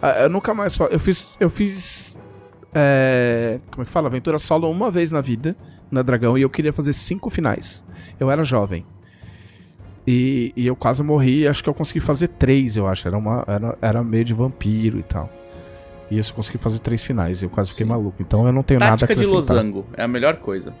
Ah, 0.01 0.21
Eu 0.21 0.29
nunca 0.29 0.53
mais 0.53 0.75
faço. 0.75 0.91
Eu 0.91 0.99
fiz. 0.99 1.31
Eu 1.39 1.49
fiz. 1.49 2.10
É, 2.73 3.59
como 3.69 3.83
é 3.83 3.85
que 3.85 3.91
fala? 3.91 4.07
Aventura 4.07 4.39
solo 4.39 4.69
uma 4.69 4.89
vez 4.89 5.11
na 5.11 5.21
vida, 5.21 5.55
na 5.89 6.01
Dragão, 6.01 6.37
e 6.37 6.41
eu 6.41 6.49
queria 6.49 6.71
fazer 6.71 6.93
cinco 6.93 7.29
finais. 7.29 7.83
Eu 8.19 8.31
era 8.31 8.43
jovem. 8.43 8.85
E, 10.07 10.51
e 10.55 10.65
eu 10.65 10.75
quase 10.75 11.03
morri, 11.03 11.47
acho 11.47 11.63
que 11.63 11.69
eu 11.69 11.73
consegui 11.73 11.99
fazer 11.99 12.27
três, 12.29 12.75
eu 12.75 12.87
acho. 12.87 13.07
Era, 13.07 13.17
uma, 13.17 13.43
era, 13.47 13.77
era 13.81 14.03
meio 14.03 14.25
de 14.25 14.33
vampiro 14.33 14.97
e 14.99 15.03
tal. 15.03 15.29
E 16.09 16.17
eu 16.17 16.23
só 16.23 16.33
consegui 16.33 16.57
fazer 16.57 16.79
três 16.79 17.03
finais, 17.03 17.41
eu 17.41 17.49
quase 17.49 17.69
fiquei 17.69 17.85
Sim. 17.85 17.91
maluco. 17.91 18.21
Então 18.21 18.45
eu 18.45 18.51
não 18.51 18.63
tenho 18.63 18.79
nada 18.79 18.93
a 18.93 18.97
Tática 18.97 19.15
de 19.15 19.21
acrescentar. 19.21 19.55
losango 19.55 19.85
é 19.95 20.03
a 20.03 20.07
melhor 20.07 20.37
coisa. 20.37 20.73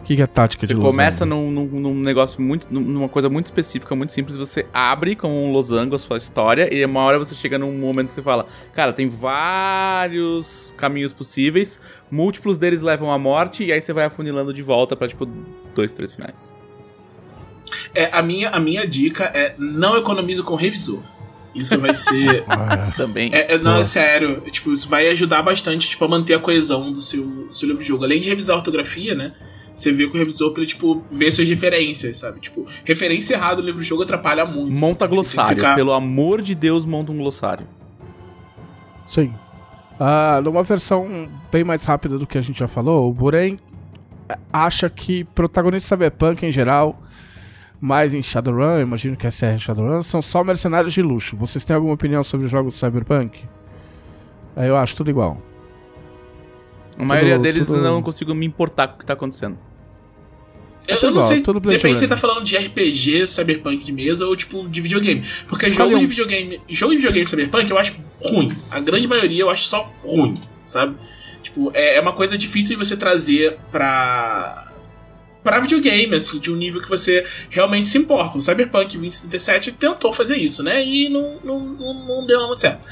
O 0.00 0.02
que, 0.02 0.16
que 0.16 0.22
é 0.22 0.26
tática 0.26 0.66
Você 0.66 0.74
de 0.74 0.80
começa 0.80 1.24
losango? 1.24 1.50
num, 1.50 1.64
num- 1.66 1.80
num 1.80 1.94
negócio 1.94 2.40
muito. 2.42 2.66
num- 2.70 2.80
numa 2.80 3.08
coisa 3.08 3.28
muito 3.28 3.46
específica, 3.46 3.94
muito 3.94 4.12
simples. 4.12 4.36
Você 4.36 4.66
abre 4.72 5.14
com 5.14 5.28
um 5.28 5.52
losango 5.52 5.94
a 5.94 5.98
sua 5.98 6.16
história. 6.16 6.72
E 6.74 6.84
uma 6.84 7.00
hora 7.00 7.18
você 7.18 7.34
chega 7.34 7.58
num 7.58 7.72
momento 7.78 8.06
que 8.06 8.12
você 8.14 8.22
fala: 8.22 8.46
Cara, 8.72 8.92
tem 8.92 9.08
vários 9.08 10.72
caminhos 10.76 11.12
possíveis. 11.12 11.80
Múltiplos 12.10 12.58
deles 12.58 12.82
levam 12.82 13.12
à 13.12 13.18
morte. 13.18 13.64
E 13.64 13.72
aí 13.72 13.80
você 13.80 13.92
vai 13.92 14.04
afunilando 14.04 14.52
de 14.52 14.62
volta 14.62 14.96
pra, 14.96 15.06
tipo, 15.06 15.28
dois, 15.74 15.92
três 15.92 16.12
finais. 16.14 16.54
É, 17.94 18.06
a, 18.12 18.22
minha, 18.22 18.48
a 18.50 18.58
minha 18.58 18.86
dica 18.86 19.24
é 19.24 19.54
não 19.58 19.96
economize 19.96 20.42
com 20.42 20.54
revisor. 20.56 21.02
Isso 21.54 21.78
vai 21.78 21.92
ser. 21.94 22.42
Ah, 22.48 22.90
Também. 22.96 23.30
É, 23.34 23.54
é- 23.54 23.58
não, 23.58 23.76
é 23.76 23.84
sério. 23.84 24.40
Tipo, 24.50 24.72
isso 24.72 24.88
vai 24.88 25.08
ajudar 25.08 25.42
bastante 25.42 25.88
tipo, 25.88 26.04
a 26.04 26.08
manter 26.08 26.34
a 26.34 26.38
coesão 26.38 26.92
do 26.92 27.00
seu, 27.00 27.26
do 27.26 27.54
seu 27.54 27.68
livro 27.68 27.82
de 27.82 27.88
jogo. 27.88 28.04
Além 28.04 28.18
de 28.18 28.28
revisar 28.28 28.54
a 28.54 28.58
ortografia, 28.58 29.14
né? 29.14 29.32
Você 29.80 29.92
vê 29.92 30.06
com 30.06 30.14
o 30.14 30.18
revisor 30.18 30.52
pra 30.52 30.60
ele, 30.62 30.68
tipo, 30.70 31.02
ver 31.10 31.32
suas 31.32 31.48
referências, 31.48 32.18
sabe? 32.18 32.38
Tipo, 32.40 32.66
referência 32.84 33.34
errada 33.34 33.60
no 33.62 33.66
livro 33.66 33.80
de 33.80 33.86
jogo 33.88 34.02
atrapalha 34.02 34.44
muito. 34.44 34.70
Monta 34.70 35.06
glossário. 35.06 35.56
ficar- 35.56 35.74
Pelo 35.74 35.92
amor 35.94 36.42
de 36.42 36.54
Deus, 36.54 36.84
monta 36.84 37.10
um 37.12 37.16
glossário. 37.16 37.66
sim. 39.06 39.32
Ah, 39.98 40.40
numa 40.42 40.62
versão 40.62 41.28
bem 41.52 41.62
mais 41.64 41.84
rápida 41.84 42.16
do 42.18 42.26
que 42.26 42.36
a 42.38 42.40
gente 42.40 42.58
já 42.58 42.66
falou, 42.68 43.08
o 43.08 43.12
Buren 43.12 43.58
acha 44.52 44.88
que 44.88 45.24
protagonistas 45.24 45.88
cyberpunk 45.88 46.44
em 46.46 46.52
geral, 46.52 46.98
mais 47.80 48.14
em 48.14 48.22
Shadowrun, 48.22 48.76
eu 48.76 48.80
imagino 48.82 49.14
que 49.16 49.26
essa 49.26 49.46
é 49.46 49.56
Shadowrun, 49.58 50.00
são 50.02 50.22
só 50.22 50.42
mercenários 50.44 50.94
de 50.94 51.02
luxo. 51.02 51.36
Vocês 51.36 51.64
têm 51.66 51.74
alguma 51.76 51.92
opinião 51.94 52.22
sobre 52.24 52.46
os 52.46 52.52
jogos 52.52 52.74
cyberpunk? 52.76 53.42
É, 54.56 54.68
Eu 54.68 54.76
acho 54.76 54.96
tudo 54.96 55.10
igual. 55.10 55.40
A 56.98 57.04
maioria 57.04 57.34
Tudo- 57.34 57.42
deles 57.42 57.66
tudo- 57.66 57.80
não 57.82 58.02
consigo 58.02 58.34
me 58.34 58.44
importar 58.46 58.88
com 58.88 58.96
o 58.96 58.98
que 58.98 59.06
tá 59.06 59.12
acontecendo. 59.14 59.58
Eu, 60.90 60.96
tudo 60.96 61.06
eu 61.06 61.14
não 61.14 61.20
igual, 61.22 61.62
sei, 61.62 61.70
depende 61.76 61.98
se 61.98 62.04
você 62.04 62.08
tá 62.08 62.16
falando 62.16 62.44
de 62.44 62.56
RPG, 62.56 63.26
cyberpunk 63.26 63.84
de 63.84 63.92
mesa 63.92 64.26
ou 64.26 64.36
tipo 64.36 64.68
de 64.68 64.80
videogame. 64.80 65.24
Porque 65.46 65.66
Escolhe 65.66 65.90
jogo 65.90 65.98
de 66.00 66.06
videogame, 66.06 66.60
jogo 66.68 66.92
de 66.92 66.98
videogame 66.98 67.26
cyberpunk 67.26 67.70
eu 67.70 67.78
acho 67.78 67.96
ruim. 68.22 68.56
A 68.70 68.80
grande 68.80 69.06
maioria 69.08 69.42
eu 69.42 69.50
acho 69.50 69.64
só 69.64 69.90
ruim, 70.02 70.34
sabe? 70.64 70.96
Tipo, 71.42 71.70
é, 71.74 71.96
é 71.96 72.00
uma 72.00 72.12
coisa 72.12 72.36
difícil 72.36 72.76
de 72.76 72.84
você 72.84 72.96
trazer 72.96 73.58
pra 73.70 74.69
para 75.42 75.58
videogame, 75.58 76.14
assim, 76.14 76.38
de 76.38 76.52
um 76.52 76.56
nível 76.56 76.82
que 76.82 76.88
você 76.88 77.24
realmente 77.48 77.88
se 77.88 77.98
importa. 77.98 78.38
O 78.38 78.42
Cyberpunk 78.42 78.96
2077 78.96 79.72
tentou 79.72 80.12
fazer 80.12 80.36
isso, 80.36 80.62
né? 80.62 80.84
E 80.84 81.08
não, 81.08 81.38
não, 81.42 81.60
não, 81.94 82.26
deu 82.26 82.46
muito 82.46 82.60
certo. 82.60 82.86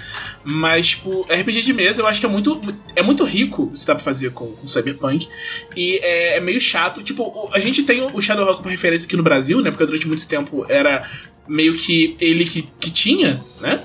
Mas, 0.44 0.88
tipo, 0.88 1.20
RPG 1.22 1.62
de 1.62 1.72
mesa 1.72 2.02
eu 2.02 2.06
acho 2.06 2.20
que 2.20 2.26
é 2.26 2.28
muito, 2.28 2.60
é 2.96 3.02
muito 3.02 3.24
rico 3.24 3.66
você 3.66 3.86
dá 3.86 3.94
pra 3.94 4.04
fazer 4.04 4.30
com, 4.30 4.52
com 4.52 4.68
Cyberpunk. 4.68 5.28
E 5.76 5.98
é, 6.02 6.36
é 6.36 6.40
meio 6.40 6.60
chato. 6.60 7.02
Tipo, 7.02 7.50
a 7.52 7.58
gente 7.58 7.82
tem 7.82 8.02
o 8.02 8.20
Shadowrun 8.20 8.56
como 8.56 8.68
referência 8.68 9.06
aqui 9.06 9.16
no 9.16 9.22
Brasil, 9.22 9.60
né? 9.60 9.70
Porque 9.70 9.84
durante 9.84 10.08
muito 10.08 10.26
tempo 10.26 10.64
era 10.68 11.08
meio 11.46 11.76
que 11.76 12.16
ele 12.20 12.44
que, 12.44 12.62
que 12.80 12.90
tinha, 12.90 13.44
né? 13.60 13.82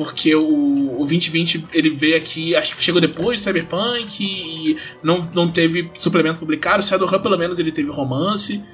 Porque 0.00 0.34
o, 0.34 0.94
o 0.94 1.06
2020 1.06 1.66
ele 1.74 1.90
veio 1.90 2.16
aqui, 2.16 2.56
acho 2.56 2.74
que 2.74 2.82
chegou 2.82 3.02
depois 3.02 3.38
de 3.38 3.44
Cyberpunk 3.44 4.24
e 4.24 4.78
não, 5.02 5.28
não 5.34 5.50
teve 5.50 5.90
suplemento 5.92 6.40
publicado. 6.40 6.78
O 6.78 6.82
Shadowrun, 6.82 7.18
pelo 7.18 7.36
menos, 7.36 7.58
ele 7.58 7.70
teve 7.70 7.90
romance. 7.90 8.64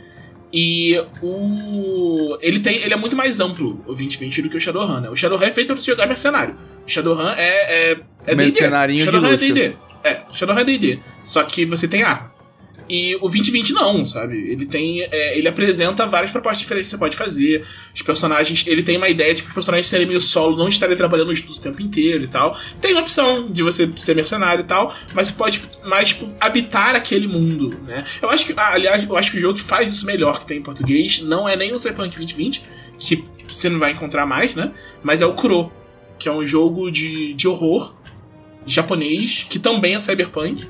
E 0.53 0.97
o. 1.21 2.39
Ele 2.41 2.61
tem. 2.61 2.77
Ele 2.77 2.95
é 2.95 2.97
muito 2.97 3.17
mais 3.17 3.41
amplo, 3.41 3.83
o 3.85 3.87
2020, 3.87 4.43
do 4.43 4.49
que 4.49 4.57
o 4.57 4.61
Shadowrun, 4.61 5.01
né? 5.01 5.11
O 5.11 5.17
Shadowrun 5.17 5.47
é 5.47 5.51
feito 5.51 5.67
pra 5.67 5.77
você 5.77 5.91
jogar 5.91 6.07
mercenário. 6.07 6.55
O 6.87 6.89
Shadowrun 6.89 7.31
é. 7.31 7.91
é, 7.91 8.01
é. 8.25 8.35
Mercenarinho 8.37 9.01
de 9.01 9.05
Shadowrun 9.05 9.27
é 9.27 9.33
luxo. 9.33 9.53
D&D. 9.53 9.77
É, 10.05 10.23
Shadowrun 10.33 10.61
é 10.61 10.65
D&D. 10.65 11.01
Só 11.25 11.43
que 11.43 11.67
você 11.67 11.89
tem 11.89 12.05
A. 12.05 12.31
E 12.89 13.17
o 13.17 13.21
2020 13.21 13.73
não, 13.73 14.07
sabe? 14.07 14.37
Ele 14.51 14.67
tem. 14.67 15.03
é, 15.03 15.37
ele 15.37 15.49
apresenta 15.49 16.07
várias 16.07 16.31
propostas 16.31 16.61
diferentes 16.61 16.89
que 16.89 16.97
você 16.97 16.99
pode 16.99 17.17
fazer. 17.17 17.65
Os 17.95 18.03
personagens. 18.03 18.65
Ele 18.67 18.83
tem 18.83 18.97
uma 18.97 19.09
ideia 19.09 19.35
de 19.35 19.43
que 19.43 19.49
os 19.49 19.55
personagens 19.55 19.89
serem 19.89 20.07
meio 20.07 20.21
solo, 20.21 20.57
não 20.57 20.69
estarem 20.69 20.97
trabalhando 20.97 21.33
o 21.33 21.61
tempo 21.61 21.83
inteiro 21.83 22.25
e 22.25 22.29
tal. 22.29 22.57
Tem 22.81 22.93
uma 22.93 23.01
opção 23.01 23.47
de 23.47 23.63
você 23.63 23.91
ser 23.97 24.15
mercenário 24.15 24.63
e 24.63 24.67
tal, 24.67 24.95
mas 25.15 25.29
você 25.29 25.33
pode 25.33 25.63
mais, 25.85 26.11
tipo, 26.11 26.33
habitar 26.41 26.95
aquele 26.95 27.27
mundo, 27.27 27.77
né? 27.85 28.05
Eu 28.23 28.31
acho 28.31 28.47
que. 28.47 28.55
ah, 28.57 28.73
aliás, 28.73 29.05
eu 29.05 29.17
acho 29.17 29.31
que 29.31 29.37
o 29.37 29.41
jogo 29.41 29.59
que 29.59 29.65
faz 29.65 29.93
isso 29.93 30.07
melhor 30.07 30.39
que 30.39 30.47
tem 30.47 30.59
em 30.59 30.63
português 30.63 31.21
não 31.23 31.49
é 31.49 31.57
nem 31.57 31.73
o 31.73 31.79
Cyberpunk 31.79 32.17
2020, 32.17 32.63
que 32.99 33.25
você 33.49 33.69
não 33.69 33.79
vai 33.79 33.93
encontrar 33.93 34.27
mais, 34.27 34.55
né? 34.55 34.73
Mas 35.03 35.23
é 35.23 35.27
o 35.27 35.33
Kuro, 35.33 35.73
que 36.19 36.29
é 36.29 36.33
um 36.33 36.45
jogo 36.45 36.91
de, 36.91 37.35
de 37.35 37.49
horror 37.49 37.95
japonês, 38.67 39.47
que 39.49 39.59
também 39.59 39.95
é 39.95 40.01
cyberpunk. 40.01 40.67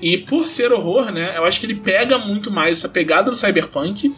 E 0.00 0.18
por 0.18 0.48
ser 0.48 0.72
horror, 0.72 1.10
né, 1.12 1.36
eu 1.36 1.44
acho 1.44 1.60
que 1.60 1.66
ele 1.66 1.74
pega 1.74 2.16
muito 2.18 2.50
mais 2.50 2.78
essa 2.78 2.88
pegada 2.88 3.30
do 3.30 3.36
cyberpunk, 3.36 4.14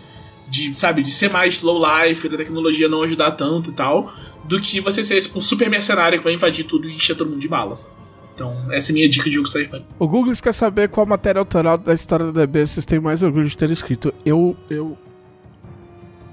de, 0.48 0.74
sabe, 0.74 1.02
de 1.02 1.10
ser 1.10 1.30
mais 1.30 1.60
low 1.62 1.82
life, 1.82 2.28
da 2.28 2.36
tecnologia 2.36 2.88
não 2.88 3.02
ajudar 3.02 3.32
tanto 3.32 3.70
e 3.70 3.72
tal, 3.72 4.12
do 4.44 4.60
que 4.60 4.80
você 4.80 5.02
ser 5.02 5.20
tipo, 5.20 5.38
um 5.38 5.40
super 5.40 5.68
mercenário 5.68 6.18
que 6.18 6.24
vai 6.24 6.34
invadir 6.34 6.64
tudo 6.64 6.88
e 6.88 6.94
encher 6.94 7.16
todo 7.16 7.30
mundo 7.30 7.40
de 7.40 7.48
balas. 7.48 7.90
Então, 8.34 8.72
essa 8.72 8.90
é 8.90 8.92
a 8.92 8.94
minha 8.94 9.08
dica 9.08 9.28
de 9.28 9.34
jogo 9.36 9.48
cyberpunk. 9.48 9.84
O 9.98 10.06
Google 10.08 10.32
quer 10.42 10.54
saber 10.54 10.88
qual 10.88 11.04
matéria 11.06 11.38
autoral 11.38 11.76
da 11.76 11.92
história 11.92 12.26
do 12.26 12.32
DB 12.32 12.66
vocês 12.66 12.84
têm 12.86 13.00
mais 13.00 13.22
orgulho 13.22 13.46
de 13.46 13.56
ter 13.56 13.70
escrito. 13.70 14.12
Eu. 14.24 14.56
Eu. 14.70 14.96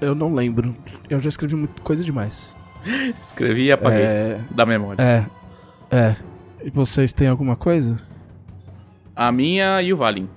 Eu 0.00 0.14
não 0.14 0.34
lembro. 0.34 0.74
Eu 1.10 1.20
já 1.20 1.28
escrevi 1.28 1.54
muita 1.56 1.82
coisa 1.82 2.02
demais. 2.02 2.56
Escrevi 3.22 3.64
e 3.64 3.72
apaguei 3.72 4.00
É. 4.02 4.40
da 4.50 4.64
memória. 4.64 5.02
É. 5.02 5.26
É. 5.94 6.16
E 6.64 6.70
vocês 6.70 7.12
têm 7.12 7.28
alguma 7.28 7.54
coisa? 7.54 7.96
A 9.20 9.30
minha 9.30 9.82
e 9.82 9.92
o 9.92 9.98
Valin. 9.98 10.30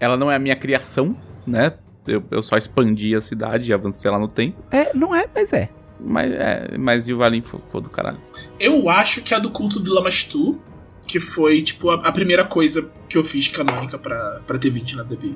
Ela 0.00 0.16
não 0.16 0.30
é 0.32 0.36
a 0.36 0.38
minha 0.38 0.56
criação, 0.56 1.14
né? 1.46 1.74
Eu, 2.06 2.24
eu 2.30 2.40
só 2.40 2.56
expandi 2.56 3.14
a 3.14 3.20
cidade 3.20 3.70
e 3.70 3.74
avancei 3.74 4.10
lá 4.10 4.18
no 4.18 4.26
tempo. 4.26 4.56
É, 4.70 4.96
não 4.96 5.14
é, 5.14 5.26
mas 5.34 5.52
é. 5.52 5.68
Mas, 6.00 6.32
é, 6.32 6.78
mas 6.78 7.08
e 7.08 7.12
o 7.12 7.18
Valin 7.18 7.42
ficou 7.42 7.78
do 7.78 7.90
caralho. 7.90 8.16
Eu 8.58 8.88
acho 8.88 9.20
que 9.20 9.34
é 9.34 9.36
a 9.36 9.40
do 9.40 9.50
culto 9.50 9.78
do 9.78 9.92
Lamastu, 9.92 10.58
que 11.06 11.20
foi, 11.20 11.60
tipo, 11.60 11.90
a, 11.90 11.96
a 11.96 12.10
primeira 12.10 12.42
coisa 12.42 12.88
que 13.06 13.18
eu 13.18 13.22
fiz 13.22 13.48
canônica 13.48 13.98
pra, 13.98 14.40
pra 14.46 14.58
ter 14.58 14.70
20 14.70 14.96
na 14.96 15.02
DB. 15.02 15.34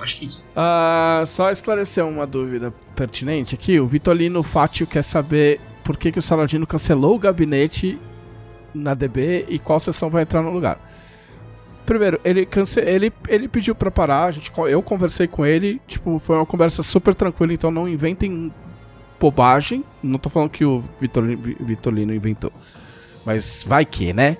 Acho 0.00 0.16
que 0.16 0.22
é 0.22 0.26
isso. 0.26 0.44
Ah, 0.54 1.24
só 1.26 1.50
esclarecer 1.50 2.06
uma 2.06 2.24
dúvida 2.24 2.72
pertinente 2.94 3.56
aqui. 3.56 3.80
O 3.80 3.86
Vitolino 3.88 4.44
Fátio 4.44 4.86
quer 4.86 5.02
saber 5.02 5.60
por 5.82 5.96
que, 5.96 6.12
que 6.12 6.20
o 6.20 6.22
Saladino 6.22 6.68
cancelou 6.68 7.16
o 7.16 7.18
gabinete 7.18 7.98
na 8.72 8.94
DB 8.94 9.44
e 9.48 9.58
qual 9.58 9.80
sessão 9.80 10.08
vai 10.08 10.22
entrar 10.22 10.40
no 10.40 10.52
lugar. 10.52 10.91
Primeiro, 11.84 12.20
ele, 12.24 12.48
ele, 12.86 13.12
ele 13.28 13.48
pediu 13.48 13.74
pra 13.74 13.90
parar, 13.90 14.24
a 14.24 14.30
gente, 14.30 14.52
eu 14.56 14.82
conversei 14.82 15.26
com 15.26 15.44
ele, 15.44 15.80
tipo, 15.86 16.18
foi 16.20 16.36
uma 16.36 16.46
conversa 16.46 16.82
super 16.82 17.14
tranquila, 17.14 17.52
então 17.52 17.70
não 17.70 17.88
inventem 17.88 18.52
bobagem. 19.22 19.84
Não 20.02 20.18
tô 20.18 20.28
falando 20.28 20.50
que 20.50 20.64
o 20.64 20.82
Vitolino, 21.00 21.40
Vitolino 21.60 22.12
inventou. 22.12 22.52
Mas 23.24 23.64
vai 23.66 23.84
que, 23.84 24.12
né? 24.12 24.36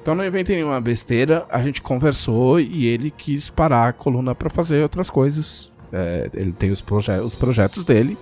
Então 0.00 0.14
não 0.14 0.26
inventem 0.26 0.56
nenhuma 0.56 0.80
besteira. 0.80 1.46
A 1.50 1.62
gente 1.62 1.82
conversou 1.82 2.58
e 2.58 2.86
ele 2.86 3.10
quis 3.10 3.50
parar 3.50 3.88
a 3.88 3.92
coluna 3.92 4.34
pra 4.34 4.48
fazer 4.48 4.82
outras 4.82 5.10
coisas. 5.10 5.70
É, 5.92 6.30
ele 6.32 6.52
tem 6.52 6.70
os, 6.70 6.80
proje 6.80 7.12
os 7.20 7.34
projetos 7.34 7.84
dele. 7.84 8.16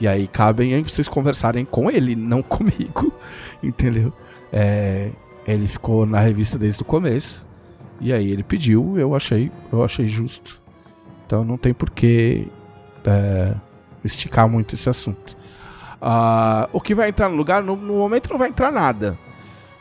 E 0.00 0.08
aí 0.08 0.26
cabem 0.26 0.72
em 0.72 0.82
vocês 0.82 1.08
conversarem 1.08 1.64
com 1.64 1.90
ele, 1.90 2.16
não 2.16 2.40
comigo. 2.42 3.12
Entendeu? 3.62 4.12
É, 4.50 5.10
ele 5.46 5.66
ficou 5.66 6.06
na 6.06 6.20
revista 6.20 6.58
desde 6.58 6.82
o 6.82 6.84
começo. 6.84 7.45
E 8.00 8.12
aí 8.12 8.30
ele 8.30 8.42
pediu, 8.42 8.98
eu 8.98 9.14
achei, 9.14 9.50
eu 9.72 9.82
achei 9.82 10.06
justo. 10.06 10.60
Então 11.26 11.44
não 11.44 11.56
tem 11.56 11.72
por 11.72 11.90
que 11.90 12.48
é, 13.04 13.54
esticar 14.04 14.48
muito 14.48 14.74
esse 14.74 14.88
assunto. 14.88 15.36
Ah, 16.00 16.68
o 16.72 16.80
que 16.80 16.94
vai 16.94 17.08
entrar 17.08 17.28
no 17.28 17.36
lugar, 17.36 17.62
no, 17.62 17.74
no 17.74 17.94
momento 17.94 18.30
não 18.30 18.38
vai 18.38 18.48
entrar 18.48 18.70
nada. 18.70 19.18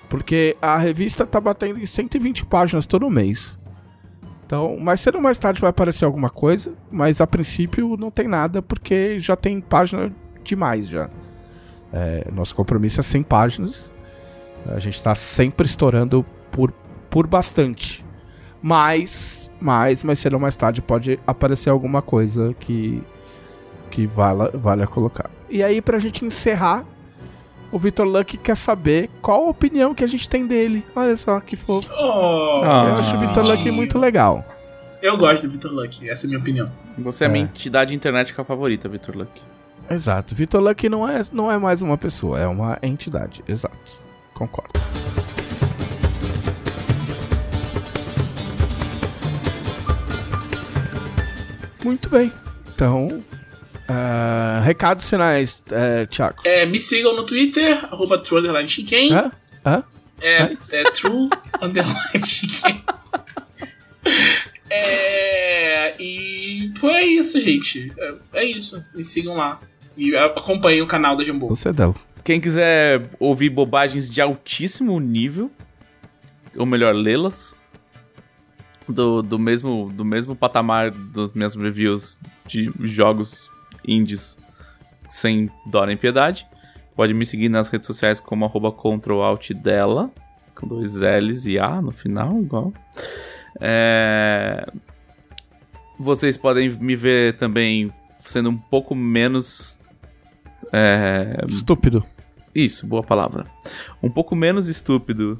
Porque 0.09 0.55
a 0.61 0.77
revista 0.77 1.25
tá 1.25 1.39
batendo 1.41 1.79
em 1.79 1.85
120 1.85 2.45
páginas 2.45 2.85
todo 2.85 3.09
mês. 3.09 3.57
Então, 4.45 4.77
mais 4.77 5.01
cedo 5.01 5.15
ou 5.15 5.21
mais 5.21 5.37
tarde 5.39 5.59
vai 5.59 5.71
aparecer 5.71 6.05
alguma 6.05 6.29
coisa, 6.29 6.73
mas 6.91 7.19
a 7.19 7.25
princípio 7.25 7.97
não 7.97 8.11
tem 8.11 8.27
nada 8.27 8.61
porque 8.61 9.17
já 9.19 9.35
tem 9.35 9.59
página 9.59 10.13
demais 10.43 10.87
já. 10.87 11.09
É, 11.91 12.27
nosso 12.31 12.53
compromisso 12.53 12.99
é 12.99 13.03
100 13.03 13.23
páginas. 13.23 13.91
A 14.67 14.79
gente 14.79 15.01
tá 15.01 15.15
sempre 15.15 15.65
estourando 15.65 16.23
por, 16.51 16.71
por 17.09 17.25
bastante. 17.25 18.04
Mas, 18.67 19.51
mas, 19.61 20.03
mais 20.03 20.17
cedo 20.17 20.33
ou 20.33 20.39
mais 20.39 20.55
tarde 20.55 20.81
pode 20.81 21.19
aparecer 21.27 21.69
alguma 21.69 22.01
coisa 22.01 22.55
que, 22.59 22.99
que 23.91 24.07
vala, 24.07 24.49
vale 24.55 24.81
a 24.81 24.87
colocar. 24.87 25.29
E 25.47 25.61
aí, 25.63 25.79
pra 25.83 25.99
gente 25.99 26.25
encerrar, 26.25 26.83
o 27.71 27.77
Vitor 27.77 28.07
Luck 28.07 28.37
quer 28.37 28.57
saber 28.57 29.11
qual 29.21 29.45
a 29.45 29.49
opinião 29.51 29.93
que 29.93 30.03
a 30.03 30.07
gente 30.07 30.27
tem 30.27 30.47
dele. 30.47 30.83
Olha 30.95 31.15
só 31.15 31.39
que 31.39 31.55
fofo. 31.55 31.87
Oh, 31.93 32.61
Ah. 32.63 32.85
Eu 32.87 32.93
acho 32.95 33.15
o 33.15 33.19
Vitor 33.19 33.45
Luck 33.45 33.69
muito 33.69 33.99
legal. 33.99 34.43
Eu 34.99 35.15
gosto 35.15 35.43
do 35.45 35.51
Victor 35.51 35.71
Luck, 35.71 36.09
essa 36.09 36.25
é 36.25 36.25
a 36.25 36.29
minha 36.29 36.39
opinião. 36.39 36.67
Você 36.97 37.25
é 37.25 37.27
a 37.27 37.29
minha 37.29 37.45
É. 37.45 37.47
entidade 37.47 37.93
internética 37.93 38.43
favorita, 38.43 38.89
Victor 38.89 39.15
Luck. 39.15 39.29
Exato. 39.91 40.33
Vitor 40.33 40.59
Luck 40.63 40.89
não 40.89 41.07
é, 41.07 41.21
não 41.31 41.51
é 41.51 41.59
mais 41.59 41.83
uma 41.83 41.99
pessoa, 41.99 42.39
é 42.39 42.47
uma 42.47 42.79
entidade. 42.81 43.43
Exato. 43.47 43.99
Concordo. 44.33 44.71
Muito 51.85 52.09
bem. 52.09 52.33
Então, 52.73 53.23
ah, 53.87 54.59
recados 54.65 55.07
finais, 55.07 55.55
é, 55.71 56.07
Thiago. 56.07 56.41
É, 56.43 56.65
me 56.65 56.79
sigam 56.79 57.15
no 57.15 57.23
Twitter, 57.23 57.77
arroba 57.85 58.17
true 58.17 58.39
underline 58.39 58.67
chicken. 58.67 59.13
Hã? 59.13 59.31
Hã? 59.63 59.83
É, 60.19 60.57
é 60.71 60.83
true 60.85 61.29
underline 61.61 62.25
chicken. 62.25 62.83
É, 64.67 65.95
e 66.01 66.73
foi 66.79 67.03
isso, 67.03 67.39
gente. 67.39 67.93
É, 67.99 68.13
é 68.33 68.45
isso. 68.45 68.83
Me 68.95 69.03
sigam 69.03 69.35
lá. 69.35 69.61
E 69.95 70.17
acompanhem 70.17 70.81
o 70.81 70.87
canal 70.87 71.15
da 71.15 71.23
Jambô. 71.23 71.47
Você 71.49 71.71
dela. 71.71 71.93
Quem 72.23 72.41
quiser 72.41 73.11
ouvir 73.19 73.51
bobagens 73.51 74.09
de 74.09 74.19
altíssimo 74.19 74.99
nível, 74.99 75.51
ou 76.55 76.65
melhor, 76.65 76.95
lê-las, 76.95 77.53
do, 78.87 79.21
do, 79.21 79.39
mesmo, 79.39 79.91
do 79.93 80.05
mesmo 80.05 80.35
patamar 80.35 80.91
dos 80.91 81.33
meus 81.33 81.55
reviews 81.55 82.19
de 82.47 82.71
jogos 82.79 83.49
indies 83.87 84.37
sem 85.09 85.49
dó 85.67 85.85
nem 85.85 85.97
piedade, 85.97 86.47
pode 86.95 87.13
me 87.13 87.25
seguir 87.25 87.49
nas 87.49 87.69
redes 87.69 87.87
sociais 87.87 88.19
como 88.19 88.45
arroba 88.45 88.71
controlaltdela, 88.71 90.11
com 90.55 90.67
dois 90.67 90.95
L's 90.95 91.45
e 91.45 91.59
A 91.59 91.81
no 91.81 91.91
final, 91.91 92.39
igual. 92.41 92.73
É... 93.59 94.65
Vocês 95.99 96.35
podem 96.35 96.69
me 96.69 96.95
ver 96.95 97.37
também 97.37 97.91
sendo 98.19 98.49
um 98.49 98.57
pouco 98.57 98.95
menos. 98.95 99.79
É... 100.71 101.37
Estúpido. 101.47 102.03
Isso, 102.53 102.87
boa 102.87 103.03
palavra. 103.03 103.45
Um 104.01 104.09
pouco 104.09 104.35
menos 104.35 104.67
estúpido 104.67 105.37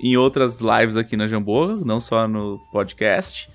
em 0.00 0.16
outras 0.16 0.60
lives 0.60 0.96
aqui 0.96 1.16
na 1.16 1.26
Jamboa, 1.26 1.76
não 1.84 2.00
só 2.00 2.26
no 2.28 2.58
podcast. 2.72 3.48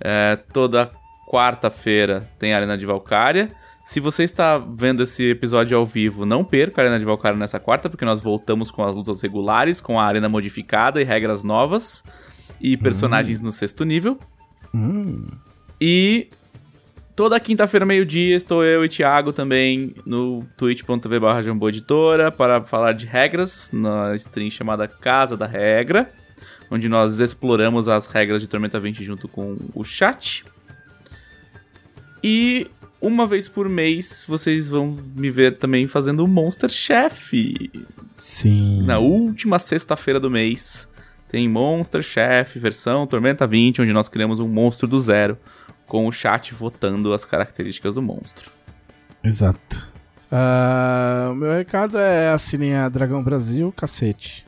É, 0.00 0.36
toda 0.52 0.90
quarta-feira 1.28 2.28
tem 2.38 2.52
a 2.52 2.56
Arena 2.56 2.76
de 2.76 2.86
Valkyria. 2.86 3.52
Se 3.84 3.98
você 3.98 4.24
está 4.24 4.58
vendo 4.58 5.02
esse 5.02 5.30
episódio 5.30 5.76
ao 5.76 5.84
vivo, 5.84 6.24
não 6.24 6.44
perca 6.44 6.80
a 6.80 6.84
Arena 6.84 6.98
de 6.98 7.04
Valkyria 7.04 7.36
nessa 7.36 7.58
quarta, 7.58 7.90
porque 7.90 8.04
nós 8.04 8.20
voltamos 8.20 8.70
com 8.70 8.84
as 8.84 8.94
lutas 8.94 9.20
regulares, 9.20 9.80
com 9.80 9.98
a 9.98 10.04
arena 10.04 10.28
modificada 10.28 11.00
e 11.00 11.04
regras 11.04 11.42
novas, 11.42 12.04
e 12.60 12.76
personagens 12.76 13.40
no 13.40 13.50
sexto 13.50 13.84
nível. 13.84 14.18
Hum. 14.74 15.26
E 15.80 16.28
toda 17.20 17.38
quinta-feira, 17.38 17.84
meio-dia, 17.84 18.34
estou 18.34 18.64
eu 18.64 18.82
e 18.82 18.88
Thiago 18.88 19.30
também 19.30 19.94
no 20.06 20.42
twitch.tv 20.56 21.20
barra 21.20 21.42
Editora 21.68 22.32
para 22.32 22.62
falar 22.62 22.94
de 22.94 23.04
regras, 23.04 23.68
na 23.74 24.14
stream 24.14 24.50
chamada 24.50 24.88
Casa 24.88 25.36
da 25.36 25.46
Regra, 25.46 26.10
onde 26.70 26.88
nós 26.88 27.20
exploramos 27.20 27.88
as 27.88 28.06
regras 28.06 28.40
de 28.40 28.48
Tormenta 28.48 28.80
20 28.80 29.04
junto 29.04 29.28
com 29.28 29.58
o 29.74 29.84
chat. 29.84 30.46
E 32.24 32.66
uma 33.02 33.26
vez 33.26 33.50
por 33.50 33.68
mês 33.68 34.24
vocês 34.26 34.70
vão 34.70 34.96
me 35.14 35.30
ver 35.30 35.58
também 35.58 35.86
fazendo 35.86 36.24
o 36.24 36.26
Monster 36.26 36.70
Chef. 36.70 37.70
Sim. 38.16 38.82
Na 38.84 38.98
última 38.98 39.58
sexta-feira 39.58 40.18
do 40.18 40.30
mês 40.30 40.88
tem 41.28 41.46
Monster 41.50 42.00
Chef 42.00 42.58
versão 42.58 43.06
Tormenta 43.06 43.46
20, 43.46 43.82
onde 43.82 43.92
nós 43.92 44.08
criamos 44.08 44.40
um 44.40 44.48
monstro 44.48 44.88
do 44.88 44.98
zero, 44.98 45.36
com 45.90 46.06
o 46.06 46.12
chat 46.12 46.54
votando 46.54 47.12
as 47.12 47.24
características 47.24 47.94
do 47.94 48.00
monstro. 48.00 48.52
Exato. 49.24 49.90
Ah, 50.30 51.30
o 51.32 51.34
meu 51.34 51.50
recado 51.50 51.98
é 51.98 52.32
assinem 52.32 52.76
a 52.76 52.88
Dragão 52.88 53.24
Brasil, 53.24 53.74
cacete. 53.76 54.46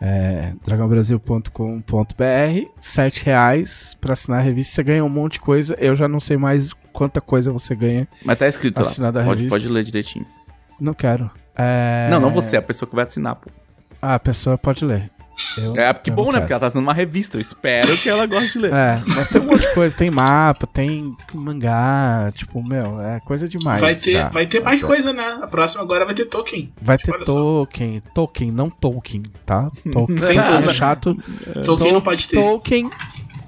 É, 0.00 0.54
dragãobrasil.com.br, 0.64 2.70
7 2.80 3.24
reais 3.24 3.96
pra 4.00 4.14
assinar 4.14 4.40
a 4.40 4.42
revista. 4.42 4.74
Você 4.74 4.82
ganha 4.82 5.04
um 5.04 5.10
monte 5.10 5.34
de 5.34 5.40
coisa. 5.40 5.76
Eu 5.78 5.94
já 5.94 6.08
não 6.08 6.20
sei 6.20 6.38
mais 6.38 6.72
quanta 6.90 7.20
coisa 7.20 7.52
você 7.52 7.74
ganha. 7.74 8.08
Mas 8.24 8.38
tá 8.38 8.48
escrito 8.48 8.82
lá. 8.82 9.12
Pode, 9.12 9.28
revista. 9.28 9.48
pode 9.50 9.68
ler 9.68 9.84
direitinho. 9.84 10.26
Não 10.80 10.94
quero. 10.94 11.30
É... 11.54 12.08
Não, 12.10 12.18
não 12.18 12.30
você, 12.30 12.56
a 12.56 12.62
pessoa 12.62 12.88
que 12.88 12.94
vai 12.94 13.04
assinar, 13.04 13.36
pô. 13.36 13.50
Ah, 14.00 14.14
a 14.14 14.18
pessoa 14.18 14.56
pode 14.56 14.84
ler. 14.84 15.10
Eu- 15.58 15.74
É, 15.76 15.92
que 15.94 16.10
eu 16.10 16.14
bom, 16.14 16.26
né? 16.26 16.32
quero. 16.32 16.40
Porque 16.42 16.52
ela 16.52 16.60
tá 16.60 16.66
assinando 16.66 16.86
uma 16.86 16.94
revista. 16.94 17.36
Eu 17.36 17.40
espero 17.40 17.96
que 17.96 18.08
ela 18.08 18.26
goste 18.26 18.52
de 18.52 18.58
ler. 18.60 18.72
É, 18.72 19.02
mas 19.06 19.28
tem 19.28 19.40
um 19.40 19.44
monte 19.44 19.60
de 19.68 19.74
coisa. 19.74 19.96
Tem 19.96 20.10
mapa, 20.10 20.66
tem 20.66 21.14
mangá. 21.34 22.30
Tipo, 22.34 22.62
meu, 22.62 23.00
é 23.00 23.20
coisa 23.20 23.48
demais. 23.48 23.80
Vai 23.80 23.94
ter, 23.94 24.12
já. 24.12 24.28
vai 24.28 24.46
ter 24.46 24.60
mais 24.60 24.82
coisa, 24.82 25.12
né? 25.12 25.38
A 25.42 25.46
próxima 25.46 25.82
agora 25.82 26.04
vai 26.04 26.14
ter 26.14 26.24
token. 26.26 26.72
Vai 26.80 26.96
ter 26.98 27.12
só. 27.24 27.32
Tolkien. 27.34 28.02
Tolkien, 28.14 28.50
não 28.50 28.70
Tolkien, 28.70 29.22
tá? 29.44 29.68
Tolkien 29.92 30.18
Sem 30.18 30.38
é 30.38 30.42
Tolkien. 30.42 30.74
chato. 30.74 31.16
Token 31.64 31.92
não 31.92 32.00
pode 32.00 32.28
ter. 32.28 32.36
Tolkien. 32.36 32.90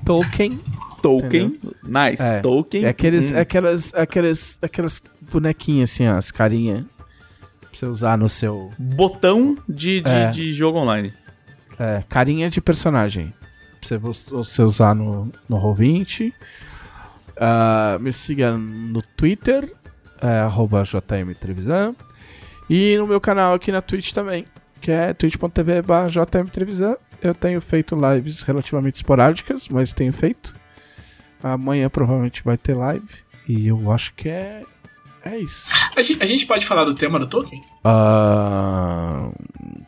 Tolkien. 0.05 0.61
Tolkien. 1.03 1.59
Nice. 1.85 2.23
É. 2.23 2.41
Tolkien. 2.41 2.85
É 2.85 2.89
aqueles, 2.89 3.33
Hum. 3.33 3.37
é 3.37 3.41
aquelas, 3.41 3.95
aquelas, 3.95 4.59
aquelas 4.61 5.03
bonequinhas 5.31 5.91
assim, 5.93 6.09
ó, 6.09 6.17
as 6.17 6.31
carinhas. 6.31 6.85
Pra 7.61 7.71
você 7.73 7.87
usar 7.87 8.19
no 8.19 8.29
seu. 8.29 8.73
Botão 8.79 9.57
de, 9.69 10.01
de, 10.01 10.11
É. 10.11 10.31
de 10.31 10.53
jogo 10.53 10.79
online. 10.79 11.13
É, 11.79 12.03
carinha 12.09 12.51
de 12.51 12.61
personagem. 12.61 13.33
Pra 13.81 13.97
você, 13.99 14.63
usar 14.63 14.95
no, 14.95 15.33
no 15.49 15.57
Roll20. 15.57 16.33
Ah, 17.37 17.97
me 18.01 18.13
siga 18.13 18.53
no 18.57 19.01
Twitter, 19.01 19.73
é, 20.21 20.41
arroba 20.41 20.83
JM 20.83 21.33
Trevisan. 21.39 21.95
E 22.69 22.97
no 22.99 23.07
meu 23.07 23.21
canal 23.21 23.55
aqui 23.55 23.71
na 23.71 23.81
Twitch 23.81 24.13
também, 24.13 24.45
que 24.81 24.91
é 24.91 25.15
twitch.tv 25.15 25.83
barra 25.83 26.09
JM 26.09 26.49
Trevisan. 26.53 26.97
Eu 27.23 27.35
tenho 27.35 27.61
feito 27.61 27.97
lives 27.97 28.43
relativamente 28.43 28.97
esporádicas, 28.97 29.69
mas 29.69 29.93
tenho 29.93 30.13
feito. 30.13 30.55
Amanhã 31.43 31.89
provavelmente 31.89 32.43
vai 32.45 32.57
ter 32.57 32.75
live. 32.75 33.09
E 33.49 33.69
eu 33.69 33.91
acho 33.91 34.13
que 34.15 34.29
é. 34.29 34.63
É 35.25 35.37
isso. 35.39 35.67
A 35.97 36.03
gente, 36.03 36.23
a 36.23 36.27
gente 36.27 36.47
pode 36.47 36.65
falar 36.65 36.85
do 36.85 36.95
tema 36.95 37.19
do 37.19 37.27
token? 37.27 37.61
Ah, 37.85 39.31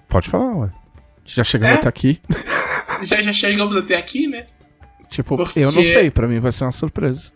pode 0.09 0.29
falar, 0.29 0.57
ué. 0.57 0.71
Já 1.35 1.45
chegamos 1.45 1.77
É? 1.77 1.79
até 1.79 1.89
aqui. 1.89 2.21
Já, 3.03 3.21
já 3.23 3.33
chegamos 3.33 3.75
até 3.77 3.97
aqui, 3.97 4.27
né? 4.27 4.45
Tipo, 5.09 5.37
Porque- 5.37 5.61
eu 5.61 5.73
não 5.73 5.83
sei, 5.85 6.11
pra 6.11 6.29
mim 6.29 6.39
vai 6.39 6.53
ser 6.53 6.65
uma 6.65 6.73
surpresa. 6.73 7.33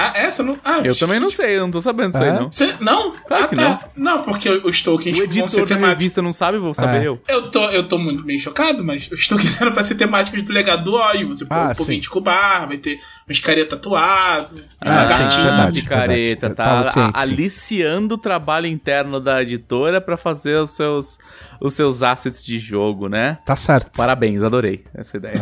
Ah, 0.00 0.12
essa 0.14 0.44
não. 0.44 0.56
Ah, 0.64 0.78
Eu 0.84 0.96
também 0.96 1.18
não 1.18 1.28
sei, 1.30 1.56
eu 1.56 1.62
não 1.62 1.70
tô 1.72 1.80
sabendo 1.80 2.12
disso 2.12 2.22
É? 2.22 2.30
aí, 2.30 2.38
não. 2.38 2.52
Você, 2.52 2.74
não? 2.80 3.10
Claro 3.10 3.44
ah, 3.44 3.48
que 3.48 3.56
tá. 3.56 3.78
Não. 3.96 4.22
porque 4.22 4.48
os 4.48 4.80
tokens 4.80 5.16
O 5.16 5.18
vão 5.18 5.28
ser 5.48 5.60
editor 5.62 5.66
da 5.66 5.86
revista 5.88 6.22
não 6.22 6.32
sabe, 6.32 6.56
vou 6.58 6.72
saber 6.72 7.02
É. 7.02 7.08
eu. 7.08 7.20
Eu 7.26 7.50
tô, 7.50 7.64
eu 7.70 7.82
tô 7.82 7.98
muito 7.98 8.24
meio 8.24 8.38
chocado, 8.38 8.84
mas 8.84 9.10
os 9.10 9.26
tokens 9.26 9.58
eram 9.60 9.72
pra 9.72 9.82
ser 9.82 9.96
temáticos 9.96 10.42
do 10.42 10.52
legado 10.52 10.84
do 10.84 10.94
óleo. 10.94 11.26
Você 11.28 11.44
põe 11.44 11.58
Ah, 11.58 11.72
pouquinho 11.76 11.96
sim. 11.96 12.00
de 12.00 12.08
cubar, 12.10 12.68
vai 12.68 12.76
ter 12.78 13.00
uns 13.28 13.40
careta 13.40 13.76
tatuado, 13.76 14.54
Ah, 14.80 15.02
lagartinho. 15.02 15.72
picareta, 15.72 16.46
Eu 16.46 16.54
tá 16.54 16.80
a- 16.94 17.20
aliciando 17.22 18.14
o 18.14 18.18
trabalho 18.18 18.66
interno 18.66 19.18
da 19.18 19.42
editora 19.42 20.00
pra 20.00 20.16
fazer 20.16 20.56
os 20.58 20.70
seus, 20.70 21.18
os 21.60 21.74
seus 21.74 22.04
assets 22.04 22.44
de 22.44 22.58
jogo, 22.60 23.08
né? 23.08 23.38
Tá 23.44 23.56
certo. 23.56 23.90
Parabéns, 23.96 24.42
adorei 24.44 24.84
essa 24.94 25.16
ideia. 25.16 25.34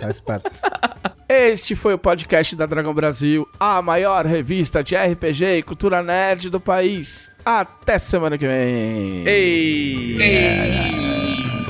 Tá 0.00 0.10
esperto. 0.10 0.50
Este 1.28 1.74
foi 1.74 1.94
o 1.94 1.98
podcast 1.98 2.54
da 2.54 2.66
Dragão 2.66 2.92
Brasil, 2.92 3.48
a 3.58 3.80
maior 3.80 4.26
revista 4.26 4.84
de 4.84 4.94
RPG 4.94 5.58
e 5.58 5.62
cultura 5.62 6.02
nerd 6.02 6.50
do 6.50 6.60
país. 6.60 7.32
Até 7.42 7.98
semana 7.98 8.36
que 8.36 8.46
vem. 8.46 9.26
Ei! 9.26 10.16
Ei. 10.20 11.63